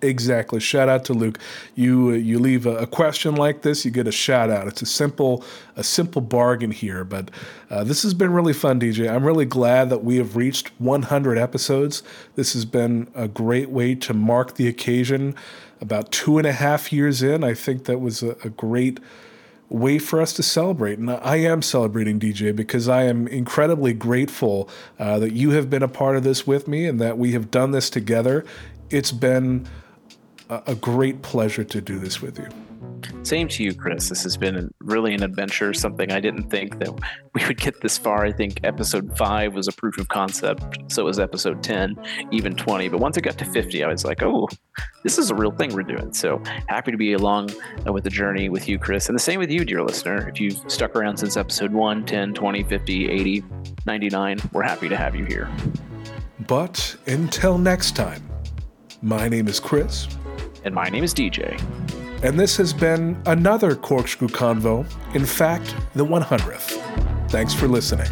Exactly. 0.07 0.61
Shout 0.61 0.89
out 0.89 1.05
to 1.07 1.15
Luke. 1.15 1.39
You 1.75 2.11
uh, 2.11 2.15
you 2.15 2.39
leave 2.39 2.65
a, 2.65 2.77
a 2.77 2.87
question 2.87 3.35
like 3.35 3.63
this, 3.63 3.85
you 3.85 3.91
get 3.91 4.07
a 4.07 4.13
shout 4.13 4.51
out. 4.51 4.69
It's 4.69 4.83
a 4.83 4.87
simple 4.87 5.45
a 5.77 5.83
simple 5.83 6.23
bargain 6.23 6.71
here, 6.71 7.05
but 7.05 7.31
uh, 7.71 7.85
this 7.85 8.03
has 8.03 8.15
been 8.15 8.33
really 8.33 8.53
fun, 8.53 8.79
DJ. 8.81 9.13
I'm 9.13 9.25
really 9.25 9.45
glad 9.45 9.91
that 9.91 10.05
we 10.05 10.17
have 10.17 10.37
reached 10.37 10.71
100 10.79 11.37
episodes. 11.37 12.03
This 12.37 12.53
has 12.53 12.65
been 12.65 13.11
a 13.15 13.29
great 13.29 13.71
way 13.71 13.95
to 13.97 14.15
mark 14.15 14.55
the 14.55 14.69
occasion. 14.69 15.35
About 15.81 16.11
two 16.11 16.39
and 16.39 16.47
a 16.47 16.53
half 16.53 16.93
years 16.93 17.23
in, 17.23 17.45
I 17.45 17.53
think 17.53 17.85
that 17.85 18.01
was 18.01 18.23
a, 18.23 18.31
a 18.45 18.49
great 18.49 18.99
way 19.69 19.99
for 19.99 20.21
us 20.21 20.33
to 20.35 20.43
celebrate. 20.43 20.99
And 20.99 21.11
I 21.11 21.37
am 21.37 21.61
celebrating, 21.63 22.21
DJ, 22.21 22.55
because 22.55 22.89
I 22.89 23.03
am 23.03 23.27
incredibly 23.27 23.93
grateful 23.93 24.69
uh, 24.99 25.19
that 25.19 25.33
you 25.33 25.51
have 25.51 25.69
been 25.69 25.83
a 25.83 25.89
part 25.89 26.17
of 26.17 26.23
this 26.23 26.47
with 26.47 26.69
me 26.69 26.87
and 26.87 27.01
that 27.01 27.19
we 27.19 27.33
have 27.33 27.51
done 27.51 27.73
this 27.73 27.91
together. 27.91 28.45
It's 28.91 29.13
been 29.13 29.67
a, 30.49 30.75
great 30.75 31.23
pleasure 31.23 31.65
to 31.65 31.81
do 31.81 31.99
this 31.99 32.23
with 32.23 32.39
you. 32.39 32.49
Same 33.23 33.49
to 33.49 33.63
you, 33.63 33.75
Chris. 33.75 34.09
This 34.09 34.23
has 34.23 34.37
been 34.37 34.73
really 34.81 35.13
an 35.15 35.23
adventure, 35.23 35.75
something 35.75 36.13
I 36.13 36.21
didn't 36.21 36.51
think 36.51 36.79
that 36.79 36.91
we 37.35 37.45
would 37.47 37.59
get 37.59 37.81
this 37.81 37.99
far. 37.99 38.25
I 38.25 38.33
think 38.33 38.61
episode 38.65 39.17
five 39.17 39.55
was 39.55 39.69
a 39.69 39.73
proof 39.73 39.99
of 39.99 40.09
concept. 40.09 40.93
So 40.93 41.05
was 41.05 41.19
episode 41.19 41.63
10, 41.63 41.97
even 42.31 42.55
20. 42.55 42.89
But 42.89 43.01
once 43.01 43.17
it 43.17 43.23
got 43.23 43.39
to 43.39 43.45
50, 43.45 43.85
I 43.85 43.89
was 43.89 44.05
like, 44.05 44.23
oh, 44.23 44.49
this 45.03 45.19
is 45.19 45.31
a 45.31 45.35
real 45.35 45.51
thing 45.51 45.75
we're 45.75 45.83
doing. 45.83 46.13
So 46.13 46.43
happy 46.69 46.91
to 46.91 46.97
be 46.97 47.13
along 47.13 47.51
uh, 47.87 47.93
with 47.93 48.05
the 48.05 48.11
journey 48.11 48.49
with 48.49 48.69
you, 48.69 48.79
Chris. 48.79 49.09
And 49.09 49.17
the 49.17 49.23
same 49.23 49.41
with 49.41 49.51
you, 49.51 49.65
dear 49.65 49.83
listener. 49.83 50.29
If 50.29 50.41
you've 50.41 50.59
stuck 50.71 50.95
around 50.97 51.17
since 51.19 51.37
episode 51.37 51.73
1, 51.73 52.07
10, 52.07 52.35
20, 52.35 52.63
50, 52.63 53.11
80, 53.11 53.45
99, 53.87 54.39
we're 54.53 54.63
happy 54.63 54.89
to 54.89 54.97
have 54.97 55.15
you 55.15 55.25
here. 55.25 55.51
But 56.47 56.97
until 57.07 57.59
next 57.59 57.97
time, 57.97 58.23
my 59.03 59.29
name 59.29 59.49
is 59.49 59.61
Chris, 59.61 60.09
And 60.67 60.75
my 60.75 60.89
name 60.89 61.05
is 61.05 61.15
DJ. 61.15 61.59
and 62.25 62.39
this 62.41 62.57
has 62.57 62.73
been 62.73 63.17
another 63.27 63.77
Corkscrew 63.77 64.27
Convo. 64.27 64.85
In 65.15 65.25
fact, 65.25 65.77
the 65.95 66.05
100th. 66.05 67.31
Thanks 67.31 67.55
for 67.55 67.69
listening. 67.69 68.11